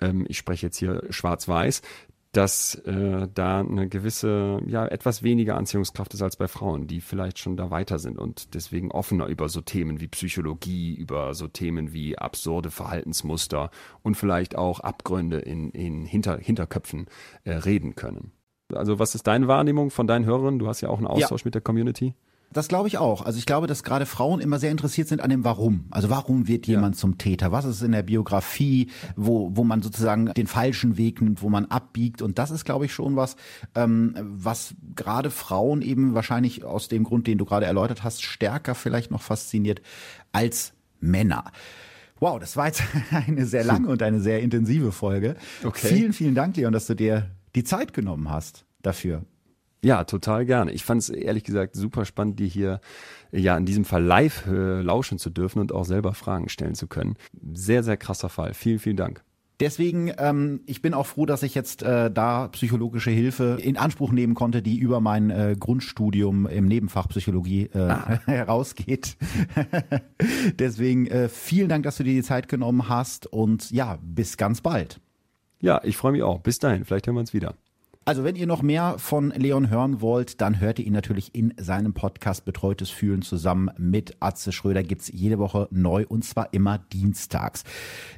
ähm, 0.00 0.26
ich 0.28 0.38
spreche 0.38 0.66
jetzt 0.66 0.76
hier 0.76 1.02
schwarz-weiß, 1.10 1.82
dass 2.36 2.74
äh, 2.74 3.28
da 3.32 3.60
eine 3.60 3.88
gewisse, 3.88 4.60
ja, 4.66 4.86
etwas 4.86 5.22
weniger 5.22 5.56
Anziehungskraft 5.56 6.12
ist 6.12 6.20
als 6.20 6.36
bei 6.36 6.48
Frauen, 6.48 6.86
die 6.86 7.00
vielleicht 7.00 7.38
schon 7.38 7.56
da 7.56 7.70
weiter 7.70 7.98
sind 7.98 8.18
und 8.18 8.54
deswegen 8.54 8.90
offener 8.90 9.26
über 9.26 9.48
so 9.48 9.62
Themen 9.62 10.00
wie 10.00 10.08
Psychologie, 10.08 10.94
über 10.94 11.32
so 11.32 11.48
Themen 11.48 11.94
wie 11.94 12.18
absurde 12.18 12.70
Verhaltensmuster 12.70 13.70
und 14.02 14.16
vielleicht 14.16 14.54
auch 14.54 14.80
Abgründe 14.80 15.38
in, 15.38 15.70
in 15.70 16.04
Hinter, 16.04 16.36
Hinterköpfen 16.36 17.06
äh, 17.44 17.52
reden 17.52 17.94
können. 17.94 18.32
Also 18.74 18.98
was 18.98 19.14
ist 19.14 19.26
deine 19.26 19.48
Wahrnehmung 19.48 19.90
von 19.90 20.06
deinen 20.06 20.26
Hörern? 20.26 20.58
Du 20.58 20.68
hast 20.68 20.82
ja 20.82 20.90
auch 20.90 20.98
einen 20.98 21.06
Austausch 21.06 21.42
ja. 21.42 21.46
mit 21.46 21.54
der 21.54 21.62
Community. 21.62 22.14
Das 22.52 22.68
glaube 22.68 22.88
ich 22.88 22.98
auch. 22.98 23.22
Also 23.22 23.38
ich 23.38 23.46
glaube, 23.46 23.66
dass 23.66 23.82
gerade 23.82 24.06
Frauen 24.06 24.40
immer 24.40 24.58
sehr 24.58 24.70
interessiert 24.70 25.08
sind 25.08 25.20
an 25.20 25.30
dem 25.30 25.44
Warum. 25.44 25.86
Also 25.90 26.10
warum 26.10 26.48
wird 26.48 26.66
jemand 26.66 26.94
ja. 26.94 27.00
zum 27.00 27.18
Täter? 27.18 27.52
Was 27.52 27.64
ist 27.64 27.82
in 27.82 27.92
der 27.92 28.02
Biografie, 28.02 28.88
wo, 29.14 29.50
wo 29.54 29.64
man 29.64 29.82
sozusagen 29.82 30.32
den 30.32 30.46
falschen 30.46 30.96
Weg 30.96 31.20
nimmt, 31.20 31.42
wo 31.42 31.48
man 31.48 31.66
abbiegt? 31.66 32.22
Und 32.22 32.38
das 32.38 32.50
ist, 32.50 32.64
glaube 32.64 32.86
ich, 32.86 32.94
schon 32.94 33.16
was, 33.16 33.36
ähm, 33.74 34.14
was 34.20 34.74
gerade 34.94 35.30
Frauen 35.30 35.82
eben 35.82 36.14
wahrscheinlich 36.14 36.64
aus 36.64 36.88
dem 36.88 37.04
Grund, 37.04 37.26
den 37.26 37.38
du 37.38 37.44
gerade 37.44 37.66
erläutert 37.66 38.04
hast, 38.04 38.22
stärker 38.22 38.74
vielleicht 38.74 39.10
noch 39.10 39.22
fasziniert 39.22 39.82
als 40.32 40.72
Männer. 41.00 41.52
Wow, 42.20 42.38
das 42.38 42.56
war 42.56 42.66
jetzt 42.66 42.82
eine 43.10 43.44
sehr 43.46 43.64
lange 43.64 43.88
und 43.88 44.02
eine 44.02 44.20
sehr 44.20 44.40
intensive 44.40 44.92
Folge. 44.92 45.36
Okay. 45.62 45.88
Vielen, 45.88 46.12
vielen 46.12 46.34
Dank, 46.34 46.56
Leon, 46.56 46.72
dass 46.72 46.86
du 46.86 46.94
dir 46.94 47.30
die 47.54 47.64
Zeit 47.64 47.92
genommen 47.92 48.30
hast 48.30 48.64
dafür. 48.82 49.24
Ja, 49.86 50.02
total 50.02 50.44
gerne. 50.46 50.72
Ich 50.72 50.82
fand 50.82 51.00
es 51.00 51.10
ehrlich 51.10 51.44
gesagt 51.44 51.76
super 51.76 52.04
spannend, 52.04 52.40
dir 52.40 52.48
hier 52.48 52.80
ja 53.30 53.56
in 53.56 53.66
diesem 53.66 53.84
Fall 53.84 54.02
live 54.02 54.44
äh, 54.48 54.80
lauschen 54.82 55.16
zu 55.20 55.30
dürfen 55.30 55.60
und 55.60 55.70
auch 55.70 55.84
selber 55.84 56.12
Fragen 56.12 56.48
stellen 56.48 56.74
zu 56.74 56.88
können. 56.88 57.14
Sehr, 57.54 57.84
sehr 57.84 57.96
krasser 57.96 58.28
Fall. 58.28 58.52
Vielen, 58.52 58.80
vielen 58.80 58.96
Dank. 58.96 59.22
Deswegen, 59.60 60.12
ähm, 60.18 60.62
ich 60.66 60.82
bin 60.82 60.92
auch 60.92 61.06
froh, 61.06 61.24
dass 61.24 61.44
ich 61.44 61.54
jetzt 61.54 61.84
äh, 61.84 62.10
da 62.10 62.48
psychologische 62.48 63.12
Hilfe 63.12 63.58
in 63.62 63.76
Anspruch 63.76 64.10
nehmen 64.10 64.34
konnte, 64.34 64.60
die 64.60 64.76
über 64.76 65.00
mein 65.00 65.30
äh, 65.30 65.54
Grundstudium 65.56 66.48
im 66.48 66.66
Nebenfach 66.66 67.06
Psychologie 67.06 67.70
äh, 67.72 67.78
ah. 67.78 68.20
herausgeht. 68.26 69.16
Deswegen 70.58 71.06
äh, 71.06 71.28
vielen 71.28 71.68
Dank, 71.68 71.84
dass 71.84 71.98
du 71.98 72.02
dir 72.02 72.14
die 72.14 72.24
Zeit 72.24 72.48
genommen 72.48 72.88
hast 72.88 73.28
und 73.28 73.70
ja, 73.70 74.00
bis 74.02 74.36
ganz 74.36 74.62
bald. 74.62 74.98
Ja, 75.60 75.80
ich 75.84 75.96
freue 75.96 76.10
mich 76.10 76.24
auch. 76.24 76.40
Bis 76.40 76.58
dahin, 76.58 76.84
vielleicht 76.84 77.06
hören 77.06 77.14
wir 77.14 77.20
uns 77.20 77.32
wieder. 77.32 77.54
Also 78.06 78.22
wenn 78.22 78.36
ihr 78.36 78.46
noch 78.46 78.62
mehr 78.62 79.00
von 79.00 79.30
Leon 79.30 79.68
hören 79.68 80.00
wollt, 80.00 80.40
dann 80.40 80.60
hört 80.60 80.78
ihr 80.78 80.86
ihn 80.86 80.92
natürlich 80.92 81.34
in 81.34 81.52
seinem 81.56 81.92
Podcast 81.92 82.44
Betreutes 82.44 82.88
Fühlen 82.88 83.22
zusammen 83.22 83.68
mit 83.78 84.16
Atze 84.20 84.52
Schröder. 84.52 84.84
Gibt's 84.84 85.10
jede 85.12 85.40
Woche 85.40 85.66
neu 85.72 86.06
und 86.08 86.24
zwar 86.24 86.52
immer 86.52 86.78
dienstags. 86.78 87.64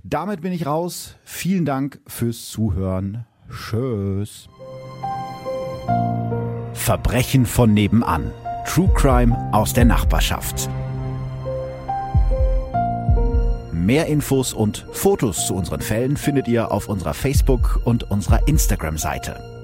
Damit 0.05 0.43
bin 0.43 0.53
ich 0.53 0.67
raus. 0.67 1.17
Vielen 1.25 1.65
Dank 1.65 2.03
fürs 2.07 2.51
Zuhören. 2.51 3.25
Tschüss. 3.51 4.51
Verbrechen 6.75 7.47
von 7.47 7.73
nebenan. 7.73 8.31
True 8.67 8.91
Crime 8.95 9.35
aus 9.55 9.73
der 9.73 9.87
Nachbarschaft. 9.87 10.69
Mehr 13.73 14.05
Infos 14.05 14.53
und 14.53 14.87
Fotos 14.93 15.47
zu 15.47 15.55
unseren 15.55 15.81
Fällen 15.81 16.19
findet 16.19 16.47
ihr 16.47 16.73
auf 16.73 16.91
unserer 16.91 17.15
Facebook- 17.15 17.81
und 17.85 18.11
unserer 18.11 18.47
Instagram-Seite. 18.47 19.58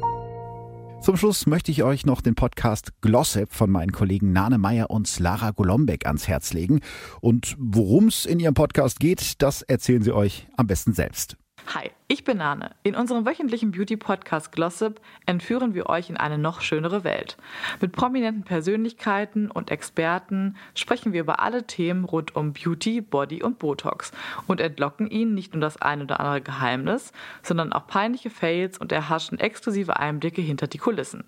Zum 1.05 1.19
Schluss 1.19 1.47
möchte 1.47 1.71
ich 1.71 1.83
euch 1.83 2.07
noch 2.07 2.23
den 2.23 2.35
Podcast 2.35 2.95
Glossip 3.03 3.53
von 3.53 3.71
meinen 3.71 3.93
Kollegen 3.93 4.33
Nane 4.33 4.57
Meyer 4.57 4.89
und 4.89 5.19
Lara 5.19 5.51
Golombek 5.51 6.07
ans 6.07 6.29
Herz 6.29 6.55
legen. 6.55 6.81
Und 7.21 7.57
worum 7.59 8.09
es 8.09 8.25
in 8.25 8.41
ihrem 8.41 8.55
Podcast 8.55 9.01
geht, 9.01 9.43
das 9.43 9.61
erzählen 9.61 10.03
sie 10.03 10.13
euch 10.13 10.47
am 10.57 10.67
besten 10.67 10.95
selbst. 10.95 11.37
Hi, 11.67 11.91
ich 12.09 12.25
bin 12.25 12.39
Nane. 12.39 12.73
In 12.83 12.95
unserem 12.95 13.25
wöchentlichen 13.25 13.73
Beauty-Podcast 13.73 14.53
Glossip 14.53 15.01
entführen 15.25 15.75
wir 15.75 15.89
euch 15.89 16.11
in 16.11 16.19
eine 16.19 16.37
noch 16.37 16.61
schönere 16.61 17.05
Welt. 17.05 17.39
Mit 17.81 17.93
prominenten 17.93 18.45
Persönlichkeiten 18.45 19.51
und 19.51 19.71
Experten 19.71 20.57
sprechen 20.75 21.15
wir 21.15 21.23
über 21.23 21.41
alle 21.41 21.67
Themen 21.67 22.05
rund 22.05 22.37
um 22.37 22.53
Beauty, 22.53 23.01
Body 23.01 23.43
und 23.43 23.59
Botox 23.59 24.13
und 24.47 24.61
entlocken 24.61 25.09
ihnen 25.09 25.35
nicht 25.35 25.55
nur 25.55 25.63
das 25.63 25.81
ein 25.81 26.03
oder 26.03 26.21
andere 26.21 26.43
Geheimnis, 26.43 27.13
sondern 27.43 27.73
auch 27.73 27.87
peinliche 27.87 28.31
Fails 28.31 28.77
und 28.77 28.93
erhaschen 28.93 29.41
exklusive 29.41 29.99
Einblicke 29.99 30.43
hinter 30.43 30.67
die 30.67 30.79
Kulissen. 30.79 31.25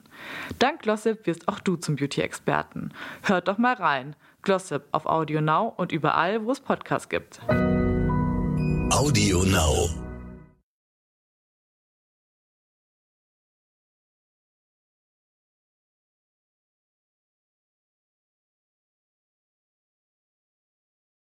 Dank 0.58 0.82
Glossip 0.82 1.26
wirst 1.26 1.48
auch 1.48 1.60
du 1.60 1.76
zum 1.76 1.96
Beauty-Experten. 1.96 2.92
Hört 3.22 3.48
doch 3.48 3.58
mal 3.58 3.74
rein. 3.74 4.14
Glossip 4.42 4.84
auf 4.92 5.06
Audio 5.06 5.40
Now 5.40 5.72
und 5.76 5.92
überall, 5.92 6.44
wo 6.44 6.52
es 6.52 6.60
Podcasts 6.60 7.08
gibt. 7.08 7.40
Audio 8.90 9.42
Now. 9.42 10.05